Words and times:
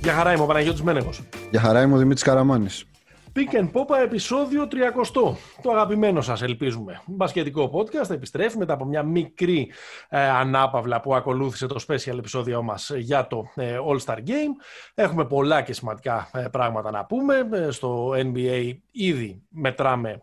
Για 0.00 0.14
χαρά 0.14 0.32
είμαι 0.32 0.42
ο 0.42 0.46
Παναγιώτης 0.46 0.82
Μένεγος. 0.82 1.22
Για 1.50 1.60
χαρά 1.60 1.82
είμαι 1.82 1.94
ο 1.94 1.98
Δημήτρης 1.98 2.22
Καραμάνης. 2.22 2.84
Pick 3.36 3.54
and 3.54 3.70
Popa 3.72 3.96
επεισόδιο 4.02 4.68
30. 4.70 5.34
Το 5.62 5.70
αγαπημένο 5.70 6.20
σας 6.20 6.42
ελπίζουμε. 6.42 7.02
Μπασκετικό 7.06 7.70
podcast 7.74 8.10
επιστρέφει 8.10 8.58
μετά 8.58 8.72
από 8.72 8.84
μια 8.84 9.02
μικρή 9.02 9.72
ε, 10.08 10.28
ανάπαυλα 10.28 11.00
που 11.00 11.14
ακολούθησε 11.14 11.66
το 11.66 11.84
special 11.88 12.18
επεισόδιο 12.18 12.62
μας 12.62 12.90
για 12.96 13.26
το 13.26 13.44
ε, 13.54 13.78
All-Star 13.88 14.16
Game. 14.16 14.54
Έχουμε 14.94 15.24
πολλά 15.24 15.62
και 15.62 15.72
σημαντικά 15.72 16.30
ε, 16.32 16.44
πράγματα 16.50 16.90
να 16.90 17.04
πούμε. 17.04 17.48
Ε, 17.52 17.70
στο 17.70 18.10
NBA 18.10 18.72
ήδη 18.90 19.42
μετράμε 19.48 20.10
ε, 20.10 20.18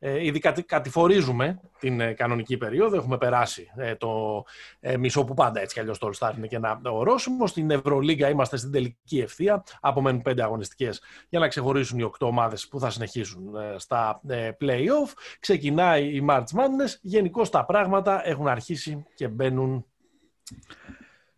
ήδη 0.00 0.38
κατηφορίζουμε 0.66 1.60
την 1.78 2.00
ε, 2.00 2.12
κανονική 2.12 2.56
περίοδο. 2.56 2.96
Έχουμε 2.96 3.18
περάσει 3.18 3.70
ε, 3.76 3.94
το 3.94 4.44
ε, 4.80 4.96
μισό 4.96 5.24
που 5.24 5.34
πάντα 5.34 5.60
έτσι 5.60 5.74
κι 5.74 5.80
αλλιώς 5.80 5.98
το 5.98 6.10
All 6.12 6.28
Star 6.28 6.36
είναι 6.36 6.46
και 6.46 6.56
ένα 6.56 6.80
ορόσημο. 6.84 7.46
Στην 7.46 7.70
Ευρωλίγκα 7.70 8.28
είμαστε 8.28 8.56
στην 8.56 8.70
τελική 8.70 9.18
ευθεία. 9.18 9.64
Απομένουν 9.80 10.22
πέντε 10.22 10.42
αγωνιστικές 10.42 11.02
για 11.28 11.38
να 11.38 11.48
ξεχωρίσουν 11.48 11.98
οι 11.98 12.02
οκτώ 12.02 12.26
ομάδες 12.26 12.68
που 12.68 12.80
θα 12.80 12.90
συνεχίσουν 12.90 13.54
στα 13.76 14.20
playoff. 14.60 15.12
Ξεκινάει 15.40 16.04
η 16.04 16.26
March 16.28 16.40
Madness. 16.40 16.96
Γενικώ 17.00 17.48
τα 17.48 17.64
πράγματα 17.64 18.28
έχουν 18.28 18.48
αρχίσει 18.48 19.04
και 19.14 19.28
μπαίνουν. 19.28 19.86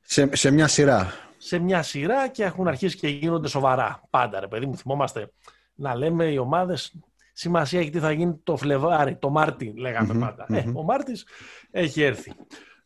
Σε, 0.00 0.36
σε 0.36 0.50
μια 0.50 0.68
σειρά. 0.68 1.12
Σε 1.36 1.58
μια 1.58 1.82
σειρά 1.82 2.28
και 2.28 2.44
έχουν 2.44 2.68
αρχίσει 2.68 2.96
και 2.96 3.08
γίνονται 3.08 3.48
σοβαρά. 3.48 4.02
Πάντα, 4.10 4.40
ρε 4.40 4.48
παιδί 4.48 4.66
μου, 4.66 4.76
θυμόμαστε 4.76 5.32
να 5.74 5.94
λέμε 5.94 6.24
οι 6.24 6.36
ομάδες 6.36 6.92
σημασία 7.40 7.80
έχει 7.80 7.90
τι 7.90 7.98
θα 7.98 8.12
γίνει 8.12 8.40
το 8.42 8.56
Φλεβάρι, 8.56 9.16
το 9.16 9.30
Μάρτι, 9.30 9.72
λέγαμε 9.76 10.14
πάντα. 10.18 10.46
Ε, 10.48 10.64
ο 10.74 10.82
Μάρτης 10.82 11.26
έχει 11.70 12.02
έρθει. 12.02 12.32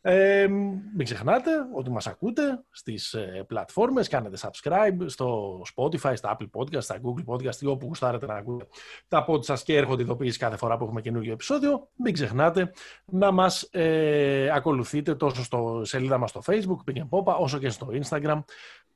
Ε, 0.01 0.47
μην 0.95 1.03
ξεχνάτε 1.03 1.51
ότι 1.73 1.89
μας 1.89 2.07
ακούτε 2.07 2.63
στις 2.71 3.13
ε, 3.13 3.43
πλατφόρμες, 3.47 4.07
κάνετε 4.07 4.37
subscribe 4.41 5.05
στο 5.05 5.61
Spotify, 5.75 6.13
στα 6.13 6.37
Apple 6.37 6.49
Podcast, 6.59 6.81
στα 6.81 6.99
Google 7.01 7.33
Podcast 7.33 7.55
ή 7.61 7.65
όπου 7.65 7.85
γουστάρετε 7.85 8.25
να 8.25 8.33
ακούτε 8.33 8.67
τα 9.07 9.25
pod 9.27 9.43
σας 9.45 9.63
και 9.63 9.75
έρχονται 9.75 10.01
ειδοποιήσεις 10.01 10.37
κάθε 10.37 10.57
φορά 10.57 10.77
που 10.77 10.83
έχουμε 10.83 11.01
καινούργιο 11.01 11.33
επεισόδιο. 11.33 11.89
Μην 11.95 12.13
ξεχνάτε 12.13 12.71
να 13.05 13.31
μας 13.31 13.67
ε, 13.71 14.49
ακολουθείτε 14.53 15.15
τόσο 15.15 15.43
στο 15.43 15.81
σελίδα 15.83 16.17
μας 16.17 16.29
στο 16.29 16.41
Facebook, 16.45 16.91
Pink 16.91 17.09
Popa, 17.09 17.35
όσο 17.39 17.57
και 17.57 17.69
στο 17.69 17.87
Instagram. 17.91 18.43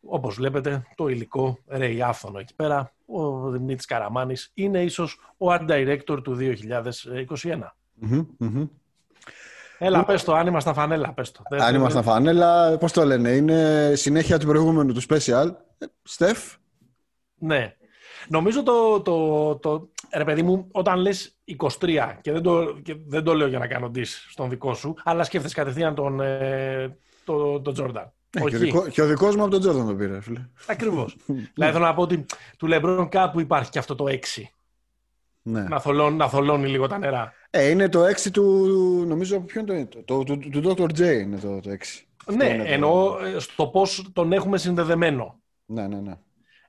Όπως 0.01 0.35
βλέπετε, 0.35 0.83
το 0.95 1.07
υλικό 1.07 1.59
ρέει 1.67 2.01
άφθονο 2.01 2.39
εκεί 2.39 2.55
πέρα. 2.55 2.93
Ο 3.05 3.49
Δημήτρης 3.49 3.85
Καραμάνης 3.85 4.51
είναι 4.53 4.83
ίσως 4.83 5.19
ο 5.37 5.45
Art 5.53 5.69
Director 5.69 6.23
του 6.23 6.37
2021. 6.39 7.59
Έλα, 9.81 10.05
πες 10.05 10.23
το, 10.23 10.33
αν 10.33 10.47
ήμασταν 10.47 10.73
φανέλα, 10.73 11.13
πες 11.13 11.31
το. 11.31 11.41
Αν 11.49 11.75
ήμασταν 11.75 12.03
φανέλα, 12.03 12.77
πώς 12.77 12.91
το 12.91 13.05
λένε, 13.05 13.29
είναι 13.29 13.91
συνέχεια 13.95 14.39
του 14.39 14.45
προηγούμενου 14.45 14.93
του 14.93 15.01
special. 15.09 15.51
Στεφ; 16.03 16.55
Ναι. 17.35 17.73
Νομίζω 18.27 18.63
το, 18.63 19.01
το, 19.01 19.55
το, 19.55 19.89
ρε 20.13 20.23
παιδί 20.23 20.41
μου, 20.41 20.67
όταν 20.71 20.99
λες 20.99 21.37
23, 21.79 22.17
και 22.21 22.31
δεν 22.31 22.41
το, 22.41 22.73
και 22.83 22.95
δεν 23.07 23.23
το 23.23 23.33
λέω 23.33 23.47
για 23.47 23.59
να 23.59 23.67
κάνω 23.67 23.91
dis 23.95 24.07
στον 24.29 24.49
δικό 24.49 24.73
σου, 24.73 24.95
αλλά 25.03 25.23
σκέφτεσαι 25.23 25.55
κατευθείαν 25.55 25.95
τον, 25.95 26.19
ε, 26.19 26.97
το, 27.23 27.61
τον 27.61 27.75
Jordan. 27.77 28.05
Ε, 28.31 28.39
και, 28.49 28.55
ο 28.55 28.59
δικό, 28.59 28.87
και 28.87 29.01
ο 29.01 29.07
δικός 29.07 29.35
μου 29.35 29.43
από 29.43 29.59
τον 29.59 29.61
Jordan 29.61 29.87
το 29.87 29.95
πήρε, 29.95 30.21
φίλε. 30.21 30.47
Ακριβώς. 30.67 31.15
δηλαδή 31.25 31.73
θέλω 31.73 31.85
να 31.85 31.93
πω 31.93 32.01
ότι 32.01 32.25
του 32.57 32.67
Λεμπρόν 32.67 33.09
κάπου 33.09 33.39
υπάρχει 33.39 33.69
και 33.69 33.79
αυτό 33.79 33.95
το 33.95 34.05
6. 34.07 34.17
Ναι. 35.41 35.61
Να, 35.61 35.79
θολώνει, 35.79 36.17
να 36.17 36.29
θολώνει 36.29 36.67
λίγο 36.67 36.87
τα 36.87 36.97
νερά. 36.97 37.33
Ε, 37.49 37.69
είναι 37.69 37.89
το 37.89 38.05
6 38.05 38.31
του. 38.33 38.43
Νομίζω. 39.07 39.39
Ποιο 39.39 39.61
είναι; 39.61 39.85
Το. 39.85 40.03
Το, 40.03 40.23
το, 40.23 40.37
του, 40.37 40.49
του 40.49 40.75
Dr. 40.77 40.83
J 40.83 40.99
είναι 40.99 41.37
το, 41.37 41.59
το 41.59 41.69
6. 41.71 41.75
Ναι, 42.35 42.45
είναι 42.45 42.63
εννοώ 42.63 43.17
το... 43.33 43.39
στο 43.39 43.67
πώς 43.67 44.09
τον 44.13 44.33
έχουμε 44.33 44.57
συνδεδεμένο. 44.57 45.39
Ναι, 45.65 45.87
ναι, 45.87 45.99
ναι. 45.99 46.13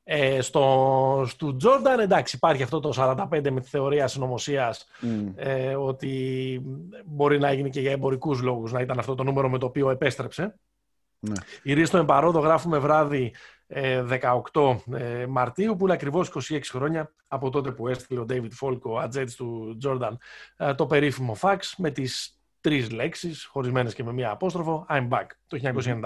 Ε, 0.04 0.40
στο, 0.40 1.24
στο 1.26 1.56
Jordan, 1.64 1.98
εντάξει, 2.00 2.36
υπάρχει 2.36 2.62
αυτό 2.62 2.80
το 2.80 2.92
45 2.96 3.50
με 3.50 3.60
τη 3.60 3.68
θεωρία 3.68 4.06
συνωμοσίας 4.06 4.86
mm. 5.02 5.32
ε, 5.36 5.74
ότι 5.74 6.62
μπορεί 7.04 7.38
να 7.38 7.48
έγινε 7.48 7.68
και 7.68 7.80
για 7.80 7.90
εμπορικούς 7.90 8.42
λόγους 8.42 8.72
να 8.72 8.80
ήταν 8.80 8.98
αυτό 8.98 9.14
το 9.14 9.22
νούμερο 9.22 9.50
με 9.50 9.58
το 9.58 9.66
οποίο 9.66 9.90
επέστρεψε. 9.90 10.54
Ναι. 11.20 11.34
Η 11.62 11.72
Ρίστο 11.72 11.98
Εμπαρόδο 11.98 12.38
γράφουμε 12.38 12.78
βράδυ 12.78 13.32
18 13.72 14.76
ε, 14.92 15.26
Μαρτίου, 15.26 15.76
που 15.76 15.84
είναι 15.84 15.92
ακριβώς 15.92 16.32
26 16.50 16.60
χρόνια 16.62 17.12
από 17.28 17.50
τότε 17.50 17.70
που 17.70 17.88
έστειλε 17.88 18.20
ο 18.20 18.26
David 18.28 18.50
Falk, 18.60 18.80
ο 18.82 18.98
ατζέντης 18.98 19.34
του 19.34 19.78
Jordan, 19.84 20.12
ε, 20.56 20.74
το 20.74 20.86
περίφημο 20.86 21.36
fax 21.40 21.58
με 21.76 21.90
τις 21.90 22.40
τρεις 22.60 22.90
λέξεις, 22.90 23.44
χωρισμένες 23.44 23.94
και 23.94 24.04
με 24.04 24.12
μία 24.12 24.30
απόστροφο, 24.30 24.86
I'm 24.90 25.08
back, 25.08 25.26
το 25.46 25.58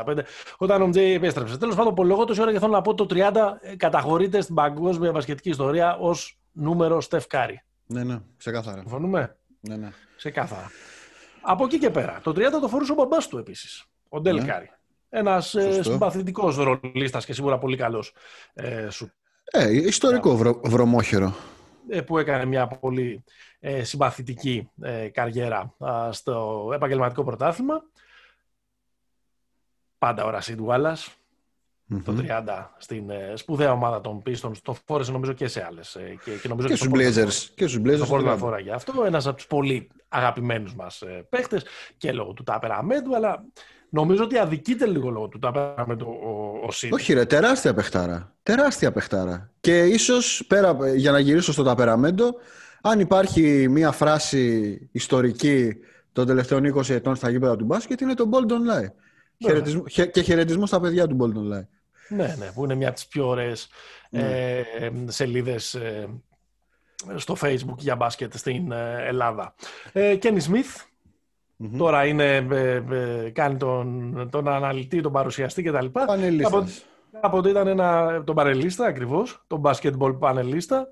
1995, 0.06 0.18
όταν 0.56 0.82
ο 0.82 0.88
Τζέι 0.88 1.12
επέστρεψε. 1.12 1.58
Τέλος 1.58 1.74
πάντων, 1.74 1.94
πολυλογώ 1.94 2.24
τόση 2.24 2.40
ώρα 2.40 2.52
και 2.52 2.58
θέλω 2.58 2.72
να 2.72 2.82
πω 2.82 2.94
το 2.94 3.06
30 3.10 3.32
ε, 3.60 3.76
καταχωρείται 3.76 4.40
στην 4.40 4.54
παγκόσμια 4.54 5.12
μπασκετική 5.12 5.48
ιστορία 5.48 5.96
ως 5.96 6.38
νούμερο 6.52 7.00
Στεφ 7.00 7.26
Κάρι. 7.26 7.62
Ναι, 7.86 8.04
ναι, 8.04 8.18
ξεκάθαρα. 8.36 8.80
Συμφωνούμε; 8.80 9.36
Ναι, 9.60 9.76
ναι. 9.76 9.92
Ξεκάθαρα. 10.16 10.70
Από 11.40 11.64
εκεί 11.64 11.78
και 11.78 11.90
πέρα. 11.90 12.20
Το 12.22 12.30
30 12.30 12.34
το 12.60 12.68
φορούσε 12.68 12.92
ο 12.92 12.94
μπαμπάς 12.94 13.28
του 13.28 13.38
επίσης, 13.38 13.84
ο 14.08 14.20
Ντέλ 14.20 14.36
ναι. 14.36 14.44
Κάρι. 15.14 15.26
Ένας 15.26 15.54
ε, 15.54 15.82
συμπαθητικός 15.82 16.56
ρολίστας 16.56 17.24
και 17.24 17.32
σίγουρα 17.32 17.58
πολύ 17.58 17.76
καλός 17.76 18.12
ε, 18.54 18.90
σουτέρ. 18.90 19.12
Ε, 19.44 19.72
ιστορικό 19.72 20.36
βρο, 20.36 20.60
βρωμόχερο. 20.64 21.34
Ε, 21.88 22.00
που 22.00 22.18
έκανε 22.18 22.44
μια 22.44 22.66
πολύ 22.66 23.24
ε, 23.60 23.84
συμπαθητική 23.84 24.70
ε, 24.82 25.08
καριέρα 25.08 25.74
στο 26.10 26.68
επαγγελματικό 26.74 27.24
πρωτάθλημα. 27.24 27.82
Πάντα 29.98 30.24
ο 30.24 30.30
Ρασίντ 30.30 30.60
το 32.04 32.14
30 32.18 32.66
στην 32.78 33.10
σπουδαία 33.34 33.72
ομάδα 33.72 34.00
των 34.00 34.22
Pistons. 34.26 34.56
Το 34.62 34.76
φόρεσε 34.86 35.12
νομίζω 35.12 35.32
και 35.32 35.48
σε 35.48 35.64
άλλες. 35.64 35.96
και, 36.24 36.30
και, 36.30 36.48
νομίζω 36.48 36.68
και, 36.68 36.74
και 36.74 36.80
στους 36.80 36.92
Blazers. 36.92 37.50
Και 37.54 37.66
στους 37.66 37.80
Blazers. 37.84 38.06
Το 38.08 38.18
να 38.18 38.36
φορά 38.36 38.58
για 38.58 38.74
αυτό. 38.74 39.04
Ένας 39.04 39.26
από 39.26 39.36
τους 39.36 39.46
πολύ 39.46 39.90
αγαπημένους 40.08 40.74
μας 40.74 41.02
παίχτες 41.28 41.64
και 41.96 42.12
λόγω 42.12 42.32
του 42.32 42.42
Τάπερ 42.42 42.72
Αμέντου, 42.72 43.14
αλλά 43.14 43.44
Νομίζω 43.94 44.24
ότι 44.24 44.38
αδικείται 44.38 44.86
λίγο 44.86 45.10
λόγω 45.10 45.28
του 45.28 45.38
τα 45.38 45.84
με 45.86 45.96
το 45.96 46.04
ο, 46.04 46.30
ο 46.62 46.68
Όχι 46.90 47.12
ρε, 47.12 47.24
τεράστια 47.24 47.74
παιχτάρα. 47.74 48.34
Τεράστια 48.42 48.92
παιχτάρα. 48.92 49.50
Και 49.60 49.82
ίσως, 49.82 50.44
πέρα, 50.48 50.76
για 50.96 51.10
να 51.10 51.18
γυρίσω 51.18 51.52
στο 51.52 51.62
ταπεραμέντο, 51.62 52.34
αν 52.82 53.00
υπάρχει 53.00 53.68
μία 53.68 53.92
φράση 53.92 54.78
ιστορική 54.92 55.74
των 56.12 56.26
τελευταίων 56.26 56.74
20 56.76 56.88
ετών 56.88 57.14
στα 57.14 57.30
γήπεδα 57.30 57.56
του 57.56 57.64
μπάσκετ, 57.64 58.00
είναι 58.00 58.14
το 58.14 58.30
Bold 58.32 58.52
Online. 58.52 58.92
Χαιρετισμό, 59.44 59.82
και 60.12 60.22
χαιρετισμός 60.22 60.68
στα 60.68 60.80
παιδιά 60.80 61.06
του 61.06 61.16
Bold 61.20 61.38
Online. 61.38 61.66
Ναι, 62.08 62.34
ναι, 62.38 62.50
που 62.54 62.64
είναι 62.64 62.74
μια 62.74 62.86
από 62.86 62.96
τις 62.96 63.06
πιο 63.06 63.28
ωραίες 63.28 63.68
ναι. 64.10 64.20
ε, 64.20 64.92
σελίδες 65.06 65.74
ε, 65.74 66.08
στο 67.16 67.36
facebook 67.40 67.78
για 67.78 67.96
μπάσκετ 67.96 68.36
στην 68.36 68.72
ε, 68.72 69.06
Ελλάδα. 69.06 69.54
Ε, 69.92 70.16
Kenny 70.22 70.40
Smith, 70.40 70.84
Mm-hmm. 71.58 71.76
Τώρα 71.78 72.06
είναι, 72.06 72.36
ε, 72.50 72.82
ε, 72.90 73.30
κάνει 73.30 73.56
τον, 73.56 74.28
τον 74.30 74.48
αναλυτή, 74.48 75.00
τον 75.00 75.12
παρουσιαστή 75.12 75.62
κτλ. 75.62 75.86
Πανελίστας. 75.86 76.84
Κάποτε 77.20 77.48
ήταν 77.48 77.66
ένα, 77.66 78.22
τον 78.24 78.34
παρελίστα 78.34 78.86
ακριβώς, 78.86 79.44
τον 79.46 79.62
basketball 79.64 80.18
πανελίστα. 80.18 80.86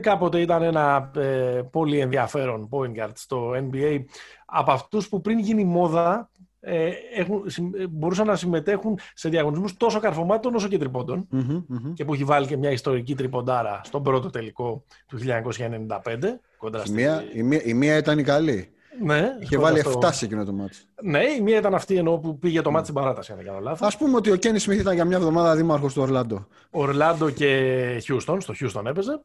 Κάποτε 0.00 0.40
ήταν 0.40 0.62
ένα 0.62 1.10
ε, 1.16 1.60
πολύ 1.70 1.98
ενδιαφέρον 1.98 2.68
point 2.70 3.00
guard 3.00 3.12
στο 3.14 3.50
NBA. 3.50 4.04
Από 4.46 4.72
αυτούς 4.72 5.08
που 5.08 5.20
πριν 5.20 5.38
γίνει 5.38 5.64
μόδα 5.64 6.30
ε, 6.60 6.90
έχουν, 7.14 7.44
μπορούσαν 7.90 8.26
να 8.26 8.36
συμμετέχουν 8.36 8.98
σε 9.14 9.28
διαγωνισμούς 9.28 9.76
τόσο 9.76 10.00
καρφωμάτων 10.00 10.54
όσο 10.54 10.68
και 10.68 10.78
τριπώντων 10.78 11.28
mm-hmm, 11.32 11.92
και 11.94 12.04
που 12.04 12.14
έχει 12.14 12.24
βάλει 12.24 12.46
και 12.46 12.56
μια 12.56 12.70
ιστορική 12.70 13.14
τριποντάρα 13.14 13.80
στον 13.84 14.02
πρώτο 14.02 14.30
τελικό 14.30 14.84
του 15.06 15.18
1995. 15.18 16.84
η, 16.86 16.90
μία, 16.90 17.24
η, 17.34 17.42
μία, 17.42 17.62
η 17.64 17.74
μία 17.74 17.96
ήταν 17.96 18.18
η 18.18 18.22
καλή. 18.22 18.72
Ναι, 19.02 19.36
Είχε 19.40 19.58
βάλει 19.58 19.82
7 20.02 20.08
σε 20.12 20.24
εκείνο 20.24 20.44
το 20.44 20.52
μάτι. 20.52 20.76
Ναι, 21.02 21.24
η 21.24 21.40
μία 21.40 21.58
ήταν 21.58 21.74
αυτή 21.74 21.96
ενώ 21.96 22.18
που 22.18 22.38
πήγε 22.38 22.60
το 22.60 22.70
μάτι 22.70 22.82
στην 22.82 22.94
παράταση, 22.94 23.30
αν 23.32 23.36
δεν 23.38 23.46
κάνω 23.46 23.58
λάθος. 23.58 23.94
Α 23.94 23.98
πούμε 23.98 24.16
ότι 24.16 24.30
ο 24.30 24.36
Κένι 24.36 24.58
Σμιθ 24.58 24.80
ήταν 24.80 24.94
για 24.94 25.04
μια 25.04 25.16
εβδομάδα 25.16 25.56
δήμαρχος 25.56 25.94
του 25.94 26.02
Ορλάντο. 26.02 26.46
Ορλάντο 26.70 27.30
και 27.30 27.98
Χιούστον, 28.02 28.40
στο 28.40 28.54
Χιούστον 28.54 28.86
έπαιζε. 28.86 29.22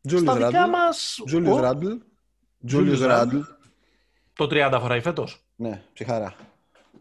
στα 0.00 0.36
δικά 0.36 0.68
μας. 0.68 1.22
Τζούλιο 1.24 1.60
Ράντλ. 1.60 1.90
Τζούλιο 2.66 3.06
Ράντλ. 3.06 3.38
Το 4.32 4.46
30 4.50 4.78
φοράει 4.80 5.00
φέτος. 5.00 5.44
Ναι, 5.56 5.82
ψυχαρά. 5.92 6.34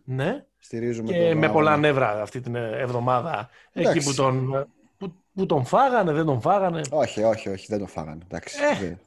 Ναι. 0.03 0.45
Στηρίζουμε 0.57 1.11
και 1.11 1.35
με 1.35 1.49
πολλά 1.49 1.77
νεύρα 1.77 2.21
αυτή 2.21 2.41
την 2.41 2.55
εβδομάδα. 2.55 3.49
Εκεί 3.71 4.03
που 4.03 4.13
τον, 4.13 4.67
που, 4.97 5.13
που 5.33 5.45
τον 5.45 5.65
φάγανε, 5.65 6.11
δεν 6.11 6.25
τον 6.25 6.41
φάγανε. 6.41 6.81
Όχι, 6.89 7.23
όχι, 7.23 7.49
όχι, 7.49 7.65
δεν 7.69 7.79
τον 7.79 7.87
φάγανε. 7.87 8.21
Εντάξει. 8.23 8.57
Ε, 8.81 8.97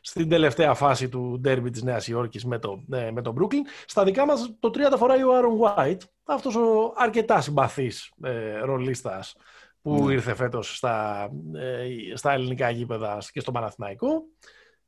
στην 0.00 0.28
τελευταία 0.28 0.74
φάση 0.74 1.08
του 1.08 1.38
ντέρμπι 1.40 1.70
της 1.70 1.82
Νέας 1.82 2.08
Υόρκης 2.08 2.44
με 2.44 2.58
το, 2.58 2.84
ε, 2.92 3.10
με 3.10 3.22
το 3.22 3.34
Brooklyn. 3.38 3.84
Στα 3.86 4.04
δικά 4.04 4.26
μας 4.26 4.56
το 4.60 4.70
30 4.70 4.96
φοράει 4.96 5.22
ο 5.22 5.36
Άρον 5.36 5.58
White, 5.60 6.00
αυτός 6.24 6.54
ο 6.56 6.92
αρκετά 6.96 7.40
συμπαθής 7.40 8.12
ε, 8.22 8.58
ρολίστας 8.58 9.36
που 9.82 10.04
ναι. 10.04 10.12
ήρθε 10.12 10.34
φέτος 10.34 10.76
στα, 10.76 11.28
ε, 11.54 12.16
στα 12.16 12.32
ελληνικά 12.32 12.70
γήπεδα 12.70 13.18
και 13.32 13.40
στο 13.40 13.52
Παναθηναϊκό. 13.52 14.22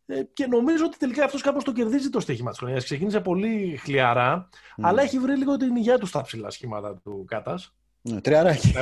Ε, 0.07 0.23
και 0.23 0.47
νομίζω 0.47 0.85
ότι 0.85 0.97
τελικά 0.97 1.25
αυτός 1.25 1.43
κάπως 1.43 1.65
το 1.65 1.73
κερδίζει 1.73 2.11
το 2.11 2.21
στοίχημα 2.21 2.51
της 2.51 2.59
χρονιάς. 2.59 2.85
Ξεκίνησε 2.85 3.21
πολύ 3.21 3.77
χλιαρά, 3.83 4.49
αλλά 4.77 5.03
έχει 5.03 5.19
βρει 5.19 5.37
λίγο 5.37 5.57
την 5.57 5.77
υγεία 5.77 5.99
του 5.99 6.07
στα 6.07 6.23
ψηλά 6.23 6.51
σχήματα 6.51 7.01
του 7.05 7.25
Κάτας. 7.29 7.75
Ναι, 8.13 8.21
τριαράκι. 8.21 8.75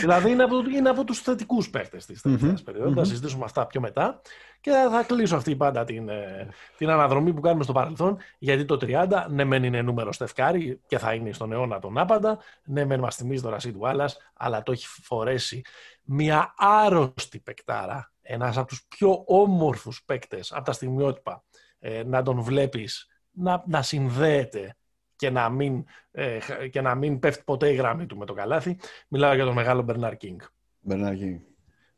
δηλαδή 0.00 0.30
είναι 0.30 0.42
από, 0.42 0.56
είναι 0.76 0.88
από 0.88 1.04
τους 1.04 1.20
θετικούς 1.20 1.70
παίχτες 1.70 2.06
της 2.06 2.22
τελευταίας 2.22 2.62
περίοδου. 2.62 2.94
Θα 2.94 3.04
συζητήσουμε 3.04 3.44
αυτά 3.44 3.66
πιο 3.66 3.80
μετά. 3.80 4.20
Και 4.60 4.70
θα 4.70 5.02
κλείσω 5.02 5.36
αυτή 5.36 5.56
πάντα 5.56 5.84
την, 5.84 6.08
ε, 6.08 6.48
την 6.76 6.90
αναδρομή 6.90 7.32
που 7.32 7.40
κάνουμε 7.40 7.64
στο 7.64 7.72
παρελθόν. 7.72 8.18
Γιατί 8.38 8.64
το 8.64 8.76
30, 8.76 9.26
ναι, 9.30 9.44
μεν 9.44 9.64
είναι 9.64 9.82
νούμερο 9.82 10.12
στεφκάρι 10.12 10.80
και 10.86 10.98
θα 10.98 11.14
είναι 11.14 11.32
στον 11.32 11.52
αιώνα 11.52 11.78
τον 11.78 11.98
άπαντα. 11.98 12.38
Ναι, 12.64 12.84
μεν 12.84 13.00
μας 13.00 13.16
θυμίζει 13.16 13.42
το 13.42 13.48
ρασί 13.48 13.72
του 13.72 13.88
Άλλα, 13.88 14.10
αλλά 14.34 14.62
το 14.62 14.72
έχει 14.72 14.86
φορέσει 14.86 15.62
μια 16.02 16.54
άρρωστη 16.56 17.38
παικτάρα. 17.38 18.12
Ένας 18.22 18.56
από 18.56 18.66
τους 18.66 18.84
πιο 18.88 19.22
όμορφους 19.26 20.02
παίκτες 20.04 20.52
από 20.52 20.64
τα 20.64 20.72
στιγμιότυπα. 20.72 21.44
Ε, 21.78 22.02
να 22.04 22.22
τον 22.22 22.40
βλέπεις 22.40 23.06
να, 23.30 23.62
να 23.66 23.82
συνδέεται 23.82 24.76
και 25.20 25.30
να, 25.30 25.48
μην, 25.48 25.84
ε, 26.10 26.38
και 26.70 26.80
να 26.80 26.94
μην 26.94 27.18
πέφτει 27.18 27.42
ποτέ 27.44 27.68
η 27.68 27.74
γραμμή 27.74 28.06
του 28.06 28.16
με 28.16 28.24
το 28.24 28.32
καλάθι. 28.32 28.76
Μιλάω 29.08 29.34
για 29.34 29.44
τον 29.44 29.54
μεγάλο 29.54 29.82
Μπερνάρ 29.82 30.16
Κίνγκ. 30.16 30.40
Μπερνάρ 30.80 31.14
Κίνγκ. 31.14 31.38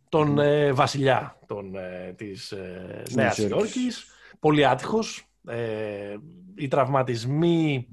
Τον 0.09 0.39
ε, 0.39 0.73
βασιλιά 0.73 1.39
των, 1.47 1.77
ε, 1.77 2.13
της 2.17 2.53
ε, 2.53 3.03
Νέας 3.11 3.39
Υόρκης. 3.39 4.07
Πολύ 4.39 4.67
άτυχος. 4.67 5.27
Ε, 5.47 6.17
οι 6.55 6.69
τραυματισμοί 6.69 7.89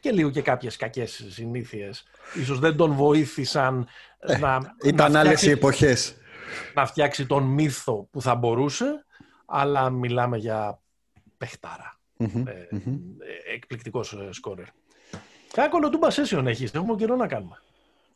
και 0.00 0.10
λίγο 0.10 0.30
και 0.30 0.42
κάποιες 0.42 0.76
κακές 0.76 1.26
συνήθειες 1.28 2.04
ίσως 2.40 2.58
δεν 2.58 2.76
τον 2.76 2.92
βοήθησαν 2.92 3.86
ε, 4.18 4.38
να... 4.38 4.74
Ήταν 4.84 5.16
άλλες 5.16 5.42
οι 5.42 5.50
εποχές. 5.50 6.16
Να 6.74 6.86
φτιάξει 6.86 7.26
τον 7.26 7.42
μύθο 7.42 8.08
που 8.10 8.22
θα 8.22 8.34
μπορούσε, 8.34 9.04
αλλά 9.46 9.90
μιλάμε 9.90 10.36
για 10.36 10.80
παιχτάρα. 11.38 12.00
Mm-hmm, 12.22 12.46
ε, 12.46 12.76
mm-hmm. 12.76 12.98
Εκπληκτικός 13.54 14.12
ε, 14.12 14.28
σκόρερ. 14.30 14.66
Κάνα 15.52 15.68
κολοτούμπα 15.68 16.08
session 16.10 16.44
έχεις, 16.46 16.72
έχουμε 16.74 16.94
καιρό 16.94 17.16
να 17.16 17.26
κάνουμε. 17.26 17.62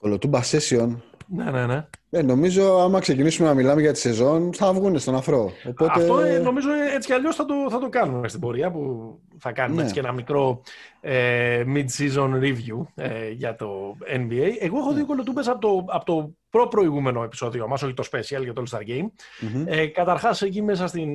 Κολοτούμπα 0.00 0.40
session. 0.42 0.96
Ναι, 1.28 1.50
ναι, 1.50 1.66
ναι. 1.66 1.86
Ε, 2.10 2.22
νομίζω 2.22 2.78
άμα 2.78 3.00
ξεκινήσουμε 3.00 3.48
να 3.48 3.54
μιλάμε 3.54 3.80
για 3.80 3.92
τη 3.92 3.98
σεζόν 3.98 4.54
θα 4.54 4.72
βγουν 4.72 4.98
στον 4.98 5.14
αφρό. 5.14 5.52
Οπότε... 5.68 5.92
Αυτό 5.92 6.20
ε, 6.20 6.38
νομίζω 6.38 6.68
έτσι 6.94 7.08
κι 7.08 7.14
αλλιώς 7.14 7.36
θα 7.36 7.44
το, 7.44 7.54
θα 7.70 7.78
το 7.78 7.88
κάνουμε 7.88 8.28
στην 8.28 8.40
πορεία 8.40 8.70
που 8.70 9.14
θα 9.38 9.52
κάνουμε 9.52 9.76
ναι. 9.76 9.82
έτσι 9.82 9.94
και 9.94 10.00
ένα 10.00 10.12
μικρό 10.12 10.62
ε, 11.00 11.64
mid-season 11.74 12.30
review 12.40 12.86
ε, 12.94 13.30
για 13.30 13.54
το 13.56 13.96
NBA. 14.16 14.50
Εγώ 14.60 14.78
έχω 14.78 14.88
ναι. 14.88 14.96
δύο 14.96 15.06
κολοτούμπες 15.06 15.48
από 15.48 15.58
το, 15.58 15.84
από 15.88 16.04
το 16.04 16.34
προ-προηγούμενο 16.50 17.22
επεισόδιο 17.22 17.68
μας, 17.68 17.82
όχι 17.82 17.94
το 17.94 18.04
special 18.12 18.42
για 18.42 18.52
το 18.52 18.62
All-Star 18.66 18.88
Game. 18.88 19.04
Mm-hmm. 19.04 19.64
Ε, 19.66 19.86
καταρχάς 19.86 20.42
εκεί 20.42 20.62
μέσα 20.62 20.86
στην, 20.86 21.10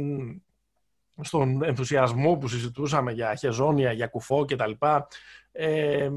στον 1.21 1.63
ενθουσιασμό 1.63 2.35
που 2.35 2.47
συζητούσαμε 2.47 3.11
για 3.11 3.35
χεζόνια, 3.35 3.91
για 3.91 4.07
κουφό 4.07 4.45
κτλ. 4.45 4.71
Ε, 5.51 6.09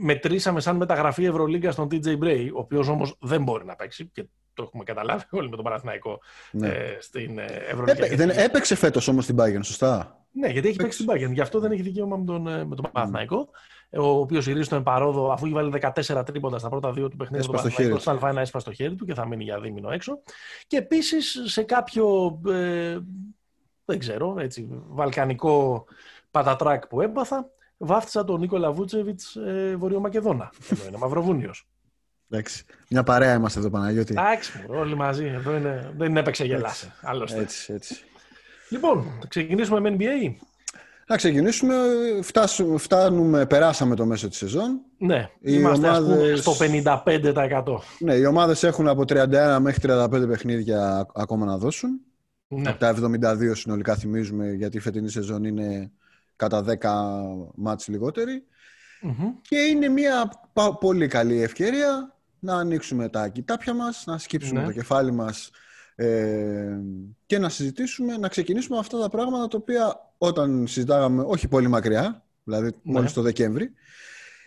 μετρήσαμε 0.00 0.60
σαν 0.60 0.76
μεταγραφή 0.76 1.24
Ευρωλίγκα 1.24 1.70
στον 1.70 1.88
TJ 1.90 2.18
Bray, 2.18 2.48
ο 2.54 2.58
οποίος 2.58 2.88
όμως 2.88 3.16
δεν 3.20 3.42
μπορεί 3.42 3.64
να 3.64 3.76
παίξει 3.76 4.10
και 4.12 4.24
το 4.54 4.62
έχουμε 4.62 4.84
καταλάβει 4.84 5.24
όλοι 5.30 5.48
με 5.48 5.56
τον 5.56 5.64
Παναθηναϊκό 5.64 6.20
ναι. 6.50 6.68
ε, 6.68 6.96
στην 7.00 7.38
ε, 7.38 7.44
Ευρωλίγκα. 7.44 8.04
Έπαι, 8.04 8.16
δεν 8.16 8.30
έπαιξε 8.30 8.74
φέτος 8.74 9.08
όμως 9.08 9.24
στην 9.24 9.36
Bayern, 9.38 9.64
σωστά; 9.64 10.26
Ναι, 10.32 10.48
γιατί 10.48 10.68
έχει 10.68 10.76
παίξει 10.76 11.02
στην 11.02 11.14
Bayern. 11.14 11.32
Γι' 11.32 11.40
αυτό 11.40 11.60
δεν 11.60 11.72
έχει 11.72 11.82
δικαίωμα 11.82 12.16
με 12.16 12.24
τον, 12.24 12.48
ε, 12.48 12.64
με 12.64 12.74
τον 12.74 12.90
Παναθηναϊκό. 12.92 13.48
Mm. 13.50 13.56
Ο 13.96 14.08
οποίος 14.08 14.46
ηρίζει 14.46 14.68
τον 14.68 14.82
παρόδο, 14.82 15.32
αφού 15.32 15.44
έχει 15.44 15.54
βάλει 15.54 15.72
14 15.80 16.22
τρίποντα 16.26 16.58
στα 16.58 16.68
πρώτα 16.68 16.92
δύο 16.92 17.08
του 17.08 17.16
παιχνίδια 17.16 17.46
του 17.46 17.52
Παναθηναϊκού, 17.52 17.98
στο 17.98 18.18
Α1 18.22 18.36
έσπα 18.36 18.58
στο 18.58 18.72
χέρι 18.72 18.94
του 18.94 19.04
και 19.04 19.14
θα 19.14 19.26
μείνει 19.26 19.44
για 19.44 19.60
δίμηνο 19.60 19.90
έξω. 19.90 20.22
Και 20.66 20.76
επίσης 20.76 21.42
σε 21.44 21.62
κάποιο. 21.62 22.40
Ε, 22.48 22.98
δεν 23.84 23.98
ξέρω, 23.98 24.34
έτσι, 24.38 24.68
βαλκανικό 24.88 25.84
πατατράκ 26.30 26.86
που 26.86 27.00
έμπαθα, 27.00 27.50
βάφτισα 27.76 28.24
τον 28.24 28.40
Νίκολα 28.40 28.72
Βούτσεβιτς 28.72 29.36
ε, 29.36 29.74
Βορειομακεδόνα. 29.78 30.52
Εδώ 30.70 30.86
είναι 30.88 30.96
Μαυροβούνιος. 30.96 31.68
Εντάξει. 32.30 32.64
Μια 32.88 33.02
παρέα 33.02 33.34
είμαστε 33.34 33.58
εδώ, 33.58 33.70
Παναγιώτη. 33.70 34.12
Εντάξει, 34.12 34.64
όλοι 34.68 34.94
μαζί. 34.94 35.26
Εδώ 35.26 35.56
είναι, 35.56 35.92
δεν 35.96 36.16
έπαιξε 36.16 36.44
γελάσε. 36.44 36.94
Άλλωστε. 37.02 37.40
Έτσι, 37.40 37.72
έτσι. 37.72 38.04
Λοιπόν, 38.68 39.18
ξεκινήσουμε 39.28 39.80
με 39.80 39.96
NBA. 39.98 40.34
Να 41.06 41.16
ξεκινήσουμε. 41.16 41.74
Φτάσουμε, 42.22 42.78
φτάνουμε, 42.78 43.46
περάσαμε 43.46 43.94
το 43.94 44.06
μέσο 44.06 44.28
της 44.28 44.38
σεζόν. 44.38 44.80
Ναι, 44.98 45.30
οι 45.40 45.52
είμαστε 45.52 45.88
ομάδες... 45.88 46.40
στο 46.40 46.52
55%. 46.60 47.64
Ναι, 47.98 48.14
οι 48.14 48.24
ομάδες 48.24 48.62
έχουν 48.62 48.88
από 48.88 49.02
31 49.08 49.58
μέχρι 49.60 49.88
35 49.92 50.28
παιχνίδια 50.28 51.06
ακόμα 51.14 51.46
να 51.46 51.58
δώσουν. 51.58 52.00
Ναι. 52.48 52.68
Από 52.68 52.78
τα 52.78 52.94
72 53.00 53.50
συνολικά 53.52 53.94
θυμίζουμε, 53.94 54.52
γιατί 54.52 54.76
η 54.76 54.80
φετινή 54.80 55.10
σεζόν 55.10 55.44
είναι 55.44 55.92
κατά 56.36 56.64
10 56.66 56.76
μάτς 57.54 57.88
Και 59.40 59.56
είναι 59.56 59.88
μια 59.88 60.32
πολύ 60.80 61.06
καλή 61.06 61.42
ευκαιρία 61.42 62.16
να 62.38 62.54
ανοίξουμε 62.54 63.08
τα 63.08 63.28
κοιτάπια 63.28 63.74
μας, 63.74 64.04
να 64.06 64.18
σκύψουμε 64.18 64.60
ναι. 64.60 64.66
το 64.66 64.72
κεφάλι 64.72 65.12
μας 65.12 65.50
ε, 65.94 66.78
και 67.26 67.38
να 67.38 67.48
συζητήσουμε, 67.48 68.16
να 68.16 68.28
ξεκινήσουμε 68.28 68.78
αυτά 68.78 68.98
τα 68.98 69.08
πράγματα 69.08 69.48
τα 69.48 69.56
οποία 69.60 70.13
όταν 70.26 70.66
συζητάγαμε 70.66 71.24
όχι 71.26 71.48
πολύ 71.48 71.68
μακριά, 71.68 72.24
δηλαδή 72.44 72.66
ναι. 72.66 72.92
μόλις 72.92 73.12
το 73.12 73.22
Δεκέμβρη, 73.22 73.72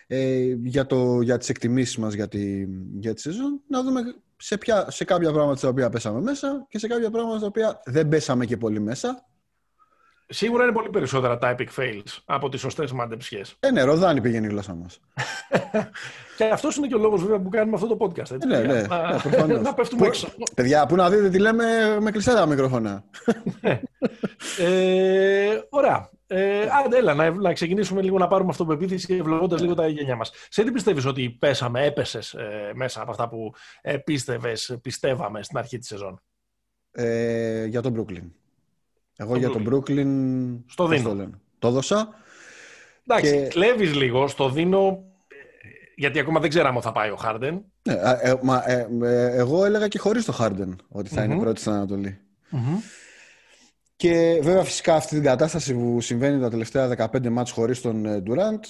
ε, 0.06 0.56
για, 0.62 0.86
το, 0.86 1.20
για 1.20 1.38
τις 1.38 1.48
εκτιμήσεις 1.48 1.96
μας 1.96 2.14
για 2.14 2.28
τη, 2.28 2.66
για 2.98 3.14
τη 3.14 3.20
σεζόν, 3.20 3.60
να 3.68 3.82
δούμε 3.82 4.00
σε, 4.36 4.58
ποια, 4.58 4.90
σε 4.90 5.04
κάποια 5.04 5.32
πράγματα 5.32 5.60
τα 5.60 5.68
οποία 5.68 5.90
πέσαμε 5.90 6.20
μέσα 6.20 6.66
και 6.68 6.78
σε 6.78 6.86
κάποια 6.86 7.10
πράγματα 7.10 7.40
τα 7.40 7.46
οποία 7.46 7.82
δεν 7.84 8.08
πέσαμε 8.08 8.46
και 8.46 8.56
πολύ 8.56 8.80
μέσα. 8.80 9.28
Σίγουρα 10.30 10.64
είναι 10.64 10.72
πολύ 10.72 10.90
περισσότερα 10.90 11.38
τα 11.38 11.54
epic 11.58 11.66
fails 11.76 12.18
από 12.24 12.48
τις 12.48 12.60
σωστές 12.60 12.92
μαντεψιέ. 12.92 13.42
Ε, 13.60 13.70
ναι, 13.70 13.82
ροδάνει 13.82 14.20
πηγαίνει 14.20 14.46
η 14.46 14.48
γλώσσα 14.48 14.74
μας. 14.74 15.00
και 16.36 16.44
αυτός 16.44 16.76
είναι 16.76 16.86
και 16.86 16.94
ο 16.94 16.98
λόγος 16.98 17.22
βέβαια 17.22 17.40
που 17.40 17.48
κάνουμε 17.48 17.74
αυτό 17.74 17.96
το 17.96 18.06
podcast. 18.06 18.30
Έτσι, 18.30 18.48
ε, 18.50 18.58
ναι, 18.58 18.62
ναι, 18.62 18.82
να, 18.82 19.46
ναι, 19.46 19.58
να 19.68 19.74
πέφτουμε 19.74 20.06
έξω. 20.06 20.28
Παιδιά, 20.54 20.86
πού 20.86 20.96
να 20.96 21.10
δείτε 21.10 21.30
τι 21.30 21.38
λέμε 21.38 21.96
με 22.00 22.10
κλειστά 22.10 22.34
τα 22.34 22.46
μικρόφωνα. 22.46 23.04
Ναι. 23.60 23.80
ε, 24.58 25.60
ωραία. 25.68 26.10
Ε, 26.26 26.66
άντε, 26.84 26.96
έλα, 26.96 27.14
να, 27.14 27.30
να 27.30 27.52
ξεκινήσουμε 27.52 28.02
λίγο 28.02 28.18
να 28.18 28.26
πάρουμε 28.26 28.50
αυτοπεποίθηση 28.50 29.14
ευλογώντας 29.14 29.60
λίγο 29.60 29.74
τα 29.74 29.88
γένια 29.88 30.16
μας. 30.16 30.32
Σε 30.48 30.64
τι 30.64 30.70
πιστεύεις 30.70 31.06
ότι 31.06 31.30
πέσαμε, 31.30 31.84
έπεσες 31.84 32.34
ε, 32.34 32.72
μέσα 32.74 33.02
από 33.02 33.10
αυτά 33.10 33.28
που 33.28 33.54
ε, 33.80 33.96
πίστευες, 33.96 34.78
πιστεύαμε 34.82 35.42
στην 35.42 35.58
αρχή 35.58 35.78
της 35.78 35.88
σεζόν; 35.88 36.22
Ε, 36.90 37.64
για 37.64 37.82
τον 37.82 37.94
Brooklyn. 37.96 38.30
Εγώ 39.20 39.36
για 39.36 39.50
τον 39.50 39.66
Brooklyn. 39.70 40.08
Στο 40.66 40.86
δίνω. 40.86 41.14
Το, 41.14 41.30
το 41.58 41.70
δώσα. 41.70 42.08
Εντάξει, 43.06 43.32
και... 43.32 43.46
κλέβεις 43.46 43.94
λίγο. 43.94 44.28
Στο 44.28 44.50
δίνω. 44.50 45.04
Γιατί 45.96 46.18
ακόμα 46.18 46.40
δεν 46.40 46.48
ξέραμε 46.50 46.76
ότι 46.76 46.86
θα 46.86 46.92
πάει 46.92 47.10
ο 47.10 47.16
Χάρντεν. 47.16 47.64
Ναι, 47.82 47.94
ε, 48.22 48.34
μα, 48.42 48.62
ε, 48.66 48.88
ε, 49.02 49.36
εγώ 49.36 49.64
έλεγα 49.64 49.88
και 49.88 49.98
χωρίς 49.98 50.24
το 50.24 50.32
Χάρντεν 50.32 50.76
ότι 50.88 51.08
θα 51.08 51.22
mm-hmm. 51.22 51.24
είναι 51.24 51.38
πρώτη 51.38 51.60
στην 51.60 51.72
Ανατολή. 51.72 52.18
Mm-hmm. 52.52 52.82
Και 53.96 54.40
βέβαια 54.42 54.64
φυσικά 54.64 54.94
αυτή 54.94 55.14
την 55.14 55.24
κατάσταση 55.24 55.74
που 55.74 56.00
συμβαίνει 56.00 56.40
τα 56.40 56.50
τελευταία 56.50 57.08
15 57.12 57.28
μάτς 57.28 57.50
χωρίς 57.50 57.80
τον 57.80 58.22
Ντουράντ 58.22 58.64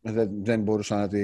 δεν, 0.00 0.30
δεν 0.42 0.60
μπορούσα 0.60 0.96
να 0.96 1.08
τη... 1.08 1.20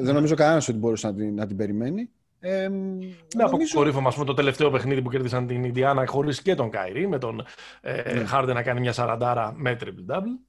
Δεν 0.00 0.14
νομίζω 0.14 0.34
κανένας 0.34 0.68
ότι 0.68 0.78
μπορούσε 0.78 1.06
να 1.06 1.14
την, 1.14 1.34
να 1.34 1.46
την 1.46 1.56
περιμένει. 1.56 2.10
Ε, 2.40 2.68
ναι, 2.68 2.68
νομίζω... 2.68 3.66
αποκορύφωμα 3.68 4.10
πούμε, 4.10 4.24
το 4.24 4.34
τελευταίο 4.34 4.70
παιχνίδι 4.70 5.02
που 5.02 5.10
κέρδισαν 5.10 5.46
την 5.46 5.64
Ινδιάνα 5.64 6.06
χωρίς 6.06 6.42
και 6.42 6.54
τον 6.54 6.70
Κάιρι, 6.70 7.08
με 7.08 7.18
τον 7.18 7.44
ε, 7.80 8.24
ναι. 8.44 8.52
να 8.52 8.62
κάνει 8.62 8.80
μια 8.80 8.92
σαραντάρα 8.92 9.52
με 9.56 9.76
triple 9.80 10.14
double. 10.14 10.48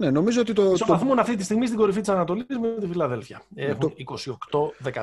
Ναι, 0.00 0.10
νομίζω 0.10 0.40
ότι 0.40 0.52
το. 0.52 0.72
Ισοπαθμούν 0.72 1.14
το... 1.14 1.20
αυτή 1.20 1.36
τη 1.36 1.44
στιγμή 1.44 1.66
στην 1.66 1.78
κορυφή 1.78 2.00
της 2.00 2.08
Ανατολής 2.08 2.46
με 2.60 2.80
τη 2.80 2.86
Φιλαδέλφια. 2.86 3.42
Ναι, 3.48 3.64
Έχουν 3.64 3.94
το... 4.48 4.70
28-13. 4.84 5.02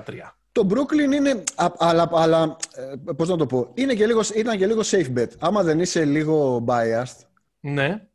Το 0.51 0.67
Brooklyn 0.69 1.13
είναι. 1.13 1.43
Αλλά, 1.77 2.09
αλλά 2.13 2.57
ε, 2.75 3.13
πώς 3.13 3.29
να 3.29 3.37
το 3.37 3.45
πω. 3.45 3.71
Είναι 3.73 3.93
και 3.93 4.05
λίγο, 4.05 4.21
ήταν 4.35 4.57
και 4.57 4.67
λίγο 4.67 4.81
safe 4.83 5.17
bet. 5.17 5.27
Άμα 5.39 5.63
δεν 5.63 5.79
είσαι 5.79 6.05
λίγο 6.05 6.65
biased. 6.67 7.25
Ναι. 7.59 8.07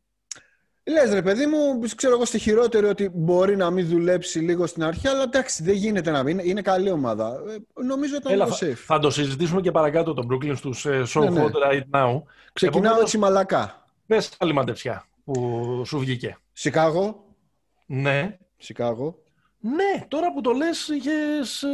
Λες 0.85 1.13
ρε 1.13 1.21
παιδί 1.21 1.45
μου, 1.45 1.79
ξέρω 1.95 2.13
εγώ 2.13 2.25
στη 2.25 2.39
χειρότερη 2.39 2.85
ότι 2.85 3.09
μπορεί 3.13 3.55
να 3.55 3.69
μην 3.69 3.87
δουλέψει 3.87 4.39
λίγο 4.39 4.67
στην 4.67 4.83
αρχή, 4.83 5.07
αλλά 5.07 5.23
εντάξει, 5.23 5.63
δεν 5.63 5.73
γίνεται 5.73 6.11
να 6.11 6.23
μην. 6.23 6.39
Είναι 6.39 6.61
καλή 6.61 6.91
ομάδα. 6.91 7.41
Ε, 7.49 7.81
νομίζω 7.83 8.15
ότι 8.15 8.33
ήταν 8.33 8.49
safe. 8.49 8.73
Θα 8.73 8.99
το 8.99 9.09
συζητήσουμε 9.09 9.61
και 9.61 9.71
παρακάτω 9.71 10.13
τον 10.13 10.27
Brooklyn 10.31 10.55
στους 10.55 10.85
uh, 10.89 11.03
Show 11.05 11.21
ναι, 11.21 11.29
ναι. 11.29 11.45
Right 11.69 11.99
Now. 11.99 12.21
Ξεκινάω 12.53 12.99
έτσι 12.99 13.17
μαλακά. 13.17 13.87
Πες 14.07 14.31
άλλη 14.39 14.53
μαντεψιά 14.53 15.05
που 15.23 15.83
σου 15.85 15.99
βγήκε. 15.99 16.37
Σικάγο. 16.53 17.25
Ναι. 17.85 18.37
Σικάγο. 18.57 19.17
Ναι, 19.59 20.05
τώρα 20.07 20.33
που 20.33 20.41
το 20.41 20.51
λες 20.51 20.87
είχες... 20.87 21.63
Ε, 21.63 21.69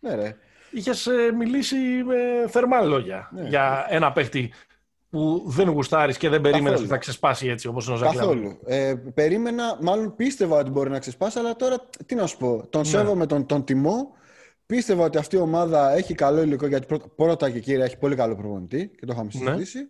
ναι 0.00 0.14
ρε. 0.14 0.36
Είχες 0.70 1.08
μιλήσει 1.38 1.76
με 2.04 2.48
θερμά 2.48 2.80
λόγια 2.80 3.28
ναι. 3.32 3.48
για 3.48 3.86
ένα 3.88 4.12
παίχτη 4.12 4.52
που 5.10 5.42
δεν 5.46 5.68
γουστάρεις 5.68 6.16
και 6.16 6.28
δεν 6.28 6.40
περίμενες 6.40 6.78
ότι 6.78 6.88
θα 6.88 6.96
ξεσπάσει 6.96 7.46
έτσι 7.46 7.68
όπως 7.68 7.86
είναι 7.86 7.94
ο 7.94 7.98
Ζακλάβ. 7.98 8.16
Καθόλου. 8.16 8.58
Ε, 8.66 8.94
περίμενα, 9.14 9.78
μάλλον 9.80 10.14
πίστευα 10.16 10.58
ότι 10.58 10.70
μπορεί 10.70 10.90
να 10.90 10.98
ξεσπάσει, 10.98 11.38
αλλά 11.38 11.56
τώρα 11.56 11.88
τι 12.06 12.14
να 12.14 12.26
σου 12.26 12.36
πω. 12.36 12.66
Τον 12.70 12.80
ναι. 12.80 12.86
σέβομαι, 12.86 13.26
τον, 13.26 13.46
τον 13.46 13.64
τιμώ. 13.64 14.16
Πίστευα 14.66 15.04
ότι 15.04 15.18
αυτή 15.18 15.36
η 15.36 15.38
ομάδα 15.38 15.92
έχει 15.92 16.14
καλό 16.14 16.42
υλικό 16.42 16.66
γιατί 16.66 16.86
πρώτα, 16.86 17.08
πρώτα 17.16 17.50
και 17.50 17.60
κύρια 17.60 17.84
έχει 17.84 17.98
πολύ 17.98 18.16
καλό 18.16 18.36
προπονητή 18.36 18.90
και 18.98 19.06
το 19.06 19.12
είχαμε 19.12 19.30
ναι. 19.32 19.44
συζητήσει. 19.44 19.78
Ναι. 19.78 19.86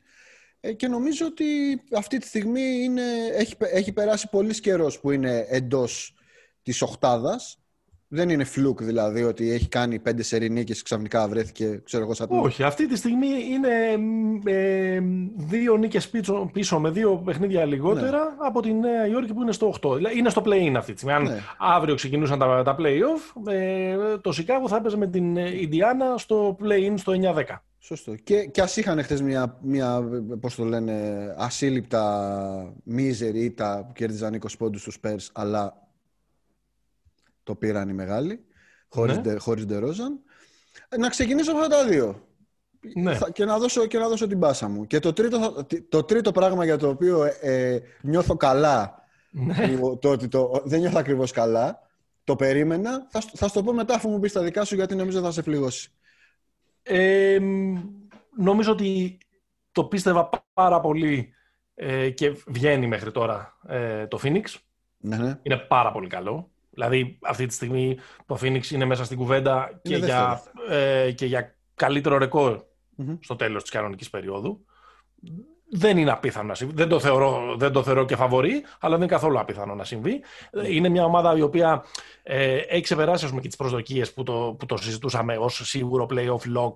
Ε, 0.60 0.72
και 0.72 0.88
νομίζω 0.88 1.26
ότι 1.26 1.44
αυτή 1.96 2.18
τη 2.18 2.26
στιγμή 2.26 2.82
είναι, 2.82 3.02
έχει, 3.32 3.54
έχει 3.58 3.92
περάσει 3.92 4.28
πολύς 4.28 4.60
καιρός 4.60 5.00
που 5.00 5.10
είναι 5.10 5.46
εντός 5.48 6.14
της 6.62 6.82
οχτάδα 6.82 7.40
δεν 8.08 8.28
είναι 8.28 8.44
φλουκ 8.44 8.82
δηλαδή 8.82 9.22
ότι 9.22 9.50
έχει 9.50 9.68
κάνει 9.68 9.98
πέντε 9.98 10.22
σερινί 10.22 10.64
και 10.64 10.76
ξαφνικά 10.84 11.28
βρέθηκε, 11.28 11.80
ξέρω 11.84 12.02
εγώ, 12.02 12.14
σαν 12.14 12.26
Όχι, 12.30 12.62
αυτή 12.62 12.86
τη 12.88 12.96
στιγμή 12.96 13.28
είναι 13.50 13.68
ε, 14.44 15.00
δύο 15.36 15.76
νίκες 15.76 16.08
πίσω, 16.08 16.50
πίσω 16.52 16.80
με 16.80 16.90
δύο 16.90 17.22
παιχνίδια 17.24 17.64
λιγότερα 17.64 18.18
ναι. 18.18 18.46
από 18.46 18.62
τη 18.62 18.72
Νέα 18.72 19.06
Υόρκη 19.06 19.34
που 19.34 19.42
είναι 19.42 19.52
στο 19.52 19.74
8. 19.80 20.16
Είναι 20.16 20.30
στο 20.30 20.42
play-in 20.44 20.74
αυτή 20.76 20.92
τη 20.92 20.98
στιγμή. 20.98 21.16
Αν 21.16 21.22
ναι. 21.22 21.40
αύριο 21.58 21.94
ξεκινούσαν 21.94 22.38
τα, 22.38 22.62
τα 22.62 22.76
play-off, 22.78 23.52
ε, 23.52 23.96
το 24.20 24.32
Σικάγο 24.32 24.68
θα 24.68 24.76
έπαιζε 24.76 24.96
με 24.96 25.06
την 25.06 25.36
Ιντιάνα 25.36 26.16
στο 26.16 26.56
play-in 26.62 26.94
στο 26.96 27.12
9-10. 27.22 27.42
Σωστό. 27.78 28.14
Και, 28.14 28.44
και 28.44 28.60
ας 28.60 28.76
είχαν 28.76 29.02
χθες 29.02 29.22
μια, 29.22 29.58
μια, 29.62 30.02
πώς 30.40 30.54
το 30.54 30.64
λένε, 30.64 30.94
ασύλληπτα 31.38 32.72
μίζερη 32.84 33.44
ήττα 33.44 33.84
που 33.86 33.92
κέρδιζαν 33.92 34.38
20 34.42 34.46
πόντους 34.58 34.80
στους 34.80 34.98
Spurs, 35.02 35.26
αλλά 35.32 35.87
το 37.48 37.54
πήραν 37.54 37.88
οι 37.88 37.92
μεγάλοι, 37.92 38.44
χωρίς, 38.88 39.18
ναι. 39.18 39.38
χωρίς 39.38 39.66
Ντερόζαν. 39.66 40.18
Να 40.98 41.08
ξεκινήσω 41.08 41.52
από 41.52 41.68
τα 41.68 41.86
δύο. 41.86 42.26
Ναι. 42.94 43.18
Και, 43.32 43.44
να 43.44 43.58
δώσω, 43.58 43.86
και 43.86 43.98
να 43.98 44.08
δώσω 44.08 44.26
την 44.26 44.38
πάσα 44.38 44.68
μου. 44.68 44.86
Και 44.86 44.98
το 44.98 45.12
τρίτο, 45.12 45.66
το 45.88 46.02
τρίτο 46.02 46.32
πράγμα 46.32 46.64
για 46.64 46.76
το 46.76 46.88
οποίο 46.88 47.24
ε, 47.24 47.38
ε 47.40 47.82
νιώθω 48.00 48.36
καλά, 48.36 49.02
ναι. 49.30 49.78
το 50.00 50.10
ότι 50.10 50.28
το, 50.28 50.62
δεν 50.64 50.80
νιώθω 50.80 50.98
ακριβώς 50.98 51.32
καλά, 51.32 51.78
το 52.24 52.36
περίμενα, 52.36 53.06
θα, 53.10 53.20
θα 53.34 53.48
σου 53.48 53.54
το 53.54 53.62
πω 53.62 53.72
μετά 53.72 53.94
αφού 53.94 54.08
μου 54.08 54.20
πεις 54.20 54.32
τα 54.32 54.42
δικά 54.42 54.64
σου 54.64 54.74
γιατί 54.74 54.94
νομίζω 54.94 55.20
θα 55.20 55.30
σε 55.30 55.42
φληγώσει. 55.42 55.90
Ε, 56.82 57.38
νομίζω 58.36 58.72
ότι 58.72 59.18
το 59.72 59.84
πίστευα 59.84 60.28
πάρα 60.54 60.80
πολύ 60.80 61.32
ε, 61.74 62.10
και 62.10 62.36
βγαίνει 62.46 62.86
μέχρι 62.86 63.10
τώρα 63.10 63.58
ε, 63.68 64.06
το 64.06 64.20
Phoenix. 64.22 64.44
Ναι, 64.98 65.16
ναι. 65.16 65.38
Είναι 65.42 65.56
πάρα 65.56 65.92
πολύ 65.92 66.06
καλό. 66.06 66.50
Δηλαδή, 66.78 67.18
αυτή 67.22 67.46
τη 67.46 67.54
στιγμή 67.54 67.98
το 68.26 68.38
Phoenix 68.40 68.70
είναι 68.70 68.84
μέσα 68.84 69.04
στην 69.04 69.16
κουβέντα 69.16 69.80
και, 69.82 69.96
για, 69.96 70.42
ε, 70.68 71.12
και 71.12 71.26
για 71.26 71.56
καλύτερο 71.74 72.28
στο 73.20 73.36
τέλος 73.36 73.62
της 73.62 73.70
κανονικής 73.70 74.10
περίοδου. 74.10 74.64
Δεν 75.70 75.98
είναι 75.98 76.10
απίθανο 76.10 76.46
να 76.46 76.54
συμβεί. 76.54 76.74
Δεν 76.74 76.88
το 76.88 77.00
θεωρώ, 77.00 77.54
δεν 77.56 77.72
το 77.72 77.82
θεωρώ 77.82 78.04
και 78.04 78.16
φαβορή, 78.16 78.64
αλλά 78.80 78.92
δεν 78.96 79.02
είναι 79.02 79.12
καθόλου 79.12 79.38
απίθανο 79.38 79.74
να 79.74 79.84
συμβεί. 79.84 80.22
Είναι 80.68 80.88
μια 80.88 81.04
ομάδα 81.04 81.36
η 81.36 81.40
οποία 81.40 81.84
ε, 82.22 82.56
έχει 82.56 82.82
ξεπεράσει 82.82 83.24
ας 83.24 83.30
πούμε, 83.30 83.42
και 83.42 83.48
τις 83.48 83.56
προσδοκίες 83.56 84.12
που 84.12 84.22
το, 84.22 84.56
που 84.58 84.66
το 84.66 84.76
συζητούσαμε 84.76 85.36
ως 85.36 85.60
σίγουρο 85.64 86.06
playoff 86.10 86.56
lock 86.56 86.74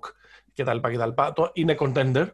κτλ. 0.53 0.77
κτλ. 0.77 1.09
Το, 1.33 1.49
είναι 1.53 1.75
contender. 1.79 2.27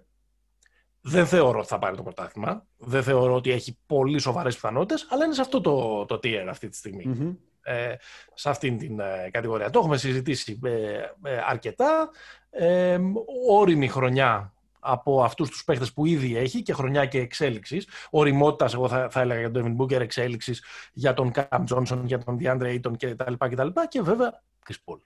Δεν 1.02 1.26
θεωρώ 1.26 1.60
ότι 1.60 1.68
θα 1.68 1.80
πάρει 1.80 1.96
το 1.96 2.04
πρωτάθλημα. 2.04 2.66
Δεν 2.78 3.04
θεωρώ 3.04 3.36
ότι 3.36 3.52
έχει 3.52 3.78
πολύ 3.86 4.20
σοβαρές 4.20 4.54
πιθανότητες, 4.54 5.08
αλλά 5.10 5.26
είναι 5.26 5.34
σε 5.34 5.42
αυτό 5.42 5.62
το, 5.62 6.06
το 6.06 6.16
tier 6.16 6.46
αυτή 6.50 6.70
τη 6.70 6.78
στιγμη 6.78 7.04
ε, 7.04 7.34
σε 8.34 8.50
αυτήν 8.50 8.78
την 8.78 9.00
ε, 9.00 9.30
κατηγορία. 9.32 9.70
Το 9.70 9.80
έχουμε 9.80 9.98
συζητήσει 9.98 10.60
ε, 10.64 11.38
αρκετά. 11.48 12.10
Ε, 12.50 13.00
όριμη 13.50 13.88
χρονιά 13.88 14.54
από 14.80 15.24
αυτούς 15.24 15.50
τους 15.50 15.64
παίχτες 15.64 15.94
που 15.94 16.06
ήδη 16.06 16.38
έχει 16.38 16.62
και 16.62 16.74
χρονιά 16.74 17.06
και 17.06 17.20
εξέλιξης. 17.20 17.88
Οριμότητας, 18.10 18.74
εγώ 18.74 18.88
θα, 18.88 19.10
θα 19.10 19.22
έλεγα 19.22 19.40
για 19.40 19.52
τον 19.52 19.78
Devin 19.78 19.82
Booker, 19.82 20.00
εξέλιξης 20.00 20.64
για 20.94 21.14
τον 21.14 21.32
Cam 21.36 21.64
Johnson, 21.74 22.02
για 22.04 22.18
τον 22.18 22.38
DeAndre 22.42 22.80
Ayton 22.80 22.94
κτλ. 22.98 23.34
Και, 23.48 23.88
και 23.90 24.02
βέβαια 24.02 24.42
Chris 24.68 24.76
Paul. 24.86 25.00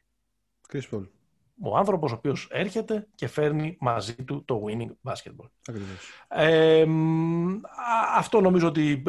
Chris 0.72 0.96
Paul. 0.96 1.08
Ο 1.62 1.78
άνθρωπος 1.78 2.12
ο 2.12 2.16
οποίος 2.16 2.48
έρχεται 2.52 3.08
και 3.16 3.28
φέρνει 3.28 3.78
μαζί 3.80 4.16
του 4.16 4.44
το 4.46 4.64
winning 4.68 5.12
basketball. 5.12 5.74
Ε, 6.28 6.86
αυτό 8.16 8.42
νομίζω 8.42 8.68
ότι 8.68 9.04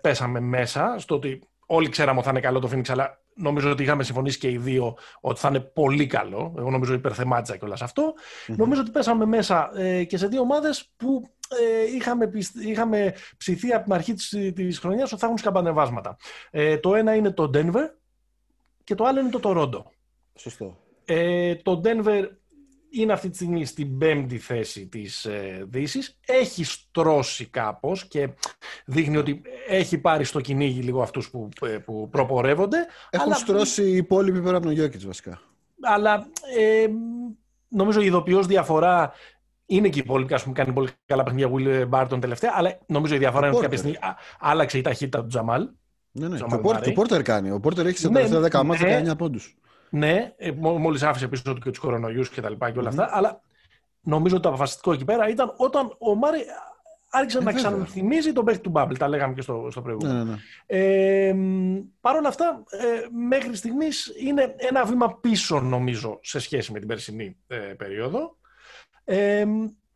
πέσαμε 0.00 0.40
μέσα 0.40 0.94
στο 0.98 1.14
ότι 1.14 1.48
όλοι 1.66 1.88
ξέραμε 1.88 2.16
ότι 2.16 2.26
θα 2.26 2.30
είναι 2.30 2.40
καλό 2.40 2.58
το 2.58 2.70
Phoenix, 2.72 2.88
αλλά 2.88 3.22
νομίζω 3.34 3.70
ότι 3.70 3.82
είχαμε 3.82 4.02
συμφωνήσει 4.02 4.38
και 4.38 4.50
οι 4.50 4.56
δύο 4.58 4.96
ότι 5.20 5.40
θα 5.40 5.48
είναι 5.48 5.60
πολύ 5.60 6.06
καλό. 6.06 6.54
Εγώ 6.58 6.70
νομίζω 6.70 6.94
υπερθεμάτιζα 6.94 7.56
κιόλας 7.56 7.82
αυτό. 7.82 8.14
Mm-hmm. 8.14 8.54
Νομίζω 8.56 8.80
ότι 8.80 8.90
πέσαμε 8.90 9.24
μέσα 9.24 9.70
ε, 9.76 10.04
και 10.04 10.16
σε 10.16 10.26
δύο 10.26 10.40
ομάδες 10.40 10.92
που 10.96 11.28
ε, 11.48 11.94
είχαμε, 11.94 12.30
είχαμε 12.64 13.14
ψηθεί 13.36 13.72
από 13.72 13.84
την 13.84 13.92
αρχή 13.92 14.14
της 14.14 14.28
της 14.54 14.78
χρονιάς 14.78 15.10
ότι 15.12 15.20
θα 15.20 15.26
έχουν 15.26 15.38
σκαμπανεβάσματα. 15.38 16.16
Ε, 16.50 16.78
το 16.78 16.94
ένα 16.94 17.14
είναι 17.14 17.30
το 17.30 17.50
Denver 17.54 17.90
και 18.84 18.94
το 18.94 19.04
άλλο 19.04 19.20
είναι 19.20 19.30
το 19.30 19.40
Toronto. 19.42 19.82
Σωστό. 20.34 20.78
Ε, 21.04 21.54
το 21.54 21.80
Denver 21.84 22.28
είναι 22.94 23.12
αυτή 23.12 23.28
τη 23.30 23.34
στιγμή 23.34 23.64
στην 23.64 23.98
πέμπτη 23.98 24.38
θέση 24.38 24.86
της 24.86 25.24
ε, 25.24 25.64
Δύσης. 25.68 26.18
Έχει 26.26 26.64
στρώσει 26.64 27.46
κάπως 27.46 28.06
και 28.08 28.28
δείχνει 28.84 29.16
ότι 29.16 29.42
έχει 29.68 29.98
πάρει 29.98 30.24
στο 30.24 30.40
κυνήγι 30.40 30.80
λίγο 30.80 31.02
αυτούς 31.02 31.30
που, 31.30 31.48
ε, 31.62 31.66
που 31.66 32.08
προπορεύονται. 32.10 32.86
Έχουν 33.10 33.26
αλλά... 33.26 33.36
στρώσει 33.36 33.82
οι 33.82 33.96
υπόλοιποι 33.96 34.42
πέρα 34.42 34.56
από 34.56 34.66
τον 34.66 34.74
Γιώκητς 34.74 35.06
βασικά. 35.06 35.40
Αλλά 35.80 36.26
ε, 36.58 36.86
νομίζω 37.68 38.00
η 38.00 38.06
ειδοποιώς 38.06 38.46
διαφορά 38.46 39.12
είναι 39.66 39.88
και 39.88 39.98
οι 39.98 40.02
υπόλοιποι 40.04 40.34
που 40.44 40.52
κάνει 40.52 40.72
πολύ 40.72 40.88
καλά 41.06 41.22
παιχνίδια 41.22 41.50
Will 41.52 41.88
Barton 41.90 42.20
τελευταία, 42.20 42.52
αλλά 42.54 42.78
νομίζω 42.86 43.14
η 43.14 43.18
διαφορά 43.18 43.46
είναι 43.46 43.54
ότι 43.54 43.64
κάποια 43.64 43.78
στιγμή 43.78 43.98
άλλαξε 44.40 44.78
η 44.78 44.80
ταχύτητα 44.80 45.20
του 45.20 45.26
Τζαμάλ. 45.26 45.68
Ναι, 46.10 46.28
ναι. 46.28 46.36
Και 46.36 46.90
ο 46.90 46.92
Πόρτερ 46.92 47.22
κάνει. 47.22 47.50
Ο 47.50 47.60
Πόρτερ 47.60 47.86
έχει 47.86 47.98
σε 47.98 48.08
ναι, 48.08 48.28
τελευταία 48.28 48.62
10 48.62 48.66
ναι, 48.66 49.12
19 49.12 49.18
πόντους. 49.18 49.56
Ναι, 49.94 50.32
ε, 50.36 50.50
μόλις 50.58 51.02
άφησε 51.02 51.28
πίσω 51.28 51.42
του 51.42 51.60
και 51.60 51.70
τους 51.70 51.78
κορονοϊούς 51.78 52.28
και 52.28 52.40
τα 52.40 52.50
λοιπά 52.50 52.70
και 52.70 52.78
όλα 52.78 52.88
αυτά. 52.88 53.08
Αλλά 53.12 53.40
νομίζω 54.00 54.34
ότι 54.34 54.42
το 54.42 54.48
αποφασιστικό 54.48 54.92
εκεί 54.92 55.04
πέρα 55.04 55.28
ήταν 55.28 55.54
όταν 55.56 55.96
ο 55.98 56.14
Μάρι 56.14 56.44
άρχισε 57.10 57.38
ε, 57.38 57.42
να 57.42 57.52
ξαναθυμίζει 57.52 58.32
τον 58.32 58.44
παίκτη 58.44 58.60
του 58.60 58.70
Μπάμπλ. 58.70 58.94
Τα 58.94 59.08
λέγαμε 59.08 59.34
και 59.34 59.40
στο, 59.40 59.68
στο 59.70 59.82
προηγούμενο. 59.82 60.18
Ναι, 60.18 60.24
ναι. 60.24 60.30
ναι. 60.30 60.38
Ε, 60.66 61.34
Παρ' 62.00 62.16
όλα 62.16 62.28
αυτά, 62.28 62.62
ε, 62.70 63.06
μέχρι 63.28 63.56
στιγμής 63.56 64.12
είναι 64.20 64.54
ένα 64.56 64.84
βήμα 64.84 65.18
πίσω, 65.20 65.60
νομίζω, 65.60 66.18
σε 66.22 66.38
σχέση 66.38 66.72
με 66.72 66.78
την 66.78 66.88
περσινή 66.88 67.36
ε, 67.46 67.56
περίοδο. 67.56 68.36
Ε, 69.04 69.44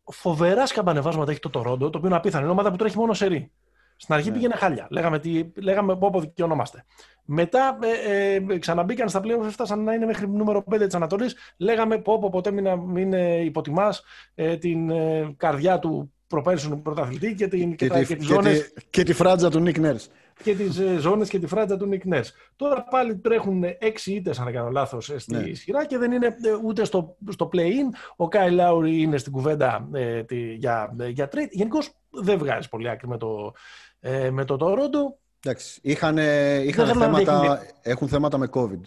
φοβερά 0.04 0.66
σκαμπανεβάσματα 0.66 1.30
έχει 1.30 1.40
το 1.40 1.50
Τορόντο, 1.50 1.90
το 1.90 1.98
οποίο 1.98 2.08
είναι 2.08 2.18
απίθανο. 2.18 2.42
Είναι 2.42 2.52
ομάδα 2.52 2.70
που 2.70 2.76
τρέχει 2.76 2.98
μόνο 2.98 3.12
σε 3.12 3.26
ρί. 3.26 3.52
Στην 3.96 4.14
αρχή 4.14 4.28
ναι. 4.28 4.34
πήγαινε 4.34 4.54
χάλια. 4.54 4.86
Λέγαμε, 4.90 5.18
τι, 5.18 5.52
λέγαμε 5.54 5.96
πόπο 5.96 6.20
δικαιωνόμαστε. 6.20 6.84
Μετά 7.30 7.78
ε, 8.06 8.34
ε, 8.34 8.58
ξαναμπήκαν 8.58 9.08
στα 9.08 9.20
πλέον, 9.20 9.46
έφτασαν 9.46 9.84
να 9.84 9.92
είναι 9.92 10.06
μέχρι 10.06 10.28
νούμερο 10.28 10.64
5 10.70 10.78
της 10.78 10.94
Ανατολής. 10.94 11.36
Λέγαμε 11.56 11.98
πω, 11.98 12.30
ποτέ 12.30 12.50
μην, 12.50 12.68
μην 12.78 13.12
ε, 13.12 13.44
υποτιμάς 13.44 14.02
ε, 14.34 14.56
την 14.56 14.90
ε, 14.90 15.34
καρδιά 15.36 15.78
του 15.78 16.12
προπέρσινου 16.26 16.82
πρωταθλητή 16.82 17.34
και, 17.34 17.48
την, 17.48 17.76
και, 17.76 17.88
και, 17.88 18.04
τη, 18.04 18.16
τις 18.16 18.26
ζώνες, 18.26 18.72
και, 18.90 19.02
τη 19.02 19.12
φράτζα 19.12 19.50
του 19.50 19.60
Νίκ 19.60 19.78
Νέρς. 19.78 20.10
Και 20.42 20.54
τις 20.54 20.78
ε, 20.78 20.96
ζώνες 20.98 21.28
και 21.28 21.38
τη 21.38 21.46
φράτζα 21.46 21.76
του 21.76 21.86
Νίκ 21.86 22.04
Νέρς. 22.04 22.32
Τώρα 22.56 22.82
πάλι 22.82 23.16
τρέχουν 23.16 23.64
έξι 23.78 24.12
ήττες, 24.12 24.38
αν 24.38 24.44
δεν 24.44 24.54
κάνω 24.54 24.70
λάθος, 24.70 25.12
στη 25.16 25.34
ναι. 25.34 25.54
σειρά 25.54 25.86
και 25.86 25.98
δεν 25.98 26.12
είναι 26.12 26.36
ούτε 26.64 26.84
στο, 26.84 27.16
στο 27.28 27.48
play-in. 27.52 27.96
Ο 28.16 28.28
Κάιλ 28.28 28.50
Λάουρι 28.50 29.00
είναι 29.00 29.16
στην 29.16 29.32
κουβέντα 29.32 29.88
ε, 29.92 30.22
τη, 30.22 30.54
για, 30.54 30.96
για 31.08 31.28
trade. 31.32 31.50
Γενικώς 31.50 31.90
δεν 32.10 32.38
βγάζει 32.38 32.68
πολύ 32.68 32.88
άκρη 32.88 33.08
με 33.08 33.18
το, 33.18 33.52
ε, 34.00 34.30
με 34.30 34.44
το 34.44 34.56
Toronto. 34.60 35.27
Εντάξει, 35.44 35.80
είχαν, 35.82 36.16
είχαν 36.66 36.86
θέματα, 36.86 37.60
έχουν 37.82 38.08
θέματα 38.08 38.38
με 38.38 38.48
COVID. 38.52 38.80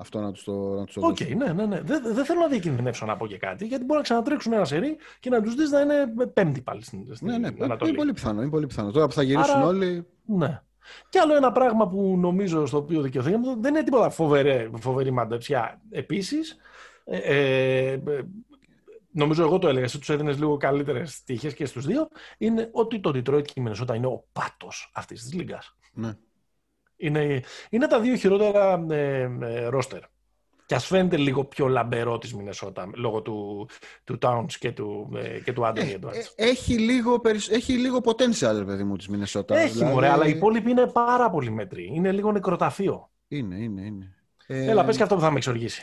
Αυτό 0.00 0.20
να 0.20 0.32
τους 0.32 0.44
το, 0.44 0.52
να 0.52 0.84
τους 0.84 0.94
το 0.94 1.06
OK, 1.06 1.16
okay, 1.16 1.36
ναι, 1.36 1.52
ναι, 1.52 1.66
ναι. 1.66 1.80
Δεν, 1.80 2.02
δεν 2.14 2.24
θέλω 2.24 2.40
να 2.40 2.46
διακινδυνεύσω 2.46 3.06
να 3.06 3.16
πω 3.16 3.26
και 3.26 3.38
κάτι, 3.38 3.66
γιατί 3.66 3.84
μπορεί 3.84 3.98
να 3.98 4.04
ξανατρέξουν 4.04 4.52
ένα 4.52 4.64
σερί 4.64 4.96
και 5.20 5.30
να 5.30 5.42
τους 5.42 5.54
δεις 5.54 5.70
να 5.70 5.80
είναι 5.80 6.06
πέμπτη 6.32 6.60
πάλι 6.60 6.84
στην, 6.84 7.14
στην 7.14 7.26
ναι, 7.26 7.38
ναι, 7.38 7.48
Ανατολή. 7.60 7.90
Είναι 7.90 7.98
πολύ 7.98 8.12
πιθανό, 8.12 8.40
είναι 8.40 8.50
πολύ 8.50 8.66
πιθανό. 8.66 8.90
Τώρα 8.90 9.06
που 9.06 9.12
θα 9.12 9.22
γυρίσουν 9.22 9.54
Άρα, 9.54 9.66
όλοι. 9.66 10.06
Ναι. 10.24 10.62
Και 11.08 11.18
άλλο 11.18 11.36
ένα 11.36 11.52
πράγμα 11.52 11.88
που 11.88 12.16
νομίζω 12.18 12.66
στο 12.66 12.76
οποίο 12.76 13.00
δικαιωθήκαμε 13.00 13.56
δεν 13.60 13.74
είναι 13.74 13.84
τίποτα 13.84 14.10
φοβερέ, 14.10 14.70
φοβερή 14.80 15.10
μαντεψιά. 15.10 15.80
Επίσης, 15.90 16.56
ε, 17.04 17.18
ε, 17.92 18.00
νομίζω 19.10 19.42
εγώ 19.42 19.58
το 19.58 19.68
έλεγα, 19.68 19.84
εσύ 19.84 19.98
τους 19.98 20.08
έδινες 20.08 20.38
λίγο 20.38 20.56
καλύτερες 20.56 21.22
τύχε 21.24 21.50
και 21.50 21.66
στους 21.66 21.86
δύο, 21.86 22.08
είναι 22.38 22.68
ότι 22.72 23.00
το 23.00 23.10
Detroit 23.10 23.42
και 23.42 23.60
η 23.60 23.68
Minnesota 23.68 23.94
είναι 23.94 24.06
ο 24.06 24.24
πάτος 24.32 24.90
αυτής 24.94 25.22
της 25.22 25.34
λίγα. 25.34 25.58
Ναι. 25.98 26.16
Είναι, 26.96 27.42
είναι 27.70 27.86
τα 27.86 28.00
δύο 28.00 28.16
χειρότερα 28.16 28.86
ε, 28.90 29.30
ε, 29.40 29.66
ρόστερ. 29.66 30.00
Και 30.66 30.74
ας 30.74 30.86
φαίνεται 30.86 31.16
λίγο 31.16 31.44
πιο 31.44 31.68
λαμπερό 31.68 32.18
της 32.18 32.34
Μινεσότα 32.34 32.90
λόγω 32.94 33.22
του, 33.22 33.68
του 34.04 34.18
Towns 34.22 34.52
και 34.58 34.72
του, 34.72 35.12
ε, 35.16 35.40
και 35.40 35.52
του 35.52 35.66
Άντωνι 35.66 35.90
ε, 35.90 35.98
έχει, 36.34 36.78
λίγο, 36.78 37.20
έχει 37.50 37.72
λίγο 37.72 38.00
potential, 38.04 38.62
παιδί 38.66 38.84
μου, 38.84 38.96
της 38.96 39.08
Μινεσότα. 39.08 39.58
Έχει, 39.58 39.72
δηλαδή... 39.72 39.92
μωρέ, 39.92 40.08
αλλά 40.08 40.26
οι 40.26 40.30
υπόλοιποι 40.30 40.70
είναι 40.70 40.86
πάρα 40.86 41.30
πολύ 41.30 41.50
μέτρη. 41.50 41.90
Είναι 41.94 42.12
λίγο 42.12 42.32
νεκροταφείο. 42.32 43.10
Είναι, 43.28 43.56
είναι, 43.56 43.82
είναι. 43.82 44.14
Έλα, 44.46 44.84
πες 44.84 44.96
και 44.96 45.02
αυτό 45.02 45.14
που 45.14 45.20
θα 45.20 45.30
με 45.30 45.36
εξοργήσει. 45.36 45.82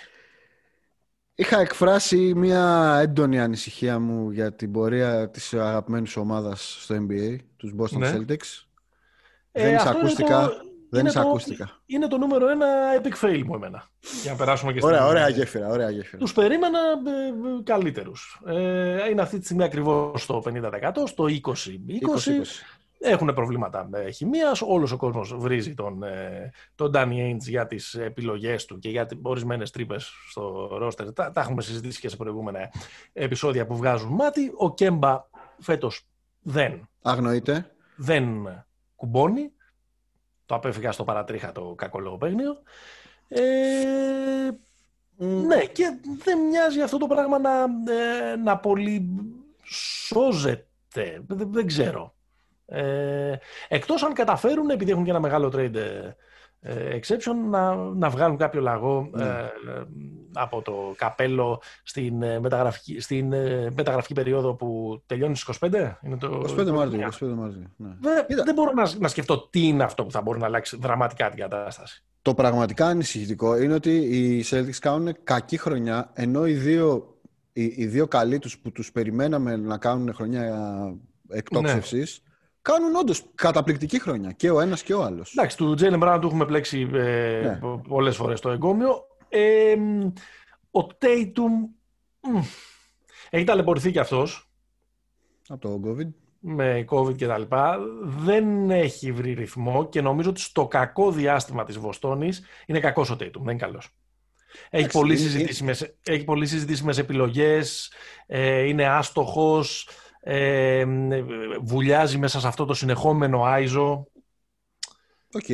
Είχα 1.36 1.60
εκφράσει 1.60 2.34
μια 2.36 2.98
έντονη 3.01 3.39
ανησυχία 3.39 4.00
μου 4.00 4.31
για 4.31 4.53
την 4.53 4.72
πορεία 4.72 5.29
της 5.29 5.53
αγαπημένης 5.53 6.15
ομάδας 6.15 6.77
στο 6.79 6.95
NBA, 6.95 7.36
τους 7.57 7.74
Boston 7.77 7.98
Ναι. 7.98 8.13
Celtics. 8.15 8.65
Ε, 9.57 9.63
δεν 9.63 9.75
αυτό 9.75 9.88
σε 9.89 9.93
είναι 9.95 10.00
ακούστηκα. 10.03 10.45
το- 10.47 10.63
Δεν 10.89 11.00
είναι 11.01 11.09
σε 11.09 11.19
το- 11.21 11.27
ακούστηκα. 11.27 11.69
Είναι 11.85 12.07
το 12.07 12.17
νούμερο 12.17 12.50
ένα 12.50 12.67
epic 13.01 13.25
fail 13.25 13.41
μου 13.45 13.55
εμένα. 13.55 13.89
Για 14.21 14.31
να 14.31 14.38
περάσουμε 14.38 14.74
και 14.74 14.79
Ωραία, 14.83 14.97
στην- 15.00 15.09
ωραία 15.09 15.29
γέφυρα, 15.29 15.67
ωραία 15.67 15.89
γέφυρα. 15.89 16.17
Τους 16.17 16.33
περίμενα 16.33 16.79
ε, 16.79 17.57
ε, 17.59 17.63
καλύτερους. 17.63 18.41
Ε, 18.45 19.09
είναι 19.09 19.21
αυτή 19.21 19.38
τη 19.39 19.45
στιγμή 19.45 19.63
ακριβώς 19.63 20.21
στο 20.24 20.41
50%, 20.41 21.05
στο 21.07 21.27
20-20. 21.27 22.00
20-20. 22.01 22.65
Έχουν 23.00 23.33
προβλήματα 23.33 23.89
ε, 23.93 24.12
χημίας. 24.12 24.62
Όλος 24.62 24.91
ο 24.91 24.97
κόσμος 24.97 25.33
βρίζει 25.38 25.74
τον, 25.74 26.03
ε, 26.03 26.51
τον 26.75 26.91
Danny 26.95 27.31
Ainge 27.31 27.38
για 27.39 27.67
τις 27.67 27.93
επιλογές 27.93 28.65
του 28.65 28.79
και 28.79 28.89
για 28.89 29.07
ορισμένες 29.21 29.71
τρύπες 29.71 30.12
στο 30.29 30.67
ρόστερ. 30.77 31.13
Τα, 31.13 31.31
τα 31.31 31.41
έχουμε 31.41 31.62
συζητήσει 31.62 32.00
και 32.00 32.09
σε 32.09 32.15
προηγούμενα 32.15 32.59
επεισόδια 33.13 33.65
που 33.65 33.75
βγάζουν 33.75 34.13
μάτι. 34.13 34.51
Ο 34.55 34.74
Κέμπα 34.74 35.24
φέτος 35.59 36.01
δεν, 36.41 36.89
Αγνοείται. 37.01 37.71
δεν 37.95 38.25
κουμπώνει. 38.96 39.52
Το 40.46 40.56
απέφυγα 40.56 40.92
στο 40.92 41.04
παρατρίχα 41.04 41.52
το 41.52 41.74
κακό 41.78 42.00
λογοπαίγνιο. 42.00 42.62
Ε, 43.28 44.50
ναι, 45.18 45.66
και 45.66 46.00
δεν 46.24 46.40
μοιάζει 46.40 46.82
αυτό 46.82 46.98
το 46.98 47.08
πράγμα 47.08 47.40
να, 47.40 47.64
ε, 47.94 48.36
να 48.36 48.58
πολύ 48.58 49.10
σώζεται. 49.64 51.24
Δεν, 51.28 51.52
δεν 51.52 51.68
ξέρω. 51.68 52.16
Ε, 52.66 53.36
εκτός 53.68 54.04
αν 54.04 54.14
καταφέρουν, 54.14 54.70
επειδή 54.70 54.92
έχουν 54.92 55.04
και 55.04 55.10
ένα 55.10 55.20
μεγάλο 55.20 55.48
trade 55.48 55.75
ε, 55.75 55.80
ε, 55.80 56.16
exception, 56.67 57.50
να, 57.50 57.75
να 57.75 58.10
βγάλουν 58.10 58.38
κάποιο 58.38 58.62
λαγό 58.62 59.10
Ναι. 59.12 59.24
ε, 59.24 59.27
ε, 59.27 59.84
από 60.34 60.62
το 60.62 60.93
καπέλο 60.98 61.62
στην, 61.84 62.22
ε, 62.24 62.39
μεταγραφική, 62.39 63.00
στην 63.00 63.34
ε, 63.34 63.69
μεταγραφική 63.75 64.13
περίοδο 64.13 64.53
που 64.55 65.01
τελειώνει 65.05 65.36
στις 65.36 65.57
25. 65.60 65.98
Είναι 66.01 66.17
το, 66.17 66.43
25 66.57 66.65
το- 66.65 66.74
Μάρτιο. 66.74 67.00
25 67.00 67.34
Μάρτιο. 67.36 67.62
Ναι. 67.75 67.89
Δεν, 68.00 68.25
Κοίτα. 68.27 68.43
δεν 68.43 68.53
μπορώ 68.53 68.72
να, 68.74 68.89
να 69.00 69.07
σκεφτώ 69.07 69.48
τι 69.50 69.67
είναι 69.67 69.84
αυτό 69.84 70.03
που 70.05 70.12
θα 70.12 70.22
μπορεί 70.22 70.39
να 70.39 70.45
αλλάξει 70.45 70.77
δραματικά 70.81 71.29
την 71.29 71.39
κατάσταση. 71.39 72.03
Το 72.22 72.34
πραγματικά 72.34 72.86
ανησυχητικό 72.88 73.57
είναι 73.62 73.74
ότι 73.74 73.91
οι 73.95 74.45
Celtics 74.50 74.77
κάνουν 74.79 75.15
κακή 75.24 75.57
χρονιά, 75.57 76.10
ενώ 76.13 76.45
οι 76.48 76.53
δύο, 76.53 77.17
οι, 77.53 77.63
οι 77.75 77.86
δύο 77.86 78.07
καλοί 78.07 78.39
τους 78.39 78.57
που 78.60 78.72
τους 78.72 78.91
περιμέναμε 78.91 79.55
να 79.55 79.77
κάνουν 79.77 80.13
χρονιά 80.13 80.53
εκτόξευσης, 81.29 82.22
κάνουν 82.74 82.95
όντως 82.95 83.24
καταπληκτική 83.36 84.00
χρονιά. 84.00 84.31
Και 84.31 84.50
ο 84.51 84.60
ένας 84.60 84.84
και 84.84 84.93
ο 84.93 85.03
άλλος. 85.03 85.31
Εντάξει, 85.38 85.57
του 85.57 85.74
Τζέιλεν 85.74 86.00
Μπράουν 86.00 86.22
του 86.22 86.27
έχουμε 86.27 86.45
πλέξει 86.45 86.89
ε, 86.93 87.39
Ναι. 87.43 87.57
πο- 87.62 87.81
πολλές 87.88 88.15
φορές 88.15 88.39
το 88.39 88.50
εγκόμιο. 88.50 89.07
Ε, 89.29 89.75
μ, 89.77 90.12
ο 90.72 90.86
Τέιτουμ 90.88 91.53
μ, 92.19 92.38
έχει 93.29 93.43
ταλαιπωρηθεί 93.43 93.91
κι 93.91 94.00
αυτός 94.00 94.50
Από 95.48 95.60
το 95.62 95.81
COVID. 95.86 96.07
με 96.39 96.86
COVID 96.89 97.15
και 97.15 97.27
τα 97.27 97.38
λοιπά. 97.38 97.79
Δεν 98.03 98.69
έχει 98.69 99.12
βρει 99.12 99.34
ρυθμό 99.34 99.89
και 99.89 100.01
νομίζω 100.01 100.29
ότι 100.29 100.41
στο 100.41 100.67
κακό 100.67 101.12
διάστημα 101.12 101.63
της 101.63 101.77
Βοστόνης 101.77 102.43
είναι 102.65 102.79
κακός 102.79 103.10
ο 103.10 103.15
Τέιτουμ, 103.15 103.43
δεν 103.43 103.53
είναι 103.55 103.65
καλός. 103.65 103.89
Έχει 104.69 104.84
Εντάξει, 104.84 104.98
πολύ, 104.98 105.12
είναι- 105.13 105.22
συζητήσιμες, 105.22 105.95
έχει 106.03 106.24
πολύ 106.24 106.45
συζητήσιμες 106.45 106.98
επιλογές, 106.98 107.91
ε, 108.25 108.62
είναι 108.62 108.86
άστοχος, 108.88 109.89
ε, 110.27 110.86
μ, 110.86 111.12
ε, 111.12 111.24
βουλιάζει 111.62 112.17
μέσα 112.17 112.39
σε 112.39 112.48
αυτό 112.48 112.65
το 112.65 112.74
συνεχόμενο 112.74 113.44
iso. 113.44 114.08
OK. 115.34 115.50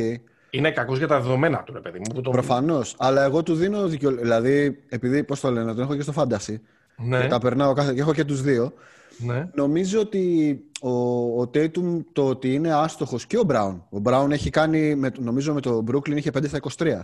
Είναι 0.50 0.70
κακός 0.70 0.98
για 0.98 1.06
τα 1.06 1.20
δεδομένα 1.20 1.62
του, 1.62 1.72
ρε 1.72 1.80
παιδί 1.80 1.98
μου. 1.98 2.14
Που 2.14 2.20
τον... 2.20 2.32
Προφανώς. 2.32 2.94
Αλλά 2.98 3.22
εγώ 3.24 3.42
του 3.42 3.54
δίνω 3.54 3.86
δικαιολογία. 3.86 4.22
Δηλαδή, 4.24 4.84
επειδή, 4.88 5.24
πώς 5.24 5.40
το 5.40 5.50
λένε, 5.50 5.74
τον 5.74 5.82
έχω 5.82 5.96
και 5.96 6.02
στο 6.02 6.12
Fantasy. 6.16 6.54
Ναι, 6.96 7.20
Και 7.20 7.26
τα 7.26 7.38
περνάω 7.38 7.72
κάθε... 7.72 7.94
και 7.94 8.00
έχω 8.00 8.14
και 8.14 8.24
τους 8.24 8.42
δύο. 8.42 8.72
ναι. 9.18 9.48
Νομίζω 9.54 10.00
ότι 10.00 10.58
ο, 10.80 10.90
ο 11.40 11.50
Tatum 11.54 12.04
το 12.12 12.28
ότι 12.28 12.54
είναι 12.54 12.72
άστοχος 12.72 13.26
και 13.26 13.38
ο 13.38 13.44
Brown. 13.48 13.80
Ο 13.90 14.02
Brown 14.04 14.30
έχει 14.30 14.50
κάνει, 14.50 14.94
με, 14.94 15.12
νομίζω 15.18 15.54
με 15.54 15.60
το 15.60 15.84
Brooklyn 15.90 16.16
είχε 16.16 16.30
5 16.34 16.46
στα 16.46 16.58
23. 16.76 17.00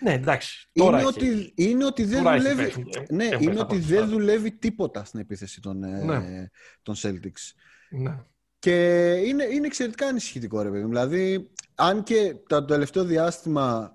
Ναι, 0.00 0.12
εντάξει. 0.12 0.68
Τώρα 0.72 1.00
είναι, 1.00 1.08
έχει. 1.08 1.28
ότι, 1.28 1.52
είναι 1.56 1.84
ότι 1.84 2.04
δεν 2.04 2.22
Τώρα 2.22 2.34
έχει 2.34 2.42
δουλεύει. 2.48 2.62
πέσει, 2.64 2.84
ε, 3.08 3.14
ναι, 3.14 3.24
έχουν 3.24 3.42
είναι 3.42 3.50
πέσει 3.52 3.62
ότι 3.64 3.76
από 3.76 3.86
δεν 3.86 4.02
αυτά. 4.02 4.10
δουλεύει 4.16 4.52
τίποτα 4.52 5.04
στην 5.04 5.20
επίθεση 5.20 5.60
των, 5.60 5.82
ε, 5.82 6.04
Ναι. 6.04 6.48
των 6.82 6.94
Celtics. 6.98 7.52
Ναι. 7.90 8.18
Και 8.58 9.12
είναι, 9.26 9.44
είναι 9.44 9.66
εξαιρετικά 9.66 10.06
ανησυχητικό, 10.06 10.62
ρε 10.62 10.70
παιδί 10.70 10.82
μου. 10.82 10.88
Δηλαδή, 10.88 11.50
αν 11.74 12.02
και 12.02 12.34
το 12.46 12.64
τελευταίο 12.64 13.04
διάστημα 13.04 13.94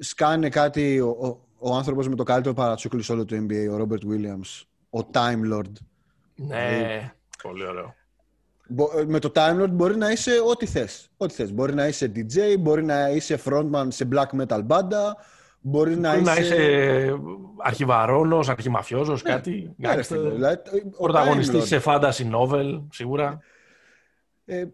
σκάνε 0.00 0.48
κάτι 0.48 1.00
ο, 1.00 1.08
ο, 1.08 1.48
ο 1.58 1.74
άνθρωπος 1.76 2.08
με 2.08 2.14
το 2.14 2.22
καλύτερο 2.22 2.54
παρατσούκλι 2.54 3.02
σε 3.02 3.12
όλο 3.12 3.24
το 3.24 3.36
NBA, 3.36 3.68
ο 3.70 3.76
Robert 3.82 4.04
Williams, 4.12 4.62
ο 4.90 5.08
Time 5.12 5.52
Lord. 5.52 5.72
Ναι, 6.34 7.12
πολύ 7.42 7.66
ωραίο. 7.66 7.94
Μπο- 8.68 8.90
Με 9.06 9.18
το 9.18 9.32
Time 9.34 9.62
Lord 9.62 9.70
μπορεί 9.70 9.96
να 9.96 10.10
είσαι 10.10 10.30
ό,τι 10.50 10.66
θες. 10.66 11.08
Ό,τι 11.16 11.34
θες. 11.34 11.52
Μπορεί 11.52 11.74
να 11.74 11.86
είσαι 11.86 12.12
DJ, 12.16 12.58
μπορεί 12.58 12.84
να 12.84 13.08
είσαι 13.08 13.38
frontman 13.44 13.86
σε 13.88 14.08
black 14.12 14.40
metal 14.42 14.60
μπάντα, 14.64 15.16
μπορεί 15.60 15.96
να 15.96 16.10
Μπορεί 16.10 16.22
είσαι... 16.22 16.34
να 16.34 16.40
είσαι 16.40 17.14
αρχιβαρόνος, 17.58 18.48
αρχιμαφιόζος, 18.48 19.22
κάτι. 19.22 19.74
Ναι, 19.76 19.88
ρε 19.94 20.00
gangster, 20.00 20.04
φίλε, 20.04 20.30
δηλαδή, 20.30 20.56
ο 20.96 21.02
Πρωταγωνιστής 21.02 21.60
Time 21.60 21.64
Lord. 21.64 21.66
σε 21.66 21.82
fantasy 21.84 22.30
novel, 22.36 22.82
σίγουρα. 22.90 23.38
Ε, 24.44 24.64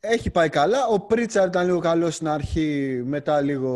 έχει 0.00 0.30
πάει 0.30 0.48
καλά. 0.48 0.86
Ο 0.86 1.00
Πρίτσαρ 1.00 1.46
ήταν 1.46 1.66
λίγο 1.66 1.78
καλός 1.78 2.14
στην 2.14 2.28
αρχή, 2.28 3.02
μετά 3.06 3.40
λίγο 3.40 3.70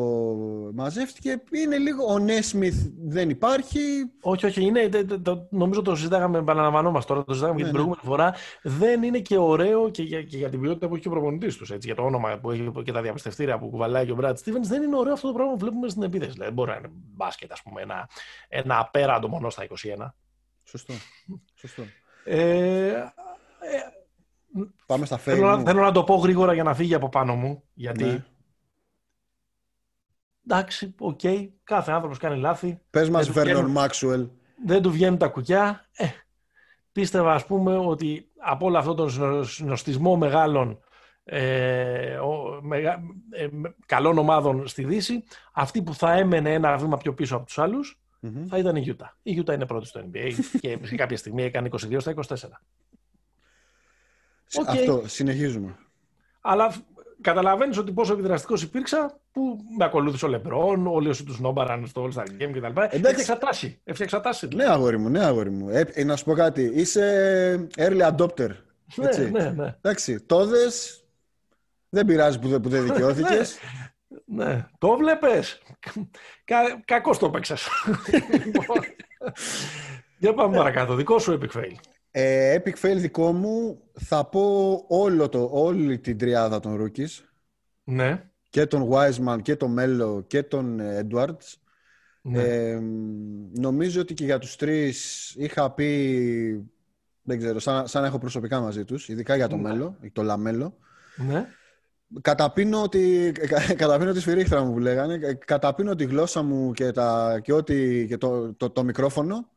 μαζεύτηκε. 0.75 1.43
Είναι 1.51 1.79
λίγο. 1.79 2.05
Ο 2.13 2.19
Νέσμιθ 2.19 2.87
δεν 3.05 3.31
υπάρχει. 3.31 3.81
Όχι, 4.23 4.47
όχι, 4.47 4.63
είναι, 4.65 4.89
τε- 4.89 5.07
τε- 5.09 5.21
το- 5.23 5.47
νομίζω 5.51 5.83
το 5.83 5.95
συζητάγαμε, 5.97 6.39
επαναλαμβανόμαστε 6.39 7.13
τώρα, 7.13 7.25
το 7.25 7.33
συζητάγαμε 7.33 7.59
και 7.61 7.65
Ναι, 7.67 7.71
την 7.73 7.81
ναι. 7.81 7.87
προηγούμενη 7.97 8.17
φορά. 8.17 8.35
Δεν 8.63 9.03
είναι 9.03 9.19
και 9.19 9.39
ωραίο 9.39 9.91
και 9.91 10.03
για, 10.03 10.23
και 10.23 10.37
για 10.37 10.49
την 10.49 10.61
ποιότητα 10.61 10.87
που 10.89 10.93
έχει 10.95 11.03
και 11.03 11.09
ο 11.09 11.11
προπονητής 11.11 11.57
τους. 11.57 11.71
Για 11.81 11.95
το 11.95 12.03
όνομα 12.03 12.39
που 12.39 12.51
έχει 12.51 12.73
και 12.85 12.93
τα 12.93 13.03
διαπιστευτήρια 13.03 13.59
που 13.59 13.69
κουβαλάει 13.71 14.05
και 14.07 14.13
ο 14.13 14.15
Μπράτ 14.15 14.39
Στίβεν, 14.39 14.65
δεν 14.65 14.83
είναι 14.83 14.97
ωραίο 14.97 15.13
αυτό 15.13 15.27
το 15.27 15.33
πράγμα 15.35 15.53
που 15.53 15.59
βλέπουμε 15.59 15.89
στην 15.89 16.03
επίθεση. 16.03 16.31
Δηλαδή, 16.31 16.45
δεν 16.45 16.53
μπορεί 16.55 16.71
να 16.71 16.77
είναι 16.77 16.89
μπάσκετ, 16.93 17.53
ας 17.53 17.63
πούμε, 17.63 17.83
ένα, 17.83 18.09
ένα 18.49 18.79
απέραντο 18.79 19.29
μονό 19.29 19.51
στα 19.51 19.65
21. 19.65 20.15
Σωστό. 20.65 20.93
Σωστό. 21.61 21.83
Ε, 22.25 22.87
ε, 22.87 23.03
Πάμε 24.87 25.07
στα 25.07 25.17
θέλω, 25.19 25.47
να, 25.47 25.55
fail. 25.55 25.64
θέλω 25.65 25.81
να 25.81 25.93
το 25.93 26.05
πω 26.05 26.15
γρήγορα 26.15 26.55
για 26.55 26.62
να 26.62 26.75
φύγει 26.75 26.95
από 26.95 27.09
πάνω 27.09 27.35
μου. 27.35 27.62
Γιατί 27.75 28.05
Ναι. 28.05 28.25
εντάξει, 30.47 30.95
οκ, 30.99 31.21
κάθε 31.65 31.93
άνθρωπος 31.93 32.19
κάνει 32.19 32.41
λάθη. 32.41 32.81
Πες 32.91 33.09
μας 33.11 33.25
δεν 33.25 33.35
του 33.35 33.38
Βέρνον 33.38 33.55
βγαίνουν. 33.57 33.71
Μάξουελ. 33.73 34.29
δεν 34.67 34.83
του 34.83 34.91
βγαίνουν 34.91 35.19
τα 35.19 35.29
κουκιά. 35.29 35.87
Ε, 35.97 36.07
πίστευα, 36.93 37.35
ας 37.35 37.47
πούμε, 37.47 37.77
ότι 37.77 38.31
από 38.38 38.67
όλο 38.67 38.79
αυτόν 38.79 38.97
τον 38.97 39.11
συνο- 39.11 39.43
συνοστισμό 39.45 40.17
μεγάλων 40.17 40.79
ε, 41.25 42.17
ο, 42.17 42.59
μεγα- 42.62 43.03
ε, 43.31 43.49
με- 43.51 43.75
καλών 43.87 44.19
ομάδων 44.19 44.67
στη 44.67 44.85
Δύση, 44.85 45.25
αυτή 45.53 45.83
που 45.83 45.95
θα 45.95 46.12
έμενε 46.12 46.53
ένα 46.53 46.77
βήμα 46.77 46.97
πιο 46.97 47.15
πίσω 47.15 47.37
από 47.37 47.45
τους 47.47 47.59
άλλους, 47.59 48.01
θα 48.49 48.59
ήταν 48.59 48.77
η 48.77 48.85
Utah. 48.99 49.09
Η 49.23 49.43
Utah 49.47 49.53
είναι 49.55 49.67
πρώτη 49.67 49.87
στο 49.87 50.01
NBA 50.12 50.31
και 50.61 50.79
σε 50.83 50.95
κάποια 50.95 51.17
στιγμή 51.17 51.43
έκανε 51.43 51.69
22 51.73 51.97
στα 52.01 52.11
24. 52.11 52.35
Οκ. 54.59 54.69
Αυτό, 54.69 55.03
συνεχίζουμε. 55.07 55.77
Αλλά 56.41 56.75
καταλαβαίνεις 57.21 57.79
ότι 57.79 57.93
πόσο 57.93 58.12
επιδραστικός 58.12 58.62
υπήρξα 58.62 59.21
που 59.33 59.59
με 59.79 59.85
ακολούθησε 59.85 60.25
ο 60.25 60.29
Λεμπρόν, 60.29 60.87
όλοι 60.87 61.09
όσοι 61.09 61.25
τους 61.25 61.41
σνόμπαραν 61.40 61.87
στο 61.87 62.09
All-Star 62.09 62.27
Game 62.43 62.51
κτλ. 62.53 62.81
Έφτιαξα 62.81 63.38
τάση. 63.38 63.81
Έφτιαξα 63.85 64.21
τάση. 64.21 64.49
Ναι, 64.55 64.65
αγόρι 64.65 64.99
μου, 64.99 65.09
ναι, 65.09 65.25
αγόρι 65.25 65.51
μου. 65.51 65.69
Ε, 65.69 65.85
ε, 65.93 66.05
να 66.05 66.17
σου 66.17 66.25
πω 66.25 66.35
κάτι. 66.35 66.71
Είσαι 66.75 67.69
early 67.77 68.11
adopter. 68.17 68.49
ναι, 68.97 69.07
Έτσι. 69.07 69.31
ναι, 69.31 69.51
ναι. 69.51 69.77
Εντάξει, 69.81 70.21
το 70.21 70.47
δες, 70.47 71.05
Δεν 71.88 72.07
πειράζει 72.07 72.38
που 72.38 72.49
δεν, 72.49 72.61
που 72.61 72.69
δεν 72.69 72.83
δικαιώθηκες. 72.93 73.59
Ναι, 74.25 74.67
το 74.79 74.97
βλέπεις. 74.97 75.61
Κα, 76.45 76.57
κακώς 76.85 77.19
το 77.19 77.31
παίξες. 77.31 77.69
Λοιπόν, 78.45 78.79
Για 80.19 80.35
πάμε 80.35 80.57
παρακάτω. 80.57 80.95
Δικό 80.95 81.19
σου 81.19 81.38
epic 81.41 81.59
fail. 81.59 81.73
Ε, 82.14 82.59
epic 82.59 82.75
fail 82.87 82.96
δικό 82.96 83.33
μου, 83.33 83.81
θα 83.92 84.25
πω 84.27 84.75
όλο 84.88 85.29
το, 85.29 85.48
όλη 85.53 85.98
την 85.98 86.18
τριάδα 86.18 86.61
των 86.61 86.81
rookies. 86.83 87.25
Ναι. 87.85 88.31
Και 88.51 88.66
τον 88.66 88.88
Wiseman 88.92 89.38
και 89.42 89.57
τον 89.57 89.77
Melo 89.79 90.25
και 90.27 90.42
τον 90.42 90.81
ε, 90.81 91.07
Edwards. 91.11 91.55
ναι. 92.22 92.42
Ε, 92.42 92.81
νομίζω 93.59 94.01
ότι 94.01 94.14
και 94.14 94.25
για 94.25 94.38
τους 94.38 94.57
τρεις 94.57 95.31
είχα 95.38 95.70
πει, 95.70 96.70
δεν 97.22 97.38
ξέρω, 97.38 97.59
σαν, 97.59 97.87
σαν 97.88 98.03
να 98.03 98.09
έχω 98.09 98.18
προσωπικά 98.18 98.61
μαζί 98.61 98.85
τους, 98.85 99.09
ειδικά 99.09 99.37
για 99.37 99.48
τον 99.48 99.61
Ναι. 99.61 99.68
Μέλο, 99.68 99.96
το 100.12 100.22
Λαμέλο. 100.22 100.77
ναι. 101.16 101.46
Καταπίνω, 102.20 102.88
τη, 102.88 103.33
κα- 103.33 103.75
καταπίνω 103.75 104.12
τη 104.12 104.20
σφυρίχτρα 104.20 104.64
μου 104.64 104.72
που 104.72 104.79
λέγανε, 104.79 105.14
ε, 105.14 105.35
καταπίνω 105.35 105.94
τη 105.94 106.05
γλώσσα 106.05 106.42
μου 106.42 106.72
και, 106.72 106.90
τα, 106.90 107.40
και, 107.42 107.53
ό,τι, 107.53 108.07
και 108.07 108.16
το, 108.16 108.55
το, 108.55 108.70
το 108.70 108.85
μικρόφωνο. 108.85 109.51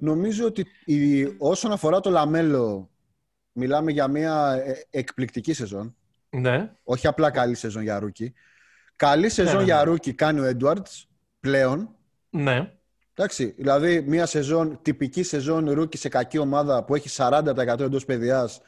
Νομίζω 0.00 0.46
ότι 0.46 0.66
η, 0.84 1.24
όσον 1.38 1.72
αφορά 1.72 2.00
το 2.00 2.10
Λαμέλο, 2.10 2.90
μιλάμε 3.52 3.90
για 3.90 4.08
μια 4.08 4.62
ε, 4.64 4.86
εκπληκτική 4.90 5.52
σεζόν. 5.52 5.96
Ναι. 6.30 6.72
Όχι 6.82 7.06
απλά 7.06 7.30
καλή 7.30 7.54
σεζόν 7.54 7.82
για 7.82 7.98
rookie. 7.98 8.32
Καλή 8.96 9.28
σεζόν 9.28 9.56
ναι, 9.56 9.64
για 9.64 9.76
ναι. 9.76 9.82
rookie 9.82 10.12
κάνει 10.12 10.40
ο 10.40 10.56
Edwards 10.58 11.04
πλέον. 11.40 11.94
Ναι. 12.30 12.72
Εντάξει, 13.14 13.54
δηλαδή 13.56 14.00
μια 14.00 14.26
σεζόν, 14.26 14.78
τυπική 14.82 15.22
σεζόν 15.22 15.70
rookie 15.70 15.96
σε 15.96 16.08
κακή 16.08 16.38
ομάδα 16.38 16.84
που 16.84 16.94
έχει 16.94 17.08
40% 17.16 17.80
εντός 17.80 18.04
παιδιάς 18.04 18.60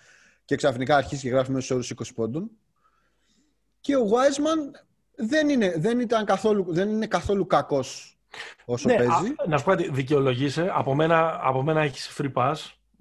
και 0.44 0.56
ξαφνικά 0.56 0.96
αρχίσει 0.96 1.22
και 1.22 1.28
γράφει 1.28 1.50
μέσα 1.50 1.74
όρους 1.74 1.92
20 1.96 2.02
πόντων. 2.14 2.50
Και 3.80 3.96
ο 3.96 4.04
Wiseman 4.10 4.80
δεν 5.14 5.48
είναι, 5.48 5.74
δεν 5.76 6.00
ήταν 6.00 6.24
καθόλου, 6.24 6.66
δεν 6.68 6.88
είναι 6.88 7.06
καθόλου 7.06 7.46
κακός 7.46 8.11
όσο 8.64 8.88
ναι, 8.88 8.96
παίζει. 8.96 9.10
Α, 9.10 9.46
να 9.48 9.58
σου 9.58 9.64
πω 9.64 9.70
κάτι, 9.70 9.90
δικαιολογείσαι. 9.90 10.70
Από 10.74 10.94
μένα, 10.94 11.40
από 11.42 11.62
μένα 11.62 11.80
έχεις 11.80 12.20
free 12.20 12.32
pass. 12.32 12.54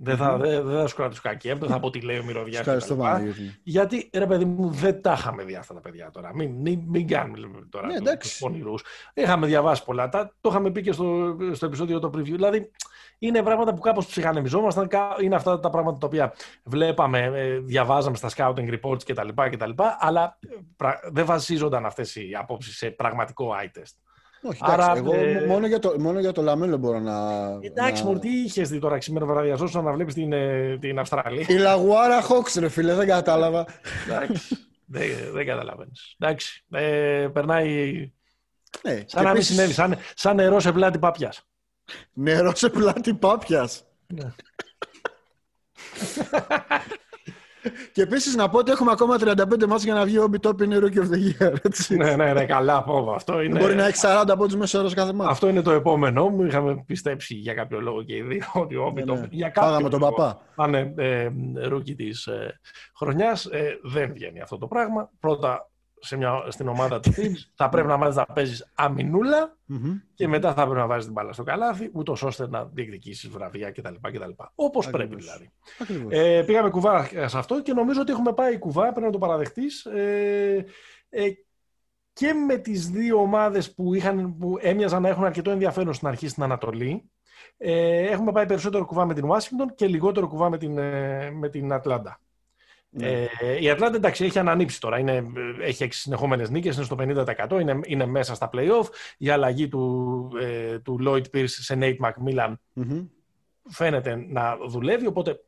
Δεν 0.04 0.18
θα, 0.18 0.38
δεν, 0.38 0.66
δεν 0.66 0.80
θα 0.80 0.88
σου 0.88 0.96
κρατήσω 0.96 1.22
κακή, 1.24 1.54
δεν 1.54 1.70
θα 1.70 1.80
πω 1.80 1.90
τι 1.90 2.02
λέει 2.02 2.18
ο 2.18 2.24
Μυρωδιάς. 2.24 2.60
Ευχαριστώ 2.60 2.96
πολύ. 2.96 3.34
Γιατί, 3.64 4.10
ρε 4.14 4.26
παιδί 4.26 4.46
μου, 4.46 4.70
δεν 4.70 5.02
τα 5.02 5.16
είχαμε 5.18 5.44
δει 5.44 5.56
αυτά 5.56 5.74
τα 5.74 5.80
παιδιά 5.80 6.10
τώρα. 6.12 6.32
Μην, 6.34 6.52
μην, 6.52 6.80
μην 6.88 7.08
κάνουμε 7.08 7.68
τώρα 7.70 7.88
ναι, 7.88 8.18
τους 8.18 8.38
πονηρούς. 8.38 8.84
Είχαμε 9.14 9.48
διαβάσει 9.48 9.84
πολλά. 9.84 10.10
Τα, 10.10 10.34
το 10.42 10.50
είχαμε 10.50 10.72
πει 10.72 10.82
και 10.82 10.92
στο, 10.92 11.38
στο 11.52 11.66
επεισόδιο 11.66 12.00
το 12.00 12.12
preview. 12.16 12.24
Δηλαδή, 12.24 12.72
είναι 13.20 13.44
πράγματα 13.44 13.74
που 13.74 13.82
κάπως 13.82 14.06
ψυχανεμιζόμασταν. 14.06 14.88
Είναι 15.22 15.36
αυτά 15.36 15.60
τα 15.60 15.70
πράγματα 15.70 15.98
τα 15.98 16.08
οποία 16.08 16.34
βλέπαμε, 16.64 17.20
ε, 17.20 17.60
διαβάζαμε 17.60 18.18
στα 18.18 18.30
scouting 18.36 18.80
reports 18.80 19.04
κτλ. 19.04 19.28
κτλ 19.52 19.72
αλλά 20.00 20.38
ε, 20.80 21.10
δεν 21.12 21.26
βασίζονταν 21.26 21.86
αυτές 21.86 22.16
οι 22.16 22.32
απόψεις 22.40 22.78
σε 22.78 22.90
πραγματικό 22.90 23.56
eye 23.62 23.80
test. 23.80 23.96
Όχι, 24.44 24.60
Άρα, 24.64 24.94
εγώ 24.96 25.14
ε... 25.14 25.46
μόνο, 25.48 25.68
για 25.68 25.80
το, 25.80 25.96
μόνο 26.00 26.20
για 26.20 26.32
το 26.32 26.42
Λαμέλο 26.42 26.78
μπορώ 26.78 27.00
να. 27.00 27.48
Εντάξει, 27.62 28.04
να... 28.04 28.20
τι 28.20 28.30
είχες 28.30 28.70
δει 28.70 28.80
τώρα 28.80 29.02
σήμερα 29.02 29.26
βραδιαζό 29.26 29.82
να 29.82 29.92
βλέπεις 29.92 30.14
την, 30.14 30.34
ε, 30.34 30.78
την 30.82 31.00
Αυστραλία. 31.00 31.46
Η 31.48 31.54
Illawarra 31.54 32.22
Hawks, 32.22 32.56
ρε 32.56 32.70
φίλε, 32.70 32.94
δεν 32.94 33.08
κατάλαβα. 33.08 33.66
Εντάξει. 34.08 34.58
δεν, 34.86 35.08
δεν 35.34 35.46
καταλαβαίνεις. 35.46 36.16
Εντάξει. 36.20 36.66
Ε, 36.72 37.28
περνάει. 37.34 38.12
Ναι, 38.84 39.04
σαν 39.06 39.24
να 39.24 39.34
μην 39.34 39.42
συνέβη. 39.42 39.74
Σαν, 39.74 39.98
σαν 40.16 40.36
νερό 40.36 40.60
σε 40.60 40.72
πλάτη 40.72 41.00
πάπιας. 41.00 41.42
Νερό 42.14 42.56
σε 42.56 42.70
πλάτη 42.70 43.14
πάπιας. 43.14 43.84
Ναι. 47.64 47.72
Και 47.94 48.02
επίσης 48.02 48.36
να 48.36 48.50
πω 48.50 48.58
ότι 48.58 48.72
έχουμε 48.72 48.92
ακόμα 48.92 49.16
35 49.20 49.38
μάτια 49.40 49.78
για 49.78 49.94
να 49.94 50.06
βγει 50.06 50.18
ο 50.18 50.30
Top 50.42 50.62
είναι 50.62 50.78
Rookie 50.82 50.98
of 50.98 51.10
the 51.10 51.46
Year. 51.46 51.56
Έτσι. 51.62 51.96
ναι, 51.96 52.16
ναι, 52.16 52.34
ναι, 52.34 52.46
καλά 52.46 52.76
από 52.76 53.12
αυτό. 53.16 53.42
Είναι... 53.42 53.60
Μπορεί 53.60 53.76
να 53.76 53.86
έχει 53.86 53.98
40 54.02 54.34
πόντους 54.38 54.56
μέσα 54.56 54.80
όρο 54.80 54.92
κάθε 54.92 55.14
μάτι. 55.14 55.32
Αυτό 55.32 55.48
είναι 55.50 55.62
το 55.62 55.72
επόμενό 55.72 56.30
μου. 56.30 56.44
Είχαμε 56.46 56.84
πιστέψει 56.86 57.34
για 57.34 57.54
κάποιο 57.54 57.80
λόγο 57.80 58.04
και 58.04 58.16
οι 58.16 58.22
δύο 58.22 58.46
ότι 58.54 58.76
ο 58.76 58.88
Obi 58.88 59.06
ναι, 59.06 59.14
ναι. 59.14 59.28
για 59.30 59.50
κάποιο 59.50 59.70
Πάγαμε 59.70 59.90
τον 59.90 60.00
παπά. 60.00 60.42
Πάνε 60.56 60.94
ε, 60.98 61.30
Rookie 61.74 61.96
της 61.96 62.26
ε, 62.28 62.60
χρονιάς. 62.96 63.46
Ε, 63.46 63.80
δεν 63.84 64.14
βγαίνει 64.14 64.42
αυτό 64.42 64.58
το 64.58 64.68
πράγμα. 64.68 65.10
Πρώτα 65.20 65.71
σε 66.02 66.18
μια, 66.18 66.46
στην 66.48 66.68
ομάδα 66.68 67.00
του 67.00 67.12
Thibs, 67.16 67.52
θα 67.56 67.70
πρέπει 67.70 67.88
να 67.88 67.98
μάθει 67.98 68.16
να 68.16 68.26
παίζεις 68.26 68.72
και 70.14 70.28
μετά 70.28 70.54
θα 70.54 70.64
πρέπει 70.64 70.80
να 70.80 70.88
βάζεις 70.88 71.04
την 71.04 71.14
μπάλα 71.14 71.34
στο 71.34 71.44
καλάθι, 71.44 71.90
ούτως 71.94 72.24
ώστε 72.24 72.48
να 72.48 72.66
διεκδικήσεις 72.66 73.30
βραβεία 73.30 73.72
κτλ. 73.72 73.94
κτλ. 74.02 74.32
Όπως 74.56 74.90
πρέπει 74.90 75.16
δηλαδή. 75.16 75.52
Ε, 76.10 76.44
πήγαμε 76.46 76.70
κουβά 76.70 77.06
σε 77.26 77.38
αυτό 77.38 77.62
και 77.62 77.74
νομίζω 77.74 78.02
ότι 78.02 78.12
έχουμε 78.12 78.34
πάει 78.34 78.58
κουβά, 78.58 78.82
πρέπει 78.82 79.06
να 79.06 79.12
το 79.12 79.18
παραδεχτείς. 79.18 79.86
Ε, 79.86 80.66
ε, 81.10 81.30
και 82.14 82.34
με 82.34 82.58
τις 82.58 82.90
δύο 82.90 83.18
ομάδες 83.18 83.74
που, 83.74 83.94
είχαν, 83.94 84.38
που 84.38 84.58
έμοιαζαν 84.60 85.02
να 85.02 85.10
έχουν 85.10 85.26
αρκετό 85.26 85.52
ενδιαφέρον 85.52 85.94
στην 85.94 86.08
αρχή 86.08 86.28
στην 86.28 86.44
Ανατολή, 86.44 87.10
ε, 87.58 88.08
έχουμε 88.08 88.32
πάει 88.32 88.46
περισσότερο 88.46 88.86
κουβά 88.86 89.06
με 89.06 89.14
την 89.14 89.26
Ουάσιγκτον 89.26 89.76
και 89.76 89.88
λιγότερο 89.88 90.28
κουβά 90.28 90.50
με 90.50 90.58
την, 90.58 90.78
ε, 90.78 91.32
με 91.32 91.50
την 91.50 91.74
Ατλάντα. 91.74 92.20
Ναι. 92.94 93.28
Ε, 93.40 93.62
η 93.62 93.70
Ατλάντα 93.70 93.96
εντάξει 93.96 94.26
έχει 94.26 94.40
ανανύψει 94.40 94.80
τώρα. 94.80 95.00
Είναι, 95.00 95.24
έχει 95.62 95.84
έξι 95.84 96.00
συνεχόμενες 96.00 96.50
νίκες, 96.50 96.76
είναι 96.76 96.86
στο 96.86 96.96
50%, 97.00 97.60
είναι, 97.62 97.80
είναι 97.86 98.06
μέσα 98.06 98.36
στα 98.36 98.50
playoff. 98.54 98.86
Η 99.18 99.30
αλλαγή 99.30 99.68
του, 99.68 100.28
ε, 100.42 100.80
του 100.80 101.00
Lloyd 101.06 101.24
Pierce 101.34 101.48
σε 101.48 101.78
Nate 101.80 101.98
McMillan 101.98 102.54
mm 102.76 103.08
φαίνεται 103.70 104.16
να 104.16 104.58
δουλεύει. 104.68 105.08
Οπότε, 105.08 105.40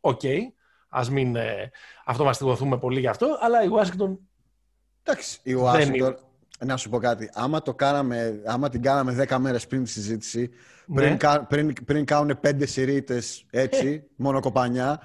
OK, 0.00 0.20
okay, 0.22 0.38
ας 0.88 1.10
μην 1.10 1.36
ε, 1.36 1.70
αυτομαστιγωθούμε 2.04 2.78
πολύ 2.78 3.00
γι' 3.00 3.06
αυτό. 3.06 3.38
Αλλά 3.40 3.64
η 3.64 3.68
Washington. 3.72 4.16
Εντάξει, 5.02 5.40
η 5.42 5.54
Washington. 5.62 6.14
Να 6.64 6.76
σου 6.76 6.88
πω 6.88 6.98
κάτι. 6.98 7.30
Άμα, 7.32 7.62
το 7.62 7.74
κάναμε, 7.74 8.42
άμα 8.46 8.68
την 8.68 8.82
κάναμε 8.82 9.26
10 9.28 9.36
μέρες 9.38 9.66
πριν 9.66 9.84
τη 9.84 9.90
συζήτηση, 9.90 10.50
πριν, 10.94 11.18
ναι. 11.22 11.38
πριν, 11.48 11.72
πριν 11.84 12.04
κάνουν 12.04 12.38
5 12.42 12.66
σειρήτε 12.66 13.22
έτσι, 13.50 14.04
μόνο 14.16 14.40
κοπανιά, 14.40 15.00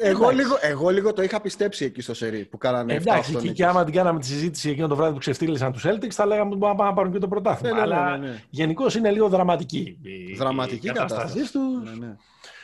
εγώ 0.00 0.30
λίγο, 0.30 0.56
εγώ 0.60 0.88
λίγο 0.88 1.12
το 1.12 1.22
είχα 1.22 1.40
πιστέψει 1.40 1.84
εκεί 1.84 2.00
στο 2.00 2.14
σερί 2.14 2.44
που 2.44 2.58
κάνανε 2.58 2.94
Εντάξει, 2.94 3.34
και, 3.34 3.50
και 3.50 3.66
άμα 3.66 3.84
την 3.84 3.94
κάναμε 3.94 4.20
τη 4.20 4.26
συζήτηση 4.26 4.70
εκείνο 4.70 4.88
το 4.88 4.96
βράδυ 4.96 5.12
που 5.12 5.18
ξεφτύλισαν 5.18 5.72
τους 5.72 5.84
Celtics, 5.86 6.10
θα 6.10 6.26
λέγαμε 6.26 6.48
ότι 6.48 6.58
μπορούν 6.58 6.76
να 6.76 6.92
πάρουν 6.92 7.12
και 7.12 7.18
το 7.18 7.28
πρωτάθλημα. 7.28 7.74
Ναι, 7.74 7.86
ναι, 7.86 7.94
Αλλά 7.94 8.16
ναι, 8.16 8.26
ναι. 8.26 8.42
γενικώς 8.50 8.94
είναι 8.94 9.10
λίγο 9.10 9.28
δραματική 9.28 9.98
η, 10.02 10.34
δραματική 10.34 10.86
η 10.86 10.90
κατάστασή 10.92 11.52
του. 11.52 11.60
Ναι, 11.84 12.06
ναι. 12.06 12.16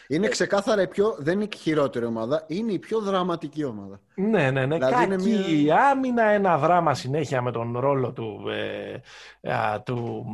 Είναι 0.08 0.28
ξεκάθαρα 0.28 0.82
η 0.82 0.88
πιο. 0.88 1.16
Δεν 1.18 1.34
είναι 1.34 1.48
η 1.52 1.56
χειρότερη 1.56 2.04
ομάδα, 2.04 2.44
είναι 2.46 2.72
η 2.72 2.78
πιο 2.78 3.00
δραματική 3.00 3.64
ομάδα. 3.64 4.00
Ναι, 4.14 4.50
ναι, 4.50 4.66
ναι. 4.66 4.74
Δηλαδή 4.74 5.06
Κακή 5.06 5.62
μια... 5.62 5.76
άμυνα, 5.76 6.24
ένα 6.24 6.58
δράμα 6.58 6.94
συνέχεια 6.94 7.42
με 7.42 7.52
τον 7.52 7.78
ρόλο 7.78 8.12
του, 8.12 8.42
ε, 9.42 9.52
α, 9.52 9.82
του, 9.82 10.24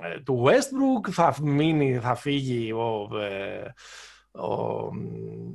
ε, 0.00 0.20
του 0.20 0.44
Westbrook. 0.46 1.10
Θα 1.10 1.34
μείνει, 1.42 1.98
θα 1.98 2.14
φύγει 2.14 2.72
ο. 2.72 3.08
Ε, 3.18 3.72
ο, 4.32 4.52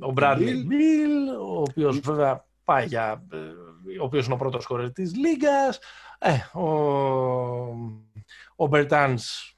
ο 0.00 0.12
Bradley 0.16 0.56
Bill, 0.70 1.38
ο 1.40 1.60
οποίος 1.60 1.98
βέβαια 1.98 2.46
πάει 2.64 2.86
για, 2.86 3.24
ε, 3.32 3.98
ο 4.00 4.04
οποίος 4.04 4.24
είναι 4.24 4.34
ο 4.34 4.38
πρώτος 4.38 4.64
χωρές 4.64 4.92
της 4.92 5.16
Λίγκας, 5.16 5.78
ε, 6.18 6.58
ο, 6.58 6.68
ο 8.56 8.66
Μπερτάνς 8.66 9.52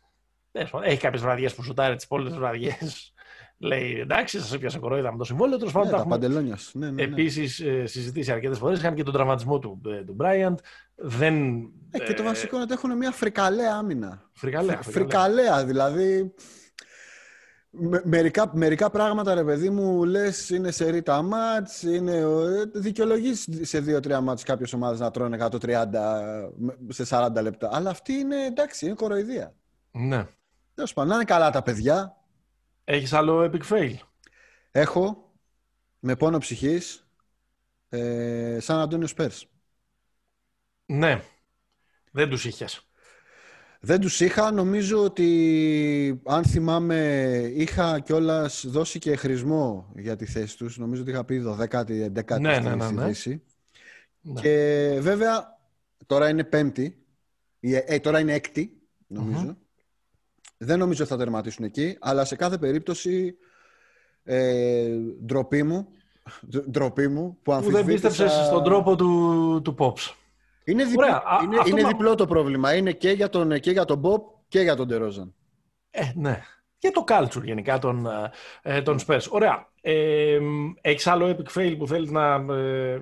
έχει 0.82 1.00
κάποιες 1.00 1.22
βραδιές 1.22 1.54
που 1.54 1.62
σουτάρει 1.62 1.96
τις 1.96 2.06
πολλές 2.06 2.34
βραδιές 2.34 3.12
λέει 3.60 3.98
εντάξει, 4.00 4.38
σας 4.38 4.52
έπιασε 4.52 4.78
κορόιδα 4.78 5.12
με 5.12 5.18
το 5.18 5.24
συμβόλαιο. 5.24 5.58
Τέλος 5.58 5.72
πάντων, 5.72 6.08
ναι, 6.08 6.18
τα 6.18 6.56
Ναι, 6.72 6.86
ναι, 6.86 6.90
ναι. 6.90 7.02
Επίσης 7.02 7.60
ε, 7.60 7.86
συζητήσει 7.86 8.32
αρκετές 8.32 8.58
φορές. 8.58 8.78
Είχαν 8.78 8.94
και 8.94 9.02
τον 9.02 9.12
τραυματισμό 9.12 9.58
του, 9.58 9.80
ε, 9.86 10.04
του 10.04 10.16
Bryant. 10.20 10.54
Δεν, 10.94 11.60
ε, 11.90 11.98
και 11.98 12.14
το 12.14 12.22
βασικό 12.22 12.54
είναι 12.54 12.64
ότι 12.64 12.72
έχουν 12.72 12.96
μια 12.96 13.10
φρικαλέα 13.10 13.74
άμυνα. 13.74 14.30
Φρικαλέα. 14.32 14.82
Φρικαλέα, 14.82 15.64
δηλαδή 15.64 16.34
μερικά, 18.04 18.50
μερικά 18.54 18.90
πράγματα, 18.90 19.34
ρε 19.34 19.44
παιδί 19.44 19.70
μου, 19.70 20.04
λες 20.04 20.50
είναι 20.50 20.70
σε 20.70 20.90
ρίτα 20.90 21.22
μάτς, 21.22 21.82
είναι, 21.82 22.24
δικαιολογείς 22.74 23.48
σε 23.60 23.80
δύο-τρία 23.80 24.20
μάτς 24.20 24.42
κάποιες 24.42 24.72
ομάδες 24.72 25.00
να 25.00 25.10
τρώνε 25.10 25.36
130 25.36 25.86
σε 26.88 27.04
40 27.08 27.42
λεπτά. 27.42 27.68
Αλλά 27.72 27.90
αυτή 27.90 28.12
είναι, 28.12 28.44
εντάξει, 28.44 28.86
είναι 28.86 28.94
κοροϊδία. 28.94 29.54
Ναι. 29.90 30.26
Τέλος 30.74 30.92
πάντων, 30.92 31.10
να 31.10 31.14
είναι 31.14 31.24
καλά 31.24 31.50
τα 31.50 31.62
παιδιά. 31.62 32.16
Έχεις 32.84 33.12
άλλο 33.12 33.50
epic 33.52 33.62
fail? 33.68 33.94
Έχω, 34.70 35.32
με 35.98 36.16
πόνο 36.16 36.38
ψυχής, 36.38 37.08
ε, 37.88 38.58
σαν 38.60 38.78
Αντώνιο 38.78 39.06
Σπέρς. 39.06 39.46
Ναι, 40.86 41.22
δεν 42.10 42.28
τους 42.28 42.44
είχες. 42.44 42.89
Δεν 43.80 44.00
τους 44.00 44.20
είχα. 44.20 44.50
Νομίζω 44.50 45.04
ότι, 45.04 46.20
αν 46.24 46.44
θυμάμαι, 46.44 47.26
είχα 47.54 48.00
κιόλας 48.00 48.64
δώσει 48.68 48.98
και 48.98 49.16
χρησμό 49.16 49.92
για 49.96 50.16
τη 50.16 50.26
θέση 50.26 50.56
τους. 50.56 50.78
Νομίζω 50.78 51.02
ότι 51.02 51.10
είχα 51.10 51.24
πει 51.24 51.42
12η, 51.46 52.12
11η 52.14 52.40
ναι, 52.40 52.58
ναι, 52.58 52.74
ναι, 52.74 52.90
ναι. 52.90 53.10
Ναι. 54.22 54.40
Και 54.40 54.96
βέβαια, 55.00 55.58
τώρα 56.06 56.28
είναι 56.28 56.44
πέμπτη. 56.44 56.94
Ε, 57.60 57.98
τώρα 57.98 58.20
είναι 58.20 58.32
έκτη, 58.32 58.80
νομιζω 59.06 59.56
Δεν 60.56 60.78
νομίζω 60.78 61.02
ότι 61.02 61.12
θα 61.12 61.18
τερματίσουν 61.18 61.64
εκεί, 61.64 61.96
αλλά 62.00 62.24
σε 62.24 62.36
κάθε 62.36 62.58
περίπτωση 62.58 63.36
ε, 64.24 64.96
ντροπή 65.24 65.62
μου, 65.62 65.88
ντροπή 66.70 67.08
μου 67.08 67.38
που, 67.42 67.60
που 67.62 67.70
δεν 67.70 67.84
πίστεψες 67.84 68.32
στον 68.32 68.64
τρόπο 68.64 68.96
του, 68.96 69.60
του 69.64 69.74
Pops. 69.78 70.14
Είναι, 70.70 70.84
διπλό, 70.84 71.22
είναι, 71.44 71.56
είναι 71.66 71.88
διπλό 71.88 72.14
το 72.14 72.26
πρόβλημα. 72.26 72.74
Είναι 72.74 72.92
και 72.92 73.10
για 73.10 73.28
τον, 73.28 73.60
και 73.60 73.70
για 73.70 73.84
τον 73.84 74.00
Bob 74.04 74.20
και 74.48 74.60
για 74.60 74.76
τον 74.76 74.88
Τερόζαν. 74.88 75.34
Ε, 75.90 76.02
ναι. 76.14 76.42
Και 76.78 76.90
το 76.90 77.04
culture 77.08 77.42
γενικά 77.44 77.78
των, 77.78 78.08
ε, 78.62 78.82
των 78.82 78.98
Spurs. 79.06 79.26
Ωραία. 79.30 79.68
Ε, 79.82 80.38
έχεις 80.80 81.06
άλλο 81.06 81.36
epic 81.36 81.58
fail 81.58 81.74
που 81.78 81.86
θέλεις 81.86 82.10
να 82.10 82.34
ε, 82.34 83.00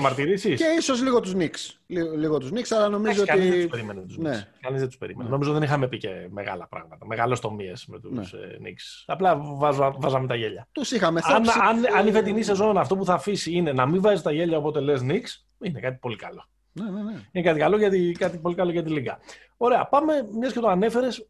μαρτυρήσεις; 0.00 0.58
Και 0.58 0.74
ίσως 0.78 1.02
λίγο 1.02 1.20
τους 1.20 1.32
Knicks. 1.36 1.76
Λίγο, 1.86 2.16
λίγο 2.16 2.38
τους 2.38 2.50
Knicks, 2.50 2.76
αλλά 2.76 2.88
νομίζω 2.88 3.20
ότι... 3.20 3.30
Κανείς 3.30 3.48
δεν 3.50 3.60
τους 3.60 3.70
περίμενε 3.70 4.00
τους 4.00 4.16
ναι. 4.16 4.48
Κανείς 4.60 4.78
δεν 4.78 4.88
τους 4.88 4.98
περίμενε. 4.98 5.28
Ναι. 5.28 5.34
Νομίζω 5.34 5.52
δεν 5.52 5.62
είχαμε 5.62 5.88
πει 5.88 5.98
και 5.98 6.28
μεγάλα 6.30 6.66
πράγματα. 6.66 7.06
Μεγάλες 7.06 7.40
τομίες 7.40 7.86
με 7.86 8.00
τους 8.00 8.32
ναι. 8.32 8.40
Ε, 8.40 8.56
Knicks. 8.62 9.04
Απλά 9.06 9.36
βάζα, 9.36 9.94
βάζαμε 9.98 10.26
τα 10.26 10.34
γέλια. 10.34 10.68
Τους 10.72 10.90
είχαμε 10.90 11.20
αν, 11.24 11.48
αν, 11.68 11.96
αν 11.96 12.06
η 12.06 12.12
φετινή 12.12 12.42
σεζόν 12.42 12.78
αυτό 12.78 12.96
που 12.96 13.04
θα 13.04 13.14
αφήσει 13.14 13.52
είναι 13.52 13.72
να 13.72 13.86
μην 13.86 14.00
βάζει 14.00 14.22
τα 14.22 14.32
γέλια 14.32 14.58
όποτε 14.58 14.80
λες 14.80 15.00
Knicks, 15.04 15.44
είναι 15.60 15.80
κάτι 15.80 15.98
πολύ 16.00 16.16
καλό. 16.16 16.48
Ναι, 16.74 16.90
ναι, 16.90 17.02
ναι. 17.02 17.20
Είναι 17.32 17.44
κάτι, 17.44 17.58
καλό 17.58 17.78
γιατί, 17.78 18.12
κάτι 18.18 18.38
πολύ 18.38 18.54
καλό 18.54 18.70
για 18.70 18.82
τη 18.82 18.90
Λίγκα. 18.90 19.18
Ωραία, 19.56 19.86
πάμε, 19.86 20.28
μιας 20.38 20.52
και 20.52 20.60
το 20.60 20.68
ανέφερες, 20.68 21.28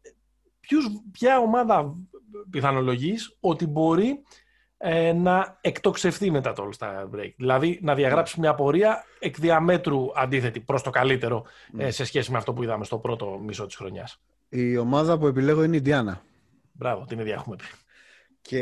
ποια 1.11 1.37
ομάδα 1.39 1.95
πιθανολογείς 2.49 3.37
ότι 3.39 3.67
μπορεί 3.67 4.23
ε, 4.77 5.13
να 5.13 5.57
εκτοξευτεί 5.61 6.31
μετά 6.31 6.53
το 6.53 6.69
All-Star 6.69 7.09
Break; 7.15 7.33
Δηλαδή 7.37 7.79
να 7.81 7.95
διαγράψεις 7.95 8.37
μια 8.37 8.55
πορεία 8.55 9.03
εκ 9.19 9.39
διαμέτρου 9.39 10.05
αντίθετη 10.15 10.59
προς 10.59 10.81
το 10.81 10.89
καλύτερο 10.89 11.43
ε, 11.77 11.91
σε 11.91 12.05
σχέση 12.05 12.31
με 12.31 12.37
αυτό 12.37 12.53
που 12.53 12.63
είδαμε 12.63 12.85
στο 12.85 12.97
πρώτο 12.97 13.39
μισό 13.45 13.65
της 13.65 13.75
χρονιάς. 13.75 14.21
Η 14.49 14.77
ομάδα 14.77 15.17
που 15.17 15.27
επιλέγω 15.27 15.63
είναι 15.63 15.75
η 15.75 15.77
Ιντιάνα. 15.77 16.21
Μπράβο, 16.71 17.05
την 17.05 17.19
ίδια 17.19 17.33
έχουμε 17.33 17.55
πει. 17.55 17.63
Και 18.41 18.59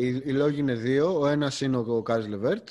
οι, 0.00 0.22
οι 0.24 0.32
λόγοι 0.32 0.60
είναι 0.60 0.74
δύο. 0.74 1.20
Ο 1.20 1.26
ένας 1.26 1.60
είναι 1.60 1.76
ο 1.76 2.02
Κάρις 2.02 2.28
Λεβέρτ, 2.28 2.68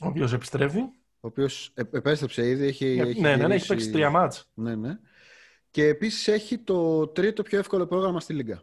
Ο 0.00 0.06
οποίος 0.06 0.32
επιστρέφει. 0.32 0.80
Ο 1.24 1.28
οποίος 1.28 1.70
ε- 1.74 1.82
επέστρεψε 1.92 2.48
ήδη. 2.48 2.66
Έχει, 2.66 2.84
ναι, 2.84 3.02
έχει 3.08 3.20
ναι, 3.20 3.28
ναι, 3.28 3.34
έχει 3.36 3.46
γυρίσει- 3.46 3.68
παίξει 3.68 3.90
τρία 3.90 4.10
μάτς. 4.10 4.44
Ναι, 4.54 4.74
ναι. 4.74 4.98
Και 5.70 5.86
επίσης 5.86 6.28
έχει 6.28 6.58
το 6.58 7.06
τρίτο 7.08 7.42
πιο 7.42 7.58
εύκολο 7.58 7.86
πρόγραμμα 7.86 8.20
στη 8.20 8.32
Λίγκα. 8.32 8.62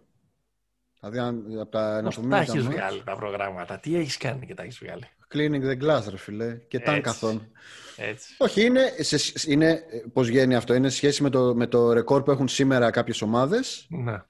Δηλαδή, 1.00 1.20
αν, 1.20 1.38
από 1.60 1.72
τα 1.72 2.00
Πώς 2.04 2.16
τα 2.16 2.22
εναπομείνοντα 2.22 2.42
έχεις 2.42 2.54
μάτς, 2.64 2.76
βγάλει 2.76 3.04
τα 3.06 3.16
προγράμματα, 3.16 3.80
τι 3.80 3.96
έχεις 3.96 4.18
κάνει 4.18 4.46
και 4.46 4.54
τα 4.54 4.64
έχεις 4.64 4.78
βγάλει; 4.78 5.04
Cleaning 5.34 5.64
the 5.72 5.84
glass, 5.84 6.04
ρε 6.10 6.18
φίλε. 6.18 6.56
Και 6.68 6.80
ταν 6.80 6.94
Έτσι. 6.96 7.04
καθόν. 7.04 7.52
Έτσι. 7.98 8.36
Όχι, 8.38 8.66
είναι, 8.66 8.82
σε, 9.00 9.52
είναι 9.52 9.70
ε, 9.70 10.04
πώς 10.14 10.28
βγαίνει 10.28 10.56
αυτό. 10.56 10.74
Είναι 10.74 10.90
σε 10.90 10.96
σχέση 10.96 11.24
με 11.24 11.30
το, 11.30 11.56
με 11.56 11.68
το 11.68 11.94
ρεκόρ 11.94 12.24
που 12.24 12.32
έχουν 12.32 12.48
σήμερα 12.48 12.92
κάποιες 12.92 13.22
ομάδες. 13.22 13.88
Ναι. 13.90 14.24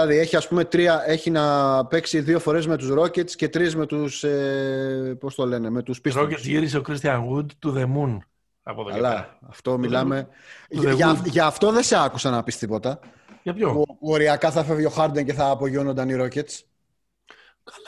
Δηλαδή 0.00 0.18
έχει 0.18 0.36
ας 0.36 0.48
πούμε 0.48 0.64
τρία, 0.64 1.02
έχει 1.06 1.30
να 1.30 1.84
παίξει 1.86 2.20
δύο 2.20 2.38
φορές 2.38 2.66
με 2.66 2.76
τους 2.76 2.90
Rockets 2.98 3.30
και 3.30 3.48
τρεις 3.48 3.76
με 3.76 3.86
τους, 3.86 4.24
ε, 4.24 5.16
πώς 5.20 5.34
το 5.34 5.46
λένε, 5.46 5.70
με 5.70 5.82
τους 5.82 6.00
Pistons. 6.04 6.12
Ρόκετ 6.14 6.38
γύρισε 6.38 6.78
ο 6.78 6.82
Christian 6.88 7.18
Wood 7.18 7.46
to 7.66 7.78
the 7.78 7.84
moon 7.84 8.18
από 8.62 8.80
εδώ 8.80 8.90
και 8.90 8.96
πέρα. 8.96 9.08
Αλλά 9.08 9.38
αυτό 9.48 9.78
μιλάμε. 9.78 10.28
του 10.68 10.80
Για, 10.80 10.92
The 10.92 10.94
για, 10.94 11.12
Wood. 11.12 11.24
για 11.24 11.46
αυτό 11.46 11.72
δεν 11.72 11.82
σε 11.82 11.96
άκουσα 12.04 12.30
να 12.30 12.42
πεις 12.42 12.58
τίποτα. 12.58 13.00
Για 13.42 13.54
ποιο; 13.54 13.72
Που 13.72 13.98
οριακά 14.00 14.50
θα 14.50 14.64
φεύγει 14.64 14.84
ο 14.84 14.92
Harden 14.96 15.24
και 15.24 15.32
θα 15.32 15.50
απογειώνονταν 15.50 16.08
οι 16.08 16.16
Rockets. 16.18 16.62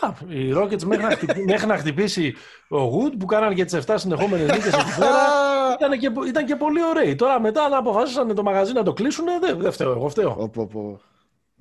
Καλά. 0.00 0.16
Οι 0.28 0.52
Rockets 0.56 0.82
μέχρι 0.82 1.04
να, 1.04 1.10
χτυπήσει, 1.10 1.44
μέχρι 1.44 1.66
να 1.66 1.76
χτυπήσει 1.76 2.34
ο 2.68 2.78
Wood 2.78 3.12
που 3.18 3.26
κάνανε 3.26 3.54
και 3.54 3.64
τις 3.64 3.86
7 3.86 3.94
συνεχόμενες 3.96 4.50
νίκες 4.50 4.72
εκεί 4.72 4.94
πέρα 4.98 5.18
ήταν 5.78 5.98
και, 5.98 6.10
ήταν 6.28 6.46
και 6.46 6.56
πολύ 6.56 6.84
ωραίοι. 6.84 7.14
Τώρα 7.14 7.40
μετά 7.40 7.68
να 7.68 7.76
αποφάσισαν 7.76 8.34
το 8.34 8.42
μαγαζί 8.42 8.72
να 8.72 8.82
το 8.82 8.92
κλείσουν, 8.92 9.24
δεν 9.40 9.58
δεν 9.58 9.72
φταίω, 9.72 9.90
εγώ 9.90 10.08
φταίω. 10.08 10.34
Οπό, 10.38 10.62
οπό. 10.62 11.00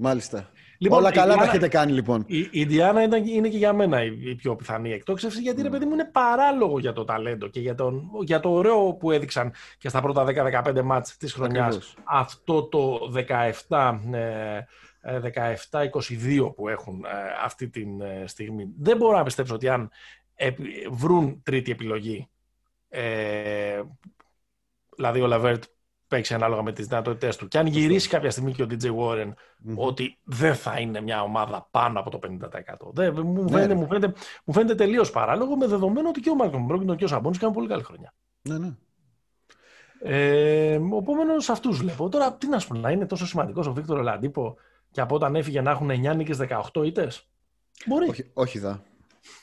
Μάλιστα. 0.01 0.49
Λοιπόν, 0.77 0.97
Όλα 0.97 1.09
η 1.09 1.13
καλά 1.13 1.25
τα 1.27 1.31
Ιντιάνα- 1.33 1.51
έχετε 1.51 1.67
κάνει 1.67 1.91
λοιπόν. 1.91 2.23
Η 2.27 2.37
η 2.39 2.49
Ιντιάνα 2.51 3.03
ήταν, 3.03 3.27
είναι 3.27 3.47
και 3.49 3.57
για 3.57 3.73
μένα 3.73 4.03
η, 4.03 4.17
η 4.23 4.35
πιο 4.35 4.55
πιθανή 4.55 4.91
εκτόξευση, 4.91 5.41
γιατί 5.41 5.61
ρε 5.61 5.69
παιδί 5.69 5.85
μου 5.85 5.93
είναι 5.93 6.05
παράλογο 6.05 6.79
για 6.79 6.93
το 6.93 7.03
ταλέντο 7.03 7.47
και 7.47 7.59
για, 7.59 7.75
τον, 7.75 8.09
για 8.23 8.39
το 8.39 8.49
ωραίο 8.51 8.93
που 8.93 9.11
έδειξαν 9.11 9.53
και 9.77 9.89
στα 9.89 10.01
πρώτα 10.01 10.25
10-15 10.65 10.81
μάτς 10.81 11.17
της 11.17 11.33
χρονιάς. 11.33 11.65
Ακριβώς. 11.65 11.95
Αυτό 12.03 12.63
το 12.63 12.99
17, 13.67 13.99
ε, 14.11 14.57
ε, 15.01 15.19
17-22 15.71 16.53
που 16.55 16.67
έχουν 16.67 17.03
ε, 17.05 17.09
αυτή 17.43 17.69
τη 17.69 17.85
στιγμή. 18.25 18.67
Δεν 18.79 18.97
μπορώ 18.97 19.17
να 19.17 19.23
πιστέψω 19.23 19.53
ότι 19.53 19.69
αν 19.69 19.89
επι- 20.35 20.89
βρουν 20.89 21.41
τρίτη 21.43 21.71
επιλογή, 21.71 22.29
ε, 22.89 23.81
δηλαδή 24.95 25.21
ο 25.21 25.27
Λαβέρτ 25.27 25.63
παίξει 26.09 26.33
ανάλογα 26.33 26.61
με 26.63 26.71
τις 26.73 26.87
δυνατότητές 26.87 27.35
του 27.35 27.47
και 27.47 27.57
αν 27.57 27.65
γυρίσει 27.67 28.09
κάποια 28.09 28.31
στιγμή 28.31 28.53
και 28.53 28.63
ο 28.63 28.67
DJ 28.69 28.83
Warren 28.83 29.33
ότι 29.75 30.17
δεν 30.23 30.55
θα 30.55 30.79
είναι 30.79 31.01
μια 31.01 31.21
ομάδα 31.21 31.67
πάνω 31.71 31.99
από 31.99 32.09
το 32.09 32.19
50%. 32.23 32.93
Δεν, 32.93 33.13
μου, 33.25 33.43
Ναι, 33.43 33.49
φαίνεται, 33.49 33.67
ρε. 33.67 33.73
μου, 33.73 33.87
φαίνεται, 33.87 34.13
μου 34.45 34.53
φαίνεται 34.53 34.75
τελείως 34.75 35.11
παράλογο 35.11 35.57
με 35.57 35.67
δεδομένο 35.67 36.09
ότι 36.09 36.19
και 36.19 36.29
ο 36.29 36.35
Μάλκολμ 36.35 36.61
Μπρόγκντον 36.65 36.95
και 36.95 37.03
ο 37.03 37.07
Σαμπόνις 37.07 37.37
κάνουν 37.37 37.55
πολύ 37.55 37.67
καλή 37.67 37.83
χρονιά. 37.83 38.13
Ναι, 38.41 38.57
ναι. 38.57 38.75
Ε, 40.01 40.73
Επομένως, 40.73 41.33
αυτούς 41.49 41.77
βλέπω. 41.77 42.09
Τώρα, 42.09 42.33
τι 42.33 42.47
να 42.47 42.59
σου 42.59 42.67
πω, 42.67 42.73
να 42.77 42.91
είναι 42.91 43.05
τόσο 43.05 43.25
σημαντικός 43.27 43.67
ο 43.67 43.73
Βίκτορ 43.73 44.01
Ολαντίπο 44.01 44.55
και 44.91 45.01
από 45.01 45.15
όταν 45.15 45.35
έφυγε 45.35 45.61
να 45.61 45.71
έχουν 45.71 45.89
9 45.89 46.15
νίκες 46.15 46.37
18 46.73 46.85
ήττες; 46.85 47.27
Μπορεί. 47.85 48.09
Όχι, 48.09 48.29
όχι 48.33 48.59
δα. 48.59 48.83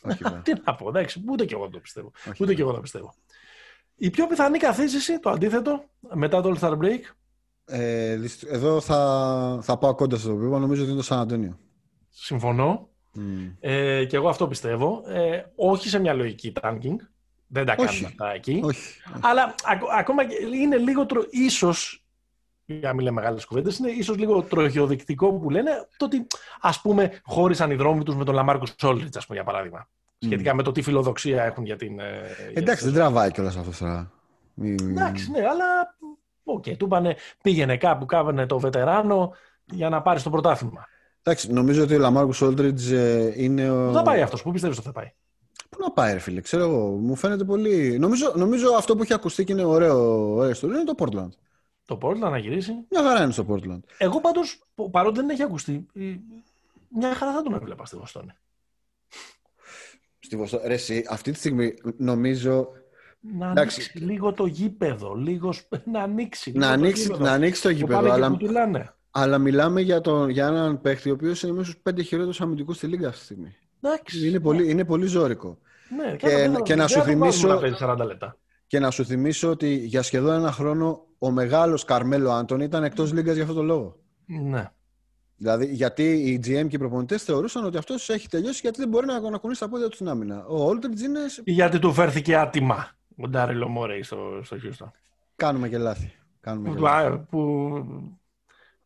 Όχι 0.02 0.22
δα. 0.22 0.40
τι 0.44 0.52
να 0.64 0.74
πω, 0.74 0.88
εντάξει, 0.88 1.24
ούτε 1.28 1.44
και 1.44 1.54
εγώ 1.54 1.68
το 1.68 1.78
πιστεύω. 1.78 2.10
Όχι. 2.30 2.42
Ούτε 2.42 2.54
και 2.54 2.60
εγώ 2.62 2.72
το 2.72 2.80
πιστεύω. 2.80 3.14
Η 3.96 4.10
πιο 4.10 4.26
πιθανή 4.26 4.58
καθίζηση, 4.58 5.18
το 5.20 5.30
αντίθετο, 5.30 5.84
μετά 6.14 6.40
το 6.42 6.54
All 6.54 6.58
Star 6.68 6.78
Break, 6.78 7.00
Ε, 7.68 8.16
δυσ- 8.16 8.44
εδώ 8.50 8.80
θα, 8.80 9.58
θα 9.62 9.78
πάω 9.78 9.94
κοντά 9.94 10.16
στο 10.16 10.32
οποίο 10.32 10.58
νομίζω 10.58 10.80
ότι 10.82 10.90
είναι 10.90 11.00
το 11.00 11.04
Σαν 11.06 11.18
Αντώνιο. 11.18 11.58
συμφωνώ. 12.10 12.88
Μμ. 13.12 13.46
Ε, 13.60 14.04
και 14.04 14.16
εγώ 14.16 14.28
αυτό 14.28 14.48
πιστεύω. 14.48 15.02
Ε, 15.06 15.42
όχι 15.56 15.88
σε 15.88 15.98
μια 15.98 16.12
λογική 16.14 16.52
tanking. 16.60 16.96
Δεν 17.46 17.64
τα 17.66 17.74
Όχι. 17.78 17.86
κάνουμε 17.86 18.06
αυτά 18.06 18.32
εκεί. 18.32 18.60
Όχι. 18.64 19.00
Αλλά 19.20 19.54
ακ- 19.64 19.90
ακόμα 19.98 20.24
και 20.24 20.34
είναι 20.54 20.76
λίγο 20.76 21.06
τρο... 21.06 21.24
ίσως, 21.30 22.04
για 22.64 22.88
να 22.88 22.94
μην 22.94 23.04
λέμε 23.04 23.20
μεγάλες 23.20 23.44
κουβέντες, 23.44 23.78
είναι 23.78 23.90
ίσως 23.90 24.16
λίγο 24.16 24.42
τροχιοδεικτικό 24.42 25.32
που 25.32 25.50
λένε 25.50 25.88
το 25.96 26.04
ότι 26.04 26.26
ας 26.60 26.80
πούμε 26.80 27.20
χώρισαν 27.24 27.70
οι 27.70 27.74
δρόμοι 27.74 28.02
τους 28.04 28.14
με 28.16 28.24
τον 28.24 28.34
Λαμάρκους 28.34 28.64
Όλντριτζ, 28.80 29.16
ας 29.16 29.26
πούμε, 29.26 29.38
για 29.38 29.46
παράδειγμα. 29.46 29.88
Σχετικά 30.18 30.54
με 30.54 30.62
το 30.62 30.72
τι 30.72 30.82
φιλοδοξία 30.82 31.44
έχουν 31.44 31.64
για 31.64 31.76
την... 31.76 32.00
ε, 32.00 32.04
για 32.52 32.62
Εντάξει, 32.62 32.84
δεν 32.84 32.94
τραβάει 32.94 33.30
κιόλας 33.30 33.56
αυτό 33.56 33.84
τώρα. 33.84 34.10
Μη- 34.54 34.80
Εντάξει, 34.80 35.30
ναι, 35.30 35.38
αλλά 35.38 35.96
οκ, 36.44 36.62
του 36.76 36.84
είπανε 36.84 37.16
πήγαινε 37.42 37.76
κάπου, 37.76 38.06
κάβαινε 38.06 38.46
το 38.46 38.58
βετεράνο 38.58 39.32
για 39.64 39.88
να 39.88 40.02
πάρει 40.02 40.22
το 40.22 40.30
πρωτάθλημα. 40.30 40.88
Εντάξει, 41.22 41.52
νομίζω 41.52 41.82
ότι 41.82 41.94
ο 41.94 41.98
Λαμάρκους 41.98 42.32
Όλντριτζ 42.32 42.90
είναι. 43.36 43.70
Ο... 43.70 43.86
Πού 43.86 43.92
θα 43.92 44.02
πάει 44.02 44.20
αυτός, 44.22 44.42
πού 44.42 44.50
πιστεύεις 44.52 44.76
ότι 44.78 44.86
θα 44.86 44.92
πάει; 44.92 45.12
Πού 45.70 45.78
να 45.80 45.90
πάει, 45.90 46.12
ρε 46.12 46.18
φίλε, 46.18 46.40
ξέρω 46.40 46.62
εγώ. 46.64 46.86
Μου 46.88 47.14
φαίνεται 47.16 47.44
πολύ. 47.44 47.98
Νομίζω, 47.98 48.32
νομίζω 48.36 48.68
αυτό 48.76 48.96
που 48.96 49.02
έχει 49.02 49.12
ακουστεί 49.14 49.44
και 49.44 49.52
είναι 49.52 49.64
ωραίο, 49.64 50.32
ωραία 50.34 50.50
ιστορία 50.50 50.80
είναι 50.80 50.92
το 50.94 51.04
Portland. 51.04 51.28
Το 51.86 51.98
Portland 52.02 52.16
να 52.30 52.38
γυρίσει; 52.38 52.72
Μια 52.90 53.02
χαρά 53.02 53.22
είναι 53.22 53.32
στο 53.32 53.46
Portland. 53.48 53.80
Εγώ 53.98 54.20
πάντως, 54.20 54.62
πο- 54.74 54.90
παρότι 54.90 55.16
δεν 55.20 55.28
έχει 55.28 55.42
ακουστεί, 55.42 55.86
ε, 55.94 56.00
μια 56.88 57.14
χαρά 57.14 57.32
θα 57.32 57.42
τον 57.42 57.54
έβλεπα 57.54 57.84
στη 57.86 57.96
Βοστόνη. 57.96 58.30
Στη 60.26 60.36
Βοστό... 60.36 60.60
Ρε, 60.66 60.74
εσύ, 60.74 61.04
αυτή 61.08 61.30
τη 61.32 61.38
στιγμή 61.38 61.74
νομίζω 61.96 62.68
Να 63.38 63.50
Εντάξει. 63.50 63.80
ανοίξει 63.80 63.98
λίγο 64.12 64.32
το 64.32 64.46
γήπεδο, 64.46 65.14
λίγο 65.14 65.52
σπ- 65.52 65.86
να 65.86 66.00
ανοίξει. 66.02 66.52
να 66.52 66.58
λίγο 66.58 66.68
το 66.68 66.72
ανοίξει, 66.80 67.02
γήπεδο. 67.02 67.24
να 67.24 67.32
ανοίξει 67.32 67.62
το 67.62 67.68
Που 67.68 67.74
γήπεδο, 67.74 67.94
πάνε 67.98 68.08
και 68.08 68.14
αλλά, 68.14 68.28
κουτουλάνε. 68.28 68.94
αλλά 69.10 69.38
μιλάμε 69.38 69.80
για, 69.80 70.00
τον, 70.00 70.28
για 70.28 70.46
έναν 70.46 70.80
παίχτη 70.80 71.10
ο 71.10 71.12
οποίος 71.12 71.42
είναι 71.42 71.52
μέσα 71.52 71.70
στου 71.70 71.80
πέντε 71.82 72.02
χειρότερους 72.02 72.40
αμυντικούς 72.40 72.76
στη 72.76 72.86
Λίγκα 72.86 73.06
αυτή 73.08 73.18
τη 73.18 73.24
στιγμή. 73.24 73.54
Εντάξει. 73.80 74.28
Είναι 74.28 74.40
πολύ, 74.40 74.70
είναι 74.70 74.84
πολύ 74.84 75.06
ζώρικο. 75.06 75.58
Ναι, 75.96 76.16
και- 76.16 76.26
και, 76.26 76.60
και 76.62 76.74
να 76.74 76.80
δεν 76.80 76.88
σου 76.88 76.94
θα 76.94 77.00
το 77.00 77.06
βάλουμε 77.06 77.26
θυμίσω- 77.30 77.48
Να 77.48 77.58
παίζει 77.58 77.76
40 77.80 78.04
λεπτά. 78.06 78.36
Και 78.66 78.78
να 78.78 78.90
σου 78.90 79.04
θυμίσω 79.04 79.50
ότι 79.50 79.74
για 79.74 80.02
σχεδόν 80.02 80.34
ένα 80.34 80.52
χρόνο 80.52 81.06
ο 81.18 81.30
μεγάλος 81.30 81.84
Καρμέλο 81.84 82.30
Άντων 82.30 82.60
ήταν 82.60 82.84
εκτός 82.84 83.12
Λίγκας 83.12 83.32
για 83.34 83.42
αυτόν 83.42 83.56
τον 83.56 83.66
λόγο. 83.66 83.96
Ναι. 84.26 84.70
Δηλαδή, 85.36 85.66
γιατί 85.66 86.12
οι 86.12 86.36
GM 86.44 86.66
και 86.68 86.76
οι 86.76 86.78
προπονητές 86.78 87.22
θεωρούσαν 87.22 87.64
ότι 87.64 87.76
αυτός 87.76 88.08
έχει 88.08 88.28
τελειώσει 88.28 88.60
γιατί 88.62 88.78
δεν 88.80 88.88
μπορεί 88.88 89.06
να, 89.06 89.20
να 89.30 89.38
κουνήσει 89.38 89.60
τα 89.60 89.68
πόδια 89.68 89.88
του 89.88 89.94
στην 89.94 90.08
άμυνα. 90.08 90.46
Ο 90.46 90.64
Όλτριτζ 90.64 91.02
είναι. 91.02 91.20
Γιατί 91.44 91.78
του 91.78 91.92
φέρθηκε 91.92 92.36
άτιμα 92.36 92.88
ο 93.16 93.28
Ντάριλο 93.28 93.68
Μόρεϊ 93.68 94.02
στο, 94.02 94.40
στο 94.42 94.56
Houston. 94.64 94.90
Κάνουμε 95.36 95.68
και 95.68 95.78
λάθη. 95.78 96.12
Κάνουμε 96.40 96.68
Που, 96.68 96.74
και 96.74 96.80
του- 96.80 96.84
λάθη. 96.86 97.06
α, 97.06 97.18
που, 97.18 97.40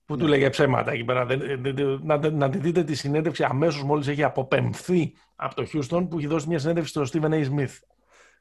που 0.04 0.16
του 0.16 0.26
λέγε 0.26 0.50
ψέματα 0.50 0.92
εκεί 0.92 1.04
πέρα. 1.04 1.26
Δεν- 1.26 1.38
δεν- 1.62 1.74
δεν- 1.76 2.00
Να, 2.02 2.30
να 2.30 2.50
τη 2.50 2.58
δείτε 2.58 2.84
τη 2.84 2.94
συνέντευξη 2.94 3.44
αμέσως 3.44 3.82
μόλις 3.82 4.06
έχει 4.08 4.22
αποπεμφθεί 4.22 5.12
από 5.36 5.54
το 5.54 5.66
Houston 5.72 6.06
που 6.10 6.18
έχει 6.18 6.26
δώσει 6.26 6.48
μια 6.48 6.58
συνέντευξη 6.58 6.90
στον 6.90 7.06
Stephen 7.22 7.32
A. 7.34 7.44
Smith. 7.48 7.74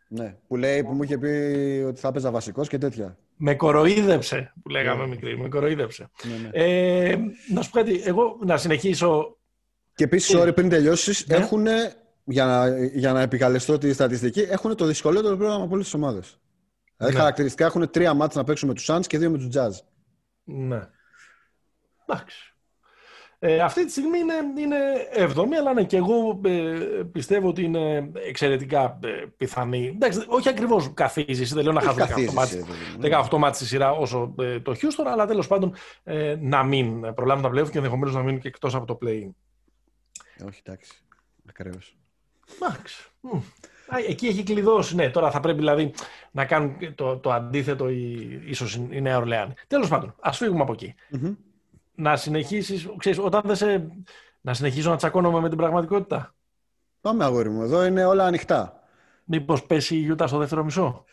Ναι, 0.07 0.35
που 0.47 0.55
λέει 0.55 0.83
που 0.83 0.91
μου 0.93 1.03
είχε 1.03 1.17
πει 1.17 1.27
ότι 1.87 1.99
θα 1.99 2.07
έπαιζα 2.07 2.31
βασικός 2.31 2.67
και 2.67 2.77
τέτοια. 2.77 3.17
Με 3.41 3.55
κοροϊδέψε, 3.55 4.53
που 4.61 4.69
λέγαμε 4.69 5.03
Ναι. 5.03 5.09
μικρή. 5.09 5.37
Με 5.37 5.49
κοροϊδέψε. 5.49 6.09
Ναι, 6.23 6.35
ναι. 6.35 6.49
Ε, 6.53 7.17
να 7.53 7.61
σου 7.61 7.69
πω 7.69 7.77
κάτι, 7.77 8.01
εγώ 8.05 8.39
να 8.45 8.57
συνεχίσω. 8.57 9.37
Και 9.95 10.03
επίσης, 10.03 10.35
sorry, 10.37 10.51
πριν 10.55 10.69
τελειώσεις, 10.69 11.27
Ναι. 11.27 11.35
έχουν, 11.35 11.65
για 12.23 12.45
να, 12.45 12.85
για 12.85 13.13
να 13.13 13.21
επικαλεστώ 13.21 13.77
τη 13.77 13.93
στατιστική, 13.93 14.39
έχουν 14.39 14.75
το 14.75 14.85
δυσκολότερο 14.85 15.35
πρόγραμμα 15.37 15.63
από 15.63 15.73
όλες 15.73 15.85
τις 15.85 15.93
ομάδες. 15.93 16.39
Δηλαδή, 16.97 17.15
Ναι. 17.15 17.21
χαρακτηριστικά 17.21 17.65
έχουν 17.65 17.89
τρία 17.89 18.13
μάτς 18.13 18.35
να 18.35 18.43
παίξουν 18.43 18.67
με 18.67 18.73
τους 18.73 18.85
Suns 18.89 19.07
και 19.07 19.17
δύο 19.17 19.29
με 19.29 19.37
τους 19.37 19.47
Jazz. 19.57 19.71
Ναι. 20.43 20.81
Εντάξει. 22.07 22.53
Ε, 23.41 23.59
αυτή 23.59 23.85
τη 23.85 23.91
στιγμή 23.91 24.19
είναι, 24.19 24.33
είναι 24.57 24.77
εβδομή, 25.11 25.55
αλλά 25.55 25.73
ναι, 25.73 25.83
και 25.83 25.97
εγώ 25.97 26.41
ε, 26.45 26.79
πιστεύω 27.11 27.47
ότι 27.47 27.63
είναι 27.63 28.11
εξαιρετικά 28.13 28.99
ε, 29.03 29.07
πιθανή. 29.37 29.87
Εντάξει, 29.87 30.23
όχι 30.27 30.49
ακριβώς 30.49 30.93
καθίζηση, 30.93 31.53
δεν 31.53 31.63
λέω 31.63 31.73
να 31.73 31.79
Όχι 31.79 31.87
χάσουμε 31.87 32.05
18 32.05 32.07
καθίζηση, 32.07 32.35
μάτς, 32.35 32.51
ρε 32.53 32.59
παιδί 32.99 33.09
μου. 33.09 33.25
18 33.29 33.37
μάτς 33.37 33.57
στη 33.57 33.65
σειρά 33.65 33.91
όσο 33.91 34.35
ε, 34.39 34.59
το 34.59 34.71
Houston, 34.71 35.05
αλλά 35.05 35.25
τέλος 35.25 35.47
πάντων 35.47 35.73
ε, 36.03 36.35
να 36.39 36.63
μην 36.63 37.13
προλάβουν 37.13 37.43
τα 37.43 37.49
playoff 37.49 37.69
και 37.69 37.77
ενδεχομένως 37.77 38.15
να 38.15 38.21
μείνουν 38.21 38.39
και 38.39 38.47
εκτός 38.47 38.75
από 38.75 38.85
το 38.85 38.97
play-in. 39.01 39.29
Ε, 40.37 40.43
Όχι, 40.43 40.61
εντάξει. 40.63 40.91
Ακραίο. 41.49 41.79
Εντάξει. 42.61 43.05
Μμ. 43.21 43.37
Α, 43.87 43.97
Εκεί 44.07 44.27
έχει 44.27 44.43
κλειδώσει. 44.43 44.95
Ναι, 44.95 45.09
τώρα 45.09 45.31
θα 45.31 45.39
πρέπει 45.39 45.57
δηλαδή 45.57 45.93
να 46.31 46.45
κάνουν 46.45 46.95
το, 46.95 47.17
το 47.17 47.31
αντίθετο 47.31 47.89
η, 47.89 48.41
ίσως 48.45 48.75
η 48.75 49.01
Νέα 49.01 49.17
Ορλεάνη. 49.17 49.53
Τέλος 49.67 49.87
πάντων, 49.87 50.15
ας 50.19 50.37
φύγουμε 50.37 50.61
από 50.61 50.71
εκεί. 50.71 50.95
Να 51.99 52.15
συνεχίσεις, 52.15 52.87
ξέρεις, 52.97 53.19
όταν 53.19 53.41
δεν 53.45 53.55
σε... 53.55 53.87
Να 54.41 54.53
συνεχίσω 54.53 54.89
να 54.89 54.95
τσακώνομαι 54.95 55.39
με 55.39 55.49
την 55.49 55.57
πραγματικότητα. 55.57 56.35
Πάμε, 57.01 57.23
αγόρι 57.23 57.49
μου. 57.49 57.61
Εδώ 57.61 57.85
είναι 57.85 58.05
όλα 58.05 58.25
ανοιχτά. 58.25 58.83
Μήπως 59.23 59.65
πέσει 59.65 59.95
η 59.95 59.99
Γιούτα 59.99 60.27
στο 60.27 60.37
δεύτερο 60.37 60.63
μισό; 60.63 61.05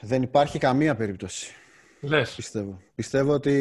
Δεν 0.00 0.22
υπάρχει 0.22 0.58
καμία 0.58 0.94
περίπτωση. 0.94 1.52
Λες. 2.00 2.34
Πιστεύω. 2.34 2.80
Πιστεύω 2.94 3.32
ότι 3.32 3.52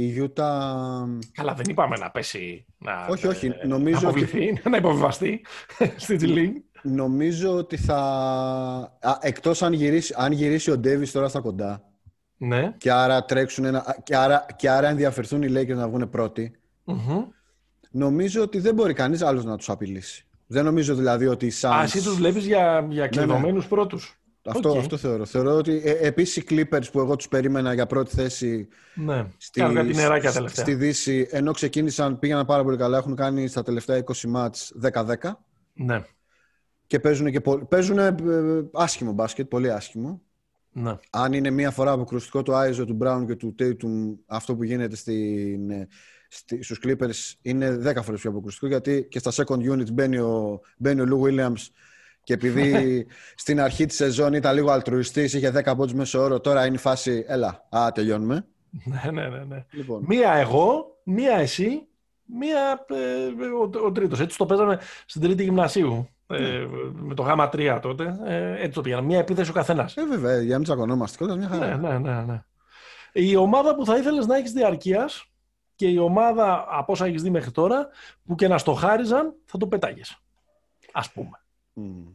η 0.00 0.06
Γιούτα. 0.06 1.08
Καλά, 1.32 1.54
δεν 1.54 1.66
είπαμε 1.68 1.96
να 1.96 2.10
πέσει. 2.10 2.66
Να, 2.78 3.06
Όχι, 3.06 3.26
όχι, 3.26 3.46
ε, 3.46 3.66
νομίζω 3.66 4.00
να 4.00 4.08
αποβληθεί, 4.08 4.60
να 4.70 4.76
υποβιβαστεί 4.76 5.44
στη 5.96 6.16
G 6.20 6.24
League. 6.24 6.62
Νομίζω 6.82 7.56
ότι 7.56 7.76
θα. 7.76 7.96
Α, 9.00 9.18
εκτός 9.20 9.62
αν 9.62 9.72
γυρίσει, 9.72 10.14
αν 10.16 10.32
γυρίσει 10.32 10.70
ο 10.70 10.78
Ντέβις 10.78 11.12
τώρα 11.12 11.28
στα 11.28 11.40
κοντά. 11.40 11.91
Ναι. 12.44 12.74
και 12.78 12.92
άρα, 12.92 13.24
τρέξουν 13.24 13.64
ένα, 13.64 13.96
και, 14.02 14.16
άρα, 14.16 14.46
και 14.56 14.70
άρα 14.70 14.88
ενδιαφερθούν 14.88 15.42
οι 15.42 15.48
Lakers 15.50 15.74
να 15.74 15.88
βγουν 15.88 16.10
πρώτοι, 16.10 16.52
Μμμ. 16.84 17.24
νομίζω 17.90 18.42
ότι 18.42 18.58
δεν 18.58 18.74
μπορεί 18.74 18.92
κανείς 18.92 19.22
άλλος 19.22 19.44
να 19.44 19.56
τους 19.56 19.70
απειλήσει. 19.70 20.26
Δεν 20.46 20.64
νομίζω 20.64 20.94
δηλαδή 20.94 21.26
ότι 21.26 21.46
οι 21.46 21.52
Suns... 21.60 21.70
Α, 21.74 21.82
εσύ 21.82 22.02
τους 22.02 22.14
βλέπεις 22.14 22.46
για, 22.46 22.84
Ναι, 22.88 22.94
για 22.94 23.06
κλειδωμένους 23.08 23.66
πρώτους. 23.66 24.16
Αυτό, 24.44 24.70
Οκ. 24.70 24.76
αυτό 24.76 24.96
θεωρώ. 24.96 25.24
Θεωρώ 25.24 25.50
ότι 25.54 25.82
ε, 25.84 25.90
επίσης 26.06 26.36
οι 26.36 26.44
Clippers 26.50 26.84
που 26.92 27.00
εγώ 27.00 27.16
τους 27.16 27.28
περίμενα 27.28 27.74
για 27.74 27.86
πρώτη 27.86 28.14
θέση 28.14 28.68
Ναι, 28.94 29.26
στη, 29.36 29.60
κάνουν 29.60 29.74
κάτι 29.76 29.94
νεράκια 29.94 30.28
στη- 30.28 30.38
τελευταία. 30.38 30.64
στη 30.64 30.74
Δύση, 30.74 31.28
ενώ 31.30 31.52
ξεκίνησαν, 31.52 32.18
πήγαιναν 32.18 32.46
πάρα 32.46 32.62
πολύ 32.64 32.76
καλά, 32.76 32.98
έχουν 32.98 33.16
κάνει 33.16 33.46
στα 33.46 33.62
τελευταία 33.62 34.04
20 34.04 34.28
ματς 34.28 34.72
10-10 34.92 35.14
Ναι, 35.72 36.02
και 36.86 37.00
παίζουν, 37.00 37.30
και 37.30 37.40
πο- 37.40 37.64
παίζουν 37.66 37.98
ε, 37.98 38.14
άσχημο 38.72 39.12
μπάσκετ, 39.12 39.48
πολύ 39.48 39.70
άσχημο. 39.72 40.20
Ναι. 40.72 40.96
Αν 41.10 41.32
είναι 41.32 41.50
μία 41.50 41.70
φορά 41.70 41.92
αποκρουστικό 41.92 42.42
του 42.42 42.54
Άιζο, 42.54 42.84
του 42.84 42.94
Μπράουν 42.94 43.26
και 43.26 43.36
του 43.36 43.54
Tatum 43.58 44.16
αυτό 44.26 44.56
που 44.56 44.64
γίνεται 44.64 44.96
στην, 44.96 45.70
ε, 45.70 45.88
στη, 46.28 46.62
στους 46.62 46.80
Clippers 46.84 47.34
είναι 47.42 47.78
10 47.96 48.02
φορές 48.02 48.20
πιο 48.20 48.30
αποκρουστικό 48.30 48.66
γιατί 48.66 49.06
και 49.10 49.18
στα 49.18 49.30
second 49.34 49.72
units 49.72 49.92
μπαίνει 49.92 50.18
ο, 50.18 50.60
μπαίνει 50.76 51.00
ο 51.00 51.06
Lou 51.10 51.28
Williams 51.28 51.66
και 52.22 52.32
επειδή 52.32 53.06
στην 53.42 53.60
αρχή 53.60 53.86
της 53.86 53.96
σεζόν 53.96 54.34
ήταν 54.34 54.54
λίγο 54.54 54.70
αλτρουιστής, 54.70 55.32
είχε 55.34 55.52
10 55.64 55.72
πόντους 55.76 55.94
μέσω 55.94 56.20
όρο, 56.22 56.40
τώρα 56.40 56.66
είναι 56.66 56.74
η 56.74 56.78
φάση, 56.78 57.24
έλα, 57.26 57.66
α, 57.70 57.92
τελειώνουμε. 57.94 58.46
ναι, 58.84 59.10
ναι, 59.10 59.28
ναι, 59.28 59.44
ναι. 59.44 59.64
Λοιπόν, 59.70 60.04
Μία 60.06 60.32
εγώ, 60.32 60.96
μία 61.04 61.36
εσύ, 61.36 61.86
μία 62.24 62.86
ε, 62.88 63.44
ο, 63.44 63.70
ο 63.86 63.92
τρίτος. 63.92 64.20
Έτσι 64.20 64.38
το 64.38 64.46
παίζαμε 64.46 64.78
στην 65.06 65.20
τρίτη 65.20 65.42
γυμνασίου. 65.42 66.08
Ε, 66.26 66.66
με 66.92 67.14
το 67.14 67.22
γάμα 67.22 67.48
3 67.52 67.78
τότε. 67.82 68.16
Ε, 68.26 68.52
έτσι 68.56 68.70
το 68.70 68.80
πήγαμε. 68.80 69.06
Μία 69.06 69.18
επίθεση 69.18 69.50
ο 69.50 69.52
καθένας. 69.52 69.96
ε, 69.96 70.06
βέβαια, 70.06 70.34
για 70.40 70.48
να 70.50 70.54
μην 70.56 70.62
τσακωνόμαστε 70.64 71.16
κιόλας, 71.16 71.36
μια 71.36 71.48
χαρά. 71.48 71.76
Ναι, 71.76 71.88
ναι, 71.88 71.98
ναι, 71.98 72.22
ναι. 72.22 72.42
Η 73.12 73.36
ομάδα 73.36 73.74
που 73.74 73.84
θα 73.84 73.96
ήθελες 73.96 74.26
να 74.26 74.36
έχεις 74.36 74.52
διαρκείας 74.52 75.24
και 75.74 75.88
η 75.88 75.98
ομάδα 75.98 76.66
από 76.70 76.92
όσα 76.92 77.06
έχεις 77.06 77.22
δει 77.22 77.30
μέχρι 77.30 77.50
τώρα 77.50 77.88
που 78.24 78.34
και 78.34 78.48
να 78.48 78.58
στο 78.58 78.72
χάριζαν 78.72 79.34
θα 79.44 79.58
το 79.58 79.66
πετάγες. 79.66 80.18
Ας 80.92 81.10
πούμε. 81.12 81.40
Μμ. 81.72 82.06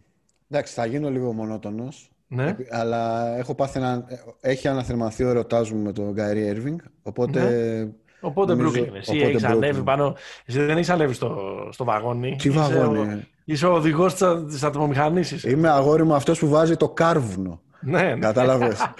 Εντάξει, 0.50 0.74
θα 0.74 0.86
γίνω 0.86 1.10
λίγο 1.10 1.34
μονότονος, 1.34 2.12
Ναι. 2.28 2.48
επί- 2.48 2.74
αλλά 2.74 3.28
έχω 3.38 3.56
πάθει 3.56 3.80
να... 3.80 4.06
έχει 4.41 4.67
αναθερμανθεί 4.67 5.24
ο 5.24 5.30
ερωτάς 5.30 5.72
μου 5.72 5.82
με 5.84 5.91
τον 5.91 6.12
Γκάιρι 6.12 6.48
Έρβινγκ, 6.48 6.80
οπότε... 7.02 7.93
Οπότε 8.22 8.56
Νομίζω- 8.56 8.84
Brooklyn. 8.84 8.93
Εσύ 8.96 9.12
οπότε 9.15 9.26
έχεις 9.30 9.43
Brooklyn. 9.46 9.52
ανέβει 9.52 9.84
πάνω. 9.84 10.15
Εσύ 10.46 10.60
δεν 10.60 10.76
έχεις 10.78 10.89
ανέβει 10.89 11.13
στο, 11.13 11.38
στο 11.72 11.84
βαγόνι. 11.84 12.36
Τι 12.36 12.50
Είσαι 12.50 12.60
βαγόνι, 12.60 12.98
ο- 13.00 13.04
ε; 13.04 13.28
Είσαι 13.49 13.67
ο 13.67 13.73
οδηγός 13.73 14.13
της, 14.13 14.21
α- 14.21 14.45
της 14.45 14.63
ατμομηχανής. 14.63 15.31
είσαι. 15.31 15.49
Είμαι 15.49 15.69
αγόρι 15.69 16.03
μου 16.03 16.13
αυτός 16.13 16.39
που 16.39 16.47
βάζει 16.47 16.75
το 16.77 16.89
κάρβουνο. 16.89 17.62
Ναι, 17.79 18.01
ναι. 18.03 18.19
Κατάλαβες. 18.19 18.79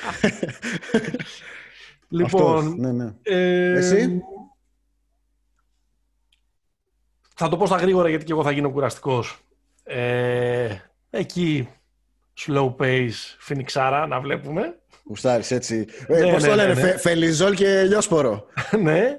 Λοιπόν, 2.10 2.58
Αυτός, 2.58 2.76
ναι, 2.78 2.92
ναι. 2.92 3.14
ε, 3.24 3.72
Εσύ; 3.78 4.22
Θα 7.36 7.50
το 7.50 7.58
πω 7.58 7.66
στα 7.66 7.76
γρήγορα 7.78 8.10
γιατί 8.10 8.26
και 8.26 8.32
εγώ 8.32 8.44
θα 8.44 8.52
γίνω 8.52 8.72
κουραστικός. 8.72 9.38
Ε, 9.84 10.68
εκεί, 11.10 11.70
slow 12.46 12.76
pace, 12.76 13.10
φινιξάρα, 13.40 14.08
να 14.08 14.20
βλέπουμε. 14.20 14.80
Γουστάρεις 15.08 15.52
έτσι. 15.52 15.86
Ναι, 16.08 16.18
Ε, 16.18 16.32
πώς 16.32 16.44
ναι, 16.44 16.50
το 16.50 16.56
ναι, 16.56 16.62
λένε, 16.64 16.74
ναι. 16.74 16.82
Φε- 16.82 17.00
Φελιζόλ 17.00 17.54
και 17.54 17.84
λιόσπορο. 17.84 18.46
ναι. 18.84 19.16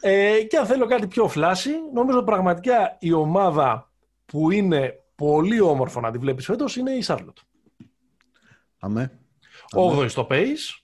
Ε, 0.00 0.42
και 0.42 0.56
αν 0.56 0.66
θέλω 0.66 0.86
κάτι 0.86 1.06
πιο 1.06 1.28
φλάσι, 1.28 1.70
νομίζω 1.94 2.22
πραγματικά 2.22 2.96
η 2.98 3.12
ομάδα 3.12 3.89
που 4.30 4.50
είναι 4.50 5.04
πολύ 5.14 5.60
όμορφο 5.60 6.00
να 6.00 6.10
τη 6.10 6.18
βλέπεις 6.18 6.44
φέτος 6.44 6.76
είναι 6.76 6.90
η 6.90 7.04
Charlotte. 7.06 7.42
Αμέ. 8.78 9.18
8η 9.76 10.08
στο 10.08 10.26
pace, 10.30 10.80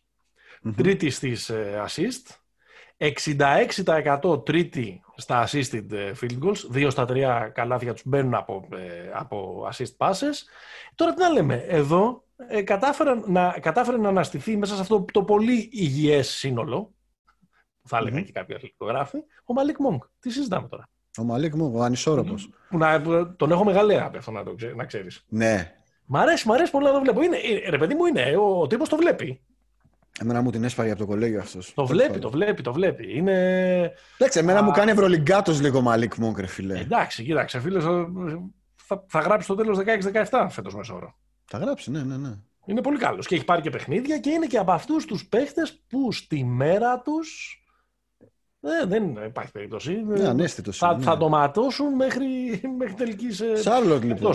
τρίτη 0.77 1.11
στις 1.11 1.49
ε, 1.49 1.85
assist, 1.87 2.37
66% 4.25 4.45
τρίτη 4.45 5.03
στα 5.17 5.49
assisted 5.49 5.93
ε, 5.93 6.13
field 6.21 6.39
goals, 6.43 6.65
δύο 6.69 6.91
στα 6.91 7.05
τρία 7.05 7.51
καλάθια 7.55 7.93
τους 7.93 8.03
μπαίνουν 8.07 8.35
από, 8.35 8.69
ε, 8.73 9.11
από 9.15 9.69
assist 9.73 9.97
passes. 9.97 10.35
Τώρα 10.95 11.15
τι 11.15 11.21
να 11.23 11.29
λέμε, 11.29 11.55
εδώ 11.55 12.25
ε, 12.37 12.63
κατάφερε, 12.63 13.15
να, 13.27 13.59
κατάφερε 13.61 13.97
να 13.97 14.09
αναστηθεί 14.09 14.57
μέσα 14.57 14.75
σε 14.75 14.81
αυτό 14.81 15.05
το 15.13 15.25
πολύ 15.25 15.69
υγιές 15.73 16.29
σύνολο, 16.29 16.95
που 17.83 17.89
θα 17.89 17.97
έλεγαν 17.97 18.19
Μμμ. 18.19 18.25
και 18.25 18.33
κάποιοι 18.33 18.55
αθλητικογράφοι, 18.55 19.19
ο 19.45 19.53
Μαλίκ 19.53 19.79
Μόγκ. 19.79 20.01
Τι 20.21 20.31
συζητάμε 20.31 20.69
τώρα; 20.69 20.89
Ο 21.19 21.23
Μαλίκ 21.25 21.55
μου, 21.55 21.73
ο 21.75 21.83
ανισόρροπος. 21.83 22.49
Που 22.69 22.79
να, 22.79 23.01
που 23.01 23.35
τον 23.37 23.51
έχω 23.51 23.65
μεγαλέα 23.65 24.05
από 24.05 24.19
αυτό 24.19 24.31
να, 24.31 24.43
το, 24.45 24.55
ξέ- 24.55 24.75
να 24.75 24.85
ξέρεις. 24.85 25.25
Ναι. 25.29 25.73
Μ' 26.07 26.17
αρέσει, 26.17 26.49
μ' 26.49 26.53
αρέσει 26.53 26.71
πολύ 26.71 26.85
να 26.85 26.93
το 26.93 27.01
βλέπω. 27.01 27.23
Είναι, 27.23 27.37
ε, 27.37 27.71
ρε 27.71 27.79
παιδί 27.79 27.95
μου 27.95 28.05
είναι, 28.05 28.37
ο, 28.37 28.61
ο 28.61 28.67
τύπος 28.67 28.89
το 28.89 28.97
βλέπει. 28.97 29.41
Εμένα 30.21 30.43
μου 30.43 30.51
την 30.51 30.65
έσπαγε 30.65 30.91
από 30.91 30.99
το 31.01 31.07
κολέγιο 31.07 31.41
αυτός. 31.41 31.75
Το 31.75 31.87
βλέπει, 31.87 32.19
το 32.19 32.31
βλέπει, 32.31 32.63
το 32.63 32.73
βλέπει. 32.73 33.17
Είναι, 33.17 33.93
Εντάξει, 34.19 34.39
εμένα 34.39 34.59
Α. 34.59 34.63
μου 34.63 34.71
κάνει 34.71 34.91
ευρωλυγκάτος 34.91 35.61
λίγο 35.61 35.81
Μαλίκ 35.81 36.15
Μόγκ, 36.15 36.39
ρε 36.39 36.47
φίλε. 36.47 36.79
Εντάξει, 36.79 37.25
κοίταξε, 37.25 37.61
φίλε, 37.61 37.81
θα, 38.75 39.05
θα 39.07 39.19
γράψει 39.21 39.47
το 39.49 39.55
τέλος 39.55 39.79
16-17 40.31 40.47
φέτος 40.51 40.75
μέσο 40.75 40.96
όρο. 40.96 41.17
Θα 41.45 41.59
γράψει, 41.59 41.91
ναι, 41.91 42.03
ναι, 42.03 42.17
ναι. 42.17 42.35
Είναι 42.67 42.81
πολύ 42.83 42.99
καλός 42.99 43.27
και 43.27 43.35
έχει 43.35 43.45
πάρει 43.45 43.63
και 43.63 43.71
παιχνίδια 43.71 44.19
και 44.19 44.31
είναι 44.31 44.47
και 44.47 44.59
από 44.59 44.73
αυτούς 44.73 45.05
τους 45.05 45.27
παίχτες 45.27 45.83
που 45.89 46.13
στη 46.13 46.45
μέρα 46.45 47.01
τους. 47.01 47.61
Ε, 48.83 48.87
δεν 48.87 49.19
υπάρχει 49.27 49.53
περίπτωση. 49.53 50.03
Ναι, 50.07 50.29
αναίσθητος 50.29 50.79
θα, 50.79 50.87
είναι, 50.87 50.97
ναι. 50.99 51.05
θα 51.05 51.17
το 51.17 51.29
ματώσουν 51.29 51.95
μέχρι, 51.95 52.29
μέχρι 52.79 52.95
τελικής. 52.95 53.43
Σάρλοτ, 53.55 54.03
λοιπόν. 54.05 54.35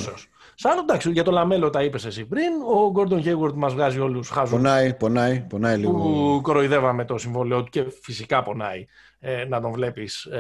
Σαν 0.56 0.78
εντάξει, 0.78 1.12
για 1.12 1.24
το 1.24 1.32
Λαμέλο 1.32 1.70
τα 1.70 1.84
είπες 1.84 2.06
εσύ 2.06 2.26
πριν. 2.26 2.52
Ο 2.74 2.89
Γκόρντον 2.91 3.22
Χέγουαρτ 3.22 3.56
μας 3.56 3.74
βγάζει 3.74 4.00
όλους 4.00 4.30
χαζούς 4.30 4.51
Πονάει, 4.52 4.94
πονάει, 4.94 5.46
πονάει 5.50 5.78
λίγο. 5.78 5.91
που 5.91 6.39
κοροϊδεύαμε 6.41 7.06
το 7.06 7.17
συμβόλαιό 7.17 7.63
του 7.63 7.70
και 7.70 7.86
φυσικά 8.02 8.44
πονάει 8.44 8.86
ε, 9.20 9.46
να 9.46 9.62
τον 9.62 9.72
βλέπεις 9.72 10.26
ε, 10.26 10.39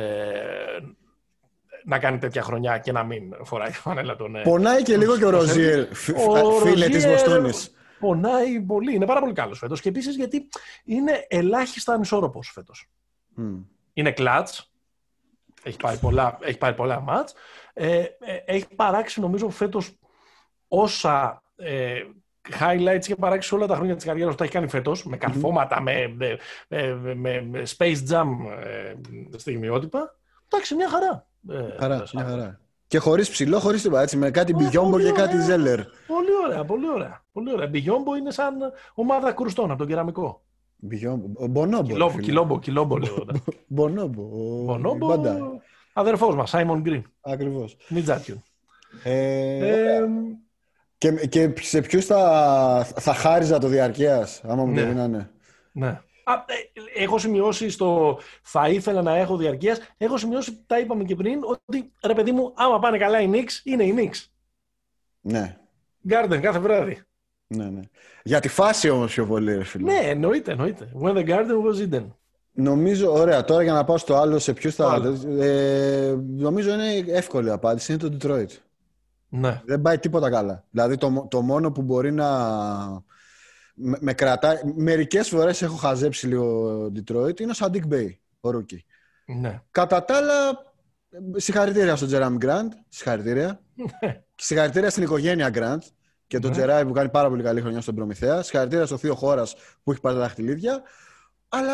να 1.85 1.99
κάνει 1.99 2.17
τέτοια 2.17 2.41
χρονιά 2.41 2.77
και 2.77 2.91
να 2.91 3.03
μην 3.03 3.23
φοράει 3.43 3.69
τη 3.69 3.77
φανέλα 3.85 4.15
των... 4.15 4.35
ε, 4.35 4.41
Πονάει 4.41 4.81
και 4.83 4.97
λίγο 4.97 5.17
και 5.17 5.25
ο 5.25 5.29
Ροζίερ, 5.29 5.93
φι- 5.93 6.17
Ο 6.17 6.51
φίλε 6.51 6.85
της 6.85 6.93
Ροζίερ 7.05 7.11
Βοστόνης. 7.11 7.71
Πονάει 7.99 8.61
πολύ. 8.61 8.95
Είναι 8.95 9.05
πάρα 9.05 9.19
πολύ 9.19 9.33
καλός 9.33 9.57
φέτος. 9.59 9.81
Και 9.81 9.89
επίσης 9.89 10.15
γιατί 10.15 10.47
είναι 10.83 11.11
ελάχιστα 11.27 11.93
ανισόρροπος 11.93 12.51
φέτος. 12.53 12.89
Μμ. 13.33 13.55
Είναι 13.93 14.11
κλατς. 14.11 14.71
Έχει 15.63 15.77
πάρει 15.77 15.97
πολλά, 15.97 16.37
έχει 16.41 16.57
πάρει 16.57 16.75
πολλά 16.75 16.99
μάτς. 16.99 17.33
Ε, 17.73 17.97
ε, 17.99 18.07
έχει 18.45 18.67
παράξει 18.75 19.19
νομίζω 19.21 19.49
φέτος 19.49 19.91
όσα 20.67 21.43
ε, 21.55 22.01
highlights 22.59 22.99
είχε 23.01 23.15
παράξει 23.15 23.47
σε 23.47 23.55
όλα 23.55 23.67
τα 23.67 23.75
χρόνια 23.75 23.95
της 23.95 24.05
καριέρας 24.05 24.31
που 24.31 24.37
τα 24.37 24.43
έχει 24.43 24.53
κάνει 24.53 24.67
φέτος 24.67 25.05
με 25.05 25.17
καρφώματα, 25.17 25.81
με, 25.81 26.07
με, 26.17 26.37
με, 26.67 26.93
με- 27.15 27.41
με 27.41 27.63
space 27.77 27.97
jam 28.09 28.27
ε, 28.63 28.93
στιγμιότυπα. 29.37 30.15
Εντάξει, 30.49 30.75
μια 30.75 30.89
χαρά. 30.89 31.27
Ε, 31.49 31.77
Χαρά, 31.79 32.05
σαν- 32.05 32.09
μια 32.13 32.25
χαρά. 32.25 32.59
Και 32.87 32.97
χωρίς 32.97 33.29
ψηλό, 33.29 33.59
χωρίς 33.59 33.81
τίποτα, 33.81 34.01
έτσι, 34.01 34.17
με 34.17 34.31
κάτι 34.31 34.53
Ω, 34.53 34.57
Μπιγιόμπο 34.57 34.89
πολύ 34.89 35.03
και 35.05 35.11
κάτι 35.11 35.33
ωραία. 35.35 35.45
Ζέλερ. 35.45 35.79
Πολύ 36.07 36.29
ωραία, 36.45 36.65
πολύ 36.65 36.89
ωραία. 36.89 37.23
Πολύ 37.31 37.51
ωραία. 37.53 37.67
Μπιγιόμπο 37.67 38.15
είναι 38.15 38.31
σαν 38.31 38.53
ομάδα 38.93 39.31
κρουστών 39.31 39.69
από 39.69 39.77
τον 39.79 39.87
κεραμικό. 39.87 40.41
Μπιγιόμπο. 40.83 41.43
Ο 41.43 41.47
Μπονόμπο. 41.47 41.87
ρε 41.87 41.93
Κιλόμπο, 41.93 42.11
φίλε. 42.11 42.23
κιλόμπο, 42.23 42.59
κιλόμπο 42.59 42.97
λέγονταν. 42.97 43.43
Μπονόμπο. 43.67 44.21
ο- 44.21 44.63
Μπονόμπο, 44.63 45.05
η 45.05 45.15
μπάντα. 45.15 45.61
αδερφός 45.93 46.35
μας, 46.35 46.49
Σάιμον 46.49 46.81
Γκριν. 46.81 47.03
Ακριβώς. 47.21 47.77
Μιτζάτιον. 47.89 48.43
Ε, 49.03 49.57
Ε, 49.67 50.07
και, 50.97 51.11
και 51.27 51.53
σε 51.61 51.81
ποιους 51.81 52.05
θα, 52.05 52.87
θα 52.95 53.13
χάριζα 53.13 53.57
το 53.59 53.67
διαρκείας, 53.67 54.41
άμα 54.43 54.65
μου 54.65 54.71
Ναι. 54.71 54.81
το 54.81 54.87
δίνανε. 54.87 55.29
ναι. 55.71 55.87
Α, 56.23 56.33
ε, 56.33 57.01
έχω 57.03 57.17
σημειώσει 57.17 57.69
στο 57.69 58.19
θα 58.41 58.69
ήθελα 58.69 59.01
να 59.01 59.15
έχω 59.15 59.37
διαρκείας, 59.37 59.79
έχω 59.97 60.17
σημειώσει, 60.17 60.63
τα 60.67 60.79
είπαμε 60.79 61.03
και 61.03 61.15
πριν, 61.15 61.39
ότι 61.43 61.91
ρε 62.05 62.13
παιδί 62.13 62.31
μου, 62.31 62.51
άμα 62.55 62.79
πάνε 62.79 62.97
καλά 62.97 63.21
οι 63.21 63.29
Knicks, 63.33 63.61
είναι 63.63 63.83
οι 63.83 63.93
Knicks. 63.97 64.25
Ναι, 65.21 65.57
Garden 66.09 66.39
κάθε 66.41 66.59
βράδυ. 66.59 67.01
Ναι, 67.55 67.65
ναι. 67.65 67.79
Για 68.23 68.39
τη 68.39 68.47
φάση 68.47 68.89
όμως 68.89 69.13
πιο 69.13 69.25
πολύ, 69.25 69.55
ρε 69.55 69.63
φίλε. 69.63 69.91
Ναι, 69.93 69.99
εννοείται, 70.09 70.51
εννοείται. 70.51 70.91
When 71.01 71.13
the 71.15 71.27
garden 71.27 71.65
was 71.65 71.89
Eden. 71.89 72.05
Νομίζω, 72.53 73.13
ωραία, 73.13 73.43
τώρα 73.43 73.63
για 73.63 73.73
να 73.73 73.83
πάω 73.83 73.97
στο 73.97 74.15
άλλο, 74.15 74.39
σε 74.39 74.53
ποιους 74.53 74.75
θα... 74.75 74.91
Άλλο. 74.91 75.41
Ε, 75.43 76.15
νομίζω 76.27 76.73
είναι 76.73 76.93
εύκολη 77.07 77.51
απάντηση, 77.51 77.93
είναι 77.93 78.09
το 78.09 78.17
Detroit. 78.19 78.47
Ναι. 79.29 79.61
Δεν 79.65 79.81
πάει 79.81 79.99
τίποτα 79.99 80.29
καλά. 80.29 80.65
Δηλαδή 80.69 80.97
το, 80.97 81.09
μο- 81.09 81.27
το 81.29 81.41
μόνο 81.41 81.71
που 81.71 81.81
μπορεί 81.81 82.11
να 82.11 82.29
με, 83.73 83.97
με 83.99 84.13
κρατάει... 84.13 84.57
Μερικές 84.75 85.29
φορές 85.29 85.61
έχω 85.61 85.75
χαζέψει 85.75 86.27
λίγο 86.27 86.85
Detroit, 86.95 87.39
είναι 87.39 87.51
ο 87.51 87.53
Σαντίκ 87.53 87.85
Μπέι, 87.87 88.19
ο 88.39 88.49
rookie. 88.49 88.85
ναι. 89.25 89.61
Κατά 89.71 90.05
τα 90.05 90.15
άλλα, 90.15 90.33
συγχαρητήρια 91.35 91.95
στον 91.95 92.07
Τζέραμι 92.07 92.37
Γκραντ, 92.37 92.71
συγχαρητήρια. 92.89 93.61
Και 94.35 94.43
συγχαρητήρια 94.43 94.89
στην 94.89 95.03
οικογένεια 95.03 95.49
Γκραντ 95.49 95.81
και 96.31 96.39
τον 96.39 96.49
Ναι. 96.49 96.55
Τζεράι 96.55 96.85
που 96.85 96.91
κάνει 96.91 97.09
πάρα 97.09 97.29
πολύ 97.29 97.43
καλή 97.43 97.61
χρονιά 97.61 97.81
στον 97.81 97.95
Προμηθέας. 97.95 98.45
Συγχαρητήρια 98.45 98.85
στο 98.85 98.97
Θείο 98.97 99.15
Χόρας 99.15 99.55
που 99.83 99.91
έχει 99.91 100.01
πάρει 100.01 100.15
τα 100.15 100.21
δαχτυλίδια. 100.21 100.81
Αλλά 101.49 101.73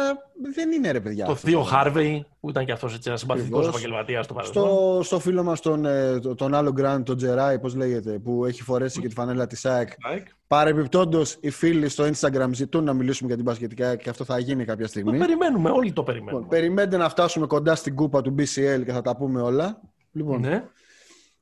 δεν 0.54 0.72
είναι 0.72 0.92
ρε 0.92 1.00
παιδιά. 1.00 1.26
Το 1.26 1.32
αυτό 1.32 1.48
Θείο 1.48 1.60
πράγμα. 1.62 1.78
Χάρβεϊ, 1.78 2.26
που 2.40 2.50
ήταν 2.50 2.66
και 2.66 2.72
αυτός 2.72 3.00
ένας 3.06 3.20
συμπαθητικός 3.20 3.60
Ακριβώς. 3.60 3.80
επαγγελματίας 3.82 4.26
στο 4.26 4.34
παρελθόν. 4.34 4.64
Στο, 4.68 5.00
στο 5.04 5.20
φίλο 5.20 5.44
μας 5.44 5.60
τον, 5.62 5.86
ε, 5.86 6.20
το- 6.20 6.36
τον 6.36 6.54
άλλο 6.54 6.72
Γκραντ, 6.72 7.06
τον 7.06 7.18
Τζεράι, 7.18 7.60
πώς 7.60 7.76
λέγεται, 7.76 8.20
που 8.20 8.46
έχει 8.46 8.64
φορέσει 8.64 9.00
και 9.02 9.08
τη 9.08 9.14
φανέλα 9.14 9.48
της 9.48 9.66
ΑΕΚ. 9.66 9.88
Ναι 9.90 10.03
και. 10.03 10.22
Παρεμπιπτόντως, 10.48 11.38
οι 11.40 11.50
φίλοι 11.50 11.90
στο 11.90 12.04
Instagram 12.14 12.50
ζητούν 12.54 12.84
να 12.84 12.94
μιλήσουμε 12.94 13.28
για 13.28 13.36
την 13.36 13.46
μπασκετικά 13.46 13.96
και 13.96 14.10
αυτό 14.10 14.24
θα 14.24 14.40
γίνει 14.40 14.66
κάποια 14.66 14.84
Το 14.84 14.90
στιγμή. 14.90 15.18
περιμένουμε, 15.18 15.70
όλοι 15.70 15.92
το 15.94 16.02
Λοιπόν, 16.02 16.06
περιμένουμε. 16.06 16.48
περιμένετε 16.50 16.98
να 16.98 17.10
φτάσουμε 17.10 17.48
κοντά 17.48 17.76
στην 17.76 17.96
κούπα 17.96 18.22
του 18.22 18.36
BCL 18.38 18.82
και 18.86 18.92
θα 18.92 19.02
τα 19.02 19.16
πούμε 19.16 19.42
όλα. 19.42 19.82
Λοιπόν, 20.12 20.40
Ναι. 20.40 20.64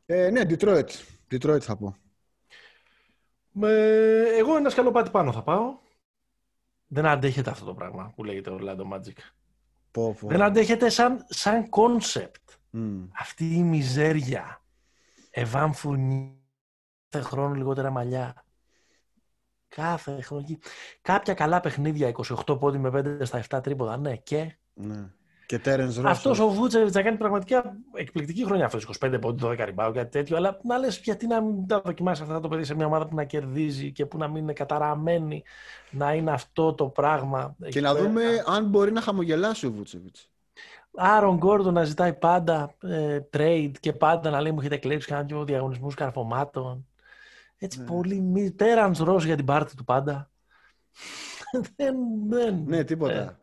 ε, 0.05 0.29
ναι, 0.29 0.41
Detroit. 0.49 0.89
Detroit 1.31 1.59
θα 1.61 1.75
πω. 1.77 1.95
Με... 3.57 3.71
Εγώ 4.37 4.55
ένα 4.55 4.69
σκαλοπάτι 4.69 5.09
πάνω 5.09 5.31
θα 5.31 5.43
πάω. 5.43 5.77
Δεν 6.87 7.05
αντέχεται 7.05 7.49
αυτό 7.49 7.65
το 7.65 7.73
πράγμα 7.73 8.13
που 8.15 8.23
λέγεται 8.23 8.51
Orlando 8.59 8.93
Magic. 8.93 9.17
Πω, 9.91 10.13
πω. 10.19 10.27
Δεν 10.27 10.41
αντέχεται 10.41 10.89
σαν, 10.89 11.25
σαν 11.29 11.69
concept. 11.69 12.57
Μμ. 12.69 13.03
Αυτή 13.19 13.55
η 13.55 13.63
μιζέρια. 13.63 14.61
Εβάν 15.29 15.73
Φουρνί. 15.73 16.43
Κάθε 17.09 17.25
χρόνο 17.25 17.53
λιγότερα 17.53 17.89
μαλλιά. 17.89 18.45
Κάθε 19.67 20.21
χρόνο. 20.21 20.45
Κάποια 21.01 21.33
καλά 21.33 21.59
παιχνίδια. 21.59 22.11
28 22.47 22.59
πόντι 22.59 22.77
με 22.77 22.89
5 22.93 23.25
στα 23.25 23.43
7 23.49 23.63
τρίποδα. 23.63 23.97
Ναι, 23.97 24.15
και. 24.15 24.57
Ναι. 24.73 25.09
Και 25.45 25.59
Terence 25.65 25.99
Ross. 25.99 26.03
Αυτός 26.05 26.39
ο 26.39 26.47
Βούτσεβιτς 26.47 26.91
θα 26.91 27.01
κάνει 27.01 27.17
πραγματικά 27.17 27.75
εκπληκτική 27.93 28.45
χρονιά 28.45 28.65
αυτός. 28.65 28.87
25 28.99 29.17
πόντι, 29.21 29.43
12 29.45 29.65
ριμπάου, 29.65 29.93
κάτι 29.93 30.11
τέτοιο. 30.11 30.37
Αλλά 30.37 30.59
να 30.63 30.77
λες, 30.77 30.97
γιατί 31.03 31.27
να 31.27 31.41
μην 31.41 31.67
τα 31.67 31.81
δοκιμάσεις 31.85 32.23
αυτά 32.23 32.39
το 32.39 32.47
παιδί 32.47 32.63
σε 32.63 32.75
μια 32.75 32.85
ομάδα 32.85 33.07
που 33.07 33.15
να 33.15 33.23
κερδίζει 33.23 33.91
και 33.91 34.05
που 34.05 34.17
να 34.17 34.27
μην 34.27 34.43
είναι 34.43 34.53
καταραμένη 34.53 35.43
να 35.91 36.13
είναι 36.13 36.31
αυτό 36.31 36.73
το 36.73 36.85
πράγμα. 36.85 37.55
Και 37.69 37.81
να 37.81 37.95
δούμε 37.95 38.23
αν 38.45 38.65
μπορεί 38.65 38.91
να 38.91 39.01
χαμογελάσει 39.01 39.65
ο 39.65 39.71
Βούτσεβιτς. 39.71 40.29
Άρον 40.97 41.37
Γκόρντον 41.37 41.73
να 41.73 41.83
ζητάει 41.83 42.13
πάντα 42.13 42.75
ε, 42.81 43.19
trade 43.37 43.71
και 43.79 43.93
πάντα 43.93 44.29
να 44.29 44.41
λέει 44.41 44.51
μου 44.51 44.59
έχετε 44.59 44.77
κλέψει 44.77 45.07
κάνα 45.07 45.23
δυο 45.23 45.43
διαγωνισμούς 45.43 45.95
καρφωμάτων. 45.95 46.87
Έτσι 47.57 47.79
Ναι. 47.79 47.85
πολύ 47.85 48.19
μη... 48.19 48.51
Τέρανς 48.51 48.99
Ρος 48.99 49.25
για 49.25 49.35
την 49.35 49.45
πάρτη 49.45 49.75
του 49.75 49.83
πάντα. 49.83 50.29
δεν, 51.75 51.95
δεν. 52.27 52.63
Ναι, 52.65 52.83
τίποτα. 52.83 53.13
Ε, 53.13 53.37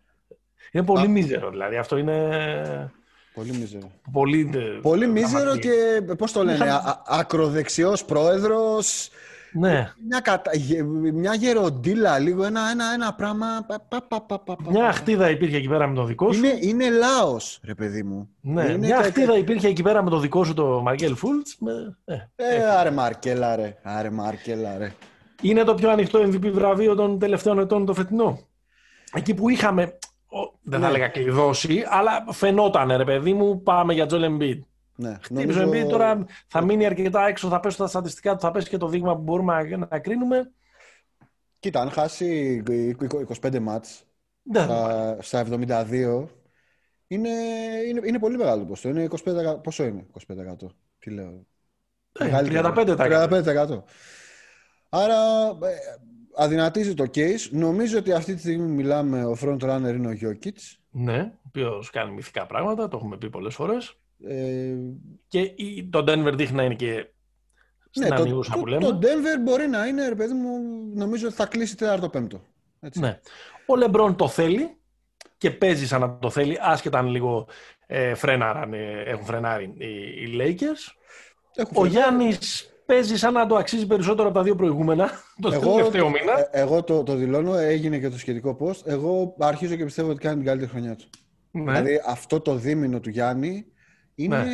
είναι 0.72 0.84
πολύ 0.84 1.04
Α. 1.06 1.08
μίζερο 1.08 1.50
δηλαδή. 1.50 1.76
Αυτό 1.76 1.96
είναι 1.96 2.90
Πολύ 3.34 3.52
μίζερο. 3.52 3.90
πολύ... 4.12 4.50
ε, 4.54 4.58
Πολύ 4.82 5.06
μίζερο 5.06 5.38
δραματική. 5.42 5.68
και 6.06 6.14
πώς 6.14 6.32
το 6.32 6.44
λένε, 6.44 6.64
Είχα- 6.64 6.74
α- 6.76 6.88
α- 6.88 7.02
ακροδεξιός 7.06 8.04
πρόεδρος, 8.04 9.08
Ναι. 9.52 9.92
μια, 10.08 10.20
κατα... 10.20 10.50
γε- 10.56 10.82
μια 11.12 11.34
γεροντίλα, 11.34 12.18
λίγο 12.18 12.44
ένα, 12.44 12.60
ένα, 12.70 12.84
ένα 12.94 13.14
πράγμα. 13.14 13.46
πα- 13.66 13.80
πα- 13.88 14.02
πα- 14.08 14.20
πα- 14.20 14.38
πα- 14.38 14.56
πα- 14.56 14.70
Μια 14.70 14.92
χτίδα 14.92 15.30
υπήρχε 15.30 15.56
εκεί 15.56 15.68
πέρα 15.68 15.86
με 15.86 15.94
το 15.94 16.04
δικό 16.04 16.32
σου. 16.32 16.38
Είναι, 16.44 16.56
είναι 16.60 16.90
λάος, 16.90 17.60
ρε 17.64 17.74
παιδί 17.74 18.02
μου. 18.02 18.28
Ναι, 18.40 18.62
είναι 18.62 18.76
μια 18.76 18.96
κα- 18.96 19.02
χτίδα 19.02 19.36
υπήρχε 19.36 19.68
εκεί 19.68 19.82
πέρα 19.82 20.02
με 20.02 20.10
το 20.10 20.18
δικό 20.18 20.44
σου 20.44 20.54
το 20.54 20.80
Μαγκέλ 20.82 21.16
Φούλτς. 21.16 21.56
Με... 21.58 21.96
Ε, 22.04 22.14
Ε, 22.36 22.64
άρε 22.78 22.90
Μαρκέλα, 22.90 23.56
ρε. 23.56 23.76
Άρε 23.82 24.10
Μαρκέλα, 24.10 24.78
ρε. 24.78 24.92
Είναι 25.42 25.64
το 25.64 25.74
πιο 25.74 25.90
ανοιχτό 25.90 26.20
MVP 26.22 26.50
βραβείο 26.52 26.94
των 26.94 27.18
τελευταίων 27.18 27.58
ετών 27.58 27.86
το 27.86 27.94
φετινό. 27.94 28.38
Εκεί 29.14 29.34
που 29.34 29.48
είχαμε, 29.48 29.98
ο, 30.32 30.58
δεν 30.62 30.80
θα 30.80 30.86
Ναι. 30.86 30.94
έλεγα 30.94 31.08
κλειδώσει, 31.08 31.84
αλλά 31.88 32.24
φαινόταν 32.32 32.96
ρε 32.96 33.04
παιδί 33.04 33.32
μου, 33.32 33.62
πάμε 33.62 33.92
για 33.94 34.06
Τζόλ 34.06 34.22
Embiid. 34.26 34.58
Ναι, 34.96 35.16
Χτύπησε 35.22 35.64
ο 35.64 35.70
Embiid, 35.70 35.88
τώρα 35.88 36.24
θα 36.46 36.64
μείνει 36.64 36.86
αρκετά 36.86 37.26
έξω, 37.26 37.48
θα 37.48 37.60
πέσουν 37.60 37.78
τα 37.78 37.86
στατιστικά 37.86 38.32
του, 38.34 38.40
θα 38.40 38.50
πέσει 38.50 38.68
και 38.68 38.76
το 38.76 38.88
δείγμα 38.88 39.16
που 39.16 39.22
μπορούμε 39.22 39.62
να, 39.62 39.86
να 39.90 39.98
κρίνουμε. 39.98 40.52
Κοίτα, 41.58 41.80
αν 41.80 41.90
χάσει 41.90 42.62
25 43.42 43.58
μάτς 43.58 44.04
Δεν 44.42 44.66
θα 44.66 45.16
στα, 45.20 45.44
στα 45.44 45.46
72, 45.50 46.26
είναι, 47.06 47.30
είναι, 47.88 48.00
είναι 48.04 48.18
πολύ 48.18 48.36
μεγάλο 48.36 48.64
ποσό. 48.64 48.88
Είναι 48.88 49.08
25%. 49.24 49.62
Πόσο 49.62 49.84
είναι 49.84 50.06
25%? 50.28 50.66
Τι 50.98 51.10
λέω; 51.10 51.46
Ε, 52.18 52.24
Μεγαλύτερο. 52.24 52.72
35%. 52.76 52.96
35%. 52.96 53.82
Άρα 54.88 55.48
ε, 55.48 55.74
αδυνατίζει 56.36 56.94
το 56.94 57.04
case. 57.14 57.48
Νομίζω 57.50 57.98
ότι 57.98 58.12
αυτή 58.12 58.34
τη 58.34 58.40
στιγμή 58.40 58.66
μιλάμε 58.72 59.24
ο 59.24 59.36
front 59.40 59.58
runner 59.58 59.94
είναι 59.94 60.08
ο 60.08 60.16
Jokic. 60.22 60.56
Ναι, 60.90 61.32
ο 61.34 61.40
οποίος 61.46 61.90
κάνει 61.90 62.12
μυθικά 62.12 62.46
πράγματα, 62.46 62.88
το 62.88 62.96
έχουμε 62.96 63.16
πει 63.16 63.30
πολλές 63.30 63.54
φορές. 63.54 63.94
Ε, 64.26 64.74
Και 65.28 65.40
η- 65.40 65.88
το 65.90 65.98
Denver 66.08 66.32
δείχνει 66.34 66.56
να 66.56 66.62
είναι 66.62 66.74
και 66.74 67.06
στην 67.90 68.08
ναι, 68.08 68.16
το, 68.16 68.22
ανοίγουσα 68.22 68.52
το, 68.52 68.58
που 68.58 68.66
λέμε. 68.66 68.84
το 68.84 68.98
Denver 69.02 69.40
μπορεί 69.42 69.66
να 69.68 69.86
είναι, 69.86 70.08
ρε 70.08 70.14
παιδί 70.14 70.32
μου, 70.34 70.58
νομίζω 70.94 71.26
ότι 71.26 71.36
θα 71.36 71.46
κλείσει 71.46 71.76
τέταρτο 71.76 72.08
πέμπτο. 72.08 72.42
Έτσι. 72.80 73.00
Ναι. 73.00 73.20
Ο 73.66 73.76
Λεμπρόν 73.76 74.16
το 74.16 74.28
θέλει 74.28 74.76
και 75.38 75.50
παίζει 75.50 75.86
σαν 75.86 76.00
να 76.00 76.18
το 76.18 76.30
θέλει, 76.30 76.58
άσχετα 76.60 76.98
αν 76.98 77.06
λίγο 77.06 77.48
ε, 77.86 78.14
φρέναραν, 78.14 78.72
ε, 78.72 79.02
έχουν 79.06 79.24
φρενάρει 79.24 79.74
οι, 79.78 79.86
οι 80.22 80.36
Lakers. 80.38 80.92
Έχουν 81.54 81.76
Ο 81.76 81.80
φρενάρει. 81.80 81.88
Γιάννης 81.88 82.71
παίζεις 82.86 83.18
σαν 83.18 83.32
να 83.32 83.46
το 83.46 83.56
αξίζει 83.56 83.86
περισσότερο 83.86 84.28
από 84.28 84.36
τα 84.38 84.42
δύο 84.44 84.54
προηγούμενα, 84.54 85.10
το 85.42 85.48
τελευταίο 85.50 86.08
μήνα. 86.10 86.38
ε, 86.38 86.60
εγώ 86.60 86.82
το, 86.82 87.02
το 87.02 87.14
δηλώνω, 87.14 87.54
έγινε 87.56 87.98
και 87.98 88.08
το 88.08 88.18
σχετικό 88.18 88.56
post. 88.60 88.80
Εγώ 88.86 89.34
αρχίζω 89.38 89.74
και 89.76 89.84
πιστεύω 89.84 90.10
ότι 90.10 90.18
κάνει 90.20 90.36
την 90.36 90.44
καλύτερη 90.46 90.70
χρονιά 90.70 90.96
του. 90.96 91.04
Ναι. 91.50 91.72
Δηλαδή 91.72 92.00
αυτό 92.06 92.40
το 92.40 92.54
δίμηνο 92.54 93.00
του 93.00 93.10
Γιάννη 93.10 93.66
είναι 94.14 94.36
Ναι. 94.36 94.50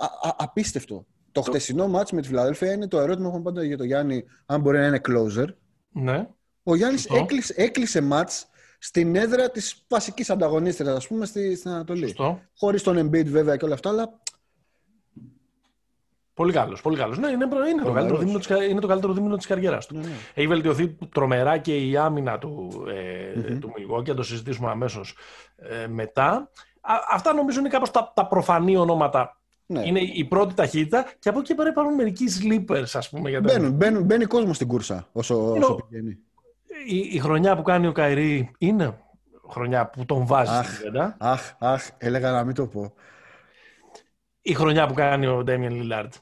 α- 0.00 0.28
α- 0.28 0.34
απίστευτο. 0.38 1.06
Το 1.32 1.42
χτεσινό 1.42 1.88
μάτς 1.88 2.12
με 2.12 2.20
τη 2.20 2.28
Φιλαδέλφια 2.28 2.72
είναι 2.72 2.88
το 2.88 2.98
ερώτημα 3.00 3.22
που 3.24 3.28
έχουμε 3.36 3.42
πάντα 3.42 3.64
για 3.64 3.76
τον 3.76 3.86
Γιάννη, 3.86 4.24
αν 4.46 4.60
μπορεί 4.60 4.78
να 4.78 4.86
είναι 4.86 5.00
closer. 5.08 5.46
ναι. 5.92 6.26
Ο 6.62 6.74
Γιάννης 6.76 7.00
Σωστό. 7.00 7.16
έκλεισε, 7.22 7.54
έκλεισε 7.56 8.00
μάτς 8.00 8.46
στην 8.78 9.16
έδρα 9.16 9.50
της 9.50 9.84
βασικής 9.88 10.30
ανταγωνίστριας, 10.30 10.96
ας 10.96 11.06
πούμε, 11.06 11.26
στη, 11.26 11.56
στην 11.56 11.70
Ανατολή. 11.70 12.02
Σωστό. 12.06 12.40
Χωρίς 12.58 12.82
τον 12.82 12.98
Embiid 13.08 13.26
βέβαια 13.26 13.56
και 13.56 13.64
όλα 13.64 13.74
αυτά, 13.74 13.88
αλλά 13.88 14.20
Πολύ 16.38 16.52
καλός. 16.52 16.80
Πολύ 16.82 16.96
καλός. 16.96 17.18
Ναι, 17.18 17.26
είναι, 17.26 17.34
είναι, 17.44 17.48
το 17.50 17.54
Τρομερός. 17.82 17.94
καλύτερο 17.94 18.18
δίμηνο 18.18 18.38
της, 18.38 18.46
κα- 18.46 18.64
είναι 18.64 18.80
το 18.80 18.86
καλύτερο 18.86 19.12
δίμηνο 19.12 19.36
της 19.36 19.46
καριέρας 19.46 19.86
του. 19.86 19.94
ναι, 19.94 20.00
ναι. 20.00 20.08
Έχει 20.34 20.46
βελτιωθεί 20.46 20.88
τρομερά 21.12 21.58
και 21.58 21.76
η 21.76 21.96
άμυνα 21.96 22.38
του, 22.38 22.84
ε, 22.88 23.38
Μμμ. 23.50 23.58
του 23.58 23.72
Μιλγόκη, 23.76 24.10
θα 24.10 24.16
το 24.16 24.22
συζητήσουμε 24.22 24.70
αμέσως 24.70 25.16
ε, 25.56 25.86
μετά. 25.86 26.50
Α, 26.80 26.94
αυτά 27.12 27.32
νομίζω 27.32 27.60
είναι 27.60 27.68
κάπως 27.68 27.90
τα, 27.90 28.12
τα 28.14 28.26
προφανή 28.26 28.76
ονόματα. 28.76 29.40
ναι. 29.66 29.86
Είναι 29.86 30.00
η 30.00 30.24
πρώτη 30.24 30.54
ταχύτητα 30.54 31.06
και 31.18 31.28
από 31.28 31.38
εκεί 31.38 31.54
πέρα 31.54 31.68
υπάρχουν 31.68 31.94
μερικοί 31.94 32.24
sleepers, 32.40 32.84
ας 32.92 33.08
πούμε. 33.08 33.30
Για 33.30 33.42
τα... 33.42 33.52
Μπαίνουν, 33.52 33.72
μπαίνουν, 33.72 34.02
μπαίνει 34.02 34.24
κόσμο 34.24 34.52
στην 34.52 34.66
κούρσα 34.68 35.08
όσο, 35.12 35.34
Είναι 35.56 35.64
όσο 35.64 35.72
ο- 35.72 35.86
πηγαίνει. 35.86 36.18
η, 36.86 36.96
η 37.12 37.18
χρονιά 37.18 37.56
που 37.56 37.62
κάνει 37.62 37.86
ο 37.86 37.92
Καϊρή 37.92 38.50
είναι 38.58 38.98
χρονιά 39.50 39.86
που 39.86 40.04
τον 40.04 40.26
βάζει 40.26 40.50
Αχ. 40.54 40.64
στην 40.66 40.76
κουβέντα. 40.76 41.16
Αχ, 41.18 41.52
αχ, 41.58 41.88
έλεγα 41.98 42.30
να 42.30 42.44
μην 42.44 42.54
το 42.54 42.66
πω. 42.66 42.92
Η 44.42 44.54
χρονιά 44.54 44.86
που 44.86 44.94
κάνει 44.94 45.26
ο 45.26 45.42
Ντέμιεν 45.42 45.72
Λίλαρντ 45.74 46.12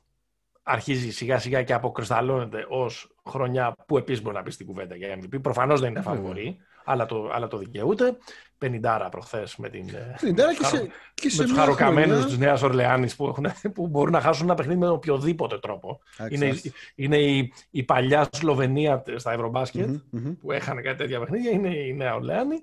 αρχίζει 0.69 1.11
σιγά 1.11 1.39
σιγά 1.39 1.63
και 1.63 1.73
αποκρισταλώνεται 1.73 2.67
ως 2.69 3.17
χρονιά 3.29 3.77
που 3.87 3.97
επίσης 3.99 4.23
μπορεί 4.23 4.37
να 4.37 4.43
πει 4.43 4.51
στην 4.51 4.67
κουβέντα 4.67 4.95
για 4.97 5.19
MVP. 5.19 5.39
Προφανώς 5.43 5.81
δεν 5.81 5.91
είναι 5.91 6.01
Βέβαια. 6.01 6.19
φαβορή, 6.21 6.57
αλλά 6.85 7.07
το, 7.07 7.31
αλλά 7.33 7.47
το 7.49 7.59
δικαιούται. 7.59 8.17
50 8.59 9.09
προχθές 9.11 9.57
με, 9.57 9.69
την, 9.69 9.89
ε, 9.89 10.15
Στην 10.17 10.35
Τέρα 10.35 10.55
και 10.55 10.65
χαρο- 10.65 10.77
σε, 10.83 10.91
και 11.15 11.31
σε 11.31 11.37
με 11.37 11.43
τους 11.43 11.53
μια 11.53 11.61
χαροκαμένους 11.63 12.09
χρονιά- 12.11 12.27
της 12.27 12.39
Νέας 12.39 12.63
Ορλεάνης 12.63 13.17
που, 13.17 13.27
έχουν- 13.27 13.47
που 13.75 13.89
μπορούν 13.89 14.13
να 14.13 14.21
χάσουν 14.21 14.45
ένα 14.45 14.55
παιχνίδι 14.55 14.79
με 14.79 14.89
οποιοδήποτε 14.89 15.59
τρόπο. 15.59 16.01
Εντάξει, 16.19 16.37
Είναι, 16.37 16.49
άστα. 16.53 16.71
είναι 16.95 17.17
η, 17.19 17.53
η 17.71 17.83
παλιά 17.83 18.29
Σλοβενία 18.33 19.03
στα 19.17 19.33
Ευρωμπάσκετ 19.33 19.87
Μμμ, 19.89 20.01
μμμ. 20.11 20.35
που 20.41 20.53
έχανε 20.53 20.81
κάτι 20.81 20.97
τέτοια 20.97 21.19
παιχνίδια, 21.21 21.51
είναι 21.51 21.75
η 21.77 21.95
Νέα 21.95 22.15
Ορλεάνη. 22.15 22.57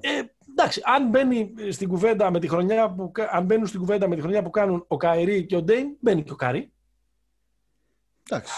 Ε, 0.00 0.08
εντάξει, 0.50 0.80
αν, 0.84 1.08
μπαίνει 1.08 1.54
στην 1.70 1.88
κουβέντα 1.88 2.30
με 2.30 2.40
τη 2.40 2.48
χρονιά 2.48 2.90
που, 2.90 3.10
κα- 3.12 3.28
αν 3.32 3.44
μπαίνουν 3.44 3.66
στην 3.66 3.80
κουβέντα 3.80 4.08
με 4.08 4.14
τη 4.14 4.20
χρονιά 4.20 4.42
που 4.42 4.50
κάνουν 4.50 4.84
ο 4.88 4.96
Καϊρή 4.96 5.46
και 5.46 5.56
ο 5.56 5.62
Ντέιν, 5.62 5.86
μπαίνει 6.00 6.22
και 6.22 6.32
ο 6.32 6.36
Καϊρή. 6.36 6.72
Εντάξει. 8.30 8.52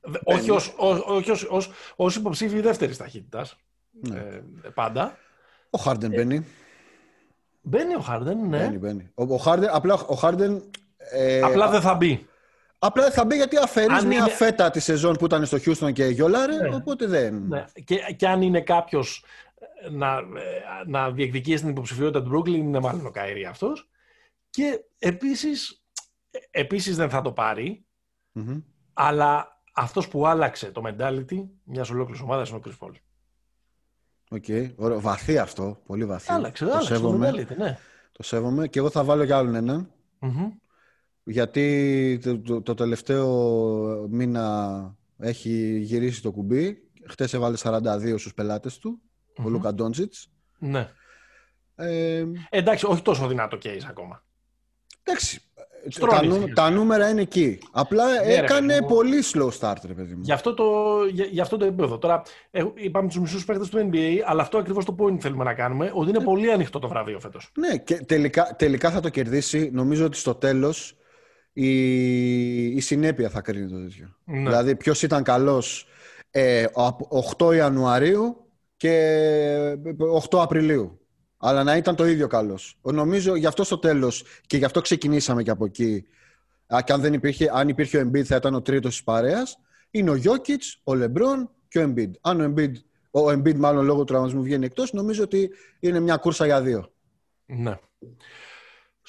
Δε- 0.00 0.18
Όχι 0.24 0.50
ως, 0.50 0.74
ως, 0.76 1.00
όχι 1.06 1.30
ως, 1.30 1.42
ως, 1.50 1.70
ως 1.96 2.16
υποψήφιοι 2.16 2.60
δεύτερης 2.60 2.96
ταχύτητας. 2.96 3.56
Ναι. 3.90 4.18
Ε, 4.18 4.42
πάντα. 4.74 5.18
Ο 5.70 5.78
Χάρντεν 5.78 6.10
μπαίνει. 6.10 6.46
Μπαίνει 7.62 7.94
ο 7.94 8.00
Χάρντεν, 8.00 8.48
ναι. 8.48 8.58
Μπαίνει, 8.58 8.78
μπαίνει. 8.78 9.10
Ο, 9.14 9.22
ο 9.34 9.42
Harden, 9.44 9.66
απλά 9.70 9.94
ο 9.94 10.18
Harden, 10.22 10.60
ε, 10.96 11.40
Απλά 11.40 11.68
δεν 11.68 11.80
θα 11.80 11.94
μπει. 11.94 12.26
απλά 12.78 13.02
δεν 13.02 13.12
θα 13.12 13.24
μπει 13.24 13.36
γιατί 13.36 13.56
αφαιρείς 13.56 13.98
Αν 13.98 14.06
μια 14.06 14.18
είναι- 14.18 14.28
φέτα 14.30 14.70
τη 14.70 14.80
σεζόν 14.80 15.16
που 15.16 15.24
ήταν 15.24 15.46
στο 15.46 15.58
Houston 15.66 15.92
και 15.92 16.04
γιόλαρε, 16.04 16.56
Ναι. 16.68 16.74
οπότε 16.74 17.06
δεν. 17.06 17.42
Ναι. 17.48 17.64
Και, 17.84 17.96
και 18.16 18.28
αν 18.28 18.42
είναι 18.42 18.60
κάποιος 18.60 19.24
να, 19.90 20.16
ε, 20.16 20.22
να 20.86 21.10
διεκδικήσει 21.10 21.58
την 21.60 21.68
υποψηφιότητα 21.68 22.22
του 22.22 22.30
Brooklyn, 22.38 22.48
είναι 22.54 22.80
μάλλον 22.80 23.06
ο 23.06 23.10
Καϊρή 23.10 23.44
αυτός. 23.44 23.88
Και 24.50 24.80
επίσης, 24.98 25.82
ε, 26.30 26.38
επίσης 26.50 26.96
δεν 26.96 27.10
θα 27.10 27.22
το 27.22 27.32
πάρει, 27.32 27.84
Μμμ. 28.32 28.60
αλλά 28.92 29.62
αυτός 29.74 30.08
που 30.08 30.26
άλλαξε 30.26 30.70
το 30.70 30.82
mentality 30.86 31.44
μιας 31.64 31.90
ολόκληρης 31.90 32.22
ομάδας 32.22 32.48
είναι 32.48 32.58
ο 32.58 32.62
Chris 32.64 32.86
Paul. 32.86 32.92
OK, 34.30 34.44
ωραίο. 34.76 35.00
Βαθύ 35.00 35.38
αυτό. 35.38 35.80
Πολύ 35.86 36.04
βαθύ. 36.04 36.32
Άλλαξε, 36.32 36.64
το 36.64 36.70
άλλαξε 36.70 36.88
το 36.88 36.94
σέβομαι. 36.94 37.30
mentality, 37.30 37.56
ναι. 37.56 37.78
Το 38.12 38.22
σέβομαι. 38.22 38.68
Και 38.68 38.78
εγώ 38.78 38.90
θα 38.90 39.04
βάλω 39.04 39.24
κι 39.24 39.32
άλλον 39.32 39.54
έναν. 39.54 39.92
Μμμ. 40.18 40.48
Γιατί 41.22 42.18
το, 42.22 42.38
το, 42.40 42.62
το 42.62 42.74
τελευταίο 42.74 43.28
μήνα 44.10 44.96
έχει 45.18 45.78
γυρίσει 45.78 46.22
το 46.22 46.30
κουμπί. 46.32 46.90
Χτες 47.08 47.32
έβαλε 47.34 47.56
42 47.62 48.14
στους 48.18 48.34
πελάτες 48.34 48.78
του, 48.78 49.00
ο 49.38 49.42
Μμμ. 49.42 49.48
Λούκα 49.50 49.74
Ντόντσιτς. 49.74 50.30
Ναι. 50.58 50.88
Ε, 51.74 52.24
Εντάξει, 52.50 52.86
όχι 52.86 53.02
τόσο 53.02 53.26
δυνατό 53.26 53.58
case 53.62 53.84
ακόμα. 53.88 54.24
εντάξει, 55.02 55.40
Στρώνει, 55.88 56.12
τα, 56.18 56.24
νου- 56.26 56.40
φίλε. 56.42 56.52
τα 56.52 56.70
νούμερα 56.70 57.08
είναι 57.10 57.20
εκεί. 57.20 57.58
Απλά 57.72 58.04
Ναι, 58.06 58.26
ρε, 58.26 58.34
έκανε 58.36 58.66
παιδί 58.66 58.80
μου. 58.80 58.86
πολύ 58.86 59.16
slow 59.32 59.48
start, 59.60 59.76
ρε 59.86 59.92
παιδί 59.92 60.14
μου. 60.14 60.20
Γι' 60.22 60.32
αυτό 60.32 60.54
το, 60.54 60.64
για, 61.12 61.24
γι 61.24 61.40
αυτό 61.40 61.56
το 61.56 61.64
επίπεδο. 61.64 61.98
Τώρα, 61.98 62.22
ε, 62.50 62.62
είπαμε 62.74 63.08
τους 63.08 63.18
μισούς 63.18 63.44
παίκτες 63.44 63.68
του 63.68 63.88
NBA, 63.92 64.16
αλλά 64.24 64.42
αυτό 64.42 64.58
ακριβώς 64.58 64.84
το 64.84 64.96
point 64.98 65.16
θέλουμε 65.20 65.44
να 65.44 65.54
κάνουμε, 65.54 65.90
ότι 65.94 66.08
είναι 66.10 66.20
πολύ 66.24 66.52
ανοιχτό 66.52 66.78
το 66.78 66.88
βραβείο 66.88 67.20
φέτος. 67.20 67.52
Ναι, 67.58 67.76
και 67.76 67.94
τελικά, 67.94 68.54
τελικά 68.58 68.90
θα 68.90 69.00
το 69.00 69.08
κερδίσει. 69.08 69.70
Νομίζω 69.72 70.04
ότι 70.04 70.16
στο 70.16 70.34
τέλος 70.34 70.96
η, 71.52 72.64
η 72.76 72.80
συνέπεια 72.80 73.28
θα 73.28 73.40
κρίνει 73.40 73.70
το 73.70 73.80
τέτοιο. 73.82 74.16
Ναι. 74.24 74.38
Δηλαδή 74.38 74.76
ποιος 74.76 75.02
ήταν 75.02 75.22
καλός 75.22 75.86
ε, 76.30 76.64
από 76.74 77.24
8 77.38 77.54
Ιανουαρίου 77.54 78.36
και 78.76 79.76
8 80.30 80.38
Απριλίου. 80.42 80.99
Αλλά 81.42 81.64
να 81.64 81.76
ήταν 81.76 81.96
το 81.96 82.06
ίδιο 82.06 82.26
καλός. 82.26 82.78
Νομίζω 82.82 83.34
γι' 83.34 83.46
αυτό 83.46 83.64
στο 83.64 83.78
τέλος 83.78 84.24
και 84.46 84.56
γι' 84.56 84.64
αυτό 84.64 84.80
ξεκινήσαμε 84.80 85.42
και 85.42 85.50
από 85.50 85.64
εκεί. 85.64 86.04
Α, 86.74 86.82
Και 86.82 86.92
αν, 86.92 87.00
δεν 87.00 87.12
υπήρχε, 87.12 87.50
αν 87.52 87.68
υπήρχε 87.68 87.98
ο 87.98 88.00
Embiid 88.00 88.22
θα 88.22 88.36
ήταν 88.36 88.54
ο 88.54 88.62
τρίτος 88.62 88.90
της 88.90 89.04
παρέας. 89.04 89.58
Είναι 89.90 90.10
ο 90.10 90.14
Jokic, 90.24 90.62
ο 90.84 90.92
LeBron 90.92 91.48
και 91.68 91.78
ο 91.78 91.82
Embiid. 91.82 92.10
Αν 92.20 92.40
ο 92.40 92.54
Embiid, 92.54 92.72
ο 93.10 93.28
Embiid 93.28 93.56
μάλλον 93.56 93.84
λόγω 93.84 93.98
του 93.98 94.04
τραυματισμού 94.04 94.42
βγαίνει 94.42 94.64
εκτός, 94.64 94.92
νομίζω 94.92 95.22
ότι 95.22 95.50
είναι 95.80 96.00
μια 96.00 96.16
κούρσα 96.16 96.46
για 96.46 96.62
δύο. 96.62 96.92
Ναι. 97.46 97.78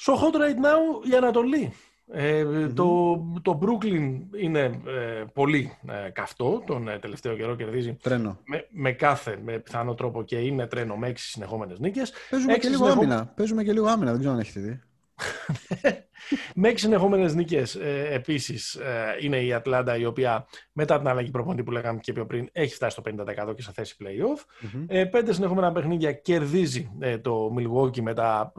So 0.00 0.12
hot 0.14 0.34
right 0.34 0.56
now 0.56 1.10
η 1.10 1.16
Ανατολή. 1.16 1.72
Ε, 2.14 2.44
το, 2.68 3.16
το 3.42 3.58
Brooklyn 3.62 4.20
είναι 4.40 4.60
ε, 4.86 5.24
πολύ 5.32 5.72
ε, 6.06 6.10
καυτό, 6.10 6.62
τον 6.66 6.88
ε, 6.88 6.98
τελευταίο 6.98 7.36
καιρό 7.36 7.56
κερδίζει 7.56 7.96
Τρένο. 8.02 8.38
με, 8.44 8.66
με 8.70 8.92
κάθε 8.92 9.38
με 9.44 9.58
πιθανό 9.58 9.94
τρόπο 9.94 10.22
και 10.22 10.36
είναι 10.36 10.66
τρένο 10.66 10.96
με 10.96 11.08
έξι 11.08 11.28
συνεχόμενες 11.28 11.78
νίκες. 11.78 12.12
Παίζουμε 12.30 12.52
Έξι 12.52 12.68
και 12.68 12.74
λίγο 12.74 12.84
συνεχό- 12.90 13.04
άμυνα. 13.04 13.26
Παίζουμε 13.36 13.62
και 13.64 13.72
λίγο 13.72 13.86
άμυνα, 13.86 14.10
δεν 14.10 14.18
ξέρω 14.20 14.34
αν 14.34 14.40
έχετε 14.40 14.60
δει. 14.60 14.80
Με 16.54 16.68
έξι 16.68 16.84
συνεχόμενες 16.84 17.32
νίκες, 17.32 17.74
ε, 17.74 18.08
επίσης, 18.10 18.74
ε, 18.74 19.16
είναι 19.20 19.36
η 19.36 19.52
Ατλάντα, 19.52 19.96
η 19.96 20.04
οποία 20.04 20.46
μετά 20.72 20.98
την 20.98 21.08
αλλαγή 21.08 21.30
προπονητή 21.30 21.62
που 21.62 21.70
λέγαμε 21.70 22.00
και 22.00 22.12
πιο 22.12 22.26
πριν, 22.26 22.48
έχει 22.52 22.74
φτάσει 22.74 23.00
στο 23.00 23.02
50% 23.50 23.54
και 23.54 23.62
σε 23.62 23.72
θέση 23.72 23.96
playoff. 24.00 24.44
Ε, 24.86 25.04
πέντε 25.04 25.32
συνεχόμενα 25.32 25.72
παιχνίδια 25.72 26.12
κερδίζει 26.12 26.90
ε, 26.98 27.18
το 27.18 27.54
Milwaukee 27.58 28.00
με, 28.00 28.14
τα, 28.14 28.52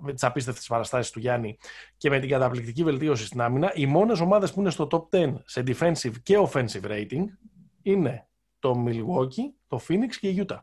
με 0.00 0.12
τις 0.12 0.24
απίστευτες 0.24 0.66
παραστάσεις 0.66 1.12
του 1.12 1.18
Γιάννη 1.18 1.58
και 1.96 2.10
με 2.10 2.18
την 2.18 2.28
καταπληκτική 2.28 2.84
βελτίωση 2.84 3.24
στην 3.24 3.40
άμυνα. 3.40 3.72
Οι 3.74 3.86
μόνες 3.86 4.20
ομάδες 4.20 4.52
που 4.52 4.60
είναι 4.60 4.70
στο 4.70 4.88
top 4.90 5.16
10 5.16 5.34
σε 5.44 5.62
defensive 5.66 6.14
και 6.22 6.38
offensive 6.38 6.90
rating 6.90 7.24
είναι 7.82 8.26
το 8.58 8.84
Milwaukee, 8.86 9.52
το 9.68 9.80
Phoenix 9.88 10.10
και 10.20 10.28
η 10.28 10.46
Utah. 10.48 10.58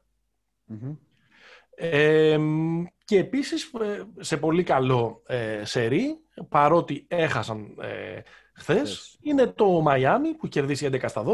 Μμμ. 0.65 0.95
Ε, 1.83 2.37
και 3.05 3.17
επίσης 3.17 3.63
ε, 3.63 4.03
σε 4.19 4.37
πολύ 4.37 4.63
καλό 4.63 5.23
ε, 5.27 5.61
σερί, 5.65 6.17
παρότι 6.49 7.05
έχασαν 7.07 7.77
ε, 7.81 8.21
χθες, 8.53 8.79
Χθες. 8.79 9.17
είναι 9.21 9.47
το 9.47 9.81
Μαϊάμι 9.81 10.33
που 10.33 10.47
κερδίσει 10.47 10.89
11 10.91 11.03
στα 11.07 11.23
12 11.25 11.29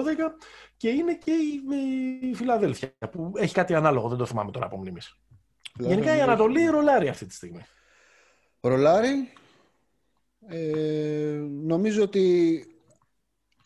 και 0.78 0.90
είναι 0.90 1.14
και 1.14 1.32
η, 1.32 1.62
η 2.30 2.34
Φιλαδέλφια 2.34 2.94
που 3.12 3.32
έχει 3.36 3.54
κάτι 3.54 3.74
ανάλογο, 3.74 4.10
δεν 4.10 4.18
το 4.18 4.26
θυμάμαι 4.26 4.52
τώρα 4.52 4.66
από 4.66 4.78
μνήμης. 4.78 5.20
Γενικά 5.80 6.16
η 6.16 6.22
Ανατολή 6.22 6.66
ρολάρει 6.66 7.08
αυτή 7.08 7.26
τη 7.26 7.34
στιγμή. 7.34 7.66
Ρολάρι. 8.62 9.34
Ε, 10.48 11.42
νομίζω 11.50 12.04
ότι 12.04 12.66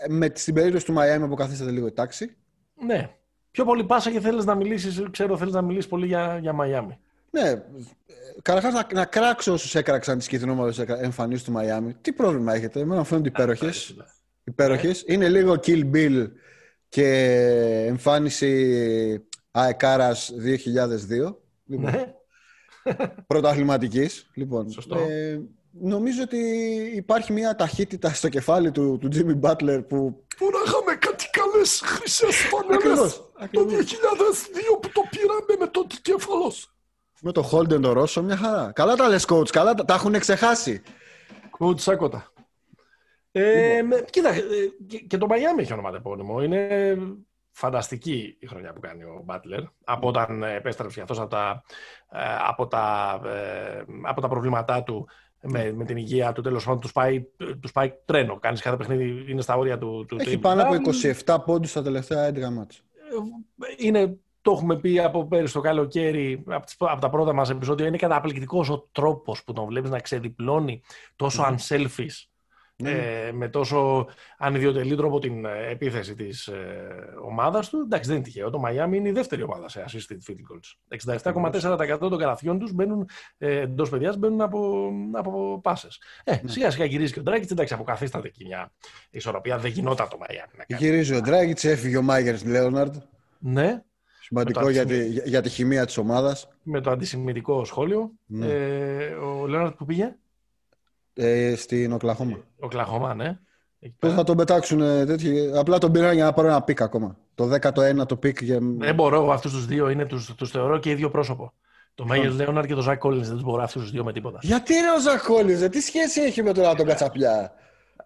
με, 0.09 0.32
στην 0.36 0.53
περίπτωση 0.53 0.86
του 0.86 0.93
Μαϊάμι 0.93 1.23
αποκαθίσταται 1.23 1.71
λίγο 1.71 1.88
η 1.88 1.91
τάξη. 1.91 2.38
Ναι. 2.86 3.15
Πιο 3.52 3.66
πολύ 3.66 3.84
πάσα 3.84 4.12
και 4.12 4.20
θέλεις 4.20 4.45
να 4.45 4.56
μιλήσεις, 4.56 5.04
ξέρω 5.12 5.38
θέλεις 5.38 5.54
να 5.54 5.62
μιλήσεις 5.62 5.88
πολύ 5.89 6.06
για, 6.06 6.38
για 6.41 6.54
Μαϊάμι. 6.54 6.97
Ναι, 7.30 7.64
καταρχάς 8.41 8.74
να, 8.74 8.88
να 8.93 9.06
κράξω 9.06 9.54
όσους 9.54 9.76
έκραξαν 9.76 10.20
τι 10.20 10.28
κυθινόμορφε 10.28 10.86
εμφανίσει 11.02 11.45
του 11.45 11.52
Μαϊάμι. 11.52 11.93
Τι 12.02 12.12
πρόβλημα 12.14 12.54
έχετε, 12.54 12.80
εμένα 12.80 12.99
μου 12.99 13.06
φαίνονται 13.06 13.28
υπέροχες. 13.28 13.95
Υπέροχες. 14.43 15.04
Είναι 15.08 15.30
λίγο 15.30 15.54
Kill 15.66 15.91
Bill 15.93 16.28
και 16.89 17.06
εμφάνιση 17.88 19.26
Αεκάρας 19.52 20.32
2002. 20.38 21.36
Λοιπόν, 21.66 21.91
Ναι. 21.91 22.14
πρωταθληματικής. 23.28 24.30
Λοιπόν, 24.34 24.72
Σωστό. 24.72 24.99
ε, 24.99 25.41
νομίζω 25.72 26.24
ότι 26.24 26.38
υπάρχει 26.95 27.34
μια 27.34 27.56
ταχύτητα 27.56 28.10
στο 28.14 28.30
κεφάλι 28.30 28.72
του, 28.72 28.97
του 29.02 29.10
Jimmy 29.14 29.39
Butler 29.49 29.84
που 29.88 30.26
Που 30.38 30.45
να 30.45 30.60
είχαμε 30.66 30.95
κάτι 30.99 30.99
καλές 30.99 31.11
χρυσές 31.66 32.36
φανέλες 32.36 32.76
Ακριβώς, 32.78 33.16
το 33.16 33.34
ακριβώς. 33.39 33.76
2002 33.76 34.80
που 34.82 34.89
το 34.93 35.01
πήραμε 35.09 35.55
με 35.59 35.68
το 35.68 35.86
δικέφαλος. 35.89 36.74
με 37.22 37.32
το 37.32 37.49
Holden 37.51 37.82
το 37.82 37.91
Ρώσο 37.93 38.24
μια 38.24 38.38
χαρά. 38.38 38.72
Καλά 38.76 38.95
τα 38.95 39.07
λες 39.09 39.26
coach, 39.30 39.49
καλά 39.49 39.74
τα, 39.74 39.86
τα 39.86 39.93
έχουν 39.93 40.20
ξεχάσει. 40.20 40.82
Coach 41.59 41.80
Σάκοτα. 41.80 42.32
Ε, 43.32 43.82
με- 43.82 44.05
κοίτα, 44.09 44.30
ε, 44.30 44.41
και, 44.88 44.97
και 44.97 45.18
το 45.18 45.28
Μαϊάμι 45.28 45.62
έχει 45.62 45.74
ονοματεπώνυμο. 45.74 46.41
Είναι 46.43 46.97
φανταστική 47.51 48.38
η 48.39 48.47
χρονιά 48.47 48.74
που 48.74 48.80
κάνει 48.80 49.03
ο 49.03 49.22
Μπάτλερ. 49.26 49.62
Από 49.84 50.07
όταν 50.07 50.43
ε, 50.43 50.55
επέστρεψε 50.55 51.01
αυτός 51.01 51.20
από 51.20 51.30
τα, 51.30 51.64
ε, 52.12 52.20
από 52.47 52.68
τα, 52.68 53.20
ε, 53.26 53.84
από 54.03 54.22
τα 54.22 54.28
προβλήματά 54.28 54.84
του 54.84 55.07
με, 55.42 55.72
με 55.72 55.86
την 55.86 55.98
υγεία 55.98 56.32
του, 56.32 56.42
τέλος 56.42 56.64
πάντων, 56.64 56.80
τους 56.80 56.92
πάει, 56.92 57.26
τους 57.60 57.72
πάει 57.72 57.94
τρένο. 58.06 58.39
Κάνεις 58.39 58.62
κάθε 58.62 58.78
παιχνίδι, 58.78 59.26
είναι 59.32 59.42
στα 59.42 59.56
όρια 59.56 59.78
του. 59.78 60.06
του 60.08 60.18
Έχει 60.20 60.36
triple 60.36 60.42
πάνω 60.42 60.62
από 60.62 60.74
double. 60.74 61.26
27 61.26 61.38
πόντους 61.46 61.70
στα 61.70 61.82
τελευταία 61.82 62.30
11 62.30 62.50
μάτς. 62.52 62.84
είναι, 63.78 64.18
το 64.42 64.52
έχουμε 64.52 64.80
πει 64.80 65.00
από 65.00 65.28
πέρυσι 65.28 65.54
το 65.54 65.62
καλοκαίρι, 65.62 66.44
από, 66.48 66.66
τις, 66.66 66.76
από 66.80 67.02
τα 67.02 67.10
πρώτα 67.10 67.34
μας 67.34 67.50
επεισόδια, 67.50 67.88
είναι 67.88 67.98
καταπληκτικός 67.98 68.70
ο 68.70 68.88
τρόπος 68.92 69.44
που 69.44 69.54
τον 69.54 69.66
βλέπεις 69.66 69.89
να 69.89 70.00
ξεδιπλώνει 70.00 70.82
τόσο 71.16 71.44
unselfish, 71.44 72.26
ε, 72.86 73.32
με 73.32 73.49
τόσο 73.49 74.07
ανιδιοτελή 74.38 74.95
τρόπο 74.95 75.19
την 75.19 75.45
ε, 75.45 75.69
επίθεση 75.69 76.15
της 76.15 76.47
ε, 76.47 76.88
ομάδας 77.23 77.69
του. 77.69 77.82
Εντάξει, 77.86 78.07
δεν 78.07 78.17
είναι 78.17 78.25
τυχαίο. 78.25 78.49
Το 78.49 78.61
Miami 78.65 78.93
είναι 78.93 79.09
η 79.09 79.11
δεύτερη 79.11 79.43
ομάδα 79.43 79.69
σε 79.69 79.86
assisted 79.88 80.32
field 80.32 80.39
goals. 80.49 81.21
67,4% 81.91 81.99
των 81.99 82.17
καλαθιών 82.17 82.59
τους 82.59 82.73
μπαίνουν 82.73 83.09
ε, 83.38 83.59
εντός 83.59 83.89
παιδιάς, 83.89 84.17
μπαίνουν 84.17 84.41
από, 84.41 84.91
από 85.11 85.59
πάσες. 85.63 86.01
Ε, 86.23 86.39
σιγά 86.45 86.71
σιγά 86.71 86.86
γυρίζει 86.86 87.13
και 87.13 87.19
ο 87.19 87.23
Ντράκητς, 87.23 87.51
εντάξει, 87.51 87.73
αποκαθίσταται 87.73 88.29
και 88.29 88.43
μια 88.45 88.71
ισορροπία. 89.09 89.57
Δεν 89.57 89.71
γινόταν 89.71 90.09
το 90.09 90.17
Miami 90.21 90.51
να 90.57 90.63
κάνει. 90.63 90.82
Γυρίζει 90.84 91.15
ο 91.15 91.21
Ντράγκητς, 91.21 91.63
έφυγε 91.63 91.97
ο 91.97 92.01
Μάγκερς 92.01 92.45
Λέοναρντ. 92.45 92.95
Ναι, 93.39 93.82
Σημαντικό 94.32 94.59
Με 94.59 94.65
το 94.65 94.71
για 94.71 94.86
τη, 94.86 95.07
για, 95.07 95.23
για 95.25 95.41
τη 95.41 95.49
χημεία 95.49 95.86
της 95.86 95.97
ομάδας. 95.97 96.47
με 96.63 96.82
το 96.82 96.91
αντισημιτικό 96.91 97.65
σχόλιο. 97.65 98.11
Ναι. 98.25 98.47
Ε, 98.47 99.13
ο 99.13 99.47
Λέοναρτ 99.47 99.75
που 99.75 99.86
πήγε, 99.86 100.15
Ε, 101.24 101.55
στην 101.55 101.91
Οκλαχώμα. 101.93 102.38
Οκλαχώμα, 102.59 103.14
ναι. 103.13 103.39
Εκεί 103.80 103.95
Πώς 103.99 104.09
πέρα. 104.09 104.13
θα 104.15 104.24
τον 104.24 104.38
πετάξουν 104.38 104.82
ε, 104.82 105.05
τέτοιοι; 105.05 105.51
Απλά 105.55 105.78
τον 105.78 105.91
πήραν 105.91 106.13
για 106.13 106.24
να 106.24 106.34
πάρουν 106.34 106.49
ένα 106.51 106.61
pick 106.62 106.82
ακόμα. 106.82 107.17
Το 107.36 107.49
19ο 107.61 108.07
το 108.07 108.15
pick 108.16 108.41
για... 108.41 108.59
Δεν 108.61 108.95
μπορώ 108.95 109.15
εγώ 109.15 109.32
αυτούς 109.32 109.51
τους 109.51 109.65
δύο, 109.65 109.89
είναι, 109.89 110.05
τους, 110.05 110.36
τους 110.36 110.49
θεωρώ 110.51 110.78
και 110.78 110.89
ίδιο 110.89 111.09
πρόσωπο. 111.09 111.53
Το 111.95 112.05
Μέγερ 112.05 112.32
Λέοναρτ 112.32 112.67
και 112.67 112.74
το 112.74 112.82
Ζακ 112.82 112.97
Κόλλινς 112.99 113.28
δεν 113.28 113.36
τους 113.36 113.45
μπορώ 113.45 113.63
αυτούς 113.63 113.82
τους 113.82 113.91
δύο 113.91 114.03
με 114.03 114.13
τίποτα. 114.13 114.39
Γιατί 114.41 114.74
είναι 114.74 114.91
ο 114.97 114.99
Ζακ 114.99 115.22
Κόλλινς, 115.24 115.61
ε, 115.61 115.69
τι 115.69 115.80
σχέση 115.82 116.22
έχει 116.22 116.43
με 116.43 116.53
τον 116.53 116.76
τον 116.78 116.86
Κατσαπιά. 116.86 117.53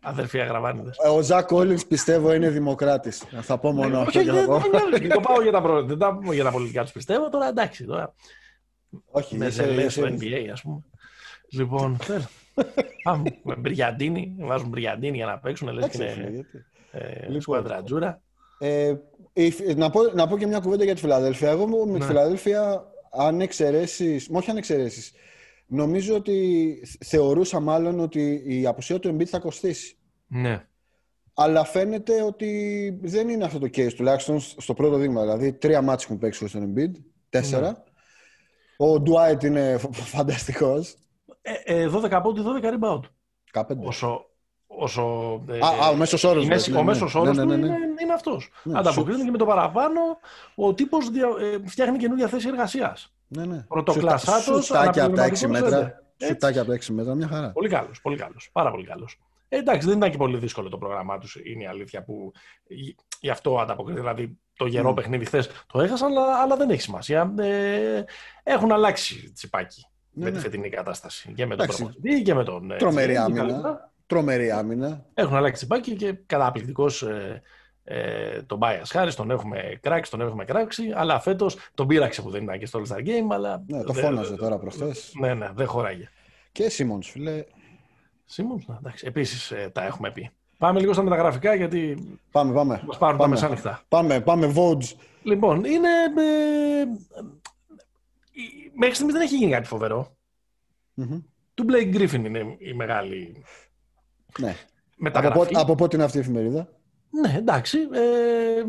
Αδερφοί 0.02 0.40
Αγραβάνηδες. 0.40 0.90
Ε, 1.06 1.10
Ο 1.10 1.22
Ζακ 1.22 1.46
Κόλλινς 1.48 1.86
πιστεύω 1.86 2.34
είναι 2.34 2.50
δημοκράτης. 2.50 3.24
Θα 3.42 3.58
πω 3.58 3.72
μόνο 3.72 4.00
αυτό 4.00 4.20
Όχι, 4.20 4.28
και 4.28 4.34
δεν 4.36 4.46
θα 4.46 4.52
πω. 4.60 4.62
δεν 5.00 5.10
το 5.10 5.20
πάω 5.20 5.42
για 5.42 5.52
τα, 5.52 5.62
προ- 5.62 5.86
δεν 5.88 5.98
τα, 5.98 6.20
για 6.34 6.44
τα 6.44 6.52
πολιτικά 6.52 6.84
τους 6.84 6.92
πιστεύω. 6.92 7.30
Τώρα 7.30 7.48
εντάξει, 7.48 7.86
τώρα 7.86 8.14
Όχι, 9.12 9.38
με 9.38 9.46
είσαι- 9.46 9.64
σε 9.64 9.70
λες 9.72 9.86
είσαι- 9.86 9.90
στο 9.90 10.08
NBA, 10.08 10.50
ας 10.54 10.62
πούμε. 10.62 10.84
Λοιπόν, 11.50 11.98
θέλω. 12.02 12.20
Πάμε 12.20 12.30
με 13.44 13.56
μπριαντίνη, 13.56 14.36
βάζουν 14.40 14.70
μπριαντίνη 14.70 15.18
για 15.18 15.26
να 15.26 15.38
παίξουν, 15.40 15.68
λες 15.74 15.88
και 15.90 15.98
Εντάξει, 15.98 16.14
φίλε, 16.14 16.28
είναι 16.28 16.36
γιατί. 16.36 16.66
ε, 16.92 17.26
Λοιπόν. 17.26 17.42
σκουαντρατζούρα. 17.42 18.22
Ε, 18.60 18.94
η- 19.34 19.74
να, 19.76 19.90
πω, 19.90 20.02
να 20.14 20.28
πω 20.28 20.38
και 20.38 20.48
μια 20.48 20.60
κουβέντα 20.60 20.84
για 20.84 20.94
τη 20.94 21.00
Φιλαδέλφια. 21.00 21.50
Εγώ 21.50 21.86
με 21.86 21.92
Ναι. 21.92 22.00
τη 22.00 22.06
Φιλαδέλφια, 22.06 22.84
αν 23.12 23.42
εξαιρέσεις, 23.42 24.30
όχι 24.32 24.50
αν 24.50 24.58
εξαιρέσεις, 24.58 25.12
νομίζω 25.68 26.16
ότι 26.16 26.78
θεωρούσα 27.06 27.60
μάλλον 27.60 28.00
ότι 28.00 28.44
η 28.46 28.66
απουσία 28.68 29.00
του 29.00 29.16
Embiid 29.16 29.26
θα 29.26 29.40
κοστίσει. 29.40 29.98
Ναι. 30.28 30.64
Αλλά 31.34 31.64
φαίνεται 31.66 32.22
ότι 32.22 32.50
δεν 33.02 33.30
είναι 33.30 33.44
αυτό 33.44 33.60
το 33.60 33.66
case, 33.76 33.94
τουλάχιστον 33.96 34.40
στο 34.40 34.74
πρώτο 34.74 34.98
δείγμα. 34.98 35.22
Δηλαδή, 35.22 35.54
τρία 35.54 35.82
μάτς 35.82 36.04
έχουν 36.04 36.18
παίξει 36.18 36.48
στον 36.48 36.74
Embiid, 36.74 36.92
τέσσερα. 37.30 37.68
Ναι. 38.78 38.88
Ο 38.88 39.04
Dwight 39.06 39.44
είναι 39.44 39.78
φανταστικός. 39.92 40.96
Ε, 41.48 41.82
ε, 41.84 41.90
12 41.94 42.20
πόντι, 42.24 42.42
12 42.42 42.66
rebound. 42.80 43.00
15. 43.54 43.64
Όσο, 43.84 44.26
όσο 44.68 45.02
ε, 45.50 45.58
Α, 45.60 45.68
α, 45.86 45.90
ο 45.90 45.96
μέσος 45.96 46.24
όρος, 46.24 46.44
η 46.44 46.48
ναι, 46.48 46.54
μέση- 46.54 46.72
ναι, 46.72 46.78
ο 46.78 46.80
ναι. 46.80 46.86
μέσος 46.86 47.14
Ναι, 47.14 47.20
όρος 47.20 47.38
ναι, 47.38 47.44
του 47.44 47.50
ναι, 47.50 47.56
ναι. 47.56 47.66
είναι, 47.66 47.78
είναι 48.02 48.14
αυτός. 48.14 48.50
Ναι, 48.64 48.80
Ανταποκρίνεται 48.80 49.24
και 49.24 49.32
με 49.32 49.38
το 49.38 49.46
παραπάνω 49.46 50.00
ο 50.56 50.74
τύπος 50.74 51.10
δια, 51.10 51.28
ε, 51.40 51.68
φτιάχνει 51.68 51.98
καινούργια 51.98 52.28
θέση 52.28 52.48
εργασίας. 52.48 53.14
Ναι, 53.28 53.46
ναι. 53.46 53.66
Πρωτοκλασσάτος, 53.68 54.66
Σουτάκια 54.66 55.06
από 55.06 55.16
τα 55.16 55.24
6 55.24 55.44
αναπληρωματικός 55.46 55.62
μέτρα. 55.62 55.78
έντε. 55.78 56.04
Έτσι. 56.18 56.28
Σουτάκια 56.34 56.62
από 56.62 56.70
τα 56.70 56.76
6 56.76 56.94
μέτρα, 56.94 57.16
μια 57.16 57.28
χαρά. 57.28 57.52
Πολύ 57.52 57.70
καλός, 57.70 58.02
πολύ 58.02 58.18
καλός. 58.18 58.50
Πάρα 58.52 58.72
πολύ 58.72 58.86
καλός. 58.86 59.20
Ε, 59.50 59.58
εντάξει, 59.58 59.88
δεν 59.88 59.98
ήταν 59.98 60.12
και 60.12 60.18
πολύ 60.18 60.38
δύσκολο 60.38 60.70
το 60.70 60.78
πρόγραμμά 60.78 61.18
τους, 61.18 61.36
είναι 61.44 61.64
η 61.64 61.68
αλήθεια 61.68 62.04
που 62.04 62.32
γι- 62.68 62.96
γι' 63.20 63.30
αυτό 63.30 63.60
ανταποκριθεί. 63.60 64.00
Δηλαδή, 64.00 64.38
το 64.58 64.66
γερό 64.66 64.92
Μμ. 64.92 64.94
παιχνίδι 64.94 65.26
χθες 65.26 65.50
το 65.68 65.82
έχασαν, 65.82 66.08
αλλά, 66.18 66.42
αλλά 66.42 66.56
δεν 66.56 66.70
έχει 66.70 66.82
σημασία. 66.82 67.34
Ε, 67.40 68.04
έχουν 68.44 68.72
αλλάξει 68.72 69.32
τσιπάκι 69.32 69.86
Ναι, 70.16 70.24
με 70.24 70.30
τη 70.30 70.36
ναι. 70.36 70.42
φετινή 70.42 70.70
κατάσταση. 70.70 71.34
Και 71.36 71.46
με 71.46 71.56
τον 71.56 71.64
Εντάξει. 71.66 71.84
προπονητή 71.84 72.22
και 72.22 72.34
με 72.34 72.44
τον. 72.44 72.72
ε, 72.72 72.76
Τρομερή 72.76 73.14
Τσιρίνη, 73.14 73.18
άμυνα. 73.40 73.42
καλύτερα. 73.46 73.92
Τρομερή 74.08 74.52
άμυνα. 74.52 75.06
Έχουν 75.14 75.36
αλλάξει 75.36 75.66
τσιπάκι 75.66 75.96
και 75.96 76.14
καταπληκτικός 76.26 77.02
ε, 77.04 77.42
ε, 77.84 78.42
τον 78.42 78.58
Μπάια 78.58 78.82
Χάρης, 78.86 79.16
τον 79.16 79.32
έχουμε 79.32 79.80
κράξει, 79.82 80.12
τον 80.12 80.22
έχουμε 80.22 80.46
κράξει. 80.46 80.92
Αλλά 80.96 81.20
φέτος 81.20 81.58
τον 81.74 81.88
πείραξε 81.88 82.22
που 82.22 82.30
δεν 82.30 82.44
ήταν 82.44 82.60
και 82.60 82.66
στο 82.66 82.82
All 82.82 82.92
Star 82.94 83.00
Game. 83.00 83.28
Αλλά 83.32 83.64
Ναι, 83.68 83.84
το 83.84 83.94
δεν- 83.94 84.04
φώναζε 84.04 84.36
τώρα 84.36 84.58
προχθές. 84.58 85.12
Ναι, 85.20 85.34
ναι, 85.34 85.50
δεν 85.56 85.68
χωράγε. 85.68 86.10
Και 86.52 86.70
Σίμονς, 86.70 87.10
φίλε. 87.10 87.44
Σίμον, 88.26 88.66
εντάξει, 88.80 89.06
επίσης 89.08 89.54
τα 89.72 89.86
έχουμε 89.86 90.12
πει. 90.12 90.30
Πάμε 90.58 90.80
λίγο 90.80 90.94
στα 90.94 91.02
μεταγραφικά 91.04 91.54
γιατί 91.56 92.08
Πάμε, 92.32 92.54
πάμε. 92.54 92.82
μας 92.86 92.98
πάρουν 92.98 93.18
τα 93.18 93.24
Πάμε. 93.24 93.34
μεσάνυχτα. 93.36 93.82
Πάμε, 93.88 94.20
πάμε, 94.22 94.54
Vogue. 94.56 94.96
Λοιπόν, 95.24 95.64
είναι. 95.64 95.88
Ε, 96.18 96.82
ε, 96.82 96.86
μέχρι 98.74 98.94
στιγμής 98.94 99.14
δεν 99.16 99.24
έχει 99.24 99.36
γίνει 99.38 99.52
κάτι 99.52 99.68
φοβερό. 99.68 100.18
Μμμ. 100.94 101.20
Του 101.54 101.66
Blake 101.70 101.96
Griffin 101.96 102.26
είναι 102.26 102.56
η 102.60 102.74
μεγάλη 102.74 103.44
Ναι. 104.40 104.50
Από, 104.50 104.58
μεταγραφή. 104.98 105.38
πότε- 105.38 105.58
από 105.58 105.76
πότε 105.76 105.96
είναι 105.96 106.06
αυτή 106.06 106.18
η 106.18 106.20
εφημερίδα; 106.22 106.70
Ναι, 107.10 107.36
εντάξει. 107.38 107.78
Ε, 107.92 108.64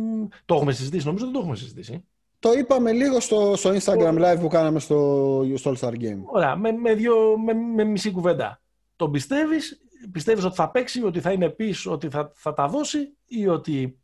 το 0.45 0.55
έχουμε 0.55 0.73
συζητήσει, 0.73 1.07
νομίζω 1.07 1.25
δεν 1.25 1.35
το 1.35 1.41
έχουμε 1.41 1.57
συζητήσει. 1.57 2.05
Το 2.39 2.53
είπαμε 2.53 2.93
λίγο 2.93 3.21
στο, 3.21 3.57
στο 3.57 3.71
Instagram 3.75 4.19
live 4.19 4.37
που 4.41 4.49
κάναμε 4.49 4.79
στο, 4.79 5.43
στο 5.55 5.73
All 5.73 5.77
Star 5.79 5.93
Game. 5.93 6.19
Ωραία, 6.25 6.57
με, 6.57 6.73
με, 6.73 6.95
δύο, 6.95 7.39
με, 7.39 7.53
με 7.53 7.85
μισή 7.85 8.11
κουβέντα. 8.11 8.61
Τον 8.97 9.11
πιστεύεις, 9.11 9.81
πιστεύεις 10.13 10.45
ότι 10.45 10.55
θα 10.55 10.71
παίξει, 10.71 11.03
ότι 11.05 11.21
θα 11.21 11.33
είναι 11.33 11.49
πίσω, 11.49 11.93
ότι 11.93 12.09
θα, 12.09 12.31
θα 12.35 12.53
τα 12.55 12.69
δώσει 12.69 13.17
ή 13.27 13.49
ότι 13.49 13.99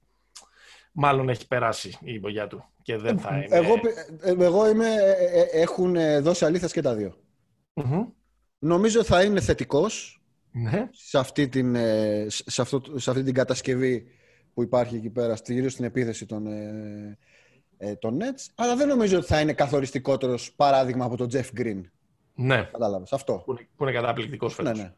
μάλλον 0.93 1.29
έχει 1.29 1.47
περάσει 1.47 1.99
η 2.01 2.19
μπογιά 2.19 2.47
του 2.47 2.65
και 2.83 2.97
δεν 2.97 3.19
θα 3.19 3.37
είναι. 3.37 3.47
Εγώ, 3.51 3.75
πι- 3.81 3.97
ε, 4.21 4.45
εγώ 4.45 4.69
είμαι, 4.71 4.87
ε, 4.87 5.41
ε, 5.41 5.61
έχουν 5.61 5.97
ε, 5.97 6.21
δώσει 6.21 6.45
αλήθεια 6.45 6.69
και 6.69 6.81
τα 6.81 6.95
δύο. 6.95 7.17
Μμμ. 7.75 8.07
Νομίζω 8.59 9.05
θα 9.05 9.23
είναι 9.23 9.41
θετικός 9.41 10.23
Ναι. 10.51 10.89
σε 10.93 11.19
αυτή 11.19 11.49
την, 11.49 11.75
ε, 11.75 12.27
σε 12.29 12.63
αυτό, 12.63 12.83
σε 12.97 13.11
αυτή 13.11 13.23
την 13.23 13.35
κατασκευή 13.35 14.07
που 14.55 14.63
υπάρχει 14.63 14.97
εκεί 14.97 15.11
πέρα, 15.11 15.37
στη- 15.37 15.69
στην 15.69 15.85
επίθεση 15.85 16.27
των, 16.27 16.47
ε, 16.47 17.19
ε, 17.79 17.95
των 17.97 18.19
Nets, 18.21 18.47
αλλά 18.55 18.77
δεν 18.77 18.89
νομίζω 18.89 19.17
ότι 19.19 19.27
θα 19.27 19.41
είναι 19.41 19.53
καθοριστικότερος 19.53 20.53
παράδειγμα 20.53 21.05
από 21.05 21.17
τον 21.17 21.29
Jeff 21.33 21.47
Green. 21.61 21.81
ναι. 22.35 22.69
Κατάλαβες, 22.73 23.13
αυτό. 23.13 23.43
Που 23.45 23.51
είναι, 23.53 23.69
που 23.77 23.83
είναι 23.85 23.93
καταπληκτικός 23.93 24.59
Ναι, 24.59 24.65
φέτος. 24.65 24.81
ναι. 24.83 24.93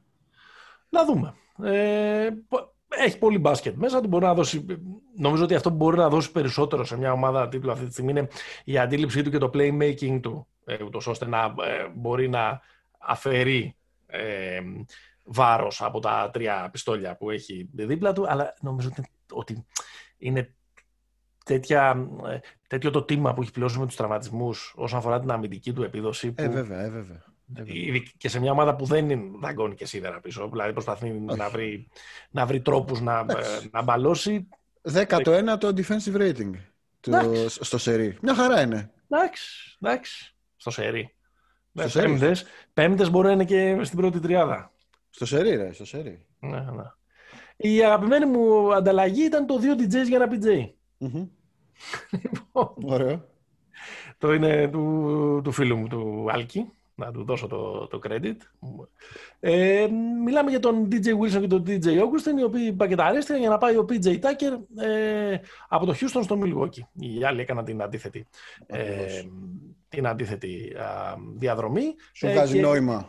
Να 0.88 1.04
δούμε. 1.04 1.34
Ε, 1.62 2.28
πο- 2.48 2.73
έχει 2.98 3.18
πολύ 3.18 3.38
μπάσκετ 3.38 3.76
μέσα 3.76 4.00
του. 4.00 4.08
Μπορεί 4.08 4.24
να 4.24 4.34
δώσει, 4.34 4.64
νομίζω 5.16 5.44
ότι 5.44 5.54
αυτό 5.54 5.70
που 5.70 5.76
μπορεί 5.76 5.96
να 5.96 6.08
δώσει 6.08 6.32
περισσότερο 6.32 6.84
σε 6.84 6.96
μια 6.96 7.12
ομάδα 7.12 7.48
τίτλου 7.48 7.70
αυτή 7.70 7.86
τη 7.86 7.92
στιγμή 7.92 8.10
είναι 8.10 8.28
η 8.64 8.78
αντίληψή 8.78 9.22
του 9.22 9.30
και 9.30 9.38
το 9.38 9.50
playmaking 9.54 10.18
του. 10.22 10.46
Ε, 10.64 10.82
ούτως 10.84 11.06
ώστε 11.06 11.26
να 11.26 11.44
ε, 11.44 11.88
μπορεί 11.94 12.28
να 12.28 12.60
αφαιρεί 12.98 13.76
ε, 14.06 14.60
βάρος 15.22 15.82
από 15.82 16.00
τα 16.00 16.30
τρία 16.32 16.68
πιστόλια 16.72 17.16
που 17.16 17.30
έχει 17.30 17.68
δίπλα 17.72 18.12
του. 18.12 18.28
Αλλά 18.28 18.54
νομίζω 18.60 18.88
ότι, 18.92 19.10
ότι 19.32 19.66
είναι 20.18 20.54
τέτοια, 21.44 22.08
ε, 22.26 22.38
τέτοιο 22.66 22.90
το 22.90 23.02
τίμα 23.02 23.34
που 23.34 23.42
έχει 23.42 23.50
πληρώσει 23.50 23.78
με 23.78 23.86
τους 23.86 23.96
τραυματισμούς 23.96 24.74
όσον 24.76 24.98
αφορά 24.98 25.20
την 25.20 25.30
αμυντική 25.30 25.72
του 25.72 25.82
επίδοση. 25.82 26.32
Που, 26.32 26.42
Ε, 26.42 26.48
βέβαια, 26.48 26.80
ε, 26.80 26.88
βέβαια. 26.88 27.24
Ε, 27.56 27.62
βέβαια. 27.62 27.74
Ήδη 27.74 28.02
και 28.16 28.28
σε 28.28 28.40
μια 28.40 28.50
ομάδα 28.52 28.76
που 28.76 28.84
δεν 28.84 29.10
είναι 29.10 29.38
δαγκώνει 29.40 29.74
και 29.74 29.86
σίδερα 29.86 30.20
πίσω. 30.20 30.48
Δηλαδή 30.52 30.72
προσπαθεί 30.72 31.10
να 31.10 31.48
βρει, 31.48 31.88
να 32.30 32.46
βρει 32.46 32.60
τρόπους 32.60 33.00
να, 33.00 33.18
Εντάξει. 33.18 33.68
να 33.72 33.82
μπαλώσει. 33.82 34.48
19ο 34.92 35.58
defensive 35.58 36.16
rating 36.16 36.50
το, 37.00 37.16
Εντάξει. 37.16 37.64
στο 37.64 37.78
σερί. 37.78 38.18
Μια 38.22 38.34
χαρά 38.34 38.60
είναι. 38.62 38.92
Εντάξει, 39.08 39.76
εντάξει. 39.80 40.34
Στο 40.56 40.70
σερί. 40.70 41.14
Στο 41.72 41.82
Ναι, 41.82 41.88
σερί. 41.88 42.08
Πέμπτες, 42.10 42.44
πέμπτες 42.72 43.10
μπορεί 43.10 43.26
να 43.26 43.32
είναι 43.32 43.44
και 43.44 43.78
στην 43.82 43.98
πρώτη 43.98 44.20
τριάδα. 44.20 44.72
Στο 45.10 45.26
σερί, 45.26 45.56
ρε, 45.56 45.72
στο 45.72 45.84
σερί. 45.84 46.26
Ναι, 46.38 46.60
ναι. 46.60 46.82
Η 47.56 47.84
αγαπημένη 47.84 48.26
μου 48.26 48.74
ανταλλαγή 48.74 49.24
ήταν 49.24 49.46
το 49.46 49.58
2 49.62 49.80
DJs 49.80 50.06
για 50.08 50.16
ένα 50.16 50.28
PJ. 50.30 50.68
Μμμ. 50.98 51.26
Λοιπόν, 52.10 52.74
Ωραίο. 52.84 53.28
το 54.18 54.32
είναι 54.32 54.68
του, 54.68 55.40
του 55.44 55.52
φίλου 55.52 55.76
μου, 55.76 55.86
του 55.88 56.26
Άλκη. 56.30 56.70
Να 56.96 57.10
του 57.12 57.24
δώσω 57.24 57.46
το, 57.46 57.86
το 57.86 57.98
credit. 58.08 58.36
Ε, 59.40 59.86
μιλάμε 60.24 60.50
για 60.50 60.60
τον 60.60 60.88
DJ 60.90 61.06
Wilson 61.06 61.40
και 61.40 61.46
τον 61.46 61.62
DJ 61.66 61.84
Augustin, 61.86 62.38
οι 62.38 62.42
οποίοι 62.42 62.72
πακεταρίστηκαν 62.72 63.40
για 63.40 63.48
να 63.48 63.58
πάει 63.58 63.76
ο 63.76 63.84
PJ 63.88 64.06
Tucker 64.06 64.82
ε, 64.84 65.36
από 65.68 65.86
το 65.86 65.92
Houston 66.00 66.20
στο 66.22 66.38
Milwaukee. 66.44 66.82
Οι 66.92 67.24
άλλοι 67.24 67.40
έκαναν 67.40 67.64
την 67.64 67.82
αντίθετη, 67.82 68.26
ε, 68.66 68.80
Ακριβώς. 68.80 69.26
την 69.88 70.06
αντίθετη 70.06 70.72
α, 70.78 71.14
διαδρομή. 71.36 71.94
Σου 72.12 72.26
Ε, 72.26 72.32
βγάζει 72.32 72.54
και, 72.54 72.60
νόημα. 72.60 73.08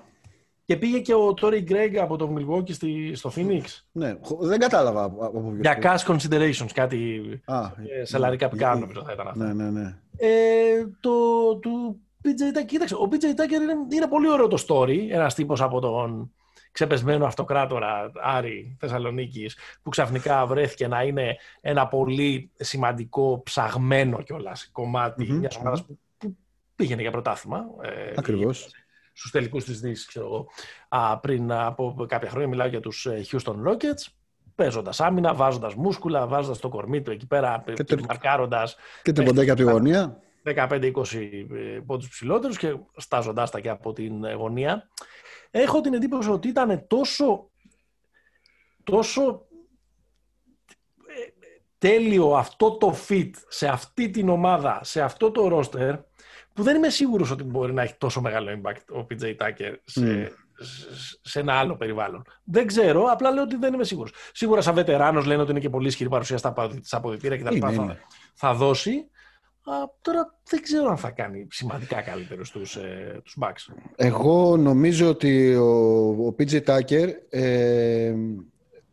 και 0.66 0.76
πήγε 0.76 1.00
και 1.00 1.14
ο 1.14 1.34
Tory 1.42 1.64
Gregg 1.72 1.96
από 2.02 2.16
το 2.18 2.36
Milwaukee 2.38 2.72
στη, 2.74 3.12
στο 3.16 3.32
Phoenix. 3.36 3.64
Ναι, 3.92 4.16
χω- 4.22 4.46
δεν 4.46 4.60
κατάλαβα 4.60 5.04
από 5.04 5.26
από 5.26 5.40
ποιος 5.40 5.58
για 5.62 5.76
πήγε. 5.76 5.88
cash 5.90 6.06
considerations, 6.16 6.70
κάτι 6.74 7.22
Α, 7.46 7.62
ε, 8.00 8.06
σαλαρικά 8.06 8.46
ναι. 8.46 8.52
πικά 8.52 8.76
νομίζω 8.76 9.04
θα 9.04 9.12
ήταν 9.14 9.28
αυτό. 9.28 9.44
Ναι, 9.44 9.54
ναι, 9.54 9.70
ναι. 9.70 9.98
Ε, 10.18 10.88
το, 11.00 11.12
του 11.56 12.00
PJ 12.26 12.58
Tucker, 12.62 12.66
κοίταξε, 12.66 12.96
ο 12.96 13.08
PJ 13.12 13.16
Tucker 13.16 13.62
είναι, 13.62 13.74
είναι 13.94 14.08
πολύ 14.08 14.30
ωραίο 14.30 14.48
το 14.48 14.64
story. 14.68 14.98
Ένας 15.10 15.34
τύπος 15.36 15.62
από 15.62 15.80
τον 15.80 16.32
ξεπεσμένο 16.72 17.26
αυτοκράτορα 17.26 18.12
Άρη 18.24 18.78
Θεσσαλονίκης 18.80 19.58
που 19.84 19.90
ξαφνικά 19.90 20.46
βρέθηκε 20.46 20.88
να 20.88 21.04
είναι 21.04 21.38
ένα 21.62 21.88
πολύ 21.88 22.52
σημαντικό 22.56 23.42
ψαγμένο 23.44 24.22
κιόλας 24.22 24.70
κομμάτι 24.72 25.26
Μμμ, 25.32 25.38
μιας 25.38 25.56
ομάδας 25.56 25.86
που, 25.86 26.00
που 26.18 26.36
πήγαινε 26.76 27.02
για 27.02 27.12
πρωτάθλημα. 27.12 27.66
Ε, 27.82 28.14
Ακριβώς. 28.18 28.70
στους 29.14 29.32
τελικούς 29.32 29.64
της 29.64 29.80
Δύσης, 29.80 30.06
ξέρω 30.06 30.26
εγώ, 30.26 30.48
α, 30.90 31.20
πριν 31.20 31.52
από 31.52 32.06
κάποια 32.08 32.30
χρόνια. 32.30 32.48
Μιλάω 32.48 32.68
για 32.68 32.80
τους 32.80 33.06
ε, 33.06 33.22
Houston 33.32 33.56
Rockets. 33.68 34.08
Παίζοντας 34.56 35.00
άμυνα, 35.00 35.34
βάζοντας 35.34 35.76
μούσκουλα, 35.76 36.28
βάζοντας 36.28 36.60
το 36.60 36.70
κορμί 36.70 37.02
του 37.02 37.12
εκεί 37.12 37.28
πέρα, 37.28 37.64
Και 37.66 37.84
και 37.84 37.96
το- 37.96 38.04
μαρκάροντας 38.08 38.76
Και 39.04 39.12
τριποντάκια 39.12 39.54
από 39.54 39.64
τη 39.66 39.72
γωνία. 39.72 40.20
15-20 40.46 40.92
ε, 41.54 41.80
πόντους 41.86 42.10
ψηλότερους 42.10 42.58
και 42.58 42.76
στάζοντάς 42.96 43.52
τα 43.52 43.60
και 43.60 43.70
από 43.70 43.94
την 43.94 44.24
ε, 44.24 44.34
γωνία. 44.34 44.90
Έχω 45.52 45.82
την 45.82 45.94
εντύπωση 45.94 46.30
ότι 46.30 46.48
ήταν 46.48 46.88
τόσο, 46.88 47.50
τόσο 48.84 49.46
ε, 51.08 51.46
τέλειο 51.78 52.36
αυτό 52.36 52.78
το 52.78 52.96
fit 53.10 53.30
σε 53.48 53.68
αυτή 53.68 54.10
την 54.10 54.30
ομάδα, 54.30 54.80
σε 54.84 55.02
αυτό 55.02 55.32
το 55.32 55.60
roster, 55.60 56.00
που 56.54 56.64
δεν 56.64 56.76
είμαι 56.76 56.90
σίγουρος 56.90 57.32
ότι 57.32 57.44
μπορεί 57.44 57.74
να 57.74 57.82
έχει 57.82 57.96
τόσο 57.98 58.22
μεγάλο 58.22 58.62
impact 58.62 58.96
ο 59.02 59.06
PJ 59.10 59.36
Tucker 59.36 59.76
σε, 59.84 60.00
Μμ. 60.06 60.24
σε- 60.56 61.20
σε 61.22 61.40
ένα 61.40 61.54
άλλο 61.54 61.76
περιβάλλον. 61.76 62.26
Δεν 62.44 62.68
ξέρω, 62.68 63.04
απλά 63.04 63.32
λέω 63.32 63.44
ότι 63.44 63.56
δεν 63.56 63.74
είμαι 63.74 63.84
σίγουρος. 63.84 64.14
Σίγουρα 64.34 64.62
σαν 64.62 64.74
βετεράνος 64.74 65.26
λένε 65.26 65.42
ότι 65.42 65.52
είναι 65.52 65.60
και 65.60 65.70
πολύ 65.70 65.88
ισχυρή 65.88 66.10
παρουσία 66.10 66.38
στα 66.38 66.50
αποδη- 66.50 66.86
στα 66.86 66.98
αποδητήρια 66.98 67.38
κτλ. 67.38 67.56
Είναι, 67.56 67.72
Θα- 67.72 67.84
είναι. 67.84 68.02
θα 68.34 68.54
δώσει. 68.54 69.10
Α, 69.68 69.74
τώρα 70.02 70.38
δεν 70.50 70.62
ξέρω 70.62 70.90
αν 70.90 70.98
θα 70.98 71.10
κάνει 71.10 71.48
σημαντικά 71.50 72.02
καλύτερους 72.02 72.52
τους, 72.52 72.76
ε, 72.76 73.22
τους 73.24 73.38
Bucks. 73.42 73.74
Εγώ 73.96 74.58
νομίζω 74.58 75.10
ότι 75.10 75.56
ο, 75.56 76.08
ο 76.28 76.36
PJ 76.40 76.62
Tucker 76.66 77.08
ε, 77.30 78.14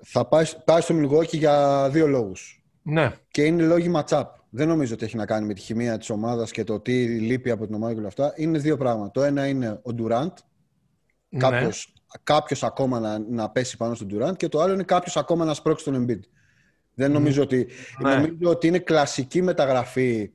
θα 0.03 0.27
πάει, 0.27 0.45
πάει 0.65 0.81
στο 0.81 0.95
Milwaukee 0.99 1.33
για 1.33 1.89
δύο 1.93 2.07
λόγους. 2.07 2.65
Ναι. 2.83 3.13
Και 3.31 3.45
είναι 3.45 3.63
λόγοι 3.63 3.93
match-up. 3.97 4.25
Δεν 4.51 4.69
νομίζω 4.69 4.95
ότι 4.95 5.05
έχει 5.05 5.17
να 5.17 5.27
κάνει 5.27 5.47
με 5.47 5.55
τη 5.55 5.61
χημεία 5.61 5.99
της 5.99 6.11
ομάδας 6.11 6.51
και 6.51 6.65
το 6.65 6.81
τι 6.81 7.05
λείπει 7.07 7.51
από 7.51 7.67
την 7.67 7.75
ομάδα 7.75 7.93
και 7.93 7.99
όλα 7.99 8.09
αυτά. 8.09 8.33
Είναι 8.37 8.59
δύο 8.59 8.77
πράγματα. 8.77 9.11
Το 9.11 9.23
ένα 9.23 9.47
είναι 9.47 9.69
ο 9.69 9.91
Durant, 9.99 10.33
ναι. 11.29 11.39
κάποιος, 11.39 11.93
κάποιος 12.23 12.63
ακόμα 12.63 13.01
να, 13.01 13.19
να 13.19 13.51
πέσει 13.51 13.77
πάνω 13.77 13.95
στον 13.95 14.09
Durant 14.13 14.37
και 14.37 14.49
το 14.49 14.61
άλλο 14.61 14.73
είναι 14.73 14.83
κάποιος 14.83 15.17
ακόμα 15.17 15.45
να 15.45 15.55
σπρώξει 15.55 15.85
τον 15.85 16.07
Embiid. 16.07 16.21
Δεν 16.95 17.13
νομίζω 17.13 17.43
ότι, 17.43 17.67
Ναι. 17.99 18.15
νομίζω 18.15 18.51
ότι 18.51 18.67
είναι 18.67 18.79
κλασική 18.79 19.43
μεταγραφή 19.43 20.31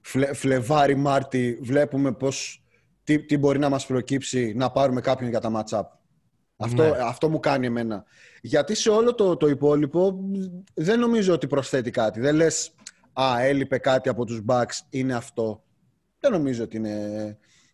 Φλε, 0.00 0.32
Φλεβάρι, 0.34 0.94
Μάρτι. 0.96 1.58
Βλέπουμε 1.62 2.12
πώς, 2.12 2.64
τι, 3.04 3.18
τι 3.24 3.38
μπορεί 3.38 3.58
να 3.58 3.68
μας 3.68 3.86
προκύψει 3.86 4.52
να 4.56 4.70
πάρουμε 4.70 5.00
κάποιον 5.00 5.30
για 5.30 5.40
τα 5.40 5.50
match-up. 5.54 5.82
Αυτό, 6.56 6.82
Ναι. 6.82 6.92
αυτό 7.02 7.28
μου 7.28 7.40
κάνει 7.40 7.66
εμένα. 7.66 8.04
Γιατί 8.42 8.74
σε 8.74 8.90
όλο 8.90 9.14
το, 9.14 9.36
το 9.36 9.48
υπόλοιπο 9.48 10.20
δεν 10.74 10.98
νομίζω 10.98 11.32
ότι 11.34 11.46
προσθέτει 11.46 11.90
κάτι. 11.90 12.20
Δεν 12.20 12.34
λες, 12.34 12.74
α, 13.12 13.40
έλειπε 13.40 13.78
κάτι 13.78 14.08
από 14.08 14.24
τους 14.24 14.40
Bucks, 14.48 14.78
είναι 14.90 15.14
αυτό. 15.14 15.62
Δεν 16.20 16.32
νομίζω 16.32 16.62
ότι 16.64 16.76
είναι, 16.76 16.96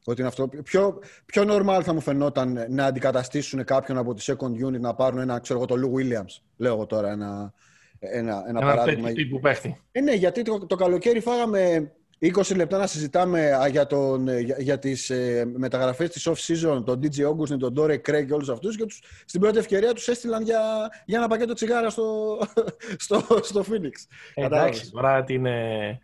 ότι 0.05 0.21
είναι 0.21 0.29
αυτό. 0.29 0.49
Πιο, 0.49 0.99
πιο 1.27 1.45
normal 1.49 1.81
θα 1.85 1.93
μου 1.93 2.01
φαινόταν 2.01 2.67
να 2.69 2.85
αντικαταστήσουν 2.85 3.65
κάποιον 3.65 3.99
από 3.99 4.15
τη 4.15 4.25
second 4.27 4.67
unit 4.67 4.81
να 4.81 4.95
πάρουν 4.95 5.19
ένα, 5.19 5.39
ξέρω 5.39 5.59
εγώ, 5.59 5.67
το 5.67 5.75
Lou 5.79 5.99
Williams. 6.01 6.41
Λέω 6.57 6.73
εγώ 6.75 6.87
τώρα 6.87 7.11
ένα, 7.11 7.53
ένα, 7.99 8.33
ένα 8.33 8.45
Ένα 8.49 8.61
παράδειγμα. 8.61 9.09
τέτοιο 9.09 9.25
τύπου 9.25 9.41
παίχτη. 9.41 9.81
Ε, 9.93 10.01
ναι, 10.01 10.13
γιατί 10.15 10.43
το, 10.43 10.67
το 10.67 10.77
καλοκαίρι 10.77 11.21
φάγαμε 11.21 11.93
20 12.21 12.57
λεπτά 12.57 12.79
να 12.79 12.87
συζητάμε 12.87 13.53
α, 13.57 13.67
για, 13.69 13.87
τον, 13.87 14.29
ε, 14.29 14.39
για, 14.41 14.57
για 14.59 14.79
τις 14.79 15.11
ε, 15.11 15.51
μεταγραφές 15.57 16.11
της 16.11 16.29
off-season, 16.29 16.83
τον 16.85 17.01
DJ 17.03 17.29
August, 17.29 17.59
τον 17.59 17.75
Dore 17.79 17.95
Craig 17.95 18.27
και 18.27 18.33
όλους 18.33 18.49
αυτούς 18.49 18.77
και 18.77 18.85
τους, 18.85 19.01
στην 19.25 19.41
πρώτη 19.41 19.59
ευκαιρία 19.59 19.93
τους 19.93 20.09
έστειλαν 20.09 20.43
για, 20.43 20.61
για 21.07 21.19
ένα 21.19 21.29
πακέτο 21.29 21.53
τσιγάρα 21.55 21.91
στο, 21.91 22.39
στο, 23.05 23.23
στο 23.43 23.61
Phoenix. 23.61 23.93
Ε, 24.35 24.43
Κατάλαβες. 24.43 24.71
εντάξει, 24.77 24.91
τώρα 24.91 25.19
ότι 25.19 25.35
είναι 25.35 25.99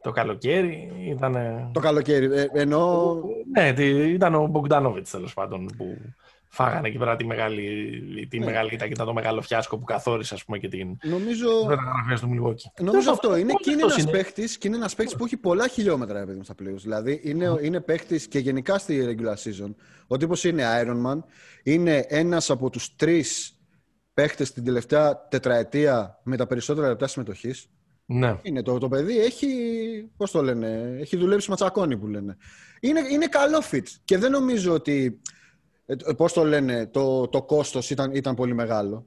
το 0.00 0.10
καλοκαίρι 0.10 0.92
ήταν. 1.10 1.36
Το 1.72 1.80
καλοκαίρι. 1.80 2.34
Ε, 2.38 2.46
ενώ 2.52 3.14
Ναι, 3.52 3.72
τι- 3.72 4.12
ήταν 4.12 4.34
ο 4.34 4.46
Μπογκδάνοβιτς 4.46 5.10
τέλος 5.10 5.34
πάντων 5.34 5.70
που 5.76 5.96
φάγανε 6.54 6.88
εκεί 6.88 6.98
πέρα 6.98 7.16
τη 7.16 7.24
μεγάλη, 7.26 8.26
τη 8.30 8.38
Ναι. 8.38 8.44
μεγάλη 8.44 8.68
και 8.68 8.74
ήταν 8.84 9.06
το 9.06 9.12
μεγάλο 9.12 9.40
φιάσκο 9.40 9.78
που 9.78 9.84
καθόρισε 9.84 10.34
ας 10.34 10.44
πούμε, 10.44 10.58
και 10.58 10.68
την 10.68 10.96
νομίζω, 11.02 11.48
μεταγραφέ 11.66 12.26
του 12.26 12.30
Milwaukee. 12.32 12.82
νομίζω 12.84 13.10
αυτό 13.10 13.36
είναι. 13.36 13.52
Και 13.60 13.70
είναι 13.70 13.82
αυτός 13.82 13.98
ένας 13.98 14.10
παίχτης, 14.10 14.58
και 14.58 14.68
είναι 14.68 14.76
ένας 14.76 14.94
παίχτης 14.94 15.16
που 15.16 15.24
έχει 15.24 15.36
πολλά 15.36 15.68
χιλιόμετρα 15.68 16.18
ρε 16.18 16.24
παιδί 16.24 16.36
μου, 16.36 16.44
στα 16.44 16.54
playoffs. 16.62 16.80
Δηλαδή 16.82 17.20
είναι, 17.24 17.58
είναι 17.62 17.80
παίχτης 17.80 18.28
και 18.28 18.38
γενικά 18.38 18.78
στη 18.78 19.04
regular 19.08 19.34
season. 19.64 19.74
Ο 20.06 20.16
τύπος 20.16 20.44
είναι 20.44 20.64
Ironman. 20.82 21.18
Είναι 21.62 22.04
ένας 22.08 22.50
από 22.50 22.70
τους 22.70 22.96
τρεις 22.96 23.58
παίχτες 24.14 24.52
την 24.52 24.64
τελευταία 24.64 25.28
τετραετία 25.28 26.20
με 26.24 26.36
τα 26.36 26.46
περισσότερα 26.46 26.88
λεπτά 26.88 27.06
συμμετοχής. 27.06 27.66
Ναι. 28.06 28.38
Είναι 28.42 28.62
το, 28.62 28.78
το 28.78 28.88
παιδί, 28.88 29.18
έχει, 29.18 29.46
πώς 30.16 30.30
το 30.30 30.42
λένε, 30.42 30.96
έχει 31.00 31.16
δουλέψει 31.16 31.50
ματσακόνι 31.50 31.96
που 31.96 32.06
λένε. 32.06 32.36
Είναι, 32.80 33.00
είναι 33.10 33.26
καλό 33.26 33.62
fit 33.70 33.82
και 34.04 34.18
δεν 34.18 34.30
νομίζω 34.30 34.72
ότι, 34.72 35.20
ε, 35.86 35.96
το- 35.96 36.14
πώς 36.14 36.32
το 36.32 36.44
λένε, 36.44 36.86
το, 36.86 37.28
το 37.28 37.42
κόστος 37.42 37.90
ήταν, 37.90 38.14
ήταν 38.14 38.34
πολύ 38.34 38.54
μεγάλο. 38.54 39.06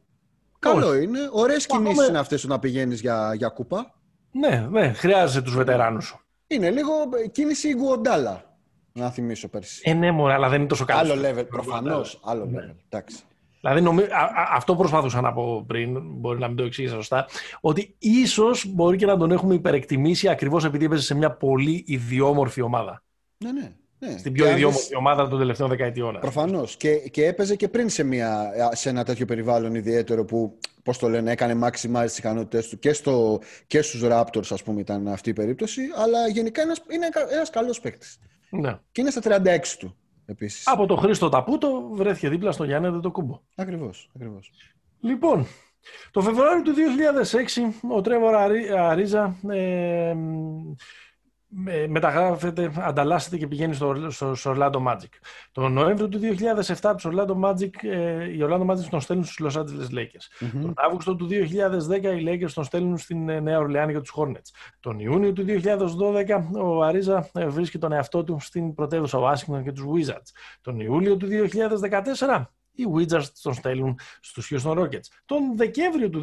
Καλό 0.59 0.95
είναι, 0.95 1.19
ωραίες 1.31 1.63
Ακόμα- 1.65 1.81
κινήσεις 1.89 2.07
είναι 2.07 2.19
αυτές 2.19 2.43
να 2.43 2.59
πηγαίνεις 2.59 3.01
για, 3.01 3.33
για 3.35 3.47
κούπα. 3.47 3.93
ναι, 4.31 4.67
ναι, 4.71 4.93
χρειάζεσαι 4.93 5.41
τους 5.41 5.55
βετεράνους 5.55 6.05
σου. 6.05 6.19
Είναι 6.47 6.69
λίγο 6.71 6.91
ε, 7.23 7.27
κίνηση 7.27 7.73
Γκουοντάλα, 7.75 8.57
να 8.93 9.09
θυμίσω 9.09 9.47
πέρσι. 9.47 9.81
Ε, 9.83 9.93
ναι, 9.93 10.11
μωρέ, 10.11 10.33
αλλά 10.33 10.49
δεν 10.49 10.59
είναι 10.59 10.67
τόσο 10.67 10.85
καλό. 10.85 11.11
άλλο 11.13 11.29
level, 11.29 11.47
προφανώς, 11.49 12.19
άλλο 12.23 12.45
Ναι. 12.45 12.59
level, 12.61 12.75
εντάξει. 12.89 13.17
Δηλαδή, 13.61 13.81
νομι... 13.81 14.01
α, 14.03 14.05
α, 14.35 14.49
αυτό 14.55 14.75
προσπαθούσα 14.75 15.21
να 15.21 15.33
πω 15.33 15.63
πριν, 15.67 16.01
μπορεί 16.03 16.39
να 16.39 16.47
μην 16.47 16.57
το 16.57 16.63
εξήγησα 16.63 16.95
σωστά, 16.95 17.25
ότι 17.61 17.95
ίσως 17.99 18.65
μπορεί 18.67 18.97
και 18.97 19.05
να 19.05 19.17
τον 19.17 19.31
έχουμε 19.31 19.53
υπερεκτιμήσει 19.53 20.27
ακριβώς 20.29 20.65
επειδή 20.65 20.85
έπαιζε 20.85 21.01
σε 21.03 21.15
μια 21.15 21.31
πολύ 21.31 21.83
ιδιόμορφη 21.87 22.61
ομάδα. 22.61 23.03
Ναι, 23.43 23.51
ναι. 23.51 23.75
Ναι. 23.99 24.17
Στην 24.17 24.31
πιο 24.33 24.43
Και 24.43 24.49
αν 24.49 24.55
ιδιόμορφη 24.55 24.83
δεις- 24.85 24.95
ομάδα 24.95 25.27
των 25.27 25.39
τελευταίων 25.39 25.69
δεκαετιών. 25.69 26.17
Προφανώς. 26.19 26.77
Και, 26.77 26.95
και 26.95 27.25
έπαιζε 27.25 27.55
και 27.55 27.67
πριν 27.67 27.89
σε, 27.89 28.03
μια, 28.03 28.51
σε 28.71 28.89
ένα 28.89 29.03
τέτοιο 29.03 29.25
περιβάλλον 29.25 29.75
ιδιαίτερο 29.75 30.25
που, 30.25 30.57
πώς 30.83 30.97
το 30.97 31.09
λένε, 31.09 31.31
έκανε 31.31 31.67
maximize 31.67 32.03
τις 32.05 32.17
ικανότητέ 32.17 32.63
του 32.69 32.79
και, 32.79 32.93
στο, 32.93 33.39
και 33.67 33.81
στους 33.81 34.01
Raptors, 34.03 34.47
ας 34.51 34.63
πούμε, 34.63 34.79
ήταν 34.79 35.07
αυτή 35.07 35.29
η 35.29 35.33
περίπτωση. 35.33 35.81
Αλλά 35.95 36.27
γενικά 36.27 36.61
ένας, 36.61 36.81
είναι 36.91 37.07
ένας 37.31 37.49
καλός 37.49 37.79
παίκτης. 37.79 38.17
Ναι. 38.49 38.79
Και 38.91 39.01
είναι 39.01 39.09
στα 39.09 39.21
36 39.21 39.77
του 39.79 39.95
επίσης. 40.25 40.67
Από 40.67 40.85
το 40.85 40.95
Χρήστο 40.95 41.29
Ταπούτο 41.29 41.89
βρέθηκε 41.93 42.29
δίπλα 42.29 42.51
στο 42.51 42.63
Γιάννη 42.63 42.99
το 43.01 43.11
κούμπο. 43.11 43.39
Ακριβώς. 43.55 44.09
Ακριβώς. 44.15 44.51
Λοιπόν, 45.01 45.47
το 46.11 46.21
Φεβρουάριο 46.21 46.61
του 46.61 46.73
2006 46.73 47.73
ο 47.95 48.01
Τρέβορ 48.01 48.35
Αρί- 48.35 48.71
Αρίζα 48.71 49.35
ε, 49.49 50.13
με- 50.13 50.75
μεταγράφεται, 51.87 52.71
ανταλλάσσεται 52.77 53.37
και 53.37 53.47
πηγαίνει 53.47 53.73
στο, 53.73 54.09
στο, 54.09 54.35
στο 54.35 54.53
Orlando 54.57 54.83
Magic. 54.87 55.09
Το 55.51 55.69
Νοέμβριο 55.69 56.07
του 56.07 56.19
2007 56.81 56.93
τους 56.97 57.07
Orlando 57.11 57.35
Magic, 57.43 57.69
ε, 57.83 58.25
οι 58.25 58.39
Orlando 58.41 58.65
Magic 58.65 58.85
τον 58.89 59.01
στέλνουν 59.01 59.25
στους 59.25 59.55
Los 59.55 59.59
Angeles 59.59 59.95
Lakers. 59.95 60.47
Μμμ. 60.53 60.61
Τον 60.61 60.73
Αύγουστο 60.75 61.15
του 61.15 61.27
2010 61.27 62.03
οι 62.03 62.23
Lakers 62.27 62.51
τον 62.53 62.63
στέλνουν 62.63 62.97
στην 62.97 63.29
ε, 63.29 63.39
Νέα 63.39 63.59
Ορλεάνη 63.59 63.91
για 63.91 64.01
τους 64.01 64.13
Hornets. 64.17 64.75
Τον 64.79 64.99
Ιούνιο 64.99 65.33
του 65.33 65.45
2012 65.47 66.61
ο 66.61 66.83
Αρίζα 66.83 67.29
ε, 67.33 67.47
βρίσκει 67.47 67.77
τον 67.77 67.91
εαυτό 67.91 68.23
του 68.23 68.37
στην 68.39 68.73
πρωτεύουσα 68.73 69.19
Washington 69.19 69.63
και 69.63 69.71
τους 69.71 69.83
Wizards. 69.85 70.31
Τον 70.61 70.79
Ιούλιο 70.79 71.17
του 71.17 71.27
2014 72.27 72.43
οι 72.77 72.85
Wizards 72.95 73.27
τον 73.41 73.53
στέλνουν 73.53 73.99
στους 74.19 74.51
Houston 74.53 74.77
Rockets. 74.77 75.07
Τον 75.25 75.57
Δεκέμβριο 75.57 76.09
του 76.09 76.21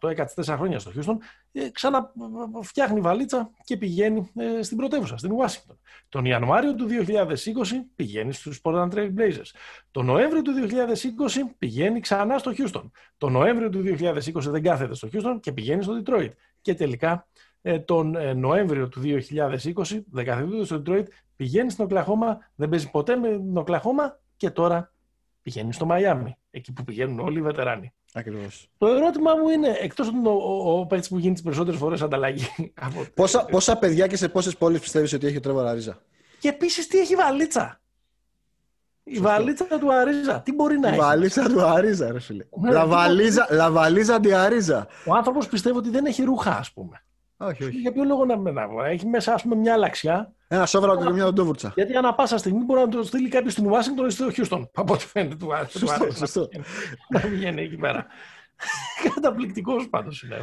2018, 0.00 0.08
έκατσε 0.08 0.34
4 0.46 0.54
χρόνια 0.56 0.78
στο 0.78 0.90
Houston, 0.96 1.16
ε, 1.52 1.70
ξαναφτιάχνει 1.70 3.00
βαλίτσα 3.00 3.50
και 3.64 3.76
πηγαίνει 3.76 4.30
ε, 4.36 4.62
στην 4.62 4.76
πρωτεύουσα, 4.76 5.16
στην 5.16 5.30
Washington. 5.30 5.76
Τον 6.08 6.24
Ιανουάριο 6.24 6.74
του 6.74 6.86
2020 6.88 7.34
πηγαίνει 7.96 8.32
στους 8.32 8.60
Portland 8.62 8.90
Trail 8.90 9.14
Blazers. 9.18 9.50
Τον 9.90 10.04
Νοέμβριο 10.04 10.42
του 10.42 10.52
2020 10.52 11.54
πηγαίνει 11.58 12.00
ξανά 12.00 12.38
στο 12.38 12.52
Houston. 12.58 12.90
Τον 13.18 13.32
Νοέμβριο 13.32 13.68
του 13.68 13.82
2020 13.82 14.32
δεν 14.34 14.62
κάθεται 14.62 14.94
στο 14.94 15.08
Houston 15.12 15.38
και 15.40 15.52
πηγαίνει 15.52 15.82
στο 15.82 16.02
Detroit. 16.04 16.30
Και 16.60 16.74
τελικά 16.74 17.26
ε, 17.62 17.78
τον 17.78 18.16
ε, 18.16 18.32
Νοέμβριο 18.32 18.88
του 18.88 19.00
2020 19.00 20.02
δεν 20.10 20.24
κάθεται 20.24 20.54
ούτε 20.54 20.64
στο 20.64 20.82
Detroit, 20.86 21.04
πηγαίνει 21.36 21.70
στην 21.70 21.84
Οκλαχώμα, 21.84 22.38
δεν 22.54 22.68
παίζει 22.68 22.90
ποτέ 22.90 23.16
με 23.16 23.28
την 23.28 23.56
Οκλαχώμα 23.56 24.18
και 24.36 24.50
τώρα 24.50 24.92
πηγαίνει 25.48 25.72
στο 25.72 25.86
Μαϊάμι, 25.86 26.36
εκεί 26.50 26.72
που 26.72 26.84
πηγαίνουν 26.84 27.18
όλοι 27.20 27.38
οι 27.38 27.42
βετεράνοι. 27.42 27.92
Ακριβώς. 28.12 28.68
Το 28.78 28.86
ερώτημά 28.86 29.34
μου 29.34 29.48
είναι, 29.48 29.76
εκτός 29.80 30.06
ότι 30.08 30.16
είναι 30.16 30.28
ο, 30.28 30.32
ο, 30.32 30.78
ο 30.80 30.86
παίκτης 30.86 31.08
που 31.08 31.18
γίνει 31.18 31.32
τις 31.32 31.42
περισσότερες 31.42 31.80
φορές 31.80 32.02
ανταλλαγή. 32.02 32.46
από- 32.86 33.06
Πόσα, 33.14 33.44
πόσα 33.44 33.76
παιδιά 33.78 34.06
και 34.06 34.16
σε 34.16 34.28
πόσες 34.28 34.56
πόλεις 34.56 34.80
πιστεύεις 34.80 35.12
ότι 35.12 35.26
έχει 35.26 35.36
ο 35.36 35.40
Τρέβορ 35.40 35.66
Αρίζα; 35.66 35.98
Και 36.38 36.48
επίσης 36.48 36.86
τι 36.86 36.98
έχει 36.98 37.12
η 37.12 37.16
βαλίτσα; 37.16 37.80
Η 39.04 39.14
Σωστό. 39.14 39.28
βαλίτσα 39.28 39.64
του 39.78 39.92
Αρίζα, 39.94 40.40
τι 40.40 40.52
μπορεί 40.54 40.78
να 40.78 40.88
έχει; 40.88 40.98
Βαλίζα 40.98 41.48
του 41.48 41.62
Αρίζα, 41.62 42.12
ρε 42.12 42.20
φίλε. 42.20 42.44
Ναι, 42.60 42.70
Λαβαλίζα, 42.70 43.46
λαβαλίζα 43.50 44.14
αντι 44.14 44.32
Αρίζα. 44.34 44.86
Ο 45.06 45.14
άνθρωπος 45.14 45.48
πιστεύω 45.48 45.78
ότι 45.78 45.90
δεν 45.90 46.04
έχει 46.06 46.22
ρούχα, 46.22 46.56
ας 46.56 46.72
πούμε. 46.72 47.02
Όχι, 47.40 47.64
όχι. 47.64 47.78
Για 47.78 47.92
ποιο 47.92 48.04
λόγο 48.04 48.24
να 48.24 48.36
μην 48.36 48.56
έχει 48.86 49.06
μέσα 49.06 49.34
ας 49.34 49.42
πούμε, 49.42 49.54
μια 49.54 49.76
λαξιά, 49.76 50.32
Ένα 50.48 50.66
σόβραο 50.66 51.04
και 51.04 51.10
μια 51.10 51.26
οντόβουρτσα. 51.26 51.72
γιατί 51.74 51.96
ανά 51.96 52.14
πάσα 52.14 52.38
στιγμή 52.38 52.64
μπορεί 52.64 52.80
να 52.80 52.88
το 52.88 53.02
στείλει 53.02 53.28
κάποιος 53.28 53.52
στην 53.52 53.66
Ουάσιγκτον 53.66 54.06
ή 54.06 54.10
στο 54.10 54.30
Χιούστον. 54.30 54.70
Από 54.74 54.92
ό,τι 54.92 55.06
φαίνεται 55.06 55.34
του 55.36 55.54
Αρίζα. 55.54 55.70
Σωστό, 55.78 55.86
του 55.96 56.02
Αρίζα 56.02 56.16
σωστό. 56.26 56.48
Να 57.08 57.20
πηγαίνει 57.20 57.62
εκεί 57.62 57.76
πέρα. 57.76 58.06
Καταπληκτικός 59.14 59.88
πάντως 59.88 60.22
είναι 60.22 60.36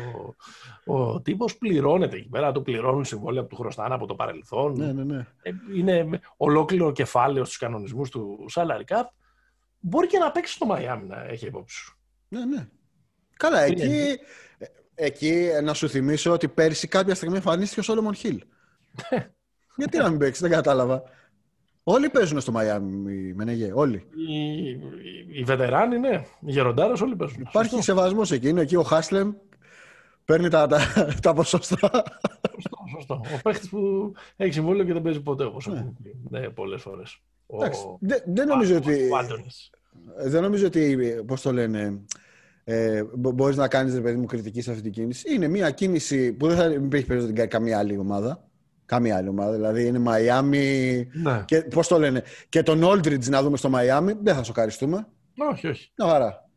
ο, 0.85 0.93
ο 0.95 1.21
τύπος. 1.21 1.57
Πληρώνεται 1.57 2.17
εκεί 2.17 2.29
πέρα, 2.29 2.51
του 2.51 2.61
πληρώνουν 2.61 3.05
συμβόλαια 3.05 3.41
που 3.41 3.47
του 3.47 3.55
χρωστάνε 3.55 3.93
από 3.95 4.05
το 4.05 4.15
παρελθόν. 4.15 4.73
Ναι, 4.77 4.91
ναι, 4.91 5.03
ναι. 5.03 5.25
Ε, 5.41 5.51
είναι 5.75 6.19
ολόκληρο 6.37 6.91
κεφάλαιο 6.91 7.43
στους 7.45 7.57
κανονισμούς 7.57 8.09
του 8.09 8.45
salary 8.53 8.95
cap. 8.95 9.03
Μπορεί 9.79 10.07
και 10.07 10.17
να 10.17 10.31
παίξει 10.31 10.53
στο 10.53 10.65
Μαϊάμι 10.65 11.07
να 11.07 11.23
έχει 11.23 11.45
υπόψη 11.45 11.75
σου. 11.77 11.97
Ναι, 12.27 12.45
ναι. 12.45 12.67
Καλά, 13.37 13.67
Είναι. 13.67 13.83
εκεί, 13.83 13.93
ε, 13.93 14.15
εκεί 14.95 15.49
ε, 15.53 15.61
να 15.61 15.73
σου 15.73 15.89
θυμίσω 15.89 16.31
ότι 16.31 16.47
πέρσι 16.47 16.87
κάποια 16.87 17.15
στιγμή 17.15 17.35
εμφανίστηκε 17.35 17.79
ο 17.79 17.83
Σόλομον 17.83 18.13
Χιλ. 18.15 18.41
Γιατί 19.77 19.97
να 19.97 20.09
μην 20.09 20.19
παίξει, 20.19 20.41
δεν 20.41 20.51
κατάλαβα. 20.51 21.03
Όλοι 21.83 22.09
παίζουν 22.09 22.39
στο 22.41 22.51
Μαϊάμι, 22.51 23.33
Μενεγέ, 23.33 23.71
όλοι. 23.73 24.05
Οι, 24.27 24.69
οι, 24.69 24.79
οι 25.33 25.43
βετεράνοι, 25.43 25.97
ναι. 25.99 26.25
Οι 26.39 26.51
γεροντάρες 26.51 27.01
όλοι 27.01 27.15
παίζουν. 27.15 27.41
Υπάρχει 27.41 27.69
Σωστό, 27.69 27.83
σεβασμός 27.83 28.31
εκεί. 28.31 28.49
Είναι 28.49 28.61
εκεί 28.61 28.75
ο 28.75 28.83
Χάσλεμ, 28.83 29.33
παίρνει 30.25 30.49
τα, 30.49 30.67
τα, 30.67 30.79
τα 31.21 31.33
ποσοστά. 31.33 31.77
σωστό, 32.53 32.77
σωστό. 32.95 33.21
Ο 33.35 33.39
παίχτης 33.43 33.69
που 33.69 34.13
έχει 34.35 34.51
συμβόλαιο 34.53 34.85
και 34.85 34.93
δεν 34.93 35.01
παίζει 35.01 35.21
ποτέ, 35.21 35.43
όπως 35.43 35.67
Ναι. 35.67 35.73
έχουμε 35.73 35.93
πει 36.03 36.15
ναι, 36.29 36.49
πολλές 36.49 36.81
φορές. 36.81 37.21
Ο- 37.45 37.55
Εντάξει, 37.55 37.81
δεν, 37.99 38.21
δεν 38.25 38.47
νομίζω 38.47 38.75
ότι. 38.75 39.09
ο 39.11 39.17
Άντωνης. 39.17 39.69
Δεν 40.25 40.41
νομίζω 40.41 40.65
ότι, 40.67 40.97
πώς 41.27 41.41
το 41.41 41.51
λένε, 41.53 42.01
ε, 42.67 43.03
μπο- 43.15 43.31
μπορείς 43.31 43.55
να 43.55 43.67
κάνεις, 43.67 43.93
ρε 43.93 44.01
παιδί 44.01 44.17
μου, 44.17 44.25
κριτική 44.25 44.61
σε 44.61 44.69
αυτή 44.71 44.83
την 44.83 44.91
κίνηση. 44.91 45.33
Είναι 45.33 45.47
μια 45.47 45.69
κίνηση 45.71 46.33
που 46.33 46.47
δεν 46.47 46.57
θα 46.57 46.67
μην 46.67 46.83
υπήρχε 46.83 47.05
περίπτωση 47.05 47.19
να 47.21 47.25
την 47.25 47.35
κάνει 47.35 47.47
καμία 47.49 47.77
άλλη 47.79 47.97
ομάδα. 47.97 48.43
Καμία 48.85 49.17
άλλη 49.17 49.29
ομάδα. 49.29 49.51
Δηλαδή 49.51 49.85
είναι 49.87 49.99
Μαϊάμι 49.99 51.07
Ναι. 51.13 51.41
και 51.45 51.61
πώς 51.61 51.87
το 51.87 51.99
λένε, 51.99 52.23
και 52.49 52.63
τον 52.63 52.83
Όλτριτζ 52.83 53.27
να 53.27 53.41
δούμε 53.41 53.57
στο 53.57 53.69
Μαϊάμι, 53.69 54.13
δεν 54.21 54.35
θα 54.35 54.43
σοκαριστούμε. 54.43 55.07
Όχι, 55.51 55.67
όχι. 55.67 55.91
Μια 55.97 56.09
χαρά. 56.11 56.49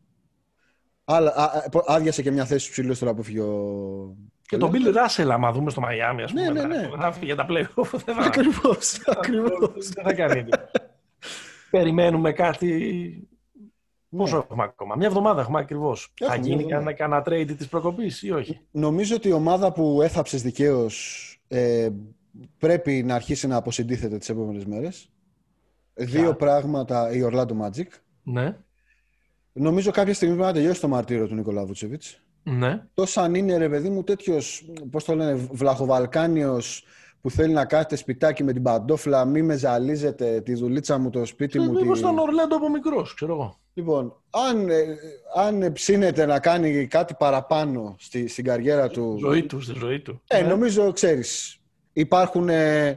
Άλλα, 1.05 1.33
α, 1.35 1.43
α, 1.43 1.69
πο- 1.69 1.83
άδειασε 1.87 2.21
και 2.21 2.31
μια 2.31 2.45
θέση 2.45 2.69
ψηλού 2.69 2.97
τώρα 2.97 3.13
που 3.13 3.23
φύγει 3.23 3.39
ο... 3.39 4.15
Και 4.41 4.57
τον 4.57 4.71
Bill 4.73 4.95
Russell, 4.95 5.27
άμα 5.31 5.51
δούμε 5.51 5.69
στο 5.69 5.81
Μαϊάμι, 5.81 6.21
ας 6.23 6.31
πούμε, 6.31 6.43
Ναι, 6.43 6.51
ναι, 6.51 6.59
θα- 6.59 6.67
ναι. 6.67 6.89
θα 6.99 7.11
φύγει 7.11 7.25
για 7.25 7.35
τα 7.35 7.45
play-off. 7.49 7.89
Δεν 8.05 8.15
θα, 8.15 8.21
Ακριβώς, 8.25 8.99
ακριβώς. 9.17 9.89
δεν 9.89 10.03
θα 10.03 10.13
κάνει 10.13 10.43
τίποτα. 10.43 10.71
Περιμένουμε 11.71 12.31
κάτι. 12.31 13.27
Πόσο 14.17 14.37
έχουμε 14.37 14.63
ακόμα, 14.63 14.95
μια 14.95 15.07
εβδομάδα 15.07 15.41
έχουμε 15.41 15.59
ακριβώς. 15.59 16.13
Θα 16.19 16.25
Ναι. 16.25 16.33
Έχουμε 16.33 16.47
μια 16.47 16.55
γίνει 16.55 16.63
εβδομάδα. 16.73 16.93
κανένα 16.97 17.23
κανένα 17.23 17.51
trade 17.51 17.57
της 17.57 17.67
προκοπής 17.67 18.23
ή 18.23 18.31
όχι; 18.31 18.59
Νομίζω 18.71 19.15
ότι 19.15 19.27
η 19.27 19.31
ομάδα 19.31 19.71
που 19.71 20.01
έθαψες 20.01 20.41
δικαίως 20.41 21.23
ε, 21.47 21.89
πρέπει 22.57 23.03
να 23.03 23.15
αρχίσει 23.15 23.47
να 23.47 23.55
αποσυντίθεται 23.55 24.17
τις 24.17 24.29
επόμενες 24.29 24.65
μέρες. 24.65 25.11
Δύο 25.93 26.21
Ποια; 26.21 26.35
πράγματα, 26.35 27.11
η 27.11 27.19
Orlando 27.31 27.51
Magic. 27.61 27.85
Ναι, 28.23 28.57
Νομίζω 29.53 29.91
κάποια 29.91 30.13
στιγμή 30.13 30.35
πρέπει 30.35 30.49
να 30.51 30.57
τελειώσει 30.59 30.81
το 30.81 30.87
μαρτύριο 30.87 31.27
του 31.27 31.35
Νικολά 31.35 31.65
Βουτσεβίτς. 31.65 32.21
ναι. 32.43 32.83
Τόσο 32.93 33.21
αν 33.21 33.33
είναι 33.35 33.57
ρε 33.57 33.69
παιδί 33.69 33.89
μου 33.89 34.03
τέτοιος, 34.03 34.65
πώς 34.91 35.03
το 35.03 35.15
λένε, 35.15 35.33
βλαχοβαλκάνιος 35.51 36.83
που 37.21 37.29
θέλει 37.29 37.53
να 37.53 37.65
κάθεται 37.65 37.95
σπιτάκι 37.95 38.43
με 38.43 38.53
την 38.53 38.61
παντόφλα, 38.63 39.25
μη 39.25 39.41
με 39.41 39.55
ζαλίζετε 39.57 40.41
τη 40.41 40.53
δουλίτσα 40.53 40.97
μου, 40.97 41.09
το 41.09 41.25
σπίτι 41.25 41.59
μου. 41.59 41.71
Μήπω 41.71 41.93
τη- 41.93 41.99
ήταν 41.99 42.17
Ορλάντο 42.17 42.55
από 42.55 42.69
μικρός, 42.69 43.13
ξέρω 43.13 43.33
εγώ. 43.33 43.59
Λοιπόν, 43.79 44.15
αν, 44.29 44.69
ε, 44.69 44.85
αν 45.35 45.71
ψήνεται 45.73 46.25
να 46.25 46.39
κάνει 46.39 46.87
κάτι 46.87 47.13
παραπάνω 47.17 47.95
στη, 47.99 48.27
στην 48.27 48.43
καριέρα 48.43 48.87
του, 48.89 49.17
Ζωή 49.19 49.43
τους, 49.45 49.63
στη 49.63 49.73
ζωή 49.77 49.99
του. 49.99 50.21
Ε, 50.27 50.41
Ναι. 50.41 50.47
νομίζω, 50.47 50.91
ξέρεις, 50.91 51.59
υπάρχουν 51.93 52.49
ε, 52.49 52.87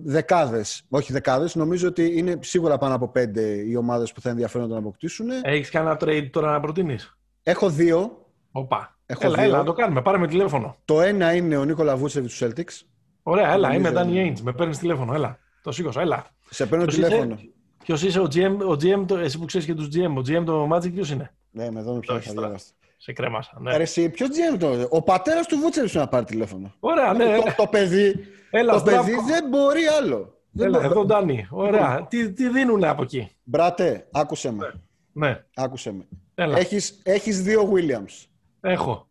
δεκάδες, 0.04 0.84
όχι 0.90 1.12
δεκάδες, 1.14 1.56
νομίζω 1.56 1.88
ότι 1.88 2.18
είναι 2.18 2.38
σίγουρα 2.42 2.78
πάνω 2.78 2.96
από 2.96 3.08
πέντε 3.08 3.42
οι 3.42 3.76
ομάδες 3.76 4.12
που 4.12 4.22
θα 4.22 4.30
ενδιαφέρονται 4.30 4.74
να 4.74 4.80
αποκτήσουν. 4.80 5.28
Έχεις 5.42 5.70
κανένα 5.70 5.98
trade 6.02 6.28
τώρα 6.32 6.52
να 6.52 6.60
προτείνεις; 6.60 7.18
Έχω 7.44 7.70
δύο. 7.70 8.26
Οπα. 8.52 8.98
Έχω 9.06 9.26
Έλα, 9.26 9.36
δύο. 9.36 9.44
έλα, 9.44 9.58
να 9.58 9.64
το 9.64 9.74
κάνουμε. 9.74 10.02
Πάρε 10.02 10.18
με 10.18 10.28
τηλέφωνο. 10.28 10.78
Το 10.86 11.02
ένα 11.02 11.34
είναι 11.36 11.58
ο 11.58 11.66
Νίκολα 11.66 11.96
Βούτσεβιτς 11.96 12.38
του 12.38 12.46
Celtics. 12.46 12.86
Ωραία, 13.24 13.52
έλα, 13.54 13.74
είμαι 13.76 13.90
Νομίζω 13.90 14.12
Danny 14.12 14.16
είναι. 14.26 14.34
Ainge. 14.38 14.42
Με 14.42 14.54
παίρνεις 14.54 14.78
τηλέφωνο, 14.78 15.14
έλα. 15.14 15.40
Το 15.64 15.72
σήκωσα, 15.72 16.02
έλα. 16.02 16.26
Σε 16.50 16.66
παίρνω 16.66 16.86
Ποιος 16.86 16.96
τηλέφωνο. 16.96 17.34
είσαι; 17.34 17.53
Ποιος 17.84 18.04
είσαι 18.04 18.20
ο 18.20 18.28
GM, 18.34 18.58
ο 18.68 18.72
GM 18.72 19.04
το, 19.08 19.18
εσύ 19.18 19.40
που 19.40 19.46
ξέρεις 19.46 19.68
και 19.68 19.74
τους 19.74 19.88
GM. 19.94 20.14
Ο 20.18 20.20
GM 20.20 20.44
το 20.46 20.70
Magic 20.76 20.92
ποιος 20.94 21.10
είναι; 21.12 21.34
Ναι, 21.52 21.72
με 21.72 21.80
εδώ 21.80 21.94
με 21.94 22.00
ποιος 22.00 22.16
έχεις 22.16 22.28
θα 22.28 22.34
τώρα. 22.34 22.48
διαβάσει. 22.48 22.72
Σε 22.98 23.14
κρέμασα. 23.14 23.58
Ναι. 23.62 23.78
Ρε, 23.78 23.84
εσύ, 23.84 24.10
ποιος 24.10 24.30
GM 24.30 24.58
το. 24.60 24.88
Ο 24.90 25.02
πατέρας 25.02 25.48
του 25.48 25.58
Βούτσεβιτ 25.58 25.90
σου 25.90 25.98
να 25.98 26.08
πάρει 26.08 26.26
τηλέφωνο. 26.26 26.74
Ωραία, 26.80 27.14
ναι. 27.14 27.36
το, 27.38 27.54
το 27.58 27.68
παιδί, 27.68 28.16
Έλα, 28.50 28.74
το 28.74 28.80
Στράβκο. 28.80 29.04
παιδί 29.04 29.32
δεν 29.32 29.48
μπορεί 29.50 29.86
άλλο. 30.02 30.38
Δεν 30.52 30.68
Έλα, 30.68 30.78
μπορεί. 30.78 30.90
εδώ 30.92 31.06
Ντάνι. 31.06 31.48
Ωραία. 31.52 32.06
Τι, 32.10 32.32
τι 32.32 32.50
δίνουνε 32.50 32.88
από 32.88 33.02
εκεί; 33.04 33.32
Μπράτε, 33.44 34.08
άκουσε 34.12 34.52
με. 34.52 34.74
Ναι, 35.14 35.44
Άκουσε 35.56 35.92
με. 35.92 36.08
έλα. 36.36 36.58
Έχεις, 36.58 37.00
έχεις 37.04 37.42
δύο 37.44 37.72
Williams. 37.74 38.26
Έχω. 38.62 39.08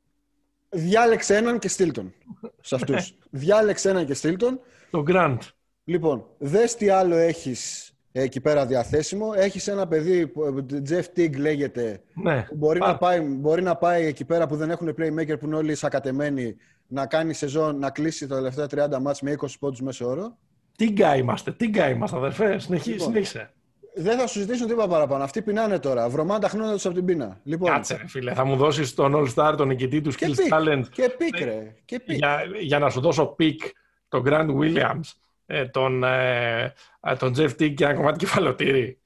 Διάλεξε 0.69 1.37
έναν 1.37 1.59
και 1.59 1.69
στείλ 1.69 1.93
τον. 1.93 2.13
Σε 2.61 2.75
αυτούς. 2.75 3.15
Διάλεξε 3.31 3.91
έναν 3.91 4.07
και 4.07 4.15
στείλ 4.15 4.37
τον. 4.37 4.61
Το 4.91 5.03
Grant. 5.09 5.39
Λοιπόν, 5.85 6.25
δες 6.39 6.75
τι 6.75 6.89
άλλο 6.89 7.15
έχεις 7.17 7.92
εκεί 8.13 8.41
πέρα 8.41 8.67
διαθέσιμο. 8.67 9.33
Έχεις 9.37 9.69
ένα 9.69 9.87
παιδί, 9.87 10.27
που, 10.27 10.45
ε, 10.45 10.81
Jeff 10.89 11.19
Teague 11.19 11.37
λέγεται, 11.37 12.03
Ναι. 12.15 12.43
που 12.49 12.57
μπορεί, 12.57 12.79
Πάρ. 12.79 12.89
να 12.89 12.97
πάει, 12.97 13.21
μπορεί 13.21 13.63
να 13.63 13.77
πάει 13.77 14.07
εκεί 14.07 14.25
πέρα 14.25 14.47
που 14.47 14.57
δεν 14.57 14.71
έχουν 14.71 14.89
playmaker 14.99 15.39
που 15.41 15.47
είναι 15.47 15.57
όλοι 15.57 15.75
σακατεμένοι 15.75 16.57
να 16.87 17.07
κάνει 17.07 17.35
σεζόν, 17.35 17.79
να 17.79 17.91
κλείσει 17.91 18.27
τα 18.27 18.35
τελευταία 18.35 18.67
30 18.67 19.01
μάτς 19.01 19.21
με 19.23 19.31
20 19.31 19.59
πόντους 19.59 19.81
μέσω 19.81 20.07
όρο. 20.09 20.37
Τι 20.77 20.91
γκά 20.91 21.17
είμαστε, 21.17 21.53
τι 21.53 21.67
γκά 21.69 21.89
είμαστε, 21.89 22.17
αδερφέ. 22.17 22.59
Συνεχί, 22.59 22.91
Λοιπόν. 22.91 23.07
Συνέχισε. 23.07 23.53
Δεν 23.95 24.19
θα 24.19 24.27
σου 24.27 24.39
ζητήσουν 24.39 24.67
τίποτα 24.67 24.89
παραπάνω. 24.89 25.25
Αυτοί 25.25 25.43
πεινάνε 25.43 25.79
τώρα. 25.79 26.09
Βρωμάνε 26.09 26.41
τα 26.41 26.49
χνώτα 26.49 26.73
τους 26.73 26.87
από 26.87 26.95
την 26.95 27.05
πείνα. 27.05 27.41
Λοιπόν, 27.43 27.71
Κάτσε, 27.71 27.97
ρε 27.97 28.09
φίλε. 28.09 28.35
Θα 28.35 28.45
μου 28.45 28.57
δώσεις 28.57 28.95
τον 28.95 29.13
All 29.17 29.29
Star, 29.35 29.55
τον 29.57 29.69
νικητή 29.69 30.01
του 30.01 30.11
και 30.11 30.27
Skills 30.27 30.35
pick, 30.37 30.47
Challenge 30.53 30.85
και 30.93 31.15
pick, 31.19 31.41
ρε. 31.41 31.75
Και 31.85 32.01
pick. 32.01 32.17
για, 32.17 32.39
για 32.61 32.79
να 32.79 32.91
σου 32.91 33.01
δώσω 33.01 33.27
pick 33.27 33.61
τον 34.09 34.23
Grant 34.27 34.49
Williams, 34.61 35.01
ε, 35.47 35.67
τον, 35.67 36.05
ε, 36.05 36.75
ε, 37.01 37.15
τον 37.19 37.35
Jeff 37.37 37.51
Teague 37.51 37.75
και 37.75 37.85
ένα 37.85 37.95
κομμάτι 37.95 38.19
κεφαλοτήρι. 38.19 39.01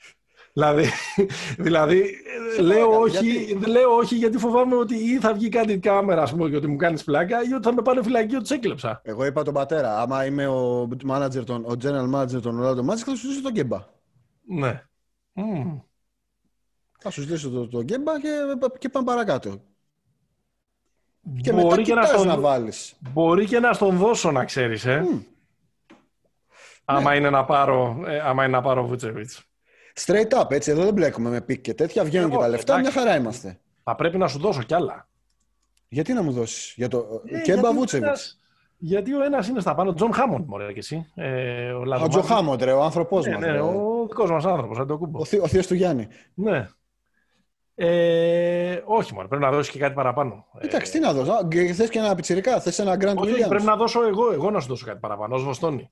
δηλαδή, 0.53 0.85
δηλαδή 1.67 1.99
ε, 2.01 2.55
Σε 2.55 2.63
λέω, 2.63 2.77
παρακαλώ, 2.77 3.01
όχι, 3.03 3.45
γιατί; 3.45 3.71
λέω 3.71 3.91
όχι 3.97 4.15
γιατί 4.15 4.39
φοβάμαι 4.39 4.77
ότι 4.77 4.95
ή 4.95 5.19
θα 5.19 5.33
βγει 5.35 5.49
κάτι 5.49 5.79
κάμερα 5.79 6.23
ας 6.23 6.31
πούμε, 6.31 6.51
και 6.51 6.57
ότι 6.57 6.67
μου 6.67 6.77
κάνεις 6.77 7.05
πλάκα 7.05 7.43
ή 7.43 7.53
ότι 7.53 7.63
θα 7.67 7.75
με 7.75 7.83
πάνε 7.83 8.03
φυλακή 8.03 8.37
ότι 8.37 8.47
σε 8.47 8.55
έκλεψα. 8.55 9.01
Εγώ 9.05 9.25
είπα 9.25 9.43
τον 9.43 9.55
πατέρα. 9.55 10.01
Άμα 10.01 10.25
είμαι 10.27 10.47
ο, 10.47 10.89
manager, 11.09 11.45
των, 11.47 11.65
ο 11.65 11.73
general 11.83 12.15
manager 12.15 12.43
των 12.43 12.61
Orlando 12.63 12.91
Magic, 12.93 12.97
θα 12.97 13.15
σου 13.15 13.17
ζητήσω 13.17 13.43
τον 13.43 13.53
Κέμπα. 13.53 13.85
Ναι. 14.49 14.83
Μμμ. 15.33 15.79
Θα 16.99 17.11
σου 17.11 17.21
ζητήσω 17.21 17.51
τον 17.51 17.71
το 17.71 17.83
Κέμπα 17.83 18.21
και, 18.21 18.29
και 18.79 18.89
πάμε 18.89 19.07
παρακάτω. 19.07 19.61
Και 21.43 21.53
μετά 21.53 21.67
Μπορεί 21.67 21.83
και, 21.83 21.95
να 21.95 22.01
κοιτάς 22.03 22.21
στον, 22.21 22.27
να 22.27 22.41
βάλεις. 22.41 22.95
μπορεί 23.13 23.47
και 23.47 23.59
να 23.59 23.73
στον 23.73 23.97
δώσω 23.97 24.31
να 24.31 24.45
ξέρεις, 24.45 24.85
ε. 24.87 25.01
Μμ. 25.01 25.19
Άμα, 26.89 27.11
Ναι. 27.11 27.17
είναι 27.17 27.31
να 27.31 27.45
πάρω, 27.45 28.03
ε, 28.07 28.19
άμα 28.21 28.45
είναι 28.45 28.53
να 28.57 28.63
πάρω 28.63 28.87
Βούτσεβιτς. 28.87 29.43
Straight 30.07 30.41
up, 30.41 30.51
έτσι. 30.51 30.71
Εδώ 30.71 30.85
δεν 30.85 30.93
μπλέκουμε 30.93 31.31
με 31.31 31.41
pick 31.41 31.61
και 31.61 31.75
τέτοια. 31.75 32.05
Βγαίνουν 32.05 32.27
Εγώ, 32.31 32.37
και 32.39 32.43
τα 32.45 32.49
λεφτά. 32.51 32.79
εντάξει. 32.79 32.93
Μια 32.99 33.03
χαρά 33.05 33.17
είμαστε. 33.21 33.59
Θα 33.83 33.95
πρέπει 33.95 34.19
να 34.19 34.29
σου 34.29 34.39
δώσω 34.39 34.63
κι 34.63 34.75
άλλα. 34.75 35.09
Γιατί 35.89 36.13
να 36.13 36.23
μου 36.23 36.33
δώσεις 36.33 36.73
για 36.77 36.89
το 36.89 37.23
Ε, 37.27 37.41
Κέμπα 37.41 37.43
γιατί 37.61 37.67
ο 37.67 37.73
Βούτσεβιτς. 37.73 38.07
ένας- 38.09 38.41
Γιατί 38.79 39.15
ο 39.15 39.23
ένας 39.23 39.49
είναι 39.49 39.61
στα 39.61 39.75
πάνω, 39.75 39.95
Τζον 39.95 40.13
Χάμοντ, 40.13 40.49
μωρέ 40.49 40.73
και 40.73 40.79
εσύ. 40.79 41.07
Ε, 41.15 41.71
ο 41.73 41.79
Ο 41.79 41.85
Λαδομάκης. 41.85 42.17
Τζο 42.17 42.35
Χάμοντ, 42.35 42.63
ρε, 42.63 42.73
ο 42.73 42.83
άνθρωπός 42.83 43.27
Ναι, 43.27 43.33
μας. 43.33 43.41
ναι, 43.41 43.51
ρε. 43.51 43.61
ο 43.61 44.07
δικός 44.09 44.31
μας 44.31 44.45
άνθρωπος, 44.45 44.77
δεν 44.77 44.87
το 44.87 44.99
κούμπο. 44.99 45.21
Ο, 45.21 45.25
θείο- 45.25 45.43
ο 45.43 45.47
θείος 45.47 45.67
του 45.67 45.75
Γιάννη. 45.75 46.09
Ναι. 46.35 46.69
Ε, 47.75 48.83
όχι, 48.85 49.15
μόνο 49.15 49.29
πρέπει 49.29 49.43
να 49.43 49.51
δώσεις 49.51 49.73
και 49.73 49.79
κάτι 49.79 49.95
παραπάνω. 49.95 50.47
Εντάξει, 50.59 50.93
τι 50.93 50.99
να 50.99 51.13
δώσω. 51.13 51.33
Α, 51.33 51.49
και 51.49 51.73
Θες 51.73 51.89
και 51.89 51.99
ένα 51.99 52.15
πιτσιρικά, 52.15 52.61
θες 52.61 52.79
ένα 52.79 52.95
Grand 52.95 53.17
όχι, 53.17 53.31
όχι, 53.33 53.43
Williams. 53.45 53.49
πρέπει 53.49 53.65
να 53.65 53.77
δώσω 53.77 54.07
εγώ, 54.07 54.33
εγώ 54.33 54.51
να 54.51 54.61
σου 54.61 54.69
δώσω 54.69 54.87
κάτι 54.87 54.99
παραπάνω, 54.99 55.35
ως 55.35 55.43
Βοστόνη. 55.45 55.91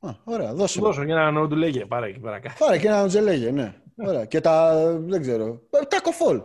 Α, 0.00 0.10
ωραία, 0.24 0.54
δώσε. 0.54 0.72
Σου 0.72 0.80
δώσω 0.80 1.02
για 1.02 1.14
έναν 1.14 1.34
νόντου 1.34 1.56
λέγε, 1.56 1.86
πάρε 1.86 2.06
εκεί 2.08 2.18
πέρα 2.18 2.38
κάτι. 2.40 2.54
Πάρε 2.58 2.78
και 2.78 2.86
ένα 2.88 3.06
τζελέγε, 3.06 3.50
ναι. 3.50 3.74
Ωραία. 4.06 4.24
Και 4.24 4.40
τα, 4.40 4.82
δεν 4.98 5.20
ξέρω, 5.20 5.44
ε, 5.70 5.84
τα 5.88 6.00
κοφόλ. 6.02 6.42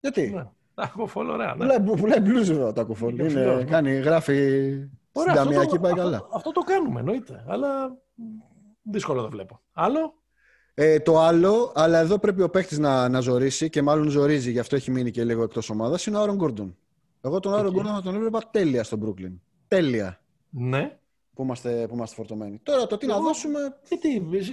Γιατί; 0.00 0.30
Ναι. 0.34 0.46
Τα 0.74 0.82
έχω 0.94 1.06
φόλ, 1.06 1.30
ωραία. 1.30 1.54
Ναι. 1.54 1.78
Πουλάει, 1.80 1.96
πουλάει 2.00 2.20
μπλουζ 2.20 2.50
εδώ 2.50 2.72
τα 2.72 2.82
κοφόλ. 2.84 3.12
Είναι 3.12 3.22
Είναι, 3.22 3.30
φιλός, 3.32 3.56
ναι. 3.56 3.64
κάνει, 3.64 3.92
γράφει 3.92 4.34
στην 5.12 5.30
αυτό 5.30 5.42
ταμιακή 5.42 5.74
το- 5.74 5.80
πάει 5.80 5.90
αυτό- 5.92 6.04
καλά. 6.04 6.28
Αυτό 6.32 6.52
το 6.52 6.60
κάνουμε, 6.60 7.00
εννοείται. 7.00 7.44
Αλλά 7.48 7.96
δύσκολο 8.82 9.22
το 9.22 9.28
βλέπω. 9.28 9.60
Άλλο; 9.72 10.14
Ε, 10.74 10.98
το 11.00 11.18
άλλο, 11.20 11.72
αλλά 11.74 11.98
εδώ 11.98 12.18
πρέπει 12.18 12.42
ο 12.42 12.48
παίχτη 12.50 12.80
να, 12.80 13.08
να 13.08 13.20
ζορίσει 13.20 13.70
και 13.70 13.82
μάλλον 13.82 14.08
ζορίζει, 14.08 14.50
γι' 14.50 14.58
αυτό 14.58 14.76
έχει 14.76 14.90
μείνει 14.90 15.10
και 15.10 15.24
λίγο 15.24 15.42
εκτός 15.42 15.70
ομάδας, 15.70 16.06
είναι 16.06 16.16
ο 16.16 16.20
Άρον 16.20 16.36
Γκόρντον. 16.36 16.76
Εγώ 17.20 17.40
τον 17.40 17.52
Άρον 17.52 17.64
Εκεί. 17.66 17.74
Γκόρντον 17.74 17.94
θα 17.94 18.02
τον 18.02 18.14
έβλεπα 18.14 18.40
τέλεια 18.50 18.84
στο 18.84 18.98
Brooklyn. 19.04 19.32
Τέλεια 19.68 20.20
Ναι. 20.50 20.98
Που 21.40 21.46
είμαστε, 21.46 21.86
που 21.88 21.94
είμαστε 21.94 22.14
φορτωμένοι. 22.14 22.58
Τώρα 22.58 22.86
το 22.86 22.96
τι 22.96 23.06
να 23.06 23.14
Εγώ- 23.14 23.22
δώσουμε. 23.22 23.58
Και 23.88 23.96
τι, 23.96 24.10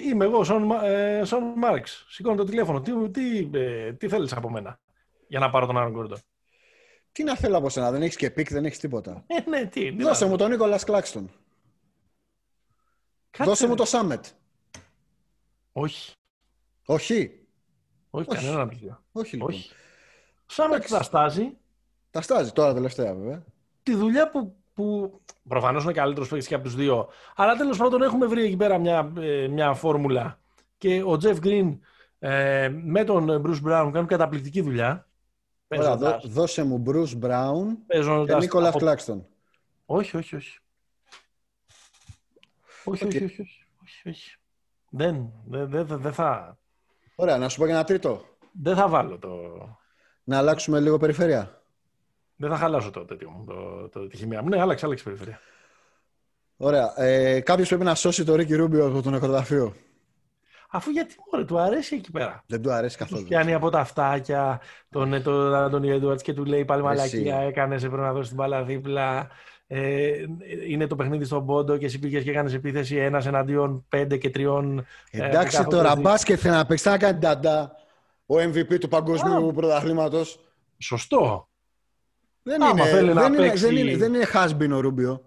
είμαι 0.09 0.25
εγώ, 0.25 0.43
Σον, 0.43 0.63
Μα- 0.63 0.85
ε, 0.85 1.23
Σον 1.23 1.43
Μάρξ. 1.43 2.05
Σηκώνω 2.09 2.35
το 2.35 2.43
τηλέφωνο. 2.43 2.81
Τι, 2.81 3.09
τι, 3.09 3.49
ε, 3.53 3.93
τι 3.93 4.07
θέλεις 4.07 4.33
από 4.33 4.49
μένα 4.49 4.79
για 5.27 5.39
να 5.39 5.49
πάρω 5.49 5.65
τον 5.65 5.77
Άρον 5.77 5.91
Γκόρντον. 5.91 6.17
Τι 7.11 7.23
να 7.23 7.35
θέλω 7.35 7.57
από 7.57 7.69
σένα, 7.69 7.91
δεν 7.91 8.01
έχεις 8.01 8.15
και 8.15 8.31
pick, 8.31 8.49
δεν 8.51 8.65
έχεις 8.65 8.79
τίποτα. 8.79 9.23
Ε, 9.27 9.49
ναι, 9.49 9.65
τι. 9.65 9.95
τι 9.95 10.03
Δώσε 10.03 10.23
να- 10.23 10.29
μου 10.29 10.38
τον 10.38 10.49
Νίκολας 10.49 10.83
Κλάξτον. 10.83 11.29
Κάτσε, 13.31 13.49
Δώσε 13.49 13.63
μου 13.65 13.71
ρε. 13.71 13.77
το 13.77 13.85
Σάμετ. 13.85 14.25
Όχι. 15.71 16.11
Όχι. 16.85 17.47
Όχι, 18.09 18.27
Όχι. 18.29 18.39
κανέναν 18.45 18.67
παιδιά. 18.69 19.03
Όχι 19.11 19.35
λοιπόν. 19.35 19.49
Όχι. 19.53 19.71
Σαν 20.45 20.69
να 20.69 20.75
Εντάξει. 20.75 20.93
τα 20.93 21.03
στάζει 21.03 21.57
Τα 22.11 22.21
στάζει 22.21 22.51
τώρα 22.51 22.73
τελευταία 22.73 23.13
βέβαια. 23.15 23.43
τη 23.83 23.95
δουλειά 23.95 24.29
που, 24.29 24.55
που 24.78 25.19
προφανώς 25.47 25.84
είναι 25.84 25.93
καλύτερος 25.93 26.28
παίκτης 26.30 26.47
και 26.47 26.55
από 26.55 26.63
τους 26.63 26.75
δύο. 26.75 27.07
Αλλά 27.36 27.55
τέλος 27.55 27.78
πάντων 27.78 28.01
έχουμε 28.01 28.25
βρει 28.25 28.43
εκεί 28.43 28.55
πέρα 28.57 28.78
μια, 28.78 29.11
ε, 29.19 29.47
μια 29.47 29.73
φόρμουλα. 29.73 30.39
Και 30.78 31.03
ο 31.05 31.17
Τζεφ 31.17 31.39
Γκριν 31.39 31.80
ε, 32.19 32.69
με 32.84 33.03
τον 33.03 33.28
Bruce 33.45 33.67
Brown 33.67 33.89
κάνουν 33.93 34.05
καταπληκτική 34.07 34.61
δουλειά. 34.61 35.07
Ωραία, 35.67 35.95
δώ- 35.95 35.99
Παίζοντας- 36.09 36.28
δώσε 36.34 36.63
μου 36.63 36.84
Bruce 36.88 37.19
Brown 37.25 37.65
και 37.67 37.84
παίζοντας 37.88 38.41
Νίκολα 38.43 38.67
από- 38.69 38.78
Κλάξτον. 38.80 39.25
Όχι, 39.86 40.17
όχι, 40.17 40.36
όχι. 40.36 40.59
Όχι, 42.84 43.03
Οκ. 43.05 43.09
όχι, 43.09 43.23
όχι, 43.23 43.41
όχι, 43.41 43.65
όχι, 43.84 44.09
όχι. 44.09 44.36
Δεν, 44.89 45.32
δεν, 45.47 45.69
δεν, 45.69 45.86
δεν 45.88 46.13
θα, 46.13 46.57
Ωραία, 47.15 47.38
να 47.38 47.49
σου 47.49 47.57
πω 47.59 47.65
και 47.65 47.71
ένα 47.71 47.84
τρίτο. 47.84 48.21
δεν 48.51 48.75
θα 48.75 48.88
βάλω 48.88 49.17
το... 49.19 49.30
Να 50.23 50.38
αλλάξουμε 50.38 50.80
λίγο 50.80 50.97
περιφέρεια. 50.97 51.56
Δεν 52.38 52.49
θα 52.49 52.57
χαλάσω 52.57 52.91
το 52.91 53.05
τέτοιο 53.05 53.29
μου, 53.29 53.43
το, 53.45 53.89
το, 53.89 54.07
τη 54.07 54.17
χημεία 54.17 54.41
μου. 54.41 54.49
Ναι, 54.49 54.61
άλλαξε, 54.61 54.85
άλλαξε 54.85 55.03
περιφέρεια. 55.03 55.39
Ωραία. 56.57 56.93
Ε, 57.01 57.39
Κάποιος 57.39 57.67
πρέπει 57.67 57.83
να 57.83 57.95
σώσει 57.95 58.23
το 58.23 58.35
Ρίκι 58.35 58.55
Ρούμπιο 58.55 58.85
από 58.85 59.01
το 59.01 59.09
νεκροταφείο. 59.09 59.73
Αφού 60.69 60.89
γιατί 60.89 61.15
μωρέ, 61.31 61.45
του 61.45 61.59
αρέσει 61.59 61.95
εκεί 61.95 62.11
πέρα. 62.11 62.43
Δεν 62.47 62.61
του 62.61 62.71
αρέσει 62.71 62.97
Τους 62.97 63.07
καθόλου. 63.07 63.27
πιάνει 63.27 63.53
από 63.53 63.69
τα 63.69 63.79
αυτάκια 63.79 64.61
τον, 64.89 65.23
τον 65.23 65.55
Άντωνι 65.55 65.89
Έντουαρτς 65.89 66.23
και 66.23 66.33
του 66.33 66.45
λέει 66.45 66.65
πάλι 66.65 66.81
Εσύ. 66.88 66.88
μαλακία, 66.95 67.35
έκανες 67.38 67.81
σε 67.81 67.88
πρέπει 67.88 68.01
να 68.03 68.11
δώσεις 68.13 68.27
την 68.27 68.38
μπάλα 68.38 68.63
δίπλα. 68.63 69.27
Ε, 69.67 70.11
είναι 70.67 70.88
το 70.88 70.95
παιχνίδι 70.95 71.25
στον 71.25 71.45
πόντο 71.45 71.77
και 71.77 71.85
εσύ 71.85 71.99
πήγες 71.99 72.23
και 72.23 72.29
έκανες 72.29 72.53
επίθεση 72.53 72.95
ένας 72.95 73.25
εναντίον 73.25 73.85
πέντε 73.89 74.17
και 74.17 74.29
τριών. 74.29 74.85
ε, 75.11 75.25
Εντάξει 75.25 75.47
που 75.57 75.63
κάθονται 75.63 75.75
τώρα, 75.75 75.93
δι- 75.95 76.03
μπάσκετ 76.03 76.38
θέλει 76.41 76.55
να 76.55 76.65
παίξει. 76.65 76.83
Θα 76.89 76.97
κάνει 76.97 77.17
νταντά. 77.19 77.71
Ο 78.25 78.35
MVP 78.39 78.79
του 78.79 78.88
παγκοσμίου 78.88 79.51
πρωταθλήματος. 79.55 80.39
Σωστό. 80.77 81.49
Δεν 82.47 82.63
Άμα 82.63 82.71
είναι, 82.71 82.89
θέλει 82.89 83.13
να 83.13 83.21
δεν, 83.21 83.33
είναι, 83.33 83.41
παίξει- 83.47 83.63
δεν, 83.65 83.77
είναι, 83.77 83.97
δεν 83.97 84.13
είναι 84.13 84.25
has-been 84.33 84.71
ο 84.73 84.79
Ρούμπιο. 84.79 85.23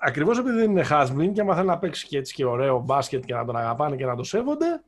Ακριβώς 0.00 0.38
επειδή 0.38 0.56
δεν 0.58 0.70
είναι 0.70 0.84
has-been 0.90 1.30
και 1.32 1.40
άμα 1.40 1.54
θέλει 1.54 1.66
να 1.66 1.78
παίξει 1.78 2.06
και 2.06 2.18
έτσι 2.18 2.34
και 2.34 2.44
ωραίο 2.44 2.78
μπάσκετ 2.80 3.24
και 3.24 3.34
να 3.34 3.44
τον 3.44 3.56
αγαπάνε 3.56 3.96
και 3.96 4.04
να 4.06 4.14
τον 4.16 4.24
σέβονται, 4.24 4.82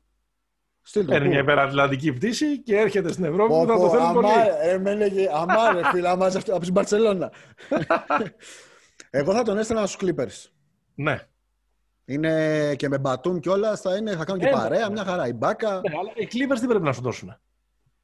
Στείλ 0.83 1.05
το. 1.05 1.13
παίρνει 1.13 1.29
μια 1.29 1.37
πού. 1.39 1.43
υπερατλαντική 1.43 2.13
πτήση 2.13 2.63
και 2.63 2.77
έρχεται 2.79 3.13
στην 3.13 3.25
Ευρώπη 3.25 3.53
Πω, 3.53 3.61
που 3.61 3.67
θα 3.67 3.75
το 3.75 3.81
πω, 3.81 3.89
θέλει 3.91 4.13
πολύ. 4.13 4.27
αμά, 4.27 4.63
ε, 4.63 4.79
με 4.79 4.91
έλεγε, 4.91 5.29
αμά 5.35 5.73
ρε 5.73 5.81
φίλε, 5.91 6.09
αμά 6.09 6.27
από 6.27 6.59
την 6.61 6.73
Μπαρσελόνα. 6.73 7.33
Εγώ 9.11 9.33
θα 9.35 9.43
τον 9.43 9.59
έστελνα 9.59 9.87
στους 9.87 10.01
Clippers. 10.11 10.51
Ναι. 10.95 11.19
Είναι 12.05 12.75
και 12.75 12.89
με 12.89 12.99
Μπατούμ 12.99 13.41
κιόλας, 13.41 13.81
θα, 13.81 13.97
είναι, 13.97 14.17
θα 14.17 14.25
κάνουν 14.25 14.43
και 14.43 14.49
Ε, 14.49 14.51
παρέα, 14.51 14.87
ναι. 14.87 14.93
μια 14.93 15.05
χαρά. 15.05 15.27
Ιμπάκα. 15.29 15.71
ναι, 15.71 15.97
αλλά 15.99 16.11
οι 16.15 16.29
Clippers 16.33 16.59
τι 16.61 16.67
πρέπει 16.67 16.85
να 16.85 16.93
σου 16.93 17.03
δώσουν. 17.03 17.37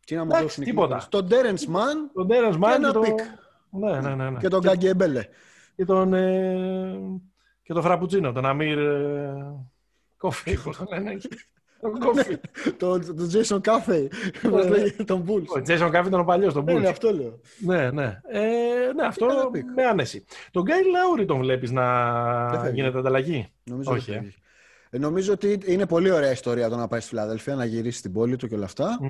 Τι 0.09 0.15
να 0.15 0.21
μου 0.21 0.27
Εντάξει, 0.27 0.43
δώσουν 0.45 0.63
οι 0.63 0.67
τίποτα. 0.67 1.01
Clippers. 1.01 1.07
Τον 1.09 1.29
Terence 1.31 1.75
Mann 1.75 2.11
Τον 2.15 2.27
Terence 2.31 2.55
Mann 2.65 2.73
ένα 2.75 2.87
και 2.87 2.93
τον... 2.93 3.03
pick. 3.03 3.19
Ναι, 3.71 4.01
ναι, 4.01 4.15
ναι. 4.15 4.31
ναι. 4.31 4.39
και 4.39 4.49
τον 4.49 4.61
Γκάγκη 4.61 4.87
Εμπέλε. 4.87 5.25
και 5.77 5.85
τον, 5.85 6.15
ε, 6.15 6.99
και 7.63 7.73
τον 7.73 7.83
Φραπουτσίνο, 7.83 8.33
τον 8.33 8.47
Αμύρ 8.47 8.79
ε, 8.79 9.35
Κόφι, 10.17 10.59
πώς 10.63 10.77
το 10.77 10.85
λένε 10.91 11.11
εκεί. 11.11 11.29
το, 12.79 12.99
το 12.99 13.31
Jason 13.33 13.61
Caffey. 13.61 14.07
Πώς 14.51 14.69
λέγεται, 14.69 15.05
τον 15.05 15.25
Bulls. 15.29 15.47
Ο 15.57 15.63
Jason 15.67 15.91
Caffey 15.95 16.07
ήταν 16.07 16.21
ο 16.21 16.25
παλιός, 16.25 16.53
τον 16.53 16.65
Ναι, 16.65 16.75
Bulls. 16.75 16.81
ναι, 16.81 16.89
αυτό 16.89 17.13
λέω. 17.13 17.41
Ναι, 17.59 17.91
ναι. 17.91 18.21
Ε, 18.29 18.93
ναι, 18.95 19.07
αυτό 19.07 19.25
Ήταν 19.27 19.49
pick. 19.55 19.73
με 19.77 19.83
άνεση. 19.85 20.25
Τον 20.51 20.63
Γκάι 20.63 20.91
Λάουρι 20.91 21.25
τον 21.25 21.39
βλέπεις 21.39 21.71
Δεν 21.71 21.79
να 21.83 22.61
φεύγει. 22.61 22.75
γίνεται 22.75 22.99
ανταλλαγή; 22.99 23.49
Νομίζω, 23.65 23.91
Όχι, 23.93 24.01
ότι 24.01 24.13
ε. 24.13 24.15
φεύγει. 24.15 24.35
Ε, 24.91 24.99
νομίζω 24.99 25.33
ότι 25.33 25.59
είναι 25.65 25.87
πολύ 25.87 26.11
ωραία 26.11 26.31
ιστορία 26.31 26.69
το 26.69 26.77
να 26.77 26.89
πάει 26.89 27.01
στη 27.01 27.09
Φιλαδέλφια, 27.09 27.55
να 27.55 27.65
γυρίσει 27.65 27.99
στην 27.99 28.13
πόλη 28.13 28.37
του 28.37 28.49
και 28.49 28.55
όλα 28.55 28.65
αυτά. 28.65 28.99
Μμ. 29.01 29.07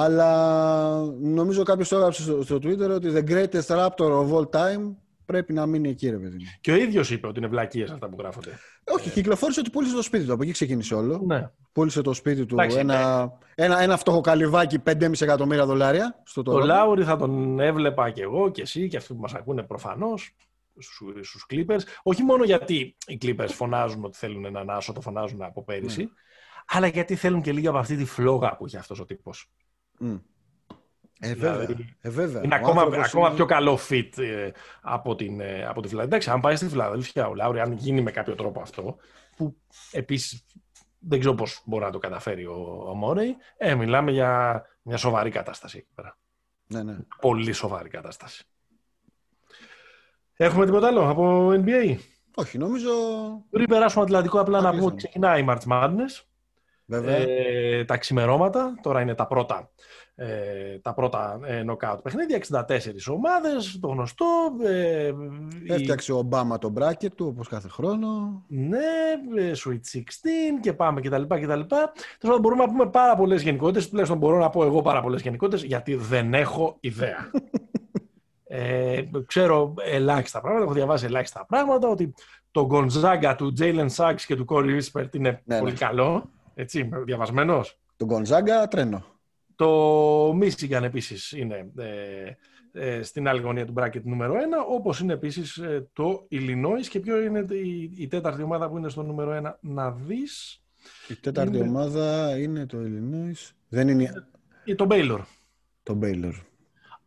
Αλλά 0.00 0.90
νομίζω 1.20 1.62
κάποιος 1.62 1.88
το 1.88 1.96
έγραψε 1.96 2.22
στο, 2.22 2.42
στο 2.42 2.56
Twitter 2.56 2.90
ότι 2.90 3.12
the 3.14 3.30
greatest 3.30 3.66
raptor 3.76 4.10
of 4.10 4.32
all 4.32 4.48
time 4.50 4.94
πρέπει 5.24 5.52
να 5.52 5.66
μείνει 5.66 5.88
εκεί, 5.88 6.10
ρε 6.10 6.16
παιδί 6.16 6.36
μου. 6.36 6.44
Και 6.60 6.72
ο 6.72 6.76
ίδιος 6.76 7.10
είπε 7.10 7.26
ότι 7.26 7.38
είναι 7.38 7.48
βλακίες 7.48 7.90
αυτά 7.90 8.08
που 8.08 8.16
γράφονται. 8.18 8.58
Όχι, 8.84 9.10
κυκλοφόρησε 9.10 9.60
ότι 9.60 9.70
πούλησε 9.70 9.94
το 9.94 10.02
σπίτι 10.02 10.24
του. 10.24 10.32
Από 10.32 10.42
εκεί 10.42 10.52
ξεκίνησε 10.52 10.94
όλο. 10.94 11.22
Ναι. 11.26 11.50
Πούλησε 11.72 12.00
το 12.02 12.12
σπίτι 12.12 12.46
του 12.46 12.54
Εντάξει, 12.54 12.78
ένα, 12.78 13.32
ένα, 13.54 13.80
ένα 13.80 13.96
φτωχό 13.96 14.20
καλυβάκι 14.20 14.78
5,5 14.86 15.20
εκατομμύρια 15.20 15.66
δολάρια 15.66 16.22
στο 16.24 16.42
Το 16.42 16.56
Toronto. 16.56 16.64
Λάουρι 16.64 17.04
θα 17.04 17.16
τον 17.16 17.60
έβλεπα 17.60 18.10
και 18.10 18.22
εγώ 18.22 18.50
και 18.50 18.62
εσύ 18.62 18.88
και 18.88 18.96
αυτοί 18.96 19.14
που 19.14 19.20
μας 19.20 19.34
ακούνε 19.34 19.62
προφανώς 19.62 20.36
στους, 20.78 21.28
στους 21.28 21.46
Clippers. 21.50 21.80
Όχι 22.02 22.22
μόνο 22.22 22.44
γιατί 22.44 22.96
οι 23.06 23.18
Clippers 23.22 23.48
φωνάζουν 23.48 24.04
ότι 24.04 24.16
θέλουν 24.18 24.44
έναν 24.44 24.70
άσο, 24.70 24.92
το 24.92 25.00
φωνάζουν 25.00 25.42
από 25.42 25.64
πέρυσι, 25.64 26.02
Ναι. 26.02 26.08
αλλά 26.66 26.86
γιατί 26.86 27.14
θέλουν 27.14 27.42
και 27.42 27.52
λίγα 27.52 27.68
από 27.68 27.78
αυτή 27.78 27.96
τη 27.96 28.04
φλόγα 28.04 28.56
που 28.56 28.64
έχει 28.64 28.76
αυτός 28.76 29.00
ο 29.00 29.04
τύπος. 29.04 29.50
Μμ. 29.98 30.16
Ε, 31.20 31.34
βέβαια. 31.34 31.66
Δηλαδή, 31.66 31.94
Ε, 32.00 32.10
βέβαια. 32.10 32.42
Είναι 32.44 32.54
Ο 32.54 32.58
ακόμα, 32.58 32.82
άνθρωπος 32.82 33.06
ακόμα 33.08 33.26
είναι- 33.26 33.36
πιο 33.36 33.46
καλό 33.46 33.78
fit 33.88 34.18
ε, 34.18 34.50
από, 34.82 35.14
την, 35.14 35.40
ε, 35.40 35.66
από 35.66 35.80
τη 35.82 35.88
Φιλαδέλφια. 35.88 36.16
Εντάξει, 36.18 36.30
αν 36.30 36.40
πάει 36.40 36.56
στη 36.56 36.68
Φιλαδέλφια 36.68 37.28
ο 37.28 37.34
Λάουρι, 37.34 37.60
αν 37.60 37.72
γίνει 37.72 38.00
με 38.00 38.10
κάποιο 38.10 38.34
τρόπο 38.34 38.60
αυτό, 38.60 38.96
που 39.36 39.56
επίσης 39.90 40.46
δεν 40.98 41.18
ξέρω 41.18 41.34
πώς 41.34 41.62
μπορεί 41.64 41.84
να 41.84 41.90
το 41.90 41.98
καταφέρει 41.98 42.46
ο, 42.46 42.84
ο 42.88 42.94
Μόρεϊ, 42.94 43.36
ε, 43.56 43.74
μιλάμε 43.74 44.10
για 44.10 44.62
μια 44.82 44.96
σοβαρή 44.96 45.30
κατάσταση 45.30 45.76
εκεί 45.78 45.88
πέρα. 45.94 46.18
Ναι, 46.66 46.82
ναι. 46.82 46.96
Πολύ 47.20 47.52
σοβαρή 47.52 47.88
κατάσταση. 47.88 48.44
Έχουμε 50.36 50.64
τίποτα 50.64 50.86
άλλο 50.86 51.08
από 51.10 51.48
NBA. 51.52 51.96
Όχι, 52.34 52.58
νομίζω. 52.58 52.90
Πριν 53.50 53.66
περάσουμε 53.66 54.04
Ατλαντικό, 54.04 54.40
απλά 54.40 54.60
να 54.60 54.70
πούμε 54.70 54.70
κλείσαμε. 54.70 54.92
ότι 54.92 54.96
ξεκινάει 54.96 55.42
η 55.42 55.46
March 55.48 55.72
Madness. 55.72 56.22
Βέβαια. 56.90 57.16
Ε, 57.16 57.84
τα 57.84 57.96
ξημερώματα, 57.96 58.74
τώρα 58.82 59.00
είναι 59.00 59.14
τα 59.14 59.26
πρώτα, 59.26 59.70
ε, 60.14 60.78
τα 60.82 60.94
πρώτα 60.94 61.38
ε, 61.44 61.64
knockout 61.68 61.98
παιχνίδια, 62.02 62.38
64 62.48 63.14
ομάδες, 63.14 63.78
το 63.80 63.88
γνωστό. 63.88 64.26
Ε, 64.64 65.06
η- 65.06 65.72
Έφτιαξε 65.72 66.12
ο 66.12 66.16
Ομπάμα 66.16 66.58
το 66.58 66.72
bracket 66.78 67.10
του 67.16 67.26
όπως 67.26 67.48
κάθε 67.48 67.68
χρόνο. 67.68 68.42
Ναι, 68.48 68.78
ε, 69.36 69.52
Sweet 69.64 69.80
16 69.92 70.60
και 70.60 70.72
πάμε 70.72 71.00
κτλ. 71.00 71.22
κτλ. 71.22 71.36
Τέλος 71.46 71.66
πάντων, 72.20 72.40
μπορούμε 72.40 72.64
να 72.64 72.70
πούμε 72.70 72.86
πάρα 72.86 73.16
πολλές 73.16 73.42
γενικότητες, 73.42 73.88
τουλάχιστον 73.88 74.18
μπορώ 74.18 74.38
να 74.38 74.50
πω 74.50 74.64
εγώ 74.64 74.82
πάρα 74.82 75.00
πολλές 75.02 75.20
γενικότητες, 75.22 75.62
γιατί 75.64 75.94
δεν 75.94 76.34
έχω 76.34 76.76
ιδέα. 76.80 77.30
ε, 78.44 79.02
ξέρω 79.26 79.74
ελάχιστα 79.84 80.40
πράγματα, 80.40 80.64
έχω 80.64 80.74
διαβάσει 80.74 81.04
ελάχιστα 81.06 81.44
πράγματα, 81.48 81.88
ότι 81.88 82.14
το 82.50 82.68
Gonzaga 82.70 83.34
του 83.36 83.52
Jalen 83.58 83.86
Sachs 83.96 84.20
και 84.26 84.36
του 84.36 84.44
Corey 84.48 84.78
Lispert 84.80 85.14
είναι 85.14 85.42
Ναι, 85.44 85.58
πολύ 85.58 85.72
ναι. 85.72 85.78
καλό. 85.78 86.30
Έτσι, 86.60 86.88
διαβασμένος; 87.04 87.78
Τον 87.96 88.08
Γκοντζάγκα 88.08 88.68
τρένο. 88.68 89.04
Το 89.56 90.30
Michigan 90.30 90.82
επίσης 90.82 91.32
είναι 91.32 91.70
ε, 91.78 92.96
ε, 92.96 93.02
στην 93.02 93.28
άλλη 93.28 93.40
γωνία 93.40 93.66
του 93.66 93.72
bracket 93.76 94.02
νούμερο 94.02 94.34
1, 94.34 94.38
όπως 94.76 95.00
είναι 95.00 95.12
επίσης 95.12 95.56
ε, 95.56 95.88
το 95.92 96.26
Illinois 96.32 96.86
και 96.90 97.00
ποιο 97.00 97.22
είναι 97.22 97.44
η, 97.54 97.92
η 97.96 98.06
τέταρτη 98.06 98.42
ομάδα 98.42 98.68
που 98.68 98.76
είναι 98.78 98.88
στο 98.88 99.02
νούμερο 99.02 99.40
1 99.44 99.52
να 99.60 99.90
δεις; 99.90 100.62
Η 101.08 101.14
τέταρτη 101.14 101.56
Είναι- 101.56 101.68
ομάδα 101.68 102.36
είναι 102.38 102.66
το 102.66 102.78
Illinois. 102.80 103.50
Δεν 103.68 103.88
είναι 103.88 104.12
ή 104.64 104.74
το 104.74 104.86
Baylor. 104.90 105.20
το 105.82 105.98
Baylor. 106.02 106.32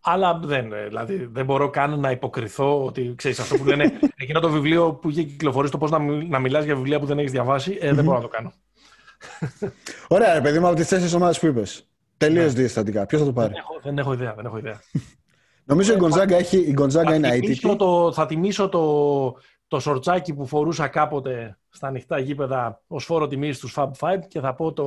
Αλλά 0.01 0.39
δεν, 0.43 0.73
ε, 0.73 0.87
δηλαδή, 0.87 1.25
δεν 1.31 1.45
μπορώ 1.45 1.69
καν 1.69 1.99
να 1.99 2.11
υποκριθώ 2.11 2.85
ότι 2.85 3.13
ξέρεις 3.17 3.39
αυτό 3.39 3.57
που 3.57 3.65
λένε 3.65 3.99
εκείνο 4.21 4.39
το 4.39 4.49
βιβλίο 4.49 4.93
που 4.93 5.09
είχε 5.09 5.23
κυκλοφορήσει 5.23 5.71
το 5.71 5.77
πώς 5.77 5.91
να, 5.91 5.99
μιλ- 5.99 6.29
να 6.29 6.39
μιλάς 6.39 6.65
για 6.65 6.75
βιβλία 6.75 6.99
που 6.99 7.05
δεν 7.05 7.19
έχεις 7.19 7.31
διαβάσει, 7.31 7.77
ε, 7.81 7.93
δεν 7.93 8.03
μπορώ 8.03 8.17
να 8.17 8.23
το 8.23 8.29
κάνω. 8.29 8.51
Ωραία, 10.07 10.33
ρε 10.33 10.41
παιδί 10.41 10.59
μου, 10.59 10.67
από 10.67 10.75
τι 10.75 10.85
τέσσερι 10.85 11.15
ομάδε 11.15 11.39
που 11.39 11.45
είπες. 11.45 11.85
Τελείως 12.17 12.53
Ναι. 12.53 12.59
διαστατικά. 12.59 13.05
Ποιος 13.05 13.21
θα 13.21 13.27
το 13.27 13.33
πάρει; 13.33 13.49
δεν, 13.53 13.57
έχω, 13.61 13.79
δεν 13.83 13.97
έχω 13.97 14.13
ιδέα, 14.13 14.33
δεν 14.33 14.45
έχω 14.45 14.57
ιδέα. 14.57 14.79
Νομίζω 15.63 15.93
η 15.93 15.95
Γκοντζάγκα 15.95 16.37
έχει. 16.37 16.57
Η 16.57 16.71
Γκοντζάγκα 16.71 17.09
θα, 17.09 17.15
είναι 17.15 17.29
τιμήσω 17.29 17.51
αίτητη. 17.67 17.75
το, 17.75 18.11
θα 18.13 18.25
τιμήσω 18.25 18.69
το, 18.69 19.35
το 19.67 19.79
σορτσάκι 19.79 20.33
που 20.33 20.45
φορούσα 20.45 20.87
κάποτε 20.87 21.57
στα 21.69 21.87
ανοιχτά 21.87 22.19
γήπεδα 22.19 22.81
ως 22.87 23.05
φόρο 23.05 23.27
τιμής 23.27 23.57
στους 23.57 23.73
Fab 23.77 23.89
Five 23.99 24.19
και 24.27 24.39
θα 24.39 24.53
πω 24.53 24.73
το... 24.73 24.85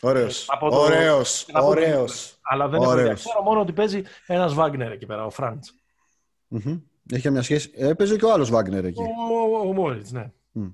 Ωραίος. 0.00 0.44
από 0.48 0.70
το- 0.70 0.76
Ωραίος. 0.80 1.44
θα 1.44 1.52
πω 1.52 1.64
το- 1.64 1.66
Ωραίος. 1.66 2.38
Αλλά 2.42 2.68
δεν 2.68 2.82
έχω 2.82 2.90
ιδέα. 2.92 3.04
Ωραίος. 3.04 3.20
Ξέρω 3.24 3.42
μόνο 3.42 3.60
ότι 3.60 3.72
παίζει 3.72 4.02
ένας 4.26 4.54
Βάγνερ 4.54 4.92
εκεί 4.92 5.06
πέρα, 5.06 5.24
ο 5.24 5.30
Φραντς. 5.30 5.74
Έχει 7.12 7.30
μια 7.30 7.42
σχέση. 7.42 7.70
Έπαιζε 7.74 8.16
και 8.16 8.24
ο 8.24 8.32
άλλος 8.32 8.50
Βάγκνερ 8.50 8.84
εκεί. 8.84 9.00
Ο, 9.00 9.56
ο, 9.56 9.68
ο 9.68 9.72
Μόριτς, 9.72 10.12
ναι. 10.12 10.30
Μμ. 10.52 10.66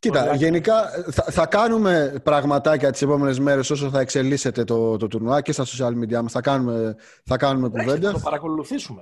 Το. 0.00 0.08
Κοίτα, 0.08 0.24
Πολύ 0.24 0.36
γενικά 0.36 0.88
θα, 1.10 1.22
θα 1.22 1.46
κάνουμε 1.46 2.20
πραγματάκια 2.22 2.90
τις 2.90 3.02
επόμενες 3.02 3.38
μέρες 3.38 3.70
όσο 3.70 3.90
θα 3.90 4.00
εξελίσσεται 4.00 4.64
το, 4.64 4.96
το 4.96 5.06
τουρνουά 5.06 5.40
και 5.40 5.52
στα 5.52 5.64
social 5.64 5.92
media 6.04 6.20
μας. 6.22 6.32
Θα 6.32 6.40
κάνουμε, 6.40 6.96
θα 7.24 7.36
κάνουμε 7.36 7.66
Εντάξει, 7.66 7.86
Θα 7.88 7.94
κουβέντα, 7.94 8.12
το 8.12 8.18
παρακολουθήσουμε. 8.18 9.00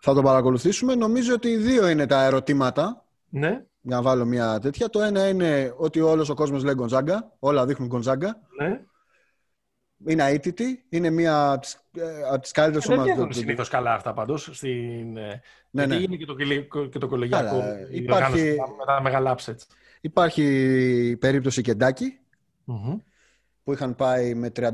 θα 0.00 0.14
το 0.14 0.22
παρακολουθήσουμε. 0.22 0.94
Νομίζω 0.94 1.34
ότι 1.34 1.56
δύο 1.56 1.88
είναι 1.88 2.06
τα 2.06 2.24
ερωτήματα, 2.24 3.04
Ναι, 3.28 3.48
για 3.80 3.96
να 3.96 4.02
βάλω 4.02 4.24
μια 4.24 4.58
τέτοια. 4.58 4.88
Το 4.88 5.02
ένα 5.02 5.28
είναι 5.28 5.74
ότι 5.76 6.00
όλος 6.00 6.28
ο 6.28 6.34
κόσμος 6.34 6.64
λέει 6.64 6.74
Γκοντζάγκα, 6.74 7.32
όλα 7.38 7.66
δείχνουν 7.66 7.88
Γκοντζάγκα. 7.88 8.40
ναι. 8.58 8.80
Είναι 10.06 10.24
αίτητη, 10.28 10.84
είναι 10.88 11.10
μία 11.10 11.50
από 11.52 11.60
τις, 11.60 11.74
ε, 11.98 12.02
από 12.32 12.40
τις 12.42 12.52
καλύτερες 12.52 12.86
Δεν 12.86 12.94
ομάδες. 12.96 13.12
βγαίνουν 13.12 13.30
του- 13.30 13.36
συνήθως 13.38 13.68
καλά 13.68 13.92
αυτά 13.94 14.12
πάντως. 14.12 14.48
Στην... 14.52 15.16
ε, 15.16 15.40
Ναι, 15.70 15.82
γιατί 15.84 15.94
ναι. 15.96 16.02
είναι 16.02 16.16
και 16.16 16.26
το, 16.26 16.34
κυλι- 16.34 16.88
και 16.90 16.98
το 16.98 17.08
κολεγιακό. 17.08 17.44
Καλά, 17.58 17.78
η 17.90 17.96
υπάρχει- 17.96 18.10
οργάνωση 18.12 18.56
με 18.78 18.84
τα 18.86 19.02
μεγάλα 19.02 19.34
upsets. 19.36 19.66
Υπάρχει 20.00 20.42
η 21.10 21.16
περίπτωση 21.16 21.62
Κεντάκη, 21.62 22.18
Μμμ. 22.64 22.96
που 23.62 23.72
είχαν 23.72 23.94
πάει 23.94 24.34
με 24.34 24.52
38-0 24.56 24.72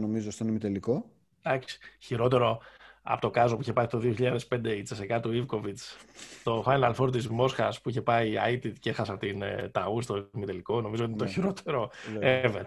νομίζω 0.00 0.30
στον 0.30 0.48
ημιτελικό. 0.48 1.04
Εντάξει, 1.42 1.78
χειρότερο 1.98 2.58
από 3.02 3.20
το 3.20 3.30
Κάζο 3.30 3.54
που 3.54 3.60
είχε 3.60 3.72
πάει 3.72 3.86
το 3.86 4.00
2005 4.18 4.76
η 4.76 4.82
Τσεσεκά 4.82 5.20
του 5.20 5.32
Ιβκοβιτς, 5.32 5.96
το 6.42 6.64
Final 6.66 6.94
Four 6.94 7.12
της 7.12 7.28
Μόσχας 7.28 7.80
που 7.80 7.88
είχε 7.88 8.00
πάει 8.02 8.30
η 8.30 8.34
Aitit 8.46 8.72
και 8.80 8.90
έχασα 8.90 9.18
την 9.18 9.42
ε, 9.42 9.68
Ταού 9.72 10.02
στο 10.02 10.28
ημιτελικό, 10.34 10.80
νομίζω 10.80 11.02
ότι 11.02 11.10
είναι 11.12 11.18
το 11.20 11.24
Ναι. 11.24 11.30
χειρότερο 11.30 11.90
Ναι. 12.20 12.40
ever. 12.44 12.62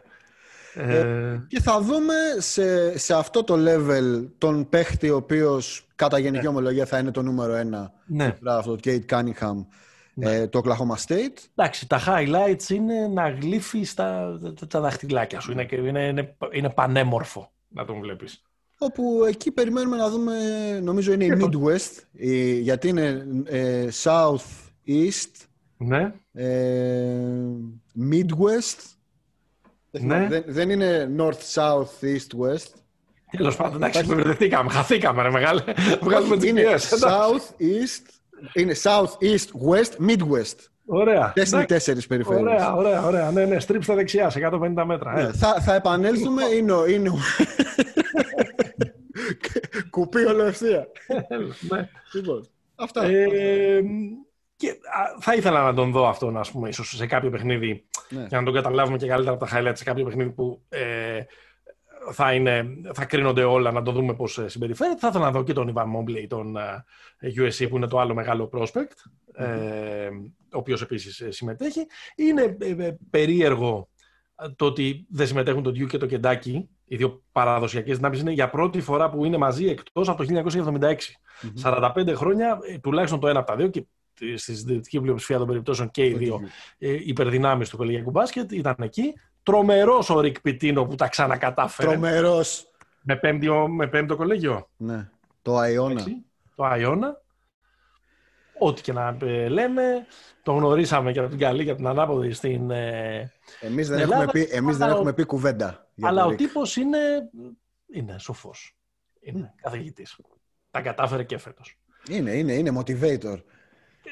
Ε, 0.73 1.37
Και 1.47 1.61
θα 1.61 1.81
δούμε 1.81 2.13
σε, 2.37 2.97
σε 2.97 3.13
αυτό 3.13 3.43
το 3.43 3.55
level 3.57 4.27
τον 4.37 4.69
παίχτη 4.69 5.09
ο 5.09 5.15
οποίος 5.15 5.87
κατά 5.95 6.19
γενική 6.19 6.47
ομολογία 6.47 6.85
θα 6.85 6.97
είναι 6.97 7.11
το 7.11 7.21
νούμερο 7.21 7.53
ένα 7.53 7.91
ναι, 8.05 8.35
αυτό 8.45 8.75
το 8.75 8.79
Kate 8.83 9.05
Cunningham 9.09 9.65
ε, 10.19 10.47
το 10.47 10.61
Oklahoma 10.63 11.05
State. 11.07 11.37
εντάξει, 11.55 11.87
τα 11.87 12.01
highlights 12.07 12.69
είναι 12.69 13.07
να 13.07 13.29
γλύφει 13.29 13.83
στα 13.83 14.39
τα, 14.59 14.67
τα 14.67 14.79
δαχτυλάκια 14.79 15.39
σου. 15.39 15.51
Είναι, 15.51 15.67
είναι, 15.71 16.07
είναι, 16.07 16.35
είναι 16.51 16.69
πανέμορφο 16.69 17.51
να 17.67 17.85
τον 17.85 17.99
βλέπεις. 17.99 18.41
Όπου 18.79 19.23
εκεί 19.27 19.51
περιμένουμε 19.51 19.97
να 19.97 20.09
δούμε, 20.09 20.33
νομίζω 20.83 21.13
είναι 21.13 21.25
η 21.25 21.29
Και 21.29 21.35
το- 21.35 21.49
Midwest, 21.53 22.03
η- 22.11 22.59
γιατί 22.59 22.87
είναι 22.87 23.25
ε, 23.45 23.87
South 24.03 24.45
East, 24.87 25.45
Ναι, 25.77 26.13
ε, 26.33 27.15
Midwest. 28.11 28.79
Δεν 29.91 30.05
Ναι. 30.05 30.13
θυμάμαι, 30.15 30.27
Δεν, 30.27 30.43
δεν 30.47 30.69
είναι 30.69 31.11
North, 31.17 31.53
South, 31.53 32.01
East, 32.01 32.39
West. 32.45 32.71
τέλος 33.31 33.55
πάντων, 33.55 33.83
εντάξει, 33.83 34.05
μπερδευτήκαμε, 34.15 34.69
χαθήκαμε 34.69 35.21
ρε 35.21 35.29
μεγάλε. 35.31 35.63
Βγάλουμε 36.01 36.45
είναι 36.47 36.61
GPS. 36.61 36.65
εντάξει. 36.65 36.95
South 37.01 37.61
East, 37.61 38.05
είναι 38.53 38.73
South 38.83 39.11
East, 39.21 39.47
West, 39.71 40.09
Midwest. 40.09 40.55
Ωραία. 40.89 41.31
Τέσσερι, 41.33 41.61
εντάξει. 41.61 41.65
τέσσερις 41.65 42.07
περιφέρειες. 42.07 42.41
Ωραία, 42.41 42.73
ωραία, 42.75 43.05
ωραία. 43.05 43.31
Ναι, 43.31 43.45
ναι, 43.45 43.59
στρίψ 43.59 43.85
στα 43.85 43.95
δεξιά 43.95 44.29
σε 44.29 44.39
150 44.51 44.83
μέτρα. 44.85 45.13
Ναι, 45.13 45.21
ε. 45.21 45.31
θα, 45.33 45.61
θα 45.61 45.73
επανέλθουμε. 45.75 46.43
Είναι, 46.45 46.71
ο- 46.71 46.85
είναι... 46.87 47.09
ο- 47.09 47.17
Κουπί 49.89 50.25
ολοευθεία. 50.25 50.87
ναι. 51.69 51.89
Λοιπόν, 52.13 52.47
αυτά. 52.75 53.03
Ε, 53.05 53.81
και 54.55 54.69
α, 54.69 55.17
θα 55.19 55.33
ήθελα 55.33 55.63
να 55.63 55.73
τον 55.73 55.91
δω 55.91 56.07
αυτόν, 56.07 56.37
ας 56.37 56.51
πούμε, 56.51 56.69
ίσως 56.69 56.89
σε 56.95 57.05
κάποιο 57.05 57.29
παιχνίδι, 57.29 57.85
Ναι. 58.09 58.25
για 58.29 58.37
να 58.39 58.43
τον 58.45 58.53
καταλάβουμε 58.53 58.97
και 58.97 59.07
καλύτερα 59.07 59.35
από 59.35 59.45
τα 59.45 59.51
highlights, 59.59 59.75
σε 59.77 59.83
κάποιο 59.83 60.05
παιχνίδι 60.05 60.29
που 60.29 60.61
ε, 60.69 61.19
θα, 62.11 62.33
είναι, 62.33 62.81
θα 62.93 63.05
κρίνονται 63.05 63.43
όλα, 63.43 63.71
να 63.71 63.81
το 63.81 63.91
δούμε 63.91 64.13
πώς 64.13 64.37
ε, 64.37 64.47
συμπεριφέρεται. 64.47 64.99
Θα 64.99 65.07
ήθελα 65.07 65.25
να 65.25 65.31
δω 65.31 65.43
και 65.43 65.53
τον 65.53 65.73
Ivan 65.75 65.83
Mobley, 65.83 66.27
τον 66.27 66.57
ε, 66.57 66.83
USC, 67.37 67.69
που 67.69 67.75
είναι 67.75 67.87
το 67.87 67.99
άλλο 67.99 68.13
μεγάλο 68.13 68.49
prospect, 68.53 69.09
ε, 69.33 70.09
ο 70.53 70.57
οποίος 70.57 70.81
επίσης 70.81 71.19
ε, 71.19 71.31
συμμετέχει. 71.31 71.85
Είναι 72.15 72.57
ε, 72.59 72.85
ε, 72.85 72.97
περίεργο 73.09 73.89
ε, 74.35 74.49
το 74.49 74.65
ότι 74.65 75.05
δεν 75.09 75.27
συμμετέχουν 75.27 75.63
το 75.63 75.69
Duke 75.69 75.87
και 75.87 75.97
το 75.97 76.07
Kentucky, 76.09 76.63
οι 76.85 76.95
δύο 76.95 77.23
παραδοσιακές 77.31 77.95
δυνάμεις, 77.95 78.19
είναι 78.19 78.31
για 78.31 78.49
πρώτη 78.49 78.81
φορά 78.81 79.09
που 79.09 79.25
είναι 79.25 79.37
μαζί 79.37 79.65
εκτός 79.65 80.09
από 80.09 80.25
το 80.25 80.43
1976. 80.79 80.95
45 81.63 82.13
χρόνια, 82.15 82.59
ε, 82.69 82.77
τουλάχιστον 82.77 83.19
το 83.19 83.27
ένα 83.27 83.39
από 83.39 83.47
τα 83.47 83.55
δύο 83.55 83.67
και 83.67 83.85
στη 84.35 84.55
συντηρητική 84.55 85.01
πλειοψηφία 85.01 85.37
των 85.37 85.47
περιπτώσεων 85.47 85.91
και 85.91 86.05
οι 86.05 86.13
δύο 86.13 86.39
ε, 86.77 86.97
υπερδυνάμεις 87.05 87.69
του 87.69 87.77
κολεγιακού 87.77 88.09
μπάσκετ 88.09 88.51
ήταν 88.51 88.75
εκεί. 88.79 89.13
Τρομερός 89.51 90.09
ο 90.09 90.19
Ρικ 90.19 90.41
Πιτίνο 90.41 90.85
που 90.85 90.95
τα 90.95 91.07
ξανακατάφερε. 91.07 91.89
Τρομερός. 91.89 92.71
Με 93.01 93.15
πέμπτο, 93.15 93.67
με 93.67 93.87
πέμπτο 93.87 94.15
κολέγιο. 94.15 94.69
Ναι. 94.77 95.09
Το 95.41 95.57
Αϊώνα. 95.57 95.91
Εντάξει, 95.91 96.25
Το 96.55 96.63
Αϊώνα. 96.65 97.21
Ό,τι 98.59 98.81
και 98.81 98.93
να 98.93 99.17
ε, 99.21 99.47
λέμε, 99.47 100.05
το 100.43 100.51
γνωρίσαμε 100.53 101.11
και 101.11 101.19
από 101.19 101.29
την 101.29 101.37
καλή 101.37 101.63
και 101.63 101.69
από 101.69 101.79
την 101.79 101.87
ανάποδη 101.87 102.31
στην. 102.31 102.71
Ε, 102.71 103.31
Εμείς 103.61 103.87
δεν, 103.87 103.99
Ελλάδα, 103.99 104.15
έχουμε 104.23 104.31
πει, 104.31 104.47
εμείς 104.51 104.77
δεν 104.77 104.83
αλλά 104.85 104.93
ο- 104.93 104.97
έχουμε 104.97 105.13
πει 105.13 105.23
κουβέντα. 105.23 105.87
για 105.95 106.07
αλλά 106.07 106.21
τον 106.21 106.29
ο 106.31 106.33
Rick. 106.33 106.37
τύπος 106.37 106.75
είναι, 106.75 106.97
είναι 107.93 108.15
σοφός. 108.19 108.77
Είναι 109.19 109.53
καθηγητής. 109.61 110.17
Τα 110.71 110.81
κατάφερε 110.81 111.23
και 111.23 111.37
φέτος. 111.37 111.77
Είναι, 112.09 112.31
είναι, 112.31 112.53
είναι 112.53 112.71
motivator. 112.79 113.37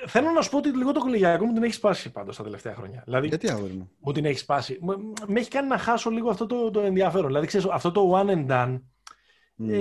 Θέλω 0.08 0.32
να 0.32 0.42
σου 0.42 0.50
πω 0.50 0.58
ότι 0.58 0.70
λίγο 0.70 0.92
το 0.92 1.00
κολεγιακό 1.00 1.46
μου 1.46 1.54
την 1.54 1.64
έχει 1.64 1.74
σπάσει 1.74 2.12
πάντως 2.12 2.36
τα 2.38 2.44
τελευταία 2.44 2.76
χρόνια. 2.76 3.02
Δηλαδή, 3.06 3.28
Γιατί 3.28 3.50
αγόρι 3.52 3.72
μου; 3.74 3.92
μου 4.00 4.12
την 4.12 4.26
έχει 4.26 4.38
σπάσει. 4.38 4.78
Μου- 4.82 5.14
Με 5.28 5.40
έχει 5.40 5.50
κάνει 5.50 5.68
να 5.68 5.78
χάσω 5.78 6.10
λίγο 6.10 6.30
αυτό 6.30 6.46
το, 6.46 6.72
το 6.72 6.80
ενδιαφέρον. 6.80 7.28
Δηλαδή, 7.28 7.48
ξέρεις, 7.48 7.68
αυτό 7.72 7.92
το 7.92 8.12
one 8.22 8.30
and 8.30 8.48
done 8.52 8.82
Μμ. 9.56 9.70
ε, 9.70 9.76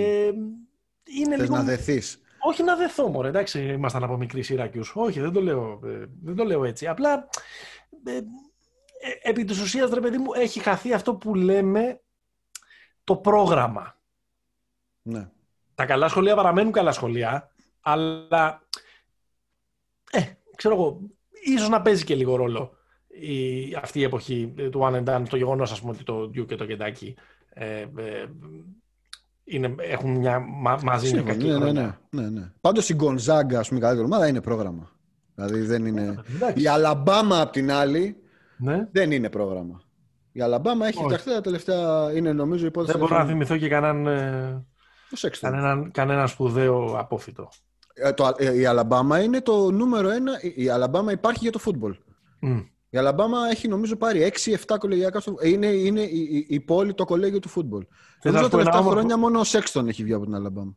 είναι 1.05 1.37
Θες 1.37 1.41
λίγο. 1.41 1.57
να 1.57 1.63
δεθείς. 1.63 2.19
Όχι 2.47 2.63
να 2.63 2.77
δεθώ, 2.77 3.09
μωρέ, 3.09 3.29
εντάξει, 3.29 3.65
ήμασταν 3.65 4.05
από 4.05 4.17
μικρή 4.17 4.43
Σιράκιους. 4.43 4.93
Όχι, 4.97 5.21
δεν 5.21 5.33
το 5.33 5.41
λέω, 5.43 5.81
ε, 5.85 6.05
δεν 6.23 6.35
το 6.35 6.45
λέω 6.45 6.65
έτσι. 6.65 6.87
Απλά, 6.87 7.29
ε, 8.05 8.17
ε, 8.17 8.21
επί 9.23 9.45
της 9.45 9.61
ουσίας, 9.61 9.91
ρε 9.91 10.01
παιδί 10.01 10.19
μου, 10.19 10.33
έχει 10.35 10.61
χαθεί 10.61 10.93
αυτό 10.93 11.15
που 11.15 11.35
λέμε 11.35 12.01
το 13.05 13.17
πρόγραμμα. 13.17 13.99
Ναι. 15.03 15.29
Τα 15.75 15.87
καλά 15.87 16.09
σχολεία 16.09 16.35
παραμένουν 16.37 16.73
καλά 16.73 16.93
σχολεία, 16.93 17.51
αλλά, 17.81 18.63
ε, 18.77 18.81
ξέρω 20.57 20.75
εγώ, 20.75 21.01
ίσως 21.45 21.69
να 21.69 21.83
παίζει 21.83 22.05
και 22.05 22.15
λίγο 22.15 22.37
ρόλο 22.37 22.71
η, 23.21 23.75
αυτή 23.83 23.99
η 23.99 24.03
εποχή 24.03 24.53
ε, 24.57 24.69
του 24.69 24.81
One 24.83 24.95
and 24.95 25.05
Done, 25.05 25.23
το 25.29 25.37
γεγονός, 25.37 25.73
ας 25.73 25.81
πούμε, 25.81 25.93
ότι 25.93 26.05
το 26.05 26.23
Duke 26.23 26.47
και 26.47 26.57
το 26.57 26.67
Kentucky 26.69 27.13
ε, 27.49 27.81
ε, 27.81 27.87
είναι, 29.45 29.75
έχουν 29.79 30.11
μια, 30.11 30.39
μα- 30.39 30.81
μαζί 30.83 31.13
μια 31.13 31.23
Σύμφωνα, 31.23 31.33
κακή 31.33 31.47
ναι, 31.47 31.53
ναι, 31.53 31.59
χρονιά. 31.61 32.01
ναι, 32.11 32.23
ναι, 32.23 32.29
ναι. 32.29 32.53
Πάντως 32.61 32.89
η 32.89 32.95
Γκονζάγκα, 32.95 33.59
ας 33.59 33.67
πούμε, 33.69 33.81
η 33.81 33.83
καλύτερη 33.83 34.07
ομάδα 34.07 34.29
είναι 34.29 34.41
πρόγραμμα. 34.41 34.91
Δηλαδή 35.35 35.61
δεν 35.61 35.87
είναι... 35.87 36.23
Εντάξει. 36.35 36.63
Η 36.63 36.67
Αλαμπάμα 36.69 37.41
απ' 37.41 37.51
την 37.53 37.71
άλλη 37.73 38.17
Ναι. 38.57 38.89
δεν 38.93 39.11
είναι 39.11 39.31
πρόγραμμα. 39.31 39.83
Η 40.33 40.41
Αλαμπάμα 40.41 40.87
έχει 40.87 40.97
Όχι. 40.99 41.05
φτιαχτεί 41.07 41.31
τα 41.31 41.41
τελευταία, 41.41 42.13
είναι 42.15 42.33
νομίζω 42.33 42.65
η 42.65 42.67
υπόθεση. 42.67 42.99
Δεν 42.99 43.01
μπορώ 43.09 43.19
να 43.21 43.27
θυμηθώ 43.27 43.57
και 43.57 43.69
κανέναν, 43.69 44.07
ε, 44.07 44.65
Το 45.11 45.17
Sexton. 45.29 45.39
κανέναν, 45.41 45.91
κανέναν 45.91 46.29
σπουδαίο 46.29 46.99
απόφυτο. 46.99 47.49
Ε, 47.95 48.13
το- 48.13 48.35
ε, 48.37 48.59
η 48.59 48.67
Αλαμπάμα 48.67 49.23
είναι 49.23 49.41
το 49.41 49.71
νούμερο 49.71 50.11
ένα. 50.11 50.33
Η- 50.43 50.55
Η 50.65 50.69
Αλαμπάμα 50.69 51.13
υπάρχει 51.13 51.39
για 51.43 51.53
το 51.53 51.59
φούτμπολ. 51.59 51.97
Μμ. 52.41 52.59
Η 52.91 52.99
Αλαμπάμα 52.99 53.39
έχει 53.51 53.69
νομίζω 53.69 53.97
πάρει 53.97 54.23
6-7 54.23 54.79
κολεγιακά 54.79 55.21
στο 55.21 55.35
ε, 55.41 55.49
Είναι, 55.49 55.67
είναι 55.67 56.01
η, 56.01 56.19
η, 56.31 56.47
η 56.49 56.61
πόλη 56.61 56.95
το 56.95 57.05
κολέγιο 57.05 57.39
του 57.39 57.49
φούτμπολ. 57.49 57.81
να 57.81 57.87
Νομίζω 58.31 58.45
σου 58.45 58.51
τα 58.51 58.57
πω 58.57 58.63
ένα 58.63 58.71
τελευταία 58.71 58.79
όμορφο- 58.81 58.99
χρόνια 58.99 59.17
μόνο 59.17 59.41
ο 59.41 59.45
Σέξτον 59.45 59.89
έχει 59.89 60.03
βγει 60.03 60.13
από 60.13 60.25
την 60.25 60.35
Αλαμπάμα. 60.35 60.77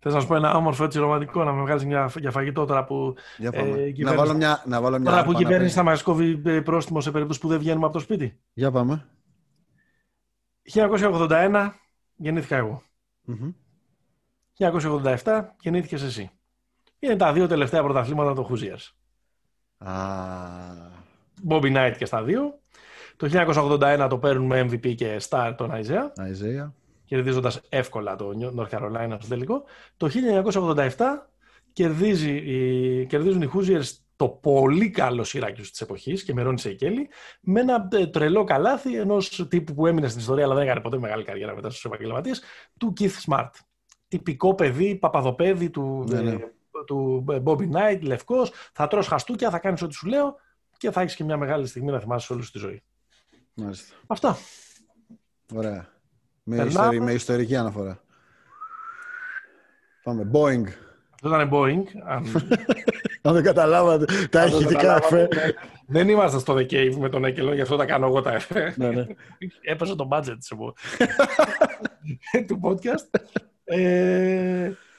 Θες 0.00 0.14
να 0.14 0.20
σου 0.20 0.26
πω 0.26 0.34
ένα 0.34 0.54
όμορφο 0.54 0.84
έτσι 0.84 0.98
ρομαντικό 0.98 1.44
να 1.44 1.52
με 1.52 1.62
βγάλεις 1.62 1.84
μια, 1.84 2.10
για 2.18 2.30
φαγητό 2.30 2.64
τώρα 2.64 2.84
που, 2.84 3.14
Για 3.38 3.50
Ε, 3.52 3.56
πάμε. 3.58 3.68
η 3.68 3.72
να, 3.72 3.90
κυβέρνηση- 3.90 4.16
βάλω 4.16 4.34
μια, 4.34 4.62
να 4.66 4.80
βάλω 4.80 4.98
μια 4.98 5.10
τώρα 5.10 5.24
που 5.24 5.30
η 5.30 5.34
άρπα 5.34 5.38
να 5.38 5.38
κυβέρνηση 5.38 5.74
παίζει. 5.74 5.74
θα 5.74 5.82
μας 5.82 6.02
κόβει 6.02 6.42
ε, 6.44 6.60
πρόστιμο 6.60 7.00
σε 7.00 7.10
περίπτωση 7.10 7.40
που 7.40 7.48
δεν 7.48 7.58
βγαίνουμε 7.58 7.84
από 7.84 7.94
το 7.94 8.00
σπίτι. 8.00 8.38
Για 8.52 8.70
πάμε. 8.70 9.06
1981 10.62 11.70
γεννήθηκα 12.16 12.56
εγώ. 12.56 12.82
Μμμ. 13.22 13.50
1987 14.58 15.42
γεννήθηκες 15.60 16.02
εσύ. 16.02 16.30
Είναι 16.98 17.16
τα 17.16 17.32
δύο 17.32 17.46
τελευταία 17.46 17.82
πρωταθλήματα 17.82 18.32
των 18.32 18.46
Hoosiers. 18.50 18.92
Α, 19.78 19.92
Bobby 21.48 21.76
Knight 21.76 21.94
και 21.98 22.04
στα 22.04 22.22
δύο. 22.22 22.58
Το 23.16 23.28
1981 23.32 24.06
το 24.10 24.18
παίρνουμε 24.18 24.60
MVP 24.70 24.94
και 24.94 25.20
Star 25.28 25.54
τον 25.56 25.70
Isaiah. 25.72 26.10
Αϊζέα. 26.16 26.74
κερδίζοντας 27.04 27.60
εύκολα 27.68 28.16
το 28.16 28.30
North 28.56 28.68
Carolina 28.78 29.16
στο 29.18 29.28
τελικό. 29.28 29.64
Το 29.96 30.08
1987 30.08 31.30
κερδίζει, 31.72 32.30
η- 32.36 33.06
κερδίζουν 33.06 33.42
οι 33.42 33.50
Hoosiers 33.54 33.84
το 34.16 34.28
πολύ 34.28 34.90
καλό 34.90 35.24
Syracuse 35.26 35.66
της 35.70 35.80
εποχής 35.80 36.22
και 36.24 36.32
με 36.34 36.42
Ρόνι 36.42 36.58
Σεϊκέλη 36.58 37.08
με 37.40 37.60
ένα 37.60 37.88
ε, 37.92 38.06
τρελό 38.06 38.44
καλάθι 38.44 38.96
ενός 38.98 39.46
τύπου 39.48 39.74
που 39.74 39.86
έμεινε 39.86 40.08
στην 40.08 40.20
ιστορία 40.20 40.44
αλλά 40.44 40.54
δεν 40.54 40.62
έκανε 40.62 40.80
ποτέ 40.80 40.98
μεγάλη 40.98 41.24
καριέρα 41.24 41.54
μετά 41.54 41.70
στους 41.70 41.84
επαγγελματίες 41.84 42.42
του 42.78 42.92
Keith 43.00 43.16
Smart. 43.26 43.50
Τυπικό 44.08 44.54
παιδί, 44.54 44.94
παπαδοπέδι 44.96 45.70
του, 45.70 46.04
Ναι, 46.08 46.20
ναι. 46.20 46.36
Ε, 46.80 46.84
του 46.86 47.24
ε, 47.30 47.38
Bobby 47.44 47.68
Knight, 47.72 47.98
λευκός, 48.02 48.52
θα 48.72 48.86
τρως 48.86 49.06
χαστούκια, 49.06 49.50
θα 49.50 49.58
κάνεις 49.58 49.82
ό,τι 49.82 49.94
σου 49.94 50.06
λέω 50.06 50.36
και 50.76 50.90
θα 50.90 51.00
έχεις 51.00 51.14
και 51.14 51.24
μια 51.24 51.36
μεγάλη 51.36 51.66
στιγμή 51.66 51.90
να 51.90 51.98
θυμάσαι 52.00 52.32
όλη 52.32 52.42
σου 52.42 52.50
τη 52.52 52.58
ζωή. 52.58 52.82
Μάλιστα. 53.54 53.94
Αυτά. 54.06 54.36
Ωραία. 55.54 55.88
Με, 56.42 56.56
Περνάμε. 56.56 56.68
ιστορι- 56.86 57.00
με 57.02 57.12
ιστορική 57.12 57.56
αναφορά. 57.56 58.00
Πάμε. 60.02 60.30
Boeing. 60.32 60.64
Αυτό 61.22 61.28
ήταν 61.28 61.50
Boeing. 61.52 61.82
Αν 62.06 62.24
Αν 63.22 63.34
δεν 63.34 63.42
καταλάβατε 63.42 64.04
τα 64.30 64.40
Αν 64.42 64.50
το 64.50 64.56
ηχητικά 64.56 64.80
καταλάβατε, 64.80 65.22
εφέ. 65.22 65.46
ναι. 65.46 65.52
Δεν 65.86 66.08
είμαστε 66.08 66.38
στο 66.38 66.54
The 66.54 66.66
Cave 66.70 66.94
με 66.98 67.08
τον 67.08 67.24
Έκελο, 67.24 67.54
γι' 67.54 67.60
αυτό 67.60 67.76
τα 67.76 67.84
κάνω 67.84 68.06
εγώ 68.06 68.20
τα 68.22 68.32
εφέ. 68.32 68.74
Ναι, 68.76 68.88
ναι. 68.90 69.06
Έπεσε 69.72 69.94
το 69.94 70.08
budget 70.12 70.36
της 70.38 70.50
εγώ. 70.50 70.74
του 72.46 72.60
podcast. 72.62 73.20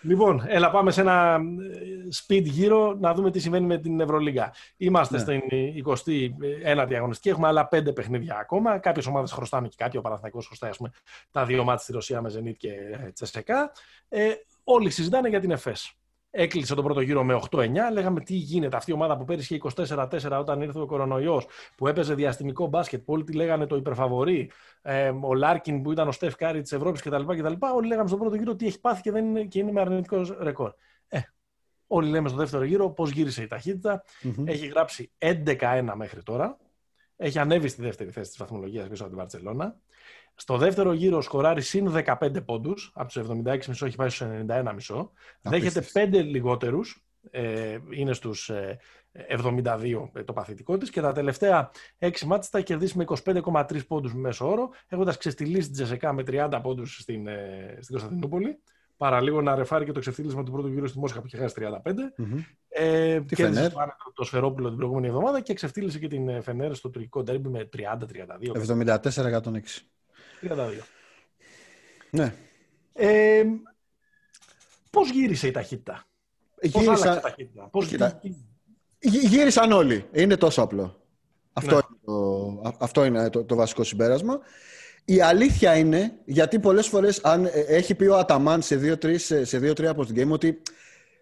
Ε, 0.03 0.07
λοιπόν, 0.07 0.43
έλα 0.47 0.71
πάμε 0.71 0.91
σε 0.91 1.01
ένα 1.01 1.35
ε, 1.35 2.07
speed 2.15 2.43
γύρο 2.43 2.97
να 2.99 3.13
δούμε 3.13 3.31
τι 3.31 3.39
συμβαίνει 3.39 3.65
με 3.65 3.77
την 3.77 3.99
Ευρωλίγα. 3.99 4.53
Είμαστε 4.77 5.15
Ναι. 5.15 5.21
στην 5.21 5.41
21η 5.85 6.93
αγωνιστική, 6.95 7.29
έχουμε 7.29 7.47
άλλα 7.47 7.67
πέντε 7.67 7.91
παιχνίδια 7.91 8.37
ακόμα. 8.37 8.77
Κάποιες 8.77 9.05
ομάδες 9.05 9.31
χρωστάνε 9.31 9.67
και 9.67 9.75
κάτι, 9.77 9.97
ο 9.97 10.01
Παναθηναϊκός 10.01 10.45
χρωστάει 10.47 10.69
ας 10.69 10.77
πούμε, 10.77 10.91
τα 11.31 11.45
δύο 11.45 11.63
μάτια 11.63 11.83
στη 11.83 11.91
Ρωσία 11.91 12.21
με 12.21 12.31
Zenit 12.37 12.55
και 12.57 12.71
ε, 12.71 13.11
Τσεσεκά. 13.11 13.71
Ε, 14.09 14.31
όλοι 14.63 14.89
συζητάνε 14.89 15.29
για 15.29 15.39
την 15.39 15.51
Εφές. 15.51 15.93
Έκλεισε 16.31 16.75
τον 16.75 16.83
πρώτο 16.83 17.01
γύρο 17.01 17.23
με 17.23 17.39
8-9. 17.51 17.69
Λέγαμε 17.91 18.19
τι 18.19 18.33
γίνεται. 18.33 18.77
Αυτή 18.77 18.91
η 18.91 18.93
ομάδα 18.93 19.17
που 19.17 19.23
πέρυσι 19.23 19.55
είχε 19.55 19.85
24-4 19.95 20.39
όταν 20.39 20.61
ήρθε 20.61 20.79
ο 20.79 20.85
κορονοϊός, 20.85 21.47
που 21.75 21.87
έπαιζε 21.87 22.13
διαστημικό 22.13 22.67
μπάσκετ, 22.67 23.03
που 23.03 23.13
όλοι 23.13 23.23
τη 23.23 23.33
λέγανε 23.33 23.65
το 23.65 23.75
υπερφαβορή, 23.75 24.51
ε, 24.81 25.13
ο 25.21 25.33
Λάρκιν 25.33 25.81
που 25.81 25.91
ήταν 25.91 26.07
ο 26.07 26.11
Στεφ 26.11 26.35
Κάρι 26.35 26.61
της 26.61 26.71
Ευρώπης 26.71 27.01
κτλ, 27.01 27.23
κτλ. 27.25 27.53
Όλοι 27.75 27.87
λέγαμε 27.87 28.07
στον 28.07 28.19
πρώτο 28.19 28.35
γύρο 28.35 28.55
τι 28.55 28.67
έχει 28.67 28.79
πάθει 28.79 29.01
και, 29.01 29.11
δεν 29.11 29.25
είναι, 29.25 29.43
και 29.43 29.59
είναι 29.59 29.71
με 29.71 29.81
αρνητικό 29.81 30.37
ρεκόρ. 30.39 30.73
Ε, 31.07 31.19
όλοι 31.87 32.09
λέμε 32.09 32.29
στο 32.29 32.37
δεύτερο 32.37 32.63
γύρο 32.63 32.89
πώς 32.89 33.09
γύρισε 33.09 33.41
η 33.41 33.47
ταχύτητα. 33.47 34.03
Μμμ. 34.21 34.47
Έχει 34.47 34.67
γράψει 34.67 35.11
11-1 35.17 35.91
μέχρι 35.95 36.23
τώρα. 36.23 36.57
Έχει 37.15 37.39
ανέβει 37.39 37.67
στη 37.67 37.81
δεύτερη 37.81 38.11
θέση 38.11 38.29
της 38.29 38.37
βαθμολογίας 38.37 38.87
πίσω 38.87 39.03
από 39.03 39.11
την 39.11 39.21
Βαρκελόνα. 39.21 39.77
Στο 40.39 40.57
δεύτερο 40.57 40.93
γύρο 40.93 41.21
σκοράρει 41.21 41.61
συν 41.61 41.91
15 42.05 42.45
πόντους. 42.45 42.91
Από 42.93 43.07
τους 43.07 43.17
76,5 43.17 43.85
έχει 43.85 43.95
πάει 43.95 44.09
στους 44.09 44.27
91,5. 44.47 45.11
Δέχεται 45.41 45.81
5 45.93 46.23
λιγότερους. 46.23 47.03
Ε, 47.31 47.77
είναι 47.89 48.13
στους 48.13 48.51
72 49.11 50.09
το 50.25 50.33
παθητικό 50.33 50.77
της 50.77 50.89
και 50.89 51.01
τα 51.01 51.11
τελευταία 51.11 51.71
6 51.99 52.25
μάτια 52.25 52.49
τα 52.51 52.57
έχει 52.57 52.67
κερδίσει 52.67 52.97
με 52.97 53.05
25,3 53.23 53.87
πόντους 53.87 54.13
μέσο 54.13 54.49
όρο, 54.49 54.69
έχοντας 54.87 55.17
ξεστηλίσει 55.17 55.65
την 55.65 55.73
Τζεσεκά 55.73 56.13
με 56.13 56.23
30 56.27 56.59
πόντους 56.61 56.97
στην, 56.99 57.27
ε, 57.27 57.77
στην 57.81 57.95
Κωνσταντινούπολη. 57.95 58.59
Παραλίγο 58.97 59.41
να 59.41 59.55
ρεφάρει 59.55 59.85
και 59.85 59.91
το 59.91 59.99
ξεφτύλισμα 59.99 60.43
του 60.43 60.51
πρώτου 60.51 60.67
γύρου 60.67 60.87
στη 60.87 60.99
Μόσχα 60.99 61.19
που 61.19 61.27
είχε 61.27 61.37
χάσει 61.37 61.53
35. 61.57 62.13
Μμμ. 62.17 62.43
Ε, 62.69 63.21
Τη 63.21 63.35
κέρδισε 63.35 63.59
Φενέρ; 63.59 63.71
το 63.71 63.79
άνετο 63.79 64.11
το 64.13 64.23
Σφερόπουλο 64.23 64.67
την 64.67 64.77
προηγούμενη 64.77 65.07
εβδομάδα 65.07 65.41
και 65.41 65.53
ξεφτύλισε 65.53 65.99
και 65.99 66.07
την 66.07 66.29
ε, 66.29 66.41
Φενέρ 66.41 66.75
στο 66.75 66.89
τουρκικό 66.89 67.23
ντέρμπι 67.23 67.49
με 67.49 67.69
30-32. 67.77 67.81
74-106. 68.85 69.59
32. 70.41 70.81
Ναι. 72.11 72.33
Ε, 72.93 73.43
πώς 74.89 75.09
γύρισε 75.11 75.47
η 75.47 75.51
ταχύτητα, 75.51 76.05
πώς 76.71 76.87
άλλαξε 76.87 76.89
η 76.89 77.07
Γύρισαν, 77.07 77.21
ταχύτητα, 77.21 77.67
πώς 77.71 77.87
Κοίτα. 77.87 78.13
τι- 78.13 78.33
γύ- 78.99 79.27
γύρισαν 79.27 79.71
όλοι. 79.71 80.05
Είναι 80.13 80.35
τόσο 80.37 80.61
απλό. 80.61 81.01
Αυτό 81.53 81.75
Ναι. 81.75 81.81
είναι, 81.89 81.99
το, 82.05 82.61
α- 82.69 82.75
αυτό 82.79 83.05
είναι 83.05 83.29
το, 83.29 83.43
το 83.43 83.55
βασικό 83.55 83.83
συμπέρασμα. 83.83 84.39
Η 85.05 85.21
αλήθεια 85.21 85.75
είναι, 85.75 86.13
γιατί 86.25 86.59
πολλές 86.59 86.87
φορές 86.87 87.19
αν, 87.23 87.45
ε, 87.45 87.49
έχει 87.67 87.95
πει 87.95 88.05
ο 88.05 88.17
Αταμάν 88.17 88.61
σε 88.61 88.75
2-3 88.75 89.17
σε, 89.19 89.43
σε 89.45 89.57
δύο-τρία 89.59 89.89
από 89.89 90.05
την 90.05 90.15
game 90.27 90.31
ότι 90.31 90.61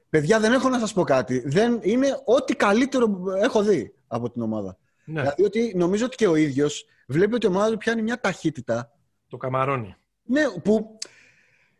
παιδιά 0.09 0.39
δεν 0.39 0.53
έχω 0.53 0.69
να 0.69 0.79
σας 0.79 0.93
πω 0.93 1.03
κάτι. 1.03 1.43
Δεν, 1.45 1.79
είναι 1.81 2.21
ό,τι 2.25 2.55
καλύτερο 2.55 3.23
έχω 3.41 3.63
δει 3.63 3.93
από 4.07 4.29
την 4.31 4.41
ομάδα. 4.41 4.77
ναι, 5.05 5.21
Δηλαδή 5.21 5.43
ότι 5.43 5.73
νομίζω 5.75 6.05
ότι 6.05 6.15
και 6.15 6.27
ο 6.27 6.35
ίδιος 6.35 6.85
βλέπει 7.07 7.33
ότι 7.35 7.45
η 7.45 7.49
ομάδα 7.49 7.71
του 7.71 7.77
πιάνει 7.77 8.01
μια 8.01 8.19
ταχύτητα 8.19 8.91
το 9.29 9.37
καμαρώνει. 9.37 9.95
Ναι, 10.23 10.41
που 10.63 10.97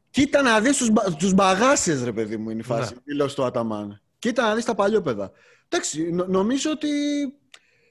κοίτα 0.09 0.41
να 0.41 0.59
δεις 0.59 0.77
τους, 0.77 0.89
μπα- 0.91 1.15
τους 1.17 1.33
μπαγάσες, 1.33 2.03
ρε 2.03 2.11
παιδί 2.11 2.37
μου, 2.37 2.49
είναι 2.49 2.59
η 2.59 2.63
φάση, 2.63 2.93
Ναι. 2.93 2.99
δήλωσε 3.03 3.35
του 3.35 3.43
Αταμάν. 3.43 4.01
Κοίτα 4.19 4.47
να 4.47 4.55
δεις 4.55 4.65
τα 4.65 4.75
παλιόπαιδα. 4.75 5.31
Εντάξει, 5.69 6.11
νο- 6.11 6.25
νομίζω 6.27 6.71
ότι 6.71 6.87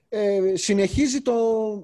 ε, 0.09 0.41
συνεχίζει 0.57 1.21
το... 1.23 1.33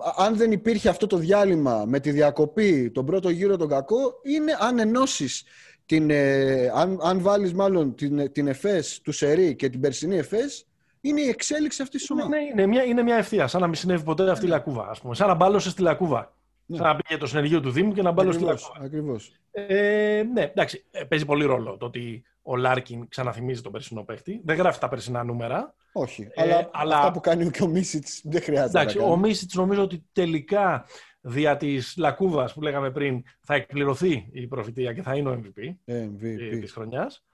α- 0.01 0.25
Αν 0.27 0.37
δεν 0.37 0.53
υπήρχε 0.53 0.89
αυτό 0.89 1.07
το 1.07 1.17
διάλειμμα 1.17 1.85
με 1.87 2.01
τη 2.01 2.11
διακοπή, 2.11 2.91
τον 2.91 3.07
πρώτο 3.07 3.29
γύρο 3.29 3.57
τον 3.57 3.69
κακό, 3.69 4.21
είναι 4.23 4.57
αν 4.61 4.79
ενώσεις 4.79 5.45
την, 5.87 6.11
ε, 6.11 6.71
αν, 6.75 6.99
αν 7.03 7.21
βάλεις 7.21 7.53
μάλλον 7.55 7.95
την, 7.95 8.33
την 8.33 8.47
ΕΦΕΣ 8.49 9.01
του 9.01 9.13
Σερί 9.13 9.57
και 9.57 9.69
την 9.69 9.81
περσινή 9.81 10.17
ΕΦΕΣ, 10.17 10.67
είναι 11.01 11.21
η 11.21 11.29
εξέλιξη 11.29 11.83
αυτής 11.83 12.01
της 12.01 12.11
ομάδας. 12.11 12.31
Ναι, 12.31 12.39
είναι, 12.53 12.67
μια, 12.67 12.83
είναι 12.85 13.03
μια 13.03 13.17
ευθεία, 13.17 13.47
σαν 13.47 13.61
να 13.61 13.67
μην 13.67 13.77
συνέβη 13.77 14.03
ποτέ 14.05 14.31
αυτή 14.31 14.45
η 14.47 14.49
λακκούβα. 14.49 14.87
Ας 14.91 15.01
πούμε. 15.01 15.15
Σαν 15.15 15.29
να 15.29 15.35
μπάλωσες 15.35 15.73
τη 15.73 15.83
λακκούβα. 15.83 16.37
Ναι. 16.67 16.77
Σαν 16.77 16.87
να 16.87 16.97
πήγε 16.97 17.21
το 17.21 17.27
συνεργείο 17.27 17.61
του 17.61 17.71
Δήμου 17.71 17.93
και 17.93 18.03
να 18.03 18.11
μπάλωσε 18.11 18.33
τη 18.33 18.43
Ακριβώς, 18.43 18.63
λακκούβα. 18.69 18.85
ακριβώς. 18.87 19.33
Ε, 19.51 20.23
ναι, 20.33 20.43
εντάξει, 20.43 20.85
ε, 20.91 21.05
παίζει 21.05 21.25
πολύ 21.25 21.45
ρόλο 21.45 21.77
το 21.77 21.87
ότι 21.87 22.23
ο 22.43 22.57
Λάρκιν 22.57 23.09
ξαναθυμίζει 23.09 23.61
τον 23.63 23.73
περσινό 23.73 24.03
παίχτη. 24.05 24.41
Δεν 24.45 24.57
γράφει 24.57 24.81
τα 24.81 24.89
περσινά 24.89 25.25
νούμερα. 25.25 25.75
Όχι, 25.93 26.29
Ε, 26.35 26.43
αλλά, 26.43 26.71
αλλά- 26.73 26.97
αυτά 26.99 27.13
που 27.13 27.21
κάνει 27.21 27.51
και 27.51 27.63
ο 27.63 27.67
Μίσιτς 27.67 28.21
δεν 28.25 28.43
χρειάζεται 28.43 28.79
Εντάξει, 28.79 28.99
να 28.99 29.05
ο 29.05 29.09
κάνει. 29.09 29.21
Μίσιτς 29.21 29.55
νομίζω 29.55 29.83
ότι 29.83 30.05
τελικά 30.13 30.87
δια 31.21 31.57
της 31.57 31.95
λακκούβας 31.97 32.53
που 32.53 32.63
λέγαμε 32.63 32.91
πριν 32.91 33.23
θα 33.41 33.55
εκπληρωθεί 33.55 34.29
η 34.33 34.47
προφητεία 34.47 34.93
και 34.93 35.03
θα 35.03 35.17
είναι 35.17 35.29
ο 35.29 35.33
MVP 35.33 35.77
MVP. 35.87 36.59
της 36.61 36.73
χρονιάς. 36.73 37.25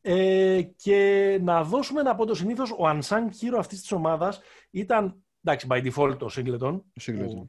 Ε, 0.00 0.62
και 0.76 1.38
να 1.42 1.62
δώσουμε 1.64 2.00
ένα 2.00 2.14
πόντο 2.14 2.34
συνήθως 2.34 2.70
ο 2.70 2.76
unsung 2.82 3.24
hero 3.40 3.56
αυτής 3.58 3.80
της 3.80 3.92
ομάδας 3.92 4.40
ήταν 4.70 5.16
εντάξει, 5.44 5.66
by 5.70 5.90
default 5.92 6.18
ο 6.20 6.26
Singleton. 6.36 6.74
Ο 6.80 7.00
Singleton. 7.00 7.26
που- 7.26 7.46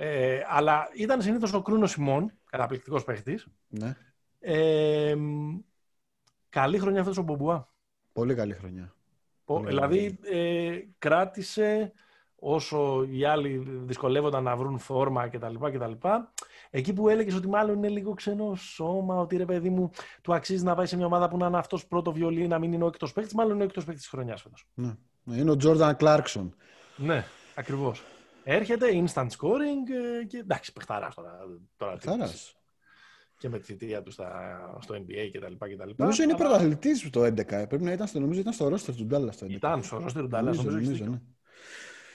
Ε, 0.00 0.40
αλλά 0.48 0.88
ήταν 0.94 1.22
συνήθως 1.22 1.52
ο 1.52 1.62
Κρούνος 1.62 1.90
Σιμών, 1.90 2.32
καταπληκτικός 2.50 3.04
παίχτης. 3.04 3.46
Ναι. 3.68 3.96
Ε, 4.40 5.14
μ, 5.14 5.58
καλή 6.48 6.78
χρονιά 6.78 7.00
αυτός 7.00 7.18
ο 7.18 7.22
Μπομπουά. 7.22 7.68
Πολύ 8.12 8.34
καλή 8.34 8.54
χρονιά. 8.54 8.94
Πο- 9.44 9.54
Πολύ 9.54 9.66
δηλαδή 9.68 10.18
ε, 10.22 10.78
κράτησε 10.98 11.92
όσο 12.34 13.02
οι 13.10 13.24
άλλοι 13.24 13.58
δυσκολεύονταν 13.84 14.42
να 14.42 14.56
βρουν 14.56 14.78
φόρμα 14.78 15.28
κτλ. 15.28 15.54
κτλ. 15.72 15.92
Εκεί 16.70 16.92
που 16.92 17.08
έλεγες 17.08 17.34
ότι 17.34 17.48
μάλλον 17.48 17.76
είναι 17.76 17.88
λίγο 17.88 18.14
ξένο 18.14 18.54
σώμα, 18.54 19.16
ότι 19.20 19.36
ρε 19.36 19.44
παιδί 19.44 19.70
μου, 19.70 19.90
του 20.22 20.34
αξίζει 20.34 20.64
να 20.64 20.74
πάει 20.74 20.86
σε 20.86 20.96
μια 20.96 21.06
ομάδα 21.06 21.28
που 21.28 21.36
να 21.36 21.46
είναι 21.46 21.58
αυτός 21.58 21.86
πρώτο 21.86 22.12
βιολί, 22.12 22.46
να 22.48 22.58
μην 22.58 22.72
είναι 22.72 22.84
ο 22.84 22.86
εκτό 22.86 23.06
παίκτη, 23.14 23.34
μάλλον 23.34 23.54
είναι 23.54 23.62
ο 23.62 23.66
εκτό 23.66 23.80
παίκτη 23.80 23.96
της 24.00 24.08
χρονιάς 24.08 24.42
φέτος. 24.42 24.66
Ναι. 24.74 24.94
Ναι, 25.24 25.36
Είναι 25.36 25.50
ο 25.50 25.56
Τζόρνταν 25.56 25.96
Κλάρκσον. 25.96 26.54
Ναι, 26.96 27.24
ακριβώς. 27.54 28.02
Έρχεται 28.50 28.86
instant 28.92 29.26
scoring 29.26 29.90
ε, 30.20 30.24
και 30.24 30.36
εντάξει, 30.38 30.72
παιχταρά 30.72 31.12
τώρα. 31.14 31.38
τώρα 31.76 31.96
τι- 31.96 32.06
Θάρας. 32.08 32.52
Και 33.38 33.48
με 33.48 33.58
τη 33.58 33.64
θητεία 33.64 34.02
του 34.02 34.10
στα, 34.10 34.60
στο 34.82 34.94
NBA 34.94 35.30
κτλ. 35.32 35.52
κτλ. 35.58 35.90
Νομίζω 35.96 36.22
είναι 36.22 36.32
Αλλά 36.32 36.42
πρωταθλητής 36.44 37.10
το 37.10 37.24
11. 37.24 37.52
ε. 37.52 37.64
Πρέπει 37.66 37.84
να 37.84 37.92
ήταν 37.92 38.06
στο, 38.06 38.20
νομίζω 38.20 38.40
ήταν 38.40 38.52
στο 38.52 38.68
ρόστερ 38.68 38.94
του 38.94 39.04
Ντάλλας 39.06 39.36
το 39.36 39.46
11. 39.46 39.50
Ήταν 39.50 39.82
στο 39.82 39.96
roster 39.96 40.12
του 40.12 40.26
Dallas, 40.26 40.30
Νομίζω, 40.30 40.62
νομίζω, 40.62 40.62
νομίζω, 40.62 40.76
έχεις 40.78 40.88
δίκιο. 40.88 41.10
ναι. 41.10 41.18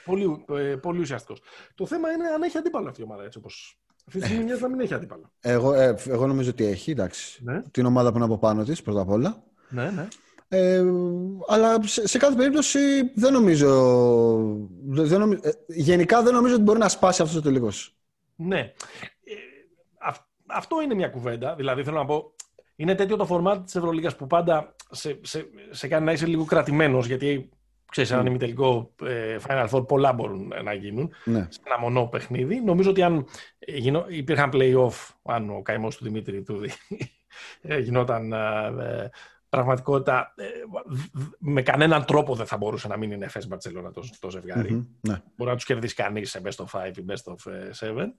Πολύ, 0.05 0.45
ε, 0.49 0.75
πολύ 0.75 0.99
ουσιαστικός. 0.99 1.41
Το 1.75 1.85
θέμα 1.85 2.11
είναι 2.11 2.27
αν 2.27 2.41
έχει 2.41 2.57
αντίπαλο 2.57 2.89
αυτή 2.89 3.01
η 3.01 3.03
ομάδα 3.03 3.23
έτσι 3.23 3.37
όπως. 3.37 3.79
Αυτή 4.07 4.19
τη 4.19 4.25
στιγμή 4.25 4.43
μοιάζει 4.43 4.61
να 4.61 4.69
μην 4.69 4.79
έχει 4.79 4.93
αντίπαλο. 4.93 5.31
Εγώ, 5.41 5.73
ε, 5.73 5.95
εγώ 6.07 6.27
νομίζω 6.27 6.49
ότι 6.49 6.65
έχει, 6.65 6.91
εντάξει. 6.91 7.43
Ναι, 7.43 7.61
Την 7.61 7.85
ομάδα 7.85 8.09
που 8.09 8.15
είναι 8.15 8.25
από 8.25 8.37
πάνω 8.37 8.63
της, 8.63 8.81
πρώτα 8.81 9.01
απ' 9.01 9.09
όλα. 9.09 9.43
ναι, 9.69 9.91
ναι. 9.91 10.07
Ε, 10.55 10.83
αλλά 11.47 11.79
σε, 11.83 12.07
σε 12.07 12.17
κάθε 12.17 12.35
περίπτωση 12.35 12.79
δεν 13.15 13.33
νομίζω. 13.33 13.69
Δεν, 14.85 15.07
δεν 15.07 15.19
νομι- 15.19 15.45
ε, 15.45 15.51
γενικά 15.67 16.21
δεν 16.23 16.33
νομίζω 16.33 16.53
ότι 16.53 16.63
μπορεί 16.63 16.79
να 16.79 16.89
σπάσει 16.89 17.21
αυτός 17.21 17.37
ο 17.37 17.41
τελικός. 17.41 17.95
ναι. 18.35 18.59
Ε, 18.59 19.33
αυ- 19.99 20.25
αυτό 20.45 20.81
είναι 20.81 20.93
μια 20.93 21.07
κουβέντα. 21.07 21.55
Δηλαδή 21.55 21.83
θέλω 21.83 21.97
να 21.97 22.05
πω. 22.05 22.33
Είναι 22.75 22.95
τέτοιο 22.95 23.15
το 23.17 23.27
format 23.29 23.61
της 23.65 23.75
Ευρωλίγα 23.75 24.15
που 24.17 24.27
πάντα 24.27 24.75
σε, 24.91 25.19
σε, 25.21 25.45
σε 25.69 25.87
κάνει 25.87 26.05
να 26.05 26.11
είσαι 26.11 26.25
λίγο 26.25 26.45
κρατημένος 26.45 27.07
γιατί 27.07 27.49
ξέρεις, 27.91 28.11
έναν 28.11 28.25
ημιτελικό 28.25 28.93
ε, 29.03 29.37
Final 29.47 29.69
Four 29.69 29.87
πολλά 29.87 30.13
μπορούν 30.13 30.51
να 30.63 30.73
γίνουν. 30.73 31.11
Ναι. 31.25 31.47
σε 31.49 31.59
ένα 31.65 31.79
μονό 31.79 32.07
παιχνίδι. 32.07 32.61
Νομίζω 32.61 32.89
ότι 32.89 33.01
αν 33.03 33.25
ε, 33.59 33.77
γινό, 33.77 34.05
υπήρχαν 34.09 34.49
play-off, 34.53 35.09
αν 35.23 35.49
ο 35.49 35.61
καημός 35.61 35.97
του 35.97 36.03
Δημήτρη 36.03 36.41
Τούδη 36.43 36.69
ε, 37.61 37.79
γινόταν 37.85 38.33
ε, 38.33 38.37
ε, 38.79 39.09
πραγματικότητα, 39.57 40.33
ε, 40.35 40.43
β- 40.87 41.01
β- 41.13 41.33
με 41.39 41.61
κανέναν 41.61 42.05
τρόπο 42.05 42.35
δεν 42.35 42.45
θα 42.45 42.57
μπορούσε 42.57 42.87
να 42.87 42.97
μην 42.97 43.11
είναι 43.11 43.29
FS 43.33 43.53
Barcelona 43.53 43.93
το, 43.93 44.03
το 44.19 44.29
ζευγάρι. 44.29 44.73
Μμμ, 44.73 44.85
ναι. 45.01 45.21
Μπορεί 45.35 45.49
να 45.49 45.55
τους 45.55 45.65
κερδίσει 45.65 45.95
κανείς 45.95 46.29
σε 46.29 46.41
best 46.43 46.65
of 46.65 46.79
5 46.87 46.97
ή 46.97 47.05
best 47.07 47.31
of 47.33 47.51
7. 47.79 48.13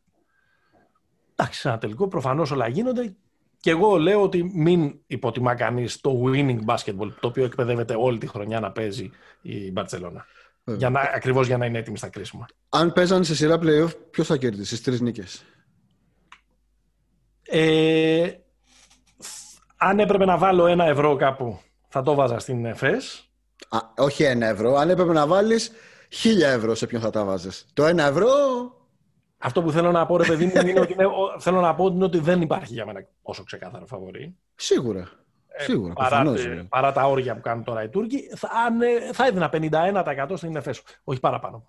Εντάξει, 1.36 1.60
σε 1.60 1.68
ένα 1.68 1.78
τελικό 1.78 2.08
προφανώς 2.08 2.50
όλα 2.50 2.68
γίνονται. 2.68 3.14
Και 3.60 3.70
εγώ 3.70 3.96
λέω 3.96 4.22
ότι 4.22 4.50
μην 4.54 4.98
υποτιμά 5.06 5.54
κανείς 5.54 6.00
το 6.00 6.22
winning 6.26 6.58
basketball, 6.66 7.08
το 7.20 7.26
οποίο 7.26 7.44
εκπαιδεύεται 7.44 7.94
όλη 7.98 8.18
τη 8.18 8.26
χρονιά 8.26 8.60
να 8.60 8.72
παίζει 8.72 9.10
η 9.42 9.72
Barcelona. 9.76 10.22
Βέβαια. 10.64 10.78
Για 10.78 10.90
να, 10.90 11.00
ακριβώς 11.00 11.46
για 11.46 11.56
να 11.56 11.66
είναι 11.66 11.78
έτοιμη 11.78 11.96
στα 11.96 12.08
κρίσιμα. 12.08 12.46
Αν 12.68 12.92
παίζανε 12.92 13.24
σε 13.24 13.34
σειρά 13.34 13.58
playoff, 13.62 13.90
ποιο 14.10 14.24
θα 14.24 14.36
κέρδισε 14.36 14.64
στις 14.64 14.82
τρεις 14.82 15.00
νίκες; 15.00 15.44
Ε, 17.42 18.32
αν 19.84 19.98
έπρεπε 19.98 20.24
να 20.24 20.36
βάλω 20.38 20.66
ένα 20.66 20.84
ευρώ 20.84 21.16
κάπου, 21.16 21.60
θα 21.88 22.02
το 22.02 22.14
βάζα 22.14 22.38
στην 22.38 22.64
ΕΦΕΣ. 22.64 23.28
Όχι 23.96 24.22
ένα 24.22 24.46
ευρώ. 24.46 24.74
Αν 24.76 24.90
έπρεπε 24.90 25.12
να 25.12 25.26
βάλεις 25.26 25.72
χίλια 26.08 26.48
ευρώ, 26.50 26.74
σε 26.74 26.86
ποιον 26.86 27.00
θα 27.00 27.10
τα 27.10 27.24
βάζες; 27.24 27.66
Το 27.72 27.86
ένα 27.86 28.04
ευρώ. 28.04 28.26
Αυτό 29.38 29.62
που 29.62 29.70
θέλω 29.70 29.90
να 29.90 30.06
πω, 30.06 30.16
ρε 30.16 30.24
παιδί 30.26 30.44
μου, 30.46 30.52
είναι 30.68 30.80
ότι, 30.80 30.92
είναι, 30.92 31.06
ο- 31.06 31.40
θέλω 31.40 31.60
να 31.60 31.74
πω 31.74 31.86
είναι 31.86 32.04
ότι 32.04 32.18
δεν 32.18 32.40
υπάρχει 32.40 32.72
για 32.72 32.86
μένα 32.86 33.06
όσο 33.22 33.44
ξεκάθαρο 33.44 33.86
φαβορή. 33.86 34.36
Σίγουρα. 34.54 35.08
Σίγουρα. 35.56 35.92
Παρά, 35.92 36.08
προφανώς. 36.08 36.44
ε, 36.44 36.66
παρά 36.68 36.92
τα 36.92 37.02
όρια 37.04 37.34
που 37.34 37.40
κάνουν 37.40 37.64
τώρα 37.64 37.82
οι 37.82 37.88
Τούρκοι, 37.88 38.30
θα, 38.36 38.48
αν, 38.66 38.80
ε, 38.82 39.12
θα 39.12 39.26
έδινα 39.26 39.48
51% 39.52 40.36
στην 40.36 40.56
ΕΦΕΣ. 40.56 40.82
Όχι 41.04 41.20
παραπάνω. 41.20 41.68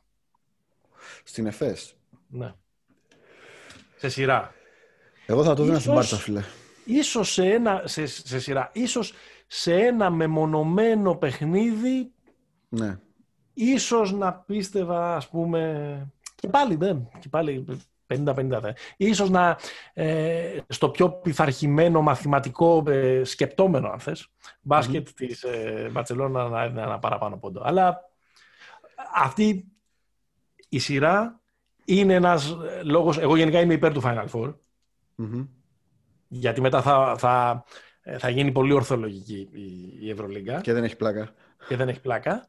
Στην 1.23 1.45
ΕΦΕΣ. 1.45 1.95
Ναι. 2.27 2.53
Σε 3.97 4.09
σειρά. 4.09 4.53
Εγώ 5.25 5.43
θα 5.43 5.53
το 5.53 5.63
δίνα 5.63 5.79
στην 5.79 5.91
Ίσως- 5.91 5.93
Μπάρτσα, 6.09 6.17
φίλε. 6.17 6.43
Ίσως 6.85 7.31
σε, 7.33 7.43
ένα, 7.43 7.81
σε, 7.85 8.05
σε 8.05 8.39
σειρά. 8.39 8.69
Ίσως 8.73 9.13
σε 9.47 9.75
ένα 9.75 10.09
μεμονωμένο 10.09 11.15
παιχνίδι 11.15 12.11
Ναι. 12.69 12.99
Ίσως 13.53 14.11
να 14.11 14.33
πίστευα, 14.33 15.15
ας 15.15 15.29
πούμε, 15.29 16.13
και 16.35 16.47
πάλι 16.47 16.75
δεν, 16.75 17.09
και 17.19 17.29
πάλι 17.29 17.65
50-50 18.07 18.33
δεν. 18.35 18.73
Ίσως 18.97 19.29
να, 19.29 19.57
ε, 19.93 20.57
στο 20.67 20.89
πιο 20.89 21.09
πειθαρχημένο 21.09 22.01
μαθηματικό 22.01 22.83
ε, 22.87 23.23
σκεπτόμενο, 23.23 23.89
αν 23.89 23.99
θες, 23.99 24.27
μπάσκετ 24.61 25.09
της 25.15 25.43
ε, 25.43 25.89
Μπαρτσελόνα 25.91 26.47
να 26.47 26.63
έδινε 26.63 26.81
ένα 26.81 26.99
παραπάνω 26.99 27.37
πόντο. 27.37 27.61
Αλλά 27.63 28.09
αυτή 29.15 29.71
η 30.69 30.79
σειρά 30.79 31.39
είναι 31.85 32.13
ένας 32.13 32.49
ε, 32.49 32.83
λόγος, 32.83 33.17
εγώ 33.17 33.35
γενικά 33.35 33.59
είμαι 33.59 33.73
υπέρ 33.73 33.93
του 33.93 34.01
Final 34.03 34.27
Four, 34.31 34.53
Μμμ. 35.15 35.45
Γιατί 36.27 36.61
μετά 36.61 36.81
θα, 36.81 37.15
θα, 37.17 37.63
ε, 38.01 38.17
θα 38.17 38.29
γίνει 38.29 38.51
πολύ 38.51 38.73
ορθολογική 38.73 39.49
η, 39.51 39.97
η 40.05 40.09
Ευρωλίγκα 40.09 40.61
Και 40.61 40.73
δεν 40.73 40.83
έχει 40.83 40.95
πλάκα. 40.95 41.33
και 41.67 41.75
δεν 41.75 41.89
έχει 41.89 42.01
πλάκα. 42.01 42.47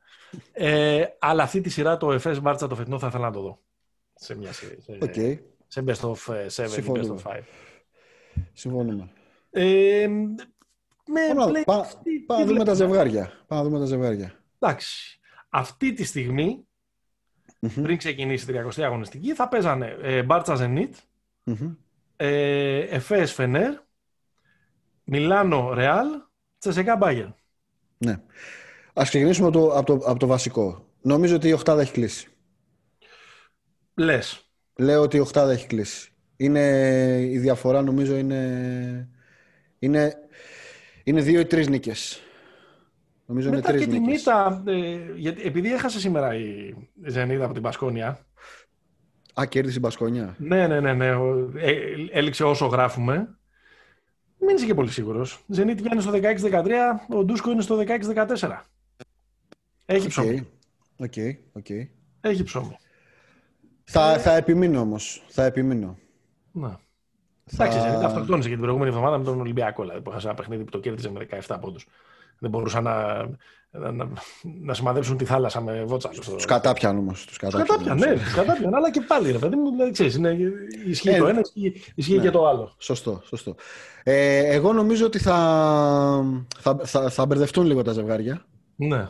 Ε, 0.52 1.04
αλλά 1.18 1.42
αυτή 1.42 1.60
τη 1.60 1.68
σειρά 1.70 1.96
το 1.96 2.20
Εφές 2.22 2.38
Μπάρτσα 2.42 2.66
το 2.66 2.74
φετινό 2.74 2.98
θα 2.98 3.06
ήθελα 3.06 3.24
να 3.26 3.32
το 3.32 3.40
δω. 3.40 3.58
Σε 4.14 4.36
μια 4.36 4.52
σειρά. 4.52 4.74
Σε, 4.80 4.98
Οκ. 5.00 5.14
σε 5.66 5.84
best 5.86 6.10
of 6.10 6.34
7 6.34 6.40
ή 6.42 6.46
best 6.46 6.68
Συμφωνούμε. 6.68 7.20
of 7.24 7.30
5. 7.32 7.40
Συμφωνούμε. 8.52 9.08
Ε, 9.50 10.06
με 10.08 11.20
Πάμε 11.34 11.44
να- 11.44 11.60
play- 11.60 11.64
πά- 11.64 12.00
τι- 12.02 12.20
Πάμε 12.20 12.40
να 12.42 12.46
τι 12.46 12.52
δούμε 12.52 12.64
τα 12.64 12.74
βλέπεις; 12.74 12.76
ζευγάρια. 12.76 13.32
Πάμε 13.46 13.62
να 13.62 13.68
δούμε 13.68 13.78
τα 13.78 13.84
ζευγάρια. 13.86 14.34
Εντάξει. 14.58 15.18
Αυτή 15.48 15.92
τη 15.92 16.04
στιγμή, 16.04 16.66
Μμμ. 17.60 17.82
πριν 17.82 17.96
ξεκινήσει 17.96 18.44
η 18.44 18.54
30η 18.54 18.82
αγωνιστική, 18.82 19.34
θα 19.34 19.48
παίζανε 19.48 19.96
ε, 20.02 20.22
Μπάρτσα 20.22 20.54
Ζενίτ, 20.54 20.94
Μμμ. 21.44 21.74
Ε, 22.16 22.78
Εφές 22.78 23.32
Φενέρ, 23.32 23.74
Μιλάνο 25.04 25.72
Ρεάλ, 25.74 26.06
Τσεσεκά 26.58 26.96
Μπάγερ. 26.96 27.26
Ναι. 27.98 28.20
Ας 28.92 29.08
ξεκινήσουμε 29.08 29.48
από 29.48 29.58
το, 29.58 29.72
από, 29.72 29.84
το, 29.86 30.10
από 30.10 30.18
το 30.18 30.26
βασικό. 30.26 30.86
Νομίζω 31.02 31.36
ότι 31.36 31.48
η 31.48 31.52
οχτάδα 31.52 31.80
έχει 31.80 31.92
κλείσει. 31.92 32.28
Λες. 33.94 34.50
Λέω 34.76 35.02
ότι 35.02 35.16
η 35.16 35.20
οχτάδα 35.20 35.52
έχει 35.52 35.66
κλείσει. 35.66 36.10
Είναι, 36.36 36.60
η 37.20 37.38
διαφορά 37.38 37.82
νομίζω 37.82 38.16
είναι, 38.16 39.08
είναι, 39.78 40.14
είναι 41.04 41.20
δύο 41.20 41.40
ή 41.40 41.46
τρεις 41.46 41.68
νίκες. 41.68 42.20
Νομίζω 43.26 43.50
Μετά 43.50 43.70
είναι 43.70 43.78
και 43.78 43.84
τρεις 43.84 43.94
τη 43.94 44.00
νίκες. 44.00 44.16
μύτα, 44.16 44.62
ε, 44.66 44.98
γιατί, 45.16 45.42
επειδή 45.42 45.72
έχασε 45.72 46.00
σήμερα 46.00 46.34
η 46.34 46.74
Ζενίδα 47.06 47.44
από 47.44 47.54
την 47.54 47.62
Πασκόνια, 47.62 48.25
Α, 49.40 49.46
κέρδισε 49.46 49.76
η 49.76 49.80
Μπασκόνια. 49.82 50.34
Ναι, 50.38 50.66
ναι, 50.66 50.80
ναι, 50.80 50.92
ναι. 50.92 51.14
Ο- 51.14 51.50
ε, 51.56 51.74
έληξε 52.10 52.44
όσο 52.44 52.66
γράφουμε. 52.66 53.28
Μην 54.38 54.56
είσαι 54.56 54.66
και 54.66 54.74
πολύ 54.74 54.90
σίγουρος. 54.90 55.44
Ζενίτ 55.46 55.80
βγαίνει 55.80 56.00
στο 56.00 56.10
16-13, 56.12 57.06
ο 57.08 57.24
Ντούσκο 57.24 57.50
είναι 57.50 57.62
στο 57.62 57.76
16-14. 57.76 58.60
Έχει 59.86 60.08
ψωμί. 60.08 60.48
Οκ, 60.96 61.12
οκ. 61.52 61.66
Έχει 62.20 62.42
ψωμί. 62.42 62.76
Θα, 63.84 64.18
θα 64.18 64.36
επιμείνω 64.36 64.80
όμως. 64.80 65.24
Θα 65.28 65.44
επιμείνω. 65.44 65.98
Να. 66.52 66.80
Εντάξει, 67.52 67.78
η 67.78 67.80
Ζενίτ 67.80 68.02
αυτοκτόνησε 68.04 68.48
και 68.48 68.54
την 68.54 68.62
προηγούμενη 68.62 68.90
εβδομάδα 68.90 69.18
με 69.18 69.24
τον 69.24 69.40
Ολυμπιακό. 69.40 69.82
Δηλαδή, 69.82 70.00
που 70.00 70.10
έχασε 70.10 70.26
ένα 70.26 70.36
παιχνίδι 70.36 70.64
που 70.64 70.70
το 70.70 70.78
κέρδισε 70.80 71.10
με 71.10 71.26
17 71.46 71.58
πόντους. 71.60 71.86
Δεν 72.38 72.50
μπορούσαν 72.50 72.82
να, 72.82 73.26
να, 73.70 73.92
να, 73.92 74.08
να 74.42 74.74
σημαδέψουν 74.74 75.16
τη 75.16 75.24
θάλασσα 75.24 75.60
με 75.60 75.84
βότσαλο. 75.84 76.14
Τους 76.34 76.44
κατάπιαν 76.44 76.98
όμως. 76.98 77.26
Τους 77.26 77.26
Τους 77.26 77.36
κατάπιαν. 77.36 77.66
κατάπιαν, 77.66 77.98
ναι, 77.98 78.22
τους 78.22 78.34
κατάπιαν, 78.34 78.74
αλλά 78.74 78.90
και 78.90 79.00
πάλι 79.00 79.30
ρε 79.32 79.38
παιδί 79.38 79.56
μου, 79.56 79.70
δηλαδή 79.70 79.90
ξέρεις, 79.90 80.14
είναι, 80.14 80.36
ισχύει 80.86 81.08
Ε, 81.08 81.18
το 81.18 81.26
ένα, 81.26 81.40
ισχύει, 81.40 81.82
ισχύει 81.94 82.16
ναι. 82.16 82.22
και 82.22 82.30
το 82.30 82.46
άλλο. 82.46 82.74
Σωστό, 82.78 83.20
σωστό. 83.24 83.54
Ε, 84.02 84.38
εγώ 84.54 84.72
νομίζω 84.72 85.06
ότι 85.06 85.18
θα, 85.18 85.36
θα, 86.58 86.78
θα, 86.84 87.10
θα 87.10 87.26
μπερδευτούν 87.26 87.66
λίγο 87.66 87.82
τα 87.82 87.92
ζευγάρια. 87.92 88.44
Ναι. 88.76 89.08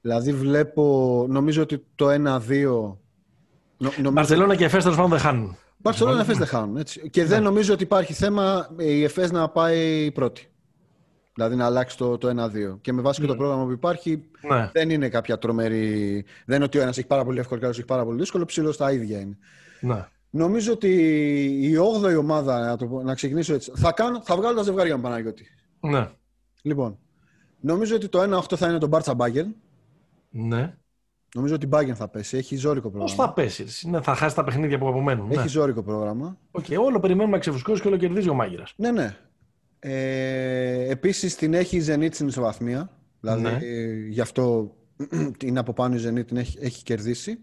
Δηλαδή 0.00 0.32
βλέπω, 0.32 1.26
νομίζω 1.28 1.62
ότι 1.62 1.84
το 1.94 2.08
1-2... 2.08 2.16
Νο, 2.16 3.90
νομίζω, 3.96 4.10
Μπαρσελόνα 4.12 4.54
και 4.54 4.64
Εφές 4.64 4.82
τέλος 4.82 4.96
πάντων 4.96 5.10
δεν 5.10 5.20
χάνουν. 5.20 5.56
Μπαρσελόνα 5.76 6.20
Εφές 6.20 6.38
δεν 6.38 6.46
χάνουν. 6.46 6.76
Έτσι. 6.76 7.10
Και 7.10 7.24
δεν 7.24 7.42
νομίζω 7.42 7.72
ότι 7.72 7.82
υπάρχει 7.82 8.12
θέμα 8.12 8.70
η 8.78 9.04
Εφές 9.04 9.30
να 9.30 9.48
πάει 9.48 10.10
πρώτη. 10.10 10.49
Δηλαδή 11.34 11.56
να 11.56 11.64
αλλάξει 11.64 11.96
το, 11.96 12.18
το 12.18 12.28
1-2. 12.28 12.78
Και 12.80 12.92
με 12.92 13.02
βάση 13.02 13.20
και 13.20 13.26
το 13.26 13.36
πρόγραμμα 13.36 13.64
που 13.64 13.70
υπάρχει, 13.70 14.22
Ναι. 14.48 14.70
δεν 14.72 14.90
είναι 14.90 15.08
κάποια 15.08 15.38
τρομερή. 15.38 16.24
Δεν 16.46 16.56
είναι 16.56 16.64
ότι 16.64 16.78
ο 16.78 16.82
ένας 16.82 16.98
έχει 16.98 17.06
πάρα 17.06 17.24
πολύ 17.24 17.38
εύκολο 17.38 17.58
και 17.58 17.64
ο 17.64 17.68
άλλος 17.68 17.78
έχει 17.80 17.88
πάρα 17.88 18.04
πολύ 18.04 18.18
δύσκολο. 18.18 18.44
Ψήλω 18.44 18.74
τα 18.74 18.92
ίδια 18.92 19.20
είναι. 19.20 19.38
Ναι. 19.80 20.06
Νομίζω 20.30 20.72
ότι 20.72 20.88
η 21.60 21.76
8η 21.76 22.16
ομάδα, 22.18 22.60
να, 22.66 22.76
το, 22.76 22.86
πω- 22.86 23.02
να 23.02 23.14
ξεκινήσω 23.14 23.54
έτσι. 23.54 23.72
Θα, 23.74 23.92
κάνω, 23.92 24.20
θα 24.22 24.36
βγάλω 24.36 24.56
τα 24.56 24.62
ζευγάρια 24.62 24.96
μου 24.96 25.02
Παναγιώτη. 25.02 25.46
Ναι. 25.80 26.08
Λοιπόν, 26.62 26.98
νομίζω 27.60 27.94
ότι 27.96 28.08
το 28.08 28.22
1-8 28.50 28.56
θα 28.56 28.68
είναι 28.68 28.78
το 28.78 28.86
Μπάρτσα 28.86 29.14
Μπάγερν. 29.14 29.54
ναι. 30.30 30.74
Νομίζω 31.34 31.54
ότι 31.54 31.64
η 31.64 31.68
Μπάγερν 31.70 31.96
θα 31.96 32.08
πέσει. 32.08 32.36
Έχει 32.36 32.56
ζόρικο 32.56 32.90
Πώς 32.90 32.98
πρόγραμμα. 33.14 33.26
θα 33.28 33.32
πέσει, 33.42 33.62
εσύ, 33.62 33.90
ναι, 33.90 34.00
θα 34.02 34.14
χάσει 34.14 34.34
τα 34.34 34.44
παιχνίδια 34.44 34.78
που 34.78 34.88
απομένουν. 34.88 35.28
Ναι. 35.28 35.34
Έχει 35.34 35.48
ζόρικο 35.48 35.82
πρόγραμμα. 35.82 36.36
Οκ, 36.50 36.64
όλο 36.78 37.00
περιμένουμε 37.00 37.34
να 37.34 37.40
ξεφουσκώσει 37.40 37.82
και 37.82 37.88
όλο 37.88 37.96
κερδίζει 37.96 38.28
ο 38.28 38.34
μάγειρας. 38.34 38.72
Ναι, 38.76 38.90
ναι. 38.90 39.16
Ε, 39.82 40.90
Επίσης 40.90 41.36
την 41.36 41.54
έχει 41.54 41.76
η 41.76 41.84
Zenit 41.88 42.08
στην 42.12 42.26
ισοβαθμία. 42.28 42.90
Δηλαδή 43.20 43.42
Ναι. 43.42 43.58
ε, 43.62 44.06
γι' 44.08 44.20
αυτό 44.20 44.74
είναι 45.44 45.58
από 45.58 45.72
πάνω 45.72 45.94
η 45.96 46.02
Zenit, 46.06 46.26
την 46.26 46.36
έχει, 46.36 46.58
έχει 46.60 46.82
κερδίσει. 46.82 47.38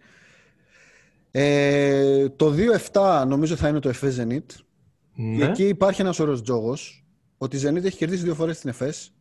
Ε, 1.31 2.30
το 2.30 2.53
2-7 2.91 3.23
νομίζω 3.27 3.55
θα 3.55 3.68
είναι 3.68 3.80
το 3.80 3.89
Εφές 3.89 4.18
Zenit. 4.22 4.45
Ναι. 5.15 5.45
Εκεί 5.45 5.68
υπάρχει 5.68 6.01
ένας 6.01 6.19
ωραίος 6.19 6.41
τζόγος 6.41 7.05
ότι 7.38 7.57
η 7.57 7.61
Zenit 7.65 7.84
έχει 7.84 7.97
κερδίσει 7.97 8.23
δύο 8.23 8.35
φορές 8.35 8.59
την 8.59 8.69
Εφές. 8.69 9.11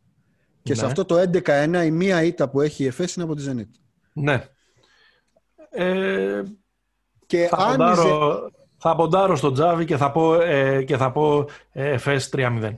Και 0.62 0.74
σε 0.74 0.80
Ναι. 0.80 0.86
αυτό 0.86 1.05
το 1.05 1.18
11-1 1.18 1.84
η 1.84 1.90
μία 1.90 2.22
ήττα 2.22 2.48
που 2.48 2.60
έχει 2.60 2.82
η 2.82 2.86
Εφές 2.86 3.14
είναι 3.14 3.24
από 3.24 3.34
τη 3.34 3.44
Zenit. 3.48 3.70
ναι. 4.12 4.44
Ε, 5.70 6.43
Και 7.26 7.47
θα, 7.51 7.56
αν 7.56 7.72
η 7.74 7.76
ποντάρω, 7.76 8.51
θα 8.76 8.94
ποντάρω 8.97 9.36
στο 9.36 9.52
Τζάβι 9.52 9.84
και 9.84 9.97
θα 9.97 10.10
πω, 10.12 10.34
ε, 10.40 10.82
και 10.82 10.97
θα 10.97 11.12
πω 11.12 11.48
ε, 11.72 11.97
Εφές 12.04 12.18
3-0. 12.30 12.76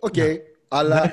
Οκ, 0.00 0.16
Ναι. 0.16 0.24
αλλά 0.68 1.04
ε, 1.04 1.12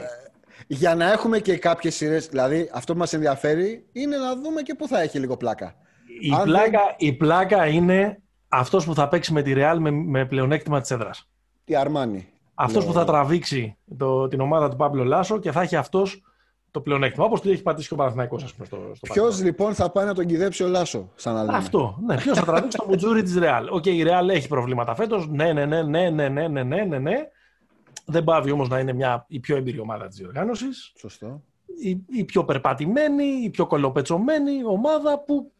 για 0.67 0.95
να 0.95 1.11
έχουμε 1.11 1.39
και 1.39 1.57
κάποιες 1.57 1.95
σειρές, 1.95 2.27
δηλαδή 2.27 2.69
αυτό 2.73 2.93
που 2.93 2.99
μας 2.99 3.13
ενδιαφέρει 3.13 3.85
είναι 3.91 4.17
να 4.17 4.35
δούμε 4.35 4.61
και 4.61 4.75
πού 4.75 4.87
θα 4.87 5.01
έχει 5.01 5.19
λίγο 5.19 5.37
πλάκα. 5.37 5.75
Η 6.21 6.31
Αν 6.39 6.43
πλάκα, 6.43 6.79
η 6.97 7.13
πλάκα 7.13 7.65
είναι 7.67 8.19
αυτός 8.47 8.85
που 8.85 8.93
θα 8.95 9.07
παίξει 9.07 9.33
με 9.33 9.41
τη 9.41 9.53
Real 9.55 9.75
με, 9.79 9.91
με 9.91 10.25
πλεονέκτημα 10.25 10.81
της 10.81 10.91
έδρας. 10.91 11.29
Η 11.65 11.75
Αρμάνι. 11.75 12.27
Αυτός 12.53 12.83
Ναι. 12.85 12.91
που 12.91 12.97
θα 12.97 13.05
τραβήξει 13.05 13.77
το, 13.97 14.27
την 14.27 14.39
ομάδα 14.39 14.69
του 14.69 14.75
Πάμπλο 14.75 15.03
Λάσο 15.03 15.39
και 15.39 15.51
θα 15.51 15.61
έχει 15.61 15.75
αυτός 15.75 16.21
το 16.71 16.81
πλεονέκτημα. 16.81 17.25
Όπως 17.25 17.41
το 17.41 17.49
έχει 17.49 17.61
πατήσει 17.61 17.87
και 17.87 17.93
ο 17.93 17.97
Παναθηναϊκός, 17.97 18.43
ας 18.43 18.53
πούμε, 18.53 18.65
στο, 18.65 18.75
στο 18.95 19.07
Ποιος 19.13 19.17
παρελθόν. 19.17 19.45
λοιπόν 19.45 19.73
θα 19.73 19.89
πάει 19.91 20.05
να 20.05 20.13
τον 20.13 20.25
κηδέψει 20.25 20.63
ο 20.63 20.67
Λάσο, 20.67 21.11
σαν 21.15 21.33
να 21.33 21.43
λέμε; 21.43 21.57
Αυτό. 21.57 21.97
Ναι, 22.05 22.15
ποιος 22.17 22.37
θα 22.37 22.45
τραβήξει 22.45 22.77
το 22.77 22.85
μουτζούρη 22.89 23.23
της 23.23 23.35
Real. 23.39 23.67
Οκ, 23.71 23.85
η 23.85 24.03
Real 24.07 24.29
έχει 24.29 24.47
προβλήματα 24.47 24.95
φέτος. 24.95 25.27
Ναι, 25.27 25.53
ναι, 25.53 25.65
ναι, 25.65 25.83
ναι, 25.83 26.09
ναι, 26.09 26.29
ναι, 26.29 26.47
ναι, 26.47 26.63
ναι, 26.63 26.83
ναι, 26.83 26.97
ναι. 26.99 27.13
Δεν 28.05 28.23
παύει 28.23 28.51
όμως 28.51 28.69
να 28.69 28.79
είναι 28.79 28.93
μια, 28.93 29.25
η 29.27 29.39
πιο 29.39 29.55
έμπειρη 29.55 29.79
ομάδα 29.79 30.07
της 30.07 30.17
διοργάνωσης. 30.17 30.93
Σωστό. 30.97 31.43
Η, 31.81 32.01
η 32.09 32.23
πιο 32.23 32.45
περπατημένη, 32.45 33.23
η 33.25 33.49
πιο 33.49 33.67
κωλοπετσωμένη 33.67 34.63
ομάδα 34.65 35.19
που 35.19 35.51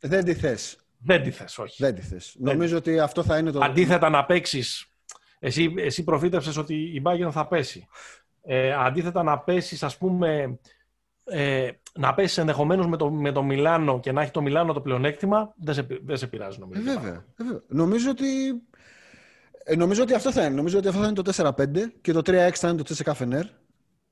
Δεν 0.00 0.24
τη 0.24 0.34
θες. 0.34 0.78
δεν 0.98 1.22
τη 1.22 1.30
θες, 1.30 1.58
όχι. 1.58 1.82
Δεν 1.82 1.94
τη 1.94 2.00
θες. 2.00 2.36
Νομίζω 2.38 2.76
ότι 2.76 2.98
αυτό 2.98 3.22
θα 3.22 3.38
είναι 3.38 3.50
το. 3.50 3.60
Αντίθετα 3.62 4.08
να 4.08 4.24
παίξεις. 4.24 4.86
Εσύ, 5.38 5.74
εσύ 5.76 6.04
προφήτευσες 6.04 6.56
ότι 6.56 6.74
η 6.74 7.02
Bayern 7.04 7.28
θα 7.30 7.46
πέσει. 7.46 7.86
Ε, 8.42 8.72
αντίθετα 8.72 9.22
να 9.22 9.38
πέσεις, 9.38 9.82
ας 9.82 9.96
πούμε, 9.98 10.58
ε, 11.24 11.70
να 11.94 12.14
πέσεις 12.14 12.38
ενδεχομένως 12.38 12.86
με 12.86 12.96
το, 12.96 13.10
με 13.10 13.32
το 13.32 13.42
Μιλάνο 13.42 14.00
και 14.00 14.12
να 14.12 14.22
έχει 14.22 14.30
το 14.30 14.40
Μιλάνο 14.42 14.72
το 14.72 14.80
πλεονέκτημα, 14.80 15.54
δεν 15.56 15.74
σε, 15.74 15.82
πει- 15.82 16.00
δεν 16.04 16.16
σε 16.16 16.26
πειράζει 16.26 16.56
Ε, 16.56 16.60
νομίζω. 16.60 16.82
βέβαια, 16.82 17.14
ε, 17.14 17.24
βέβαια. 17.36 17.60
Νομίζω 17.68 18.10
ότι. 18.10 18.26
Ε, 19.68 19.76
νομίζω 19.76 20.02
ότι 20.02 20.14
αυτό 20.14 20.32
θα 20.32 20.44
είναι. 20.44 20.54
Νομίζω 20.54 20.78
ότι 20.78 20.88
αυτό 20.88 21.00
θα 21.00 21.06
είναι 21.06 21.22
το 21.22 21.52
4-5 21.58 21.90
και 22.00 22.12
το 22.12 22.18
3-6 22.24 22.50
θα 22.54 22.68
είναι 22.68 22.76
το 22.76 22.82
Τσεσεκά 22.82 23.14
Φενέρ. 23.14 23.44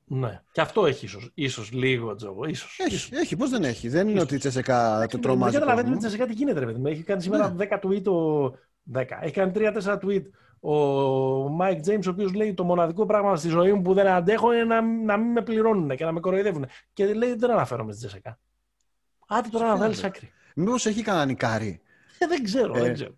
Ναι. 0.09 0.41
Και 0.51 0.61
αυτό 0.61 0.85
έχει 0.85 1.05
ίσως, 1.05 1.31
ίσως 1.33 1.71
λίγο 1.71 2.15
τζόγο. 2.15 2.45
Ίσως, 2.45 2.77
Έχει, 2.79 2.95
ίσως. 2.95 3.11
έχει, 3.11 3.35
πώς 3.35 3.49
δεν 3.49 3.63
έχει. 3.63 3.89
Δεν 3.89 4.07
είναι 4.07 4.21
ότι 4.21 4.35
η 4.35 4.37
Τσεσεκά 4.37 4.93
το 5.01 5.07
Δεν 5.11 5.21
τρομάζει. 5.21 5.53
καταλαβαίνετε 5.53 5.93
κόσμο. 5.93 6.07
ότι 6.07 6.17
σε 6.17 6.23
κάτι 6.23 6.33
γίνεται, 6.37 6.59
ρε 6.59 6.65
παιδί 6.65 6.79
μου. 6.79 6.87
Έχει 6.87 7.03
κάνει 7.03 7.21
σήμερα 7.21 7.49
Ναι. 7.53 7.67
10 7.69 7.79
tweet 7.87 8.03
ο. 8.05 8.45
10. 8.93 9.03
Έχει 9.21 9.33
κάνει 9.33 9.51
3-4 9.55 9.97
tweet 10.01 10.23
ο 10.59 11.45
Mike 11.61 11.87
James, 11.87 12.05
ο 12.07 12.09
οποίος 12.09 12.33
λέει 12.33 12.53
το 12.53 12.63
μοναδικό 12.63 13.05
πράγμα 13.05 13.35
στη 13.35 13.49
ζωή 13.49 13.73
μου 13.73 13.81
που 13.81 13.93
δεν 13.93 14.07
αντέχω 14.07 14.53
είναι 14.53 14.63
να, 14.63 14.81
να 14.81 15.17
μην 15.17 15.31
με 15.31 15.41
πληρώνουν 15.41 15.95
και 15.95 16.05
να 16.05 16.11
με 16.11 16.19
κοροϊδεύουν. 16.19 16.65
Και 16.93 17.13
λέει 17.13 17.33
δεν 17.35 17.51
αναφέρομαι 17.51 17.91
στη 17.91 18.05
Τζεσικά. 18.05 18.39
Άντε 19.27 19.49
τώρα 19.51 19.65
να 19.65 19.71
Ποια, 19.73 19.81
βάλεις 19.81 20.01
ρε. 20.01 20.07
άκρη. 20.07 20.31
Μήπως 20.55 20.85
έχει 20.85 21.01
κανένα 21.01 21.25
νικάρι; 21.25 21.81
Ε, 22.17 22.27
δεν 22.27 22.43
ξέρω, 22.43 22.77
Ε, 22.77 22.81
δεν 22.81 22.93
ξέρω. 22.93 23.13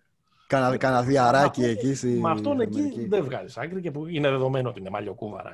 Κάνα, 0.49 0.77
κάνα 0.77 1.03
διαράκι 1.03 1.61
Αυτό- 1.65 1.71
εκεί 1.71 1.93
στη. 1.93 2.07
Με 2.07 2.30
αυτόν 2.31 2.59
εκεί 2.61 2.80
Αμερική. 2.80 3.07
δεν 3.07 3.23
βγάζει 3.23 3.53
άκρη 3.57 3.81
και 3.81 3.91
που 3.91 4.07
είναι 4.07 4.30
δεδομένο 4.30 4.69
ότι 4.69 4.80
είναι 4.80 4.89
μαλλιοκούβαρα 4.89 5.51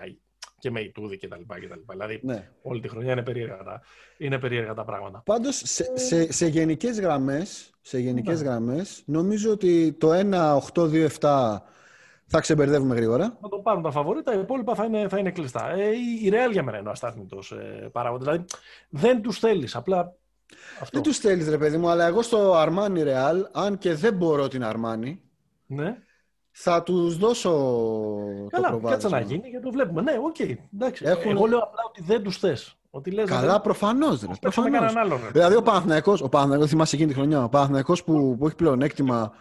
και 0.59 0.71
με 0.71 0.79
ητούδη 0.79 1.17
κτλ. 1.17 1.41
Δηλαδή 1.89 2.19
Ναι. 2.23 2.49
όλη 2.61 2.81
τη 2.81 2.87
χρονιά 2.87 3.11
είναι 3.11 3.21
περίεργα 3.23 3.63
τα, 3.63 3.81
είναι 4.17 4.39
περίεργα 4.39 4.73
τα 4.73 4.83
πράγματα. 4.85 5.21
Πάντως 5.25 5.61
σε, 5.65 5.91
σε, 5.97 6.31
σε 6.31 6.47
γενικές 6.47 6.99
γραμμές, 6.99 7.69
σε 7.81 7.99
γενικές 7.99 8.41
Ναι. 8.41 8.49
γραμμές, 8.49 9.03
νομίζω 9.05 9.51
ότι 9.51 9.93
το 9.93 10.11
1-8-2-7 10.13 11.61
θα 12.27 12.39
ξεμπερδεύουμε 12.39 12.95
γρήγορα. 12.95 13.37
Θα 13.41 13.49
το 13.49 13.57
πάρουν 13.57 13.83
τα 13.83 13.91
φαβορή, 13.91 14.21
τα 14.23 14.33
υπόλοιπα 14.33 14.75
θα 14.75 14.85
είναι, 14.85 15.07
θα 15.07 15.17
είναι 15.17 15.31
κλειστά. 15.31 15.69
Ε, 15.71 15.89
η, 15.89 16.25
η 16.25 16.29
Real 16.33 16.51
για 16.51 16.63
μένα 16.63 16.77
είναι 16.77 16.87
ο 16.87 16.91
αστάθμητος 16.91 17.51
ε, 17.51 17.89
παράγοντας. 17.91 18.23
Δηλαδή 18.25 18.45
δεν 18.89 19.21
τους 19.21 19.39
θέλεις. 19.39 19.75
Απλά 19.75 20.13
αυτό. 20.81 20.89
Δεν 20.91 21.01
τους 21.01 21.17
θέλει, 21.17 21.49
ρε 21.49 21.57
παιδί 21.57 21.77
μου, 21.77 21.89
αλλά 21.89 22.05
εγώ 22.05 22.21
στο 22.21 22.53
Armani 22.55 22.97
Real, 23.07 23.41
αν 23.51 23.77
και 23.77 23.93
δεν 23.95 24.13
μπορώ 24.13 24.47
την 24.47 24.63
Armani, 24.65 25.17
Ναι. 25.65 25.97
θα 26.51 26.83
τους 26.83 27.17
δώσω 27.17 27.49
το 27.49 28.47
Καλά, 28.49 28.67
προβάδισμα. 28.67 28.89
κάτσε 28.91 29.07
να 29.09 29.19
γίνει 29.19 29.51
και 29.51 29.59
το 29.59 29.71
βλέπουμε. 29.71 30.01
Ναι, 30.01 30.11
οκ. 30.25 30.39
εντάξει. 30.73 31.03
Έχουν- 31.07 31.31
Εγώ 31.31 31.45
λέω 31.45 31.59
απλά 31.59 31.81
ότι 31.89 32.01
δεν 32.01 32.23
τους 32.23 32.37
θες. 32.37 32.75
Ότι 32.89 33.11
λες, 33.11 33.29
Καλά, 33.29 33.61
προφανώς. 33.61 34.09
Παίξαμε 34.19 34.37
Προφανώς. 34.41 34.71
κανέναν 34.71 34.97
άλλον. 34.97 35.19
ρε. 35.23 35.29
Δηλαδή, 35.31 35.55
ο 35.55 35.61
Παναθηναϊκός, 35.61 36.21
ο 36.21 36.29
Παναθηναϊκός, 36.29 36.69
θυμάσαι 36.69 36.95
εκείνη 36.95 37.09
τη 37.11 37.15
χρονιά, 37.17 37.43
ο 37.43 37.49
Παναθηναϊκός 37.49 38.03
που, 38.03 38.35
που 38.39 38.45
έχει 38.47 38.55
πλεονέκτημα. 38.55 39.31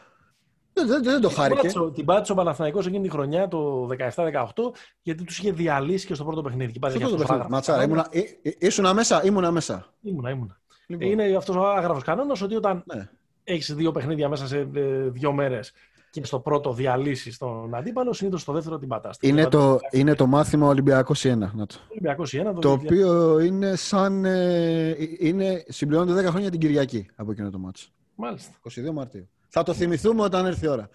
Δεν, 0.73 0.87
δεν, 0.87 1.03
δεν 1.03 1.21
το 1.21 1.29
Την 1.29 1.37
χάρηκε. 1.37 1.57
πάτησε 1.57 1.79
ο- 1.79 1.91
Την 1.91 2.05
πάτησε 2.05 2.33
ο 2.33 2.35
Παναθηναϊκός 2.35 2.87
εκείνη 2.87 3.03
τη 3.03 3.11
χρονιά 3.11 3.49
το 3.49 3.87
17-18 3.87 4.73
γιατί 5.03 5.25
τους 5.25 5.39
είχε 5.39 5.53
διαλύσει 5.53 6.07
και 6.07 6.15
στο 6.15 6.25
πρώτο 6.25 6.43
παιχνίδι. 6.43 6.73
Και 6.73 6.79
Στο 6.79 6.87
πάτησε 6.87 6.99
πρώτο 6.99 7.17
και 7.17 7.23
αυτός 7.23 7.37
ο 7.37 7.41
παιχνίδι. 7.41 7.55
άγραφος 7.55 7.77
Ματσάρα, 7.77 7.81
κανόνας. 7.81 8.07
ήμουνα, 8.13 8.29
ε, 8.43 8.49
ε, 8.49 8.67
ήσουνα 8.67 8.95
μέσα, 8.95 9.25
ήμουνα 9.25 9.51
μέσα. 9.51 9.87
Ήμουνα, 10.03 10.31
ήμουνα. 10.31 10.61
Λοιπόν, 10.87 11.09
Είναι 11.11 11.37
αυτός 11.37 11.57
ο 11.57 11.67
άγραφος 11.67 12.03
κανόνας 12.03 12.43
ότι 12.43 12.55
όταν 12.55 12.85
ναι. 12.95 13.09
έχεις 13.45 13.75
δύο 13.75 13.93
παιχνίδια 13.93 14.29
μέσα 14.29 14.47
σε 14.47 14.59
ε, 14.75 15.09
δύο 15.09 15.33
μέρες 15.33 15.73
και 16.11 16.25
στο 16.25 16.41
πρώτο 16.41 16.73
διαλύσεις 16.73 17.39
τον 17.39 17.75
αντίπαλο, 17.75 18.13
συνήθως 18.13 18.41
στο 18.41 18.53
δεύτερο 18.53 18.79
την 18.79 18.89
πατάς. 18.89 19.19
είναι, 19.21 19.49
το, 19.49 19.79
είναι 19.91 20.15
το 20.15 20.27
μάθημα 20.27 20.67
Ολυμπιακός 20.67 21.25
1. 21.27 21.37
Να 21.37 21.67
το. 21.67 21.75
Ολυμπιακός 21.91 22.35
1, 22.37 22.43
το, 22.45 22.61
Το 22.61 22.73
2000. 22.73 22.79
οποίο 22.79 23.39
είναι 23.39 23.77
σαν. 23.77 24.25
Ε, 24.25 24.97
είναι, 25.19 25.65
συμπληρώνεται 25.69 26.29
10 26.29 26.31
χρόνια 26.31 26.51
την 26.51 26.61
Κυριακή 26.61 27.07
από 27.17 27.31
εκείνο 27.31 27.51
το 27.51 27.59
μάτσο. 27.59 27.89
Μάλιστα. 28.15 28.53
22 28.71 28.93
Μαρτίου. 28.93 29.29
Θα 29.49 29.63
το 29.63 29.75
θυμηθούμε 29.75 30.23
όταν 30.23 30.47
έρθει 30.47 30.65
η 30.65 30.69
ώρα. 30.69 30.89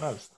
μάλιστα. 0.00 0.33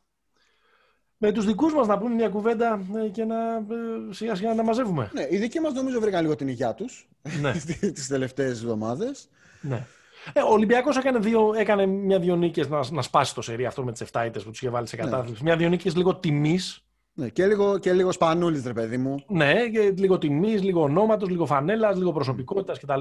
Με 1.18 1.32
τους 1.32 1.44
δικούς 1.44 1.74
μας 1.74 1.86
να 1.86 1.98
πούμε 1.98 2.14
μια 2.14 2.28
κουβέντα 2.28 2.80
ε, 3.04 3.08
και 3.08 3.24
να 3.24 3.54
ε, 3.54 3.62
σιγά 4.10 4.34
σιγά 4.34 4.54
να 4.54 4.62
μαζεύουμε. 4.62 5.10
Ναι, 5.14 5.26
οι 5.30 5.36
δικοί 5.36 5.60
μας 5.60 5.72
νομίζω 5.72 6.00
βρήκαν 6.00 6.22
λίγο 6.22 6.34
την 6.34 6.48
υγειά 6.48 6.74
τους 6.74 7.08
ναι, 7.40 7.52
τις 7.92 8.06
τελευταίες 8.06 8.60
εβδομάδες. 8.62 9.28
ναι. 9.60 9.86
Ε, 10.32 10.40
ο 10.40 10.52
Ολυμπιακός 10.52 10.96
έκανε, 10.96 11.18
δύο, 11.18 11.54
έκανε 11.56 11.86
μια 11.86 12.18
δύο 12.18 12.36
νίκες 12.36 12.68
να, 12.68 12.80
να 12.90 13.02
σπάσει 13.02 13.34
το 13.34 13.42
σερί 13.42 13.66
αυτό 13.66 13.84
με 13.84 13.92
τις 13.92 14.02
7 14.12 14.22
ήττε 14.26 14.38
που 14.38 14.50
τους 14.50 14.60
είχε 14.60 14.70
βάλει 14.70 14.86
σε 14.86 14.96
κατάθλιψη. 14.96 15.42
Μια 15.42 15.56
δύο 15.56 15.68
νίκες 15.68 15.96
λίγο 15.96 16.16
τιμής. 16.16 16.84
Ναι, 17.12 17.28
και 17.28 17.46
λίγο, 17.46 17.78
και 17.78 17.92
λίγο 17.92 18.12
σπανούλης, 18.12 18.64
ρε 18.64 18.72
παιδί 18.72 18.96
μου. 18.96 19.24
Ναι, 19.28 19.68
και 19.68 19.90
λίγο 19.90 20.18
τιμής, 20.18 20.62
λίγο 20.62 20.82
ονόματος, 20.82 21.28
λίγο 21.28 21.46
φανέλας, 21.46 21.96
λίγο 21.96 22.12
προσωπικότητας 22.12 22.78
κτλ. 22.80 23.00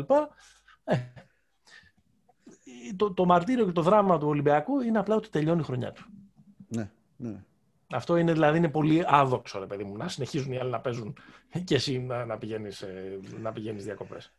Ε, 0.84 0.96
το, 2.96 3.14
το 3.14 3.26
μαρτύριο 3.26 3.66
και 3.66 3.72
το 3.72 3.82
δράμα 3.82 4.18
του 4.18 4.28
Ολυμπιακού 4.28 4.80
είναι 4.80 5.00
απλά 5.00 5.16
ότι 5.16 5.30
τελειώνει 5.30 5.60
η 5.60 5.64
χρονιά 5.64 5.92
του. 5.92 6.06
Ναι, 6.68 6.90
ναι. 7.18 7.44
Αυτό 7.94 8.18
είναι 8.18 8.32
δηλαδή 8.32 8.58
είναι 8.58 8.70
πολύ 8.70 9.04
άδοξο, 9.08 9.60
ρε 9.60 9.66
παιδί 9.66 9.84
μου, 9.84 9.98
να 9.98 10.08
συνεχίζουν 10.08 10.52
οι 10.52 10.58
άλλοι 10.60 10.70
να 10.72 10.80
παίζουν 10.80 11.18
και 11.64 11.76
εσύ 11.76 12.00
να, 12.00 12.26
να 12.26 12.38
πηγαίνεις, 12.38 12.82
ε, 12.82 13.20
να 13.42 13.52
πηγαίνεις 13.52 13.84
διακοπές. 13.84 14.34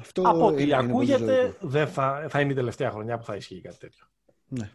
Αυτό 0.00 0.22
Από 0.22 0.46
ό,τι 0.46 0.62
είναι- 0.62 0.74
είναι 0.82 0.92
πολύ 0.92 1.12
ακούγεται, 1.14 1.40
ζωικό. 1.40 1.56
δεν 1.68 1.88
θα, 1.88 2.26
θα 2.28 2.40
είναι 2.40 2.52
η 2.52 2.54
τελευταία 2.54 2.90
χρονιά 2.90 3.18
που 3.18 3.24
θα 3.24 3.36
ισχύει 3.36 3.60
κάτι 3.60 3.78
τέτοιο. 3.78 4.04
Ναι. 4.48 4.70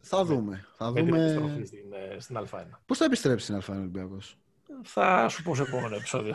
Θα 0.00 0.24
δούμε. 0.24 0.66
Θα 0.76 0.90
Με 0.90 1.00
την 1.00 1.04
δούμε... 1.08 1.24
επιστροφή 1.24 1.64
στην, 1.64 1.92
ε, 1.92 2.20
στην 2.20 2.36
Α1. 2.38 2.62
Πώς 2.86 2.98
θα 2.98 3.04
επιστρέψει 3.04 3.42
στην 3.44 3.54
Αλφα 3.54 3.74
Ολυμπιακός; 3.74 4.38
Θα 4.82 5.28
σου 5.28 5.42
πω 5.42 5.54
σε 5.54 5.62
επόμενο 5.62 5.94
επεισόδιο. 5.96 6.34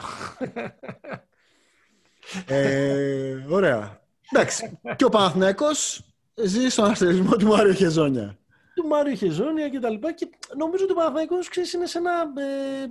ε, 2.46 3.46
ωραία. 3.50 4.02
Εντάξει. 4.32 4.80
και 4.96 5.06
ο 5.06 5.10
Παναθηναϊκός 5.10 6.04
ζει 6.36 6.70
στον 6.70 6.86
αστερισμό 6.86 7.36
του 7.36 7.48
Μάριο 7.48 7.74
Χεζόνια. 7.74 8.38
Του 8.76 8.88
Μάριο 8.88 9.16
Χεζόνια 9.16 9.70
και 9.70 9.80
τα 9.80 9.90
λοιπά 9.90 10.12
και 10.12 10.30
νομίζω 10.58 10.84
ότι 10.84 10.94
ο 10.94 10.96
Παναθηναϊκός 10.96 11.48
ξέρεις 11.48 11.74
είναι 11.74 11.86
σε 11.86 11.98
ένα... 11.98 12.12
Ε, 12.42 12.90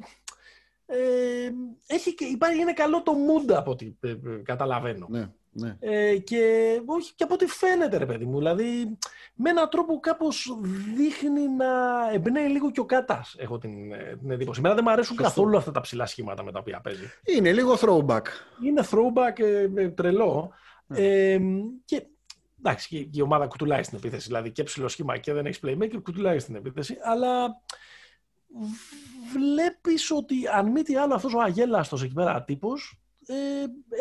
ε, 0.87 1.51
έχει, 1.87 2.15
και- 2.15 2.25
υπάρχει, 2.25 2.61
είναι 2.61 2.73
καλό 2.73 3.03
το 3.03 3.13
mood 3.13 3.53
από 3.53 3.71
ό,τι 3.71 3.95
ε, 4.01 4.11
ε, 4.11 4.17
καταλαβαίνω. 4.43 5.07
Ναι. 5.11 5.31
Ναι. 5.53 5.77
Ε, 5.81 6.17
και 6.17 6.43
όχι 6.87 7.13
και 7.15 7.25
από 7.25 7.35
ό,τι 7.35 7.47
φαίνεται, 7.47 7.97
ρε 7.97 8.07
παιδί 8.07 8.25
μου. 8.25 8.39
Δηλαδή, 8.39 8.99
με 9.35 9.51
έναν 9.51 9.69
τρόπο 9.69 10.01
κάπως 10.01 10.59
δείχνει 10.97 11.49
να 11.49 11.67
εμπνέει 12.13 12.49
λίγο 12.49 12.71
και 12.71 12.81
ο 12.81 12.85
Κάτας, 12.85 13.35
έχω 13.39 13.59
την, 13.59 13.93
ε, 13.93 14.17
την 14.21 14.31
εντύπωση. 14.31 14.59
Εμένα 14.59 14.75
δεν 14.75 14.85
μου 14.87 14.93
αρέσουν 14.93 15.17
Σωστό. 15.17 15.29
καθόλου 15.29 15.57
αυτά 15.57 15.71
τα 15.71 15.81
ψηλά 15.81 16.07
σχήματα 16.07 16.45
με 16.45 16.53
τα 16.53 16.59
οποία 16.59 16.81
παίζει. 16.81 17.05
Είναι 17.25 17.53
λίγο 17.53 17.79
throwback. 17.81 18.23
Είναι 18.65 18.85
throwback 18.91 19.39
ε, 19.39 19.69
ε, 19.75 19.89
τρελό. 19.89 20.53
Ναι. 20.87 20.99
Ε, 20.99 21.41
και 21.85 22.07
εντάξει, 22.63 22.89
και 22.89 23.19
η 23.19 23.21
ομάδα 23.23 23.47
κουτουλάει 23.47 23.83
στην 23.83 23.99
επίθεση. 23.99 24.27
Δηλαδή 24.27 24.51
και 24.53 24.63
ψηλό 24.63 24.89
σχήμα 24.89 25.19
και 25.19 25.33
δεν 25.33 25.47
έχεις 25.47 25.61
playmaker, 25.65 26.01
κουτουλάει 26.03 26.39
στην 26.39 26.55
επίθεση. 26.55 26.97
Αλλά 27.03 27.63
βλέπεις 29.33 30.11
ότι 30.11 30.49
αν 30.49 30.71
μη 30.71 30.83
τι 30.83 30.97
άλλο 30.97 31.15
αυτός 31.15 31.35
ο 31.35 31.41
αγέλαστος 31.41 32.03
εκεί 32.03 32.15
πέρα 32.15 32.43
τύπος 32.43 33.01
ε, 33.27 33.35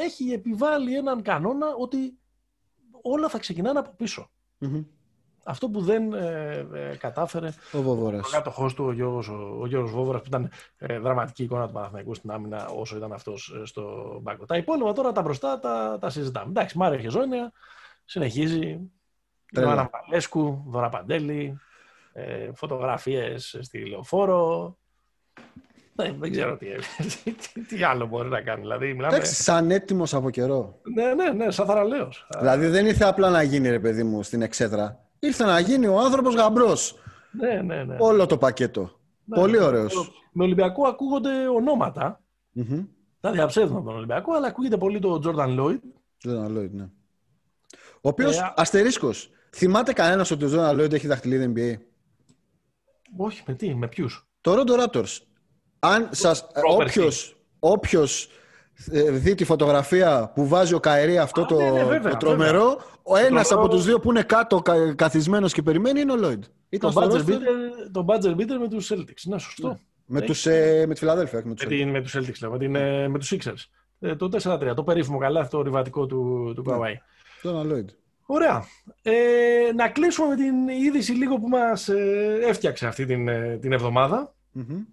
έχει 0.03 0.31
επιβάλει 0.31 0.95
έναν 0.95 1.22
κανόνα 1.22 1.68
ότι 1.77 2.18
όλα 3.02 3.30
θα 3.30 3.40
ξεκινάνε 3.40 3.80
από 3.80 3.94
πίσω. 3.98 4.30
Μμμ. 4.57 4.84
Αυτό 5.44 5.69
που 5.69 5.81
δεν 5.81 6.14
ε, 6.14 6.68
ε, 6.73 6.95
κατάφερε 6.95 7.53
Ο 7.73 7.81
Βοβόρας. 7.81 8.27
ο 8.27 8.31
κάτοχός 8.31 8.73
του, 8.73 8.86
ο 8.86 8.91
Γιώργος, 8.91 9.27
ο, 9.27 9.57
ο 9.61 9.68
Γιώργος 9.68 9.91
Βόβορας, 9.91 10.22
που 10.22 10.27
ήταν 10.27 10.52
ε, 10.77 10.99
δραματική 10.99 11.44
εικόνα 11.44 11.68
του 11.68 11.73
Παναθηναϊκού 11.73 12.14
στην 12.14 12.31
άμυνα 12.31 12.68
όσο 12.68 12.98
ήταν 12.98 13.14
αυτός 13.14 13.56
ε, 13.61 13.65
στο 13.65 13.84
μπάκο. 14.22 14.45
Τα 14.45 14.57
υπόλοιπα 14.57 14.94
τώρα, 14.94 15.11
τα 15.11 15.22
μπροστά, 15.22 15.60
τα, 15.60 15.98
τα 16.02 16.10
συζητάμε. 16.10 16.49
Εντάξει, 16.49 16.77
Μάριο 16.77 16.99
Χεζόνια, 16.99 17.52
συνεχίζει. 18.10 18.91
Τρέλα. 19.53 19.68
Ιωάννα 19.68 19.90
Βαλέσκου, 19.91 20.64
Δώρα 20.68 20.90
Παντέλη, 20.90 21.60
ε, 22.14 22.49
φωτογραφίες 22.53 23.57
στη 23.61 23.86
Λεωφόρο. 23.86 24.77
Ναι, 25.95 26.11
δεν 26.19 26.31
ξέρω 26.31 26.57
τι, 26.57 26.68
τι, 27.53 27.61
τι 27.61 27.84
άλλο 27.84 28.06
μπορεί 28.06 28.30
να 28.30 28.41
κάνει. 28.41 28.61
Δηλαδή, 28.61 28.94
μιλάμε... 28.94 29.15
Εντάξει, 29.15 29.44
σαν 29.44 29.72
έτοιμος 29.72 30.14
από 30.14 30.30
καιρό. 30.30 30.80
Ναι, 30.94 31.14
ναι, 31.14 31.30
ναι, 31.30 31.52
σαν 31.52 31.65
θαραλέος. 31.65 32.27
Δηλαδή 32.40 32.68
δεν 32.68 32.86
ήρθε 32.86 33.06
απλά 33.06 33.30
να 33.30 33.44
γίνει, 33.44 33.69
ρε 33.69 33.80
παιδί 33.80 34.03
μου, 34.03 34.23
στην 34.23 34.41
εξέδρα. 34.41 35.06
Ήρθε 35.19 35.45
να 35.45 35.60
γίνει 35.60 35.88
ο 35.88 35.99
άνθρωπος 35.99 36.36
γαμπρός. 36.36 36.99
Ναι, 37.31 37.61
ναι, 37.61 37.84
ναι. 37.84 37.95
Όλο 37.99 38.26
το 38.26 38.38
πακέτο. 38.38 38.99
Ναι, 39.26 39.38
Πολύ 39.38 39.57
ναι. 39.57 39.64
ωραίος. 39.64 40.11
Με 40.31 40.44
Ολυμπιακό 40.44 40.88
ακούγονται 40.88 41.48
ονόματα. 41.48 42.22
Μμμ. 42.52 42.86
Τα 43.19 43.31
διαψεύδουν 43.31 43.77
από 43.77 43.86
τον 43.86 43.95
Ολυμπιακό, 43.95 44.34
αλλά 44.34 44.48
ακούγεται 44.48 44.77
πολύ 44.77 44.99
το 44.99 45.22
Jordan 45.26 45.60
Lloyd. 45.60 45.80
Jordan 46.26 46.57
Lloyd, 46.57 46.72
ναι. 46.72 46.90
Ο 48.02 48.10
οποίος, 48.10 48.38
Ε, 48.38 48.42
α- 48.42 48.54
αστερίσκος, 48.58 49.30
θυμάται 49.56 49.94
κανένας 49.94 50.32
ότι 50.32 50.46
ο 50.46 50.50
Jordan 50.54 50.80
Lloyd 50.80 50.94
έχει 50.94 51.08
δαχτυλίδι 51.08 51.54
NBA. 51.56 51.82
Όχι, 53.18 53.44
με 53.48 53.54
τι, 53.54 53.76
με 53.76 53.88
ποιους; 53.88 54.28
Το 54.42 54.54
Rondo 54.54 54.84
Raptors. 54.84 55.18
Αν 55.80 56.10
σας, 56.12 56.48
Πρόπερση. 56.54 57.00
όποιος, 57.00 57.36
όποιος 57.60 58.30
ε, 58.92 59.12
δει 59.12 59.36
τη 59.36 59.44
φωτογραφία 59.46 60.32
που 60.36 60.48
βάζει 60.48 60.74
ο 60.74 60.80
Καερή 60.80 61.18
αυτό 61.18 61.42
Α, 61.42 61.46
το, 61.46 61.56
ναι, 61.62 61.70
ναι, 61.72 61.84
βέβαια, 61.84 62.12
το 62.12 62.18
τρομερό, 62.18 62.82
ο 63.04 63.16
ένας 63.16 63.48
τρομερό- 63.48 63.66
από 63.68 63.68
τους 63.76 63.86
δύο 63.86 64.00
που 64.00 64.10
είναι 64.10 64.24
κάτω 64.24 64.62
κα, 64.62 64.94
καθισμένος 64.96 65.54
και 65.54 65.62
περιμένει 65.62 66.00
είναι 66.02 66.12
ο 66.12 66.16
Lloyd. 66.22 66.40
Ήταν 66.70 66.94
Το 66.94 67.02
στο 67.02 67.10
buzzer 67.12 67.20
roster 67.22 67.30
beater, 67.30 67.90
το 67.92 68.06
buzzer 68.08 68.32
beater 68.36 68.58
με 68.60 68.68
τους 68.70 68.92
Celtics. 68.94 69.24
Ναι, 69.24 69.38
σωστό. 69.40 69.80
με, 70.06 70.18
Έχει- 70.18 70.28
τους, 70.28 70.46
ε, 70.46 70.86
με 70.88 70.94
τη 70.94 71.00
Φιλαδέλφια. 71.00 71.38
όχι 71.40 71.48
Με 71.48 71.54
τους 71.54 71.66
Με, 71.66 71.70
την, 71.76 71.90
με 71.90 72.02
τους 72.02 72.16
Celtics, 72.18 72.40
λέω, 72.42 72.52
με, 72.52 72.58
την, 72.58 72.76
ε, 72.76 73.08
με 73.08 73.20
τους 73.20 73.34
Sixers. 73.34 73.66
Ε, 74.00 74.16
το 74.16 74.30
4-3, 74.30 74.74
το 74.76 74.84
περίφημο 74.84 75.18
καλά, 75.18 75.48
το 75.48 75.62
ριβατικό 75.62 76.06
του, 76.06 76.52
του 76.56 76.64
Ναι. 76.68 76.76
Kawhi. 76.78 76.94
Jordan 77.44 77.72
Lloyd. 77.72 77.86
Ωραία. 78.26 78.66
Ε, 79.02 79.72
να 79.76 79.90
κλείσουμε 79.90 80.28
με 80.28 80.36
την 80.36 80.68
είδηση 80.68 81.11
λίγο 81.11 81.40
που 81.40 81.48
μας 81.48 81.88
ε, 81.88 82.40
έφτιαξε 82.41 82.88
αυτή 82.88 83.06
την, 83.06 83.28
ε, 83.28 83.57
την 83.57 83.72
εβδομάδα. 83.72 84.36
Μμμ. 84.52 84.84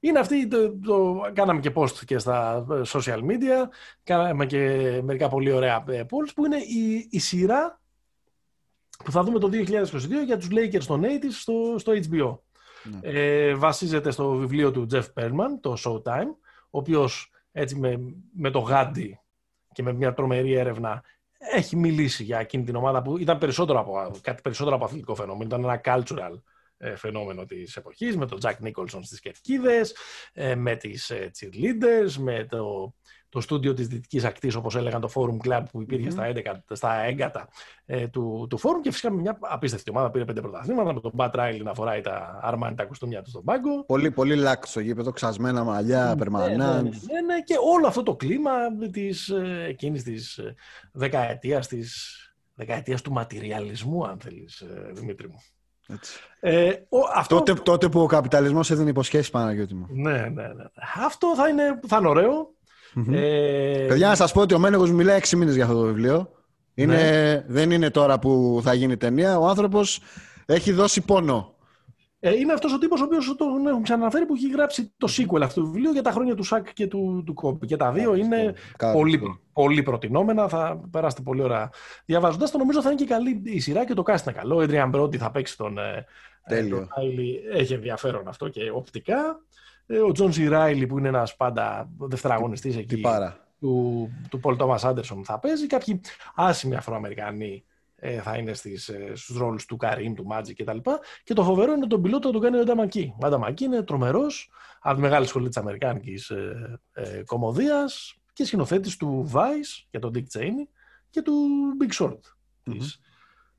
Είναι 0.00 0.18
αυτή, 0.18 0.46
το, 0.46 0.78
το, 0.78 1.20
κάναμε 1.32 1.60
και 1.60 1.72
post 1.74 1.92
και 2.04 2.18
στα 2.18 2.66
ε, 2.70 2.80
social 2.86 3.18
media, 3.18 3.68
κάναμε 4.04 4.46
και 4.46 4.58
μερικά 5.02 5.28
πολύ 5.28 5.52
ωραία 5.52 5.84
ε, 5.88 6.02
polls, 6.02 6.30
που 6.34 6.44
είναι 6.44 6.56
η, 6.56 7.08
η 7.10 7.18
σειρά 7.18 7.80
που 9.04 9.12
θα 9.12 9.22
δούμε 9.22 9.38
το 9.38 9.50
2022 9.52 10.24
για 10.24 10.38
τους 10.38 10.48
Lakers 10.50 10.84
των 10.86 11.02
80s 11.04 11.30
στο, 11.30 11.74
στο 11.78 11.92
HBO. 11.92 12.38
Ναι. 12.82 12.98
Ε, 13.02 13.54
βασίζεται 13.54 14.10
στο 14.10 14.30
βιβλίο 14.30 14.70
του 14.70 14.86
Jeff 14.92 15.04
Perlman, 15.14 15.58
το 15.60 15.76
Showtime, 15.84 16.34
ο 16.70 16.78
οποίος 16.78 17.32
έτσι 17.52 17.76
με, 17.76 18.14
με 18.32 18.50
το 18.50 18.58
γάντι 18.58 19.20
και 19.72 19.82
με 19.82 19.92
μια 19.92 20.12
τρομερή 20.12 20.52
έρευνα 20.52 21.02
έχει 21.40 21.76
μιλήσει 21.76 22.22
για 22.22 22.38
εκείνη 22.38 22.64
την 22.64 22.74
ομάδα 22.74 23.02
που 23.02 23.18
ήταν 23.18 23.38
περισσότερο 23.38 23.80
από, 23.80 24.18
κάτι 24.22 24.42
περισσότερο 24.42 24.76
από 24.76 24.84
αθλητικό 24.84 25.14
φαινόμενο. 25.14 25.44
Ήταν 25.44 25.64
ένα 25.64 25.80
cultural 25.84 26.40
ε, 26.76 26.96
φαινόμενο 26.96 27.44
της 27.44 27.76
εποχής, 27.76 28.16
με 28.16 28.26
τον 28.26 28.38
Jack 28.42 28.54
Nicholson 28.66 29.00
στις 29.02 29.20
κερκίδες, 29.20 29.96
ε, 30.32 30.54
με 30.54 30.76
τις 30.76 31.10
ε, 31.10 31.30
cheerleaders, 31.40 32.12
με 32.18 32.44
το, 32.44 32.94
το 33.30 33.40
στούντιο 33.40 33.74
της 33.74 33.88
Δυτικής 33.88 34.24
Ακτής, 34.24 34.54
όπως 34.54 34.76
έλεγαν 34.76 35.00
το 35.00 35.10
Forum 35.14 35.48
Club 35.48 35.62
που 35.72 35.82
υπήρχε 35.82 36.04
Μμμ. 36.04 36.10
στα, 36.10 36.32
11, 36.68 36.74
στα 36.76 36.94
έγκατα 36.94 37.48
ε, 37.86 38.08
του, 38.08 38.46
του 38.50 38.58
Forum 38.58 38.80
και 38.82 38.90
φυσικά 38.90 39.10
με 39.12 39.20
μια 39.20 39.38
απίστευτη 39.40 39.90
ομάδα 39.90 40.10
πήρε 40.10 40.24
πέντε 40.24 40.40
πρωταθλήματα, 40.40 40.92
με 40.94 41.00
τον 41.00 41.12
Bat 41.16 41.30
Riley 41.30 41.60
να 41.62 41.74
φοράει 41.74 42.00
τα 42.00 42.38
αρμάνι 42.42 42.74
τα 42.76 42.84
κουστούμια 42.84 43.22
του 43.22 43.30
στον 43.30 43.44
πάγκο. 43.44 43.84
Πολύ, 43.84 44.10
πολύ 44.10 44.36
λάκ 44.36 44.66
στο 44.66 44.80
γήπεδο, 44.80 45.10
ξασμένα 45.10 45.64
μαλλιά, 45.64 46.02
Ναι, 46.04 46.08
ναι, 46.08 46.16
περμανάντ. 46.16 46.56
ναι, 46.82 47.20
ναι, 47.26 47.40
και 47.44 47.54
όλο 47.74 47.86
αυτό 47.86 48.02
το 48.02 48.16
κλίμα 48.16 48.50
της, 48.92 49.28
ε, 49.28 49.64
εκείνης 49.68 50.02
της 50.02 50.38
ε, 50.38 50.54
δεκαετίας, 50.92 51.66
της 51.66 52.14
δεκαετίας 52.54 53.02
του 53.02 53.12
ματηριαλισμού, 53.12 54.06
αν 54.06 54.18
θέλεις, 54.20 54.60
ε, 54.60 54.90
Δημήτρη 54.92 55.28
μου. 55.28 55.42
Έτσι. 55.92 56.18
Ε, 56.40 56.72
ο, 56.88 56.98
αυτό, 57.14 57.36
Τότε, 57.36 57.52
τότε 57.52 57.88
που 57.88 58.00
ο 58.00 58.06
καπιταλισμός 58.06 58.70
έδινε 58.70 58.90
υποσχέσεις 58.90 59.30
Παναγιώτη 59.30 59.74
μου. 59.74 59.86
ναι, 59.90 60.12
ναι, 60.12 60.28
ναι. 60.28 60.42
ναι. 60.42 60.64
Αυτό 61.04 61.34
θα 61.36 61.48
είναι, 61.48 61.80
θα 61.86 61.96
είναι 61.96 62.08
ωραίο. 62.08 62.54
Μμμ. 62.94 63.14
Ε, 63.14 63.84
Παιδιά, 63.88 64.08
να 64.08 64.14
σας 64.14 64.32
πω 64.32 64.40
ότι 64.40 64.54
ο 64.54 64.58
Μένεγος 64.58 64.90
μιλάει 64.92 65.16
6 65.16 65.36
μήνες 65.36 65.54
για 65.54 65.64
αυτό 65.64 65.76
το 65.76 65.84
βιβλίο. 65.86 66.30
Είναι, 66.74 66.94
Ναι. 66.94 67.44
Δεν 67.46 67.70
είναι 67.70 67.90
τώρα 67.90 68.18
που 68.18 68.60
θα 68.62 68.74
γίνει 68.74 68.96
ταινία. 68.96 69.38
Ο 69.38 69.46
άνθρωπος 69.46 70.00
έχει 70.46 70.72
δώσει 70.72 71.00
πόνο. 71.00 71.54
Ε, 72.22 72.34
είναι 72.36 72.52
αυτός 72.52 72.72
ο 72.72 72.78
τύπος 72.78 73.00
ο 73.00 73.04
οποίος 73.04 73.34
τον 73.36 73.66
έχουν 73.66 73.82
ξαναφέρει 73.82 74.26
που 74.26 74.34
έχει 74.34 74.50
γράψει 74.50 74.92
το 74.96 75.08
sequel 75.10 75.40
αυτού 75.42 75.60
του 75.60 75.66
βιβλίου 75.70 75.92
για 75.92 76.02
τα 76.02 76.10
χρόνια 76.10 76.34
του 76.34 76.42
Σακ 76.42 76.72
και 76.72 76.86
του, 76.86 77.22
του 77.26 77.34
Κόμπι. 77.34 77.66
Και 77.66 77.76
τα 77.76 77.92
δύο 77.92 78.14
είναι 78.14 78.54
Κάτι. 78.76 78.98
πολύ, 78.98 79.20
πολύ 79.52 79.82
προτεινόμενα. 79.82 80.48
Θα 80.48 80.80
περάσετε 80.90 81.22
πολύ 81.22 81.42
ώρα 81.42 81.70
διαβάζοντας 82.04 82.50
το. 82.50 82.58
Νομίζω 82.58 82.82
θα 82.82 82.90
είναι 82.90 82.98
και 83.00 83.06
καλή 83.06 83.40
η 83.44 83.60
σειρά 83.60 83.84
και 83.84 83.94
το 83.94 84.02
cast 84.06 84.22
είναι 84.26 84.32
καλό. 84.36 84.56
Ο 84.56 84.64
Adrian 84.68 84.90
Brody 84.94 85.16
θα 85.16 85.30
παίξει 85.30 85.56
τον, 85.56 85.78
ε, 85.78 86.04
Τέλειο. 86.48 86.76
τον 86.76 86.88
Riley. 86.88 87.56
Έχει 87.58 87.72
ενδιαφέρον 87.72 88.28
αυτό 88.28 88.48
και 88.48 88.70
οπτικά. 88.74 89.40
Ε, 89.92 89.98
ο 89.98 90.12
Τζον 90.12 90.32
Σι 90.32 90.48
Ράιλι 90.48 90.86
που 90.86 90.98
είναι 90.98 91.08
ένας 91.08 91.36
πάντα 91.36 91.90
δευτεραγωνιστής 91.98 92.76
εκεί 92.76 92.94
Τι 92.94 93.00
πάρα. 93.00 93.46
του, 93.60 94.08
του 94.30 94.40
Paul 94.42 94.56
Thomas 94.56 94.78
Anderson 94.78 95.20
θα 95.24 95.38
παίζει. 95.38 95.66
Κάποιοι 95.66 96.00
άσημοι 96.34 96.76
Αφροαμερικανοί 96.76 97.64
ε, 97.96 98.20
θα 98.20 98.36
είναι 98.36 98.52
στις, 98.52 98.88
ε, 98.88 99.12
στους 99.14 99.36
ρόλους 99.36 99.66
του 99.66 99.76
Καρίν, 99.76 100.14
του 100.14 100.24
Μάτζι 100.24 100.54
κτλ. 100.54 100.78
Και 101.24 101.34
το 101.34 101.44
φοβερό 101.44 101.72
είναι 101.72 101.86
τον 101.86 102.02
πιλότο 102.02 102.30
τον 102.30 102.40
κάνει 102.40 102.58
ο 102.58 102.64
Νταμακί. 102.64 103.14
Ο 103.22 103.28
Νταμακί 103.28 103.64
είναι 103.64 103.82
τρομερός 103.82 104.50
από 104.80 104.94
τη 104.94 105.00
μεγάλη 105.00 105.26
σχολή 105.26 105.48
της 105.48 105.56
Αμερικάνικης 105.56 106.30
ε, 106.30 106.80
ε, 106.92 107.22
κομμωδίας 107.26 108.14
και 108.32 108.44
σκηνοθέτης 108.44 108.96
του 108.96 109.30
Vice 109.32 109.86
για 109.90 110.00
τον 110.00 110.12
Dick 110.14 110.38
Cheney 110.38 110.68
και 111.10 111.22
του 111.22 111.32
Big 111.80 112.04
Short 112.04 112.20
της 112.62 113.00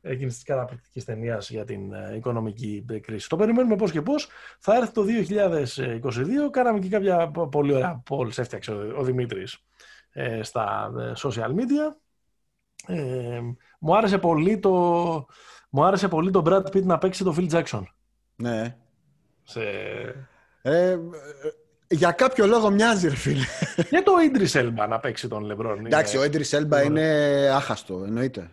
εκείνης 0.02 0.34
της 0.34 0.44
καταπληκτικής 0.44 1.06
ταινίας 1.06 1.50
για 1.50 1.66
την 1.66 1.94
ε, 1.94 2.16
οικονομική 2.16 2.86
ε, 2.90 3.00
κρίση. 3.00 3.30
Το 3.30 3.36
περιμένουμε 3.36 3.76
πώς 3.76 3.92
και 3.92 4.02
πώς. 4.02 4.28
Θα 4.60 4.76
έρθει 4.76 4.92
το 4.92 5.04
2022. 5.04 6.52
Κάναμε 6.52 6.80
και 6.80 6.90
κάποια 6.90 7.32
πο- 7.32 7.48
πολύ 7.48 7.74
ωραία 7.74 8.04
polls, 8.10 8.38
έφτιαξε 8.38 8.72
ο, 8.72 8.94
ο 8.98 9.04
Δημήτρης 9.04 9.58
ε, 10.12 10.44
στα 10.44 10.92
ε, 11.00 11.12
social 11.18 11.50
media. 11.50 11.96
Ε, 12.88 13.40
μου 13.80 13.96
άρεσε 13.96 14.18
πολύ 14.18 14.60
το 14.60 14.72
μου 15.70 15.84
άρεσε 15.84 16.08
πολύ 16.08 16.32
το 16.32 16.44
Brad 16.46 16.66
Pitt 16.66 16.84
να 16.84 16.98
παίξει 16.98 17.24
το 17.24 17.36
Phil 17.38 17.50
Jackson. 17.50 17.84
Ναι. 18.36 18.76
Σε... 19.44 19.62
Ε, 20.62 20.90
ε, 20.92 20.98
για 21.88 22.12
κάποιο 22.12 22.48
λόγο 22.48 22.70
μοιάζει, 22.70 23.08
ρε 23.08 23.16
φίλε. 23.16 23.44
και 23.90 24.02
το 24.06 24.12
Idris 24.32 24.62
Elba 24.62 24.88
να 24.90 25.00
παίξει 25.00 25.28
τον 25.28 25.44
Λεμπρόν. 25.44 25.86
Εντάξει, 25.86 26.18
ο 26.18 26.22
Έντρι 26.24 26.44
Σέλμπα 26.44 26.82
είναι 26.82 27.02
άχαστο, 27.54 28.04
εννοείται. 28.06 28.52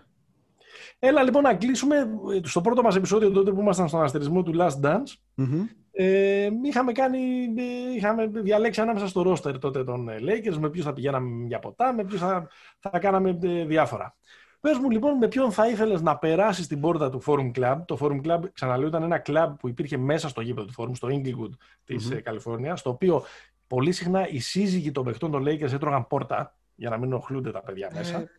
Έλα 0.99 1.23
λοιπόν 1.23 1.43
να 1.43 1.55
κλείσουμε 1.55 1.97
ε, 1.97 2.41
στο 2.43 2.61
πρώτο 2.61 2.83
μας 2.83 2.97
επεισόδιο 2.97 3.31
τότε 3.31 3.53
που 3.53 3.61
ήμασταν 3.61 3.89
στον 3.89 4.03
αστερισμό 4.03 4.43
του 4.43 4.53
Last 4.57 4.81
Dance. 4.87 5.13
Μμμ. 5.35 5.67
Ε, 5.91 6.49
είχαμε, 6.63 6.93
κάνει, 6.93 7.19
ε, 7.57 7.95
είχαμε 7.97 8.27
διαλέξει 8.27 8.81
ανάμεσα 8.81 9.07
στο 9.07 9.23
ρόστερ 9.23 9.59
τότε 9.59 9.85
των 9.85 10.09
ε, 10.09 10.17
Lakers 10.21 10.57
με 10.57 10.71
ποιους 10.71 10.85
θα 10.85 10.93
πηγαίναμε 10.93 11.47
για 11.47 11.59
ποτά, 11.59 11.93
με 11.93 12.05
ποιους 12.05 12.21
θα, 12.21 12.49
θα 12.79 12.99
κάναμε 12.99 13.39
ε, 13.43 13.65
διάφορα. 13.65 14.17
Πες 14.61 14.79
μου 14.79 14.91
λοιπόν 14.91 15.17
με 15.17 15.29
ποιον 15.29 15.53
θα 15.53 15.69
ήθελες 15.69 16.03
να 16.03 16.19
περάσεις 16.19 16.67
την 16.67 16.81
πόρτα 16.81 17.11
του 17.11 17.23
Forum 17.27 17.51
Club; 17.59 17.77
Το 17.87 17.99
Forum 18.01 18.21
Club, 18.27 18.41
ξαναλέω, 18.53 18.89
ήταν 18.89 19.03
ένα 19.03 19.23
club 19.27 19.55
που 19.59 19.69
υπήρχε 19.69 19.97
μέσα 19.97 20.29
στο 20.29 20.41
γήπεδο 20.41 20.67
του 20.67 20.75
Forum, 20.77 20.91
στο 20.95 21.09
Inglewood 21.09 21.51
της 21.85 22.07
Μμμ. 22.07 22.17
ε, 22.17 22.21
Καλιφόρνιας, 22.21 22.81
στο 22.81 22.91
οποίο 22.91 23.23
πολύ 23.67 23.93
συχνά 23.93 24.29
οι 24.29 24.39
σύζυγοι 24.39 24.93
των 24.93 25.05
παιχτών 25.05 25.31
των 25.31 25.45
Lakers 25.47 25.73
έτρωγαν 25.73 26.07
πόρτα 26.07 26.57
για 26.75 26.91
να 26.91 26.97
μην 26.97 27.13
ενοχλούνται 27.13 27.51
τα 27.51 27.63
παιδιά 27.63 27.91
μέσα. 27.95 28.19
Ε. 28.19 28.31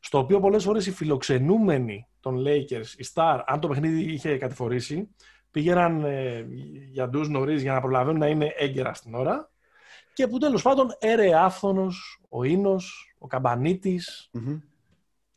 Στο 0.00 0.18
οποίο 0.18 0.40
πολλές 0.40 0.64
φορές 0.64 0.86
οι 0.86 0.90
φιλοξενούμενοι 0.92 2.06
των 2.20 2.44
Lakers, 2.46 2.86
οι 2.96 3.06
Star, 3.14 3.40
αν 3.46 3.60
το 3.60 3.68
παιχνίδι 3.68 4.12
είχε 4.12 4.36
κατηφορήσει, 4.38 5.08
πήγαιναν 5.50 6.04
ε, 6.04 6.46
για 6.90 7.08
ντους 7.08 7.28
νωρίς 7.28 7.62
για 7.62 7.72
να 7.72 7.80
προλαβαίνουν 7.80 8.18
να 8.20 8.26
είναι 8.26 8.52
έγκαιρα 8.56 8.94
στην 8.94 9.14
ώρα 9.14 9.50
και 10.12 10.26
που 10.26 10.38
τέλος 10.38 10.62
πάντων 10.62 10.88
έρεε 10.98 11.34
άφθονος, 11.34 12.20
ο 12.28 12.44
Ίνος, 12.44 13.14
ο 13.18 13.26
Καμπανίτης, 13.26 14.28
Μμμ. 14.32 14.58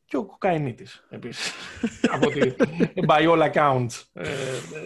και 0.05 0.17
ο 0.17 0.25
κοκαίνίτης 0.25 1.05
επίσης. 1.09 1.51
από 2.15 2.29
τη 2.29 2.41
by 3.07 3.29
all 3.29 3.51
accounts 3.53 4.01
ε, 4.13 4.29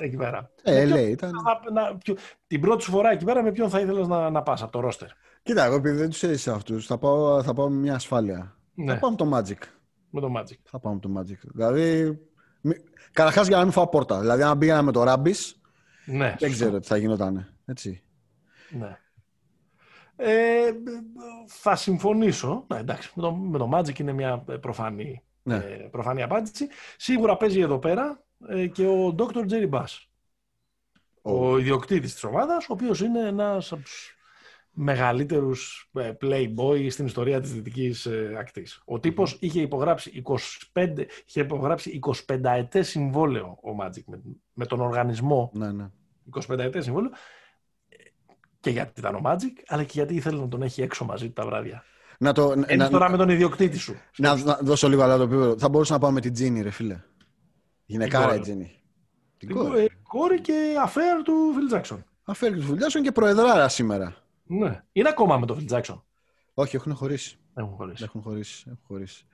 εκεί 0.01 0.15
πέρα. 0.15 0.51
Ε, 0.63 0.73
Με 0.73 0.85
λέει, 0.85 1.09
ήταν. 1.11 1.31
να- 1.71 1.81
να- 1.81 1.97
ποιο- 1.97 2.17
την 2.47 2.61
πρώτη 2.61 2.83
σου 2.83 2.91
φορά 2.91 3.11
εκεί 3.11 3.25
πέρα 3.25 3.43
με 3.43 3.51
ποιον 3.51 3.69
θα 3.69 3.79
ήθελες 3.79 4.07
να, 4.07 4.29
να 4.29 4.43
πας 4.43 4.61
από 4.61 4.71
το 4.71 4.79
ρόστερ. 4.79 5.07
Κοίτα, 5.43 5.63
εγώ 5.65 5.75
επειδή 5.75 5.97
δεν 5.97 6.09
τους 6.09 6.23
έζησα 6.23 6.53
αυτούς, 6.53 6.85
θα 6.85 6.97
πάω, 6.97 7.43
θα 7.43 7.53
πάω 7.53 7.69
με 7.69 7.75
μια 7.79 7.95
ασφάλεια. 7.95 8.56
Ναι, 8.77 8.93
Θα 8.93 8.99
πάω 8.99 9.09
με 9.09 9.15
το 9.15 9.29
Magic. 9.37 9.57
με 10.09 10.21
το 10.21 10.33
Magic. 10.37 10.57
Θα 10.63 10.79
πάω 10.79 10.93
με 10.93 10.99
το 10.99 11.09
Magic. 11.17 11.37
Δηλαδή. 11.53 12.17
Καταρχάς 13.11 13.47
για 13.47 13.57
να 13.57 13.63
μην 13.63 13.71
φάω 13.71 13.87
πόρτα. 13.87 14.19
Δηλαδή, 14.19 14.41
αν 14.41 14.57
πήγαινα 14.57 14.81
με 14.81 14.91
το 14.91 15.03
Rabis, 15.07 15.51
Ναι, 16.05 16.17
δεν 16.17 16.31
σωστό. 16.39 16.49
ξέρω 16.49 16.79
τι 16.79 16.87
θα 16.87 16.97
γινόταν. 16.97 17.53
Έτσι. 17.65 18.03
Ναι. 18.69 18.97
Ε, 20.15 20.69
θα 21.47 21.75
συμφωνήσω. 21.75 22.65
Ναι, 22.67 22.77
εντάξει, 22.79 23.11
με 23.15 23.21
το, 23.21 23.33
με 23.33 23.57
το 23.57 23.69
Magic 23.73 23.99
είναι 23.99 24.11
μια 24.13 24.43
ε, 24.49 24.53
προφανή, 24.55 25.23
Ναι. 25.43 25.55
ε, 25.55 25.59
προφανή 25.91 26.23
απάντηση. 26.23 26.67
Σίγουρα 26.97 27.37
παίζει 27.37 27.59
εδώ 27.59 27.79
πέρα 27.79 28.23
ε, 28.47 28.67
και 28.67 28.85
ο 28.87 29.15
Dr. 29.17 29.49
Jerry 29.49 29.69
Bass. 29.69 29.85
Ο 31.21 31.57
ιδιοκτήτης 31.57 32.13
της 32.13 32.23
ομάδας, 32.23 32.69
ο 32.69 32.73
οποίος 32.73 33.01
είναι 33.01 33.19
ένας 33.19 33.71
από 33.71 33.81
τους 33.81 34.16
μεγαλύτερους 34.79 35.89
ε, 35.93 36.11
playboy 36.21 36.87
στην 36.89 37.05
ιστορία 37.05 37.39
της 37.41 37.53
δυτικής 37.53 38.05
ε, 38.05 38.35
ακτής. 38.39 38.81
Ο 38.85 38.99
τύπος 38.99 39.37
είχε 39.39 39.61
υπογράψει 39.61 40.21
25, 40.73 41.05
είχε 41.25 41.39
υπογράψει 41.41 41.99
25 42.27 42.39
ετές 42.43 42.87
συμβόλαιο 42.89 43.45
ο 43.45 43.69
Magic 43.81 44.01
με, 44.05 44.21
με 44.53 44.65
τον 44.65 44.81
οργανισμό 44.81 45.51
Ναι, 45.53 45.71
ναι. 45.71 45.89
25 46.49 46.57
ετές 46.59 46.83
συμβόλαιο 46.83 47.11
και 48.59 48.69
γιατί 48.69 48.91
ήταν 48.99 49.15
ο 49.15 49.21
Magic, 49.25 49.63
αλλά 49.67 49.83
και 49.83 49.91
γιατί 49.93 50.15
ήθελε 50.15 50.39
να 50.39 50.47
τον 50.47 50.61
έχει 50.61 50.81
έξω 50.81 51.05
μαζί 51.05 51.25
του 51.27 51.33
τα 51.33 51.45
βράδια. 51.45 51.83
Να, 52.19 52.33
το, 52.33 52.51
Είναι 52.53 52.75
να, 52.75 52.89
τώρα 52.89 53.09
με 53.09 53.17
τον 53.17 53.29
ιδιοκτήτη 53.29 53.77
σου. 53.77 53.95
να, 54.17 54.35
να 54.43 54.59
δώσω 54.61 54.89
λίγο 54.89 55.01
άλλο 55.01 55.17
το 55.17 55.23
επίπεδο. 55.23 55.57
Θα 55.57 55.69
μπορούσα 55.69 55.93
να 55.93 55.99
πάω 55.99 56.11
με 56.11 56.21
την 56.21 56.33
Τζίνι, 56.33 56.61
ρε 56.61 56.69
φίλε. 56.69 57.01
Γυναικάρα 57.85 58.25
κόρη. 58.25 58.37
η 58.37 58.41
Τζίνι. 58.41 58.71
Την 59.37 59.47
Την 59.47 59.57
κόρη. 59.57 59.83
ε, 59.83 59.87
κόρη 60.03 60.41
και 60.41 60.75
affair 60.87 61.21
του 61.23 61.33
Phil 61.55 61.75
Jackson. 61.75 61.97
Αφέλει 62.23 62.55
του 62.55 62.61
Φουλιάσον 62.61 63.01
και 63.01 63.11
προεδράρα 63.11 63.67
σήμερα. 63.69 64.15
Ναι. 64.47 64.83
Είναι 64.91 65.09
ακόμα 65.09 65.37
με 65.37 65.45
τον 65.45 65.57
Phil 65.59 65.73
Jackson. 65.77 66.01
Όχι, 66.53 66.75
έχουν 66.75 66.95
χωρίσει. 66.95 67.37
Έχουν 67.53 67.73
χωρίσει. 67.75 68.03
Έχουν 68.03 68.21
χωρίσει. 68.21 68.63
Έχουν 68.67 68.79
χωρίσει. 68.87 69.25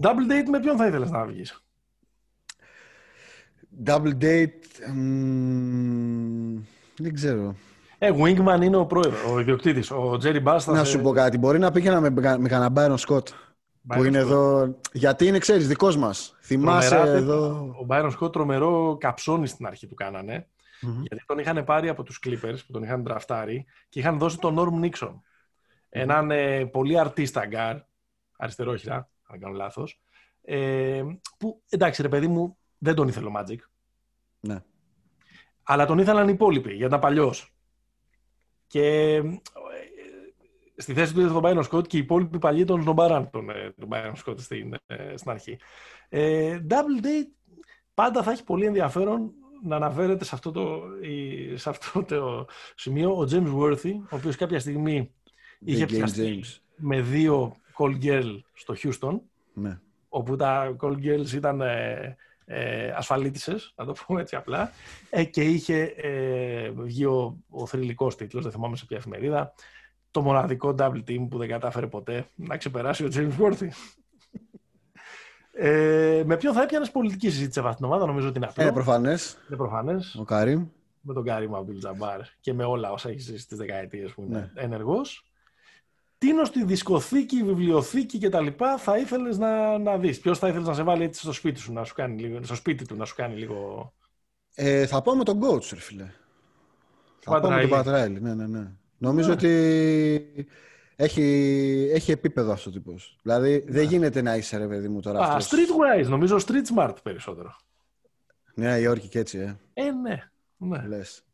Double 0.00 0.30
date 0.32 0.48
με 0.50 0.60
ποιον 0.60 0.76
θα 0.76 0.86
ήθελες 0.86 1.10
να 1.10 1.24
βγεις; 1.26 1.64
Double 3.86 4.12
date. 4.20 4.92
μ, 4.94 6.58
δεν 6.98 7.14
ξέρω. 7.14 7.54
Ε, 7.98 8.10
Wingman 8.18 8.60
είναι 8.62 8.76
ο 8.76 8.86
πρόεδρος, 8.86 9.32
ο 9.32 9.38
ιδιοκτήτης. 9.40 9.90
Ο 9.90 10.18
Jerry 10.22 10.42
Bass 10.44 10.58
θα 10.60 10.72
Να 10.72 10.78
σε- 10.78 10.90
σου 10.90 11.00
πω 11.00 11.10
κάτι. 11.12 11.38
Μπορεί 11.38 11.58
να 11.58 11.70
πήγαινα 11.70 12.00
με, 12.00 12.10
με 12.10 12.48
κανένα 12.48 12.72
Byron 12.76 12.96
Scott. 13.08 13.28
Που 13.88 13.94
Byron 14.00 14.06
είναι 14.06 14.18
Scott. 14.18 14.22
εδώ. 14.22 14.74
Γιατί 14.92 15.26
είναι, 15.26 15.38
ξέρεις, 15.38 15.68
δικός 15.68 15.96
μας. 15.96 16.36
Θυμάσαι 16.40 16.88
Τρομερά, 16.94 17.10
εδώ. 17.12 17.46
Ο 17.82 17.86
Byron 17.88 18.10
Scott 18.20 18.32
τρομερό 18.32 18.96
καψόνι 19.00 19.46
στην 19.46 19.66
αρχή 19.66 19.86
του 19.86 19.94
κάνανε. 19.94 20.48
Μμμ. 20.80 21.02
Γιατί 21.02 21.24
τον 21.26 21.38
είχαν 21.38 21.64
πάρει 21.64 21.88
από 21.88 22.02
τους 22.02 22.20
Clippers 22.26 22.58
που 22.66 22.72
τον 22.72 22.82
είχαν 22.82 23.04
τραφτάρει 23.04 23.66
και 23.88 23.98
είχαν 23.98 24.18
δώσει 24.18 24.38
τον 24.38 24.56
Norm 24.58 24.84
Nixon. 24.84 25.14
Έναν 25.88 26.30
ε, 26.30 26.64
πολύ 26.66 26.98
αρτίστα 26.98 27.46
γκάρ, 27.46 27.76
αριστερόχειρα, 28.36 28.94
αν 28.94 29.08
δεν 29.30 29.40
κάνω 29.40 29.54
λάθος, 29.54 30.02
ε, 30.42 31.02
που 31.38 31.62
εντάξει 31.68 32.02
ρε 32.02 32.08
παιδί 32.08 32.26
μου 32.26 32.58
δεν 32.78 32.94
τον 32.94 33.08
ήθελε 33.08 33.26
ο 33.26 33.32
Magic. 33.36 33.58
Ναι. 34.40 34.62
Αλλά 35.62 35.86
τον 35.86 35.98
ήθελαν 35.98 36.28
οι 36.28 36.32
υπόλοιποι, 36.34 36.68
γιατί 36.68 36.84
ήταν 36.84 37.00
παλιός. 37.00 37.54
Και 38.66 39.14
ε, 39.14 39.22
στη 40.76 40.92
θέση 40.92 41.14
του 41.14 41.20
ήρθε 41.20 41.32
τον 41.32 41.42
Byron 41.44 41.68
Scott 41.70 41.88
και 41.88 41.96
οι 41.96 42.00
υπόλοιποι 42.00 42.38
παλιοί 42.38 42.64
τον 42.64 42.82
σνομπάραν 42.82 43.30
τον, 43.30 43.50
ε, 43.50 43.74
τον 43.78 43.88
Byron 43.92 44.14
Scott 44.24 44.40
στην, 44.40 44.74
ε, 44.86 45.16
στην 45.16 45.30
αρχή. 45.30 45.58
Ε, 46.08 46.58
double 46.68 47.04
date 47.04 47.32
πάντα 47.94 48.22
θα 48.22 48.30
έχει 48.30 48.44
πολύ 48.44 48.66
ενδιαφέρον 48.66 49.32
να 49.64 49.76
αναφέρεται 49.76 50.24
σε 50.24 50.30
αυτό 50.34 50.50
το, 50.52 50.82
η- 51.02 51.56
σε 51.56 51.68
αυτό 51.68 52.02
το 52.04 52.46
σημείο 52.74 53.10
ο 53.16 53.26
James 53.30 53.54
Worthy, 53.60 53.92
ο 54.10 54.16
οποίος 54.16 54.36
κάποια 54.36 54.60
στιγμή 54.60 55.10
είχε 55.58 55.84
Big 55.84 55.88
Game 55.88 55.92
πιαστεί 55.92 56.40
James. 56.42 56.58
με 56.76 57.00
δύο 57.00 57.56
call 57.78 58.02
girl 58.04 58.38
στο 58.52 58.74
Houston, 58.82 59.18
Ναι. 59.54 59.78
όπου 60.08 60.36
τα 60.36 60.76
call 60.80 60.92
girls 61.04 61.32
ήταν 61.34 61.60
ε, 61.60 62.16
ε, 62.44 62.90
ασφαλίτισες, 62.96 63.72
να 63.76 63.84
το 63.84 63.94
πούμε 64.06 64.20
έτσι 64.20 64.36
απλά, 64.36 64.70
ε, 65.10 65.24
και 65.24 65.42
είχε 65.42 65.82
ε, 65.96 66.70
βγει 66.70 67.04
ο, 67.04 67.38
ο 67.50 67.66
θρηλυκός 67.66 68.16
τίτλος, 68.16 68.42
δεν 68.42 68.52
θυμάμαι 68.52 68.76
σε 68.76 68.84
ποια 68.86 68.96
εφημερίδα, 68.96 69.54
το 70.10 70.22
μοναδικό 70.22 70.74
double 70.78 71.02
team 71.08 71.26
που 71.30 71.38
δεν 71.38 71.48
κατάφερε 71.48 71.86
ποτέ 71.86 72.26
να 72.34 72.56
ξεπεράσει 72.56 73.04
ο 73.04 73.08
James 73.14 73.32
Worthy. 73.42 73.68
Ε, 75.56 76.22
με 76.26 76.36
ποιον 76.36 76.54
θα 76.54 76.62
έπιανες 76.62 76.90
πολιτική 76.90 77.30
συζήτηση 77.30 77.52
σε 77.52 77.60
αυτή 77.60 77.76
την 77.76 77.84
ομάδα, 77.84 78.06
νομίζω 78.06 78.28
ότι 78.28 78.36
είναι 78.36 78.46
απλό. 78.46 78.64
Ε, 78.64 78.70
προφανές. 78.70 79.36
είναι 79.48 79.56
προφανές. 79.56 80.14
Ο 80.20 80.24
Καρίμ. 80.24 80.66
Με 81.06 81.14
τον 81.14 81.24
Καρίμ 81.24 81.50
Αμπντούλ 81.54 81.78
Τζαμπάρ 81.78 82.20
και 82.40 82.52
με 82.52 82.64
όλα 82.64 82.92
όσα 82.92 83.08
έχεις 83.08 83.24
ζήσει 83.24 83.38
στις 83.38 83.54
δεκαετίες 83.54 84.12
που 84.12 84.22
είναι 84.28 84.38
Ναι. 84.54 84.62
ενεργός. 84.62 85.24
Τίνος 86.18 86.48
στη 86.48 86.64
δισκοθήκη, 86.64 87.42
βιβλιοθήκη 87.42 88.18
κτλ. 88.18 88.46
θα 88.78 88.98
ήθελες 88.98 89.38
να, 89.38 89.78
να 89.78 89.98
δεις. 89.98 90.20
Ποιος 90.20 90.38
θα 90.38 90.48
ήθελες 90.48 90.66
να 90.66 90.74
σε 90.74 90.82
βάλει 90.82 91.02
έτσι 91.04 91.20
στο 91.20 91.32
σπίτι 91.32 91.60
σου, 91.60 91.72
να 91.72 91.84
σου 91.84 91.94
κάνει 91.94 92.20
λίγο, 92.22 92.42
στο 92.42 92.54
σπίτι 92.54 92.84
του, 92.86 92.96
να 92.96 93.04
σου 93.04 93.14
κάνει 93.14 93.34
λίγο. 93.36 93.92
Ε, 94.54 94.86
θα 94.86 95.02
πάω 95.02 95.16
με 95.16 95.24
τον 95.24 95.40
coach, 95.42 95.68
ρε 95.72 95.80
φίλε. 95.80 96.10
Θα 97.20 97.30
πάω 97.30 97.34
με 97.34 97.40
τον 97.40 97.50
Πατ 97.50 97.56
Ράιλι. 97.56 97.68
Πατ 97.70 97.87
Ράιλι. 97.87 98.20
Ναι, 98.20 98.34
ναι, 98.34 98.46
ναι. 98.46 98.70
Νομίζω 98.98 99.28
Ναι. 99.28 99.34
ότι 99.34 100.46
έχει, 100.96 101.22
έχει 101.92 102.10
επίπεδο 102.10 102.52
αυτό 102.52 102.70
ο 102.70 102.72
τύπος. 102.72 103.18
Δηλαδή 103.22 103.64
δεν 103.68 103.84
γίνεται 103.86 104.22
να 104.22 104.36
είσαι 104.36 104.56
ρε 104.56 104.66
παιδί 104.66 104.88
μου 104.88 105.00
τώρα. 105.00 105.18
Α, 105.20 105.22
αυτός. 105.34 105.50
streetwise, 105.60 106.06
νομίζω 106.08 106.36
street 106.46 106.78
smart 106.78 106.94
περισσότερο. 107.02 107.56
Νέα 108.54 108.78
Υόρκη 108.78 109.08
και 109.08 109.18
έτσι, 109.18 109.38
ε. 109.38 109.56
Ε, 109.74 109.90
ναι. 109.90 110.22
Ναι. 110.56 110.86
Λες. 110.86 111.24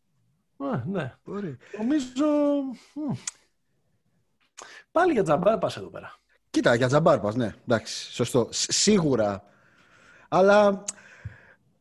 Ε, 0.74 0.82
ναι. 0.90 1.14
Μπορεί. 1.24 1.56
Νομίζω. 1.78 2.24
μ, 2.94 3.12
Πάλι 4.92 5.12
για 5.12 5.22
τζαμπάρ 5.22 5.58
πας 5.58 5.76
εδώ 5.76 5.86
πέρα. 5.88 6.14
Κοίτα, 6.50 6.74
για 6.74 6.86
τζαμπάρ 6.86 7.18
πας, 7.20 7.34
ναι. 7.34 7.54
Εντάξει, 7.68 8.12
σωστό. 8.12 8.48
Σ- 8.50 8.72
Σίγουρα. 8.72 9.44
Αλλά 10.28 10.84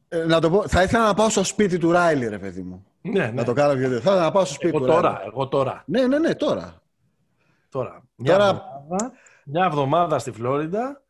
ε, 0.09 0.23
να 0.25 0.39
το 0.39 0.49
πω, 0.49 0.67
θα 0.67 0.83
ήθελα 0.83 1.05
να 1.05 1.13
πάω 1.13 1.29
στο 1.29 1.43
σπίτι 1.43 1.77
του 1.77 1.91
Ράιλι, 1.91 2.27
ρε 2.27 2.39
παιδί 2.39 2.61
μου. 2.61 2.85
Ναι, 3.01 3.11
ναι. 3.25 3.31
Να 3.31 3.43
το 3.43 3.53
κάνω 3.53 3.73
πιο 3.79 3.89
Θα 3.89 3.95
ήθελα 3.95 4.21
να 4.21 4.31
πάω 4.31 4.45
στο 4.45 4.53
σπίτι 4.53 4.75
Εγώ 4.75 4.79
του 4.79 4.85
τώρα, 4.91 5.11
Ράιλι. 5.11 5.27
εγώ 5.33 5.47
τώρα. 5.47 5.83
Ναι, 5.85 6.07
ναι, 6.07 6.19
ναι, 6.19 6.35
τώρα. 6.35 6.81
Τώρα. 7.69 8.03
Μια, 8.15 8.31
Τώρα- 8.37 8.47
εβδομάδα, 8.47 9.11
μια 9.45 9.65
εβδομάδα 9.65 10.19
στη 10.19 10.31
Φλόριντα 10.31 11.01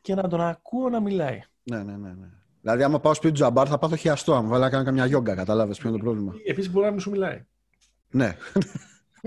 και 0.00 0.14
να 0.14 0.28
τον 0.28 0.40
ακούω 0.40 0.88
να 0.88 1.00
μιλάει. 1.00 1.40
Ναι, 1.62 1.76
ναι, 1.76 1.96
ναι. 1.96 2.08
ναι. 2.08 2.28
Δηλαδή, 2.60 2.82
άμα 2.82 3.00
πάω 3.00 3.14
σπίτι 3.14 3.32
του 3.32 3.38
Τζαμπάρ, 3.38 3.66
θα 3.70 3.78
πάθω 3.78 3.96
χιαστό. 3.96 4.34
Αν 4.34 4.48
βάλω 4.48 4.62
να 4.62 4.70
κάνω 4.70 4.84
καμιά 4.84 5.06
γιόγκα, 5.06 5.34
κατάλαβες 5.34 5.78
ποιο 5.78 5.88
είναι 5.88 5.98
το 5.98 6.04
πρόβλημα. 6.04 6.32
Επίσης 6.46 6.72
μπορεί 6.72 6.84
να 6.84 6.90
μην 6.90 7.00
σου 7.00 7.10
μιλάει. 7.10 7.44
Ναι. 8.10 8.36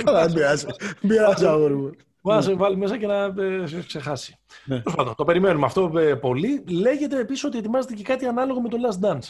Καλά, 0.03 0.23
δεν 0.25 0.33
πειράζει. 0.33 0.65
Δεν 0.79 1.09
πειράζει, 1.09 1.45
αγόρι 1.45 1.75
μου. 1.75 1.91
Μπορεί 2.21 2.35
να 2.35 2.41
σε 2.41 2.53
βάλει 2.53 2.77
μέσα 2.77 2.97
και 2.97 3.07
να 3.07 3.23
ε, 3.23 3.67
σε 3.67 3.83
ξεχάσει. 3.83 4.39
Ναι. 4.65 4.75
Τέλος 4.79 4.95
πάντων, 4.95 5.15
το 5.15 5.23
περιμένουμε 5.23 5.65
αυτό 5.65 5.91
ε, 5.99 6.15
πολύ. 6.15 6.63
Λέγεται 6.67 7.19
επίσης 7.19 7.43
ότι 7.43 7.57
ετοιμάζεται 7.57 7.93
και 7.93 8.03
κάτι 8.03 8.25
ανάλογο 8.25 8.61
με 8.61 8.69
το 8.69 8.77
Last 8.87 9.05
Dance. 9.07 9.29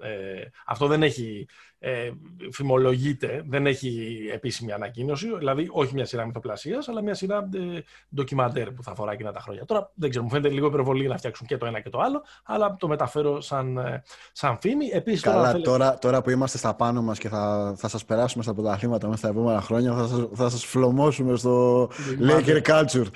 Ε, 0.00 0.42
αυτό 0.66 0.86
δεν 0.86 1.02
έχει 1.02 1.46
ε, 1.78 2.10
φημολογείται, 2.52 3.44
δεν 3.48 3.66
έχει 3.66 4.18
επίσημη 4.32 4.72
ανακοίνωση, 4.72 5.36
δηλαδή 5.38 5.68
όχι 5.70 5.94
μια 5.94 6.04
σειρά 6.04 6.26
μυθοπλασίας, 6.26 6.88
αλλά 6.88 7.02
μια 7.02 7.14
σειρά 7.14 7.48
ε, 7.54 7.80
ντοκιμαντέρ 8.14 8.70
που 8.70 8.82
θα 8.82 8.90
αφορά 8.90 9.12
εκείνα 9.12 9.32
τα 9.32 9.40
χρόνια. 9.40 9.64
Τώρα 9.64 9.90
δεν 9.94 10.10
ξέρω, 10.10 10.24
μου 10.24 10.30
φαίνεται 10.30 10.54
λίγο 10.54 10.66
υπερβολή 10.66 11.06
να 11.06 11.16
φτιάξουν 11.16 11.46
και 11.46 11.56
το 11.56 11.66
ένα 11.66 11.80
και 11.80 11.90
το 11.90 12.00
άλλο, 12.00 12.22
αλλά 12.44 12.76
το 12.78 12.88
μεταφέρω 12.88 13.40
σαν, 13.40 13.76
ε, 13.76 14.02
σαν 14.32 14.58
φήμη. 14.60 14.86
Επίσης, 14.92 15.22
τώρα, 15.22 15.36
αν 15.36 15.42
Καλά, 15.42 15.52
θέλετε- 15.52 15.70
τώρα, 15.72 15.98
τώρα 15.98 16.22
που 16.22 16.30
είμαστε 16.30 16.58
στα 16.58 16.74
πάνω 16.74 17.02
μας 17.02 17.18
και 17.18 17.28
θα, 17.28 17.74
θα 17.76 17.88
σας 17.88 18.04
περάσουμε 18.04 18.42
στα 18.42 18.54
πρωταθλήματα 18.54 19.06
μέσα 19.06 19.18
στα 19.18 19.28
επόμενα 19.28 19.60
χρόνια, 19.60 19.94
θα 19.94 20.06
σας, 20.06 20.28
θα 20.34 20.48
σας 20.48 20.64
φλωμώσουμε 20.64 21.36
στο 21.36 21.88
Laker 22.20 22.62
Culture. 22.62 23.06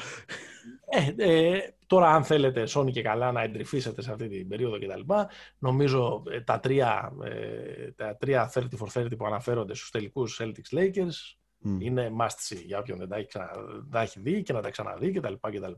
Ε, 1.16 1.24
ε, 1.31 1.59
τώρα, 1.90 2.10
αν 2.10 2.24
θέλετε, 2.24 2.66
Sony 2.68 2.90
και 2.90 3.02
καλά 3.02 3.32
να 3.32 3.42
εντρυφήσετε 3.42 4.02
σε 4.02 4.12
αυτή 4.12 4.28
την 4.28 4.48
περίοδο 4.48 4.78
κτλ. 4.78 5.12
Νομίζω 5.58 6.22
ε, 6.30 6.40
τα 6.40 6.60
τρία, 6.60 7.12
ε, 7.24 7.90
τα 7.90 8.16
τρία 8.16 8.52
30 8.54 8.60
for 8.60 9.02
30 9.02 9.16
που 9.18 9.26
αναφέρονται 9.26 9.74
στους 9.74 9.90
τελικούς 9.90 10.40
Celtics 10.42 10.78
Lakers 10.78 11.36
Μμ. 11.58 11.80
είναι 11.80 12.12
must 12.20 12.54
see 12.54 12.62
για 12.64 12.78
όποιον 12.78 12.98
δεν 12.98 13.08
τα 13.08 13.16
έχει, 13.16 13.26
ξανα, 13.26 13.50
τα 13.90 14.00
έχει 14.00 14.20
δει 14.20 14.42
και 14.42 14.52
να 14.52 14.60
τα 14.60 14.70
ξαναδεί 14.70 15.10
κτλ. 15.12 15.32
κτλ. 15.40 15.72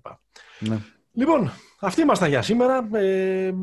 Ναι. 0.58 0.78
Λοιπόν, 1.12 1.50
αυτοί 1.80 2.00
ήμασταν 2.00 2.28
για 2.28 2.42
σήμερα. 2.42 2.88
Ε, 2.92 3.46
ε, 3.46 3.54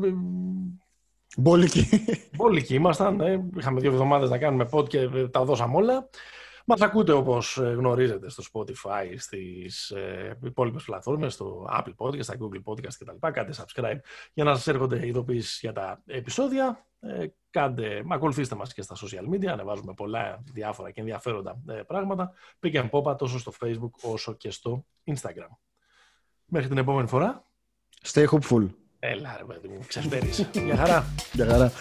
Μπόλικη. 1.36 1.88
Όλοι 2.36 2.58
εκεί 2.58 2.74
ήμασταν. 2.74 3.20
Ε. 3.20 3.48
Είχαμε 3.58 3.80
δύο 3.80 3.90
εβδομάδες 3.90 4.30
να 4.30 4.38
κάνουμε 4.38 4.68
pod 4.72 4.88
και 4.88 4.98
ε, 4.98 5.28
τα 5.28 5.44
δώσαμε 5.44 5.76
όλα. 5.76 6.08
Μας 6.70 6.80
ακούτε 6.80 7.12
όπως 7.12 7.56
γνωρίζετε 7.56 8.30
στο 8.30 8.42
Spotify, 8.52 9.14
στις 9.16 9.90
ε, 9.90 10.38
υπόλοιπες 10.42 10.84
πλατφόρμες, 10.84 11.32
στο 11.32 11.66
Apple 11.70 11.94
Podcast, 11.96 12.22
στα 12.22 12.36
Google 12.40 12.62
Podcast 12.64 12.94
κτλ. 12.98 13.30
Κάντε 13.30 13.52
subscribe 13.56 13.98
για 14.32 14.44
να 14.44 14.54
σας 14.54 14.66
έρχονται 14.66 15.06
ειδοποιήσει 15.06 15.58
για 15.60 15.72
τα 15.72 16.02
επεισόδια. 16.06 16.86
Ε, 17.00 17.26
κάντε, 17.50 18.02
ακολουθήστε 18.08 18.54
μας 18.54 18.72
και 18.72 18.82
στα 18.82 18.96
social 18.96 19.34
media, 19.34 19.46
ανεβάζουμε 19.46 19.94
πολλά 19.94 20.42
διάφορα 20.52 20.90
και 20.90 21.00
ενδιαφέροντα 21.00 21.60
ε, 21.68 21.72
πράγματα. 21.72 22.32
Pick 22.62 22.72
and 22.74 22.90
pop 22.90 23.18
τόσο 23.18 23.38
στο 23.38 23.52
Facebook 23.60 23.90
όσο 24.02 24.32
και 24.32 24.50
στο 24.50 24.86
Instagram. 25.04 25.56
Μέχρι 26.44 26.68
την 26.68 26.78
επόμενη 26.78 27.08
φορά. 27.08 27.44
Stay 28.06 28.26
hopeful. 28.26 28.68
Έλα 28.98 29.36
ρε 29.38 29.44
παιδί 29.44 29.68
μου, 29.68 29.80
ξεσπέρεις. 29.86 30.38
Γεια 30.66 30.76
χαρά. 30.76 31.04
Γεια 31.32 31.46
χαρά. 31.46 31.72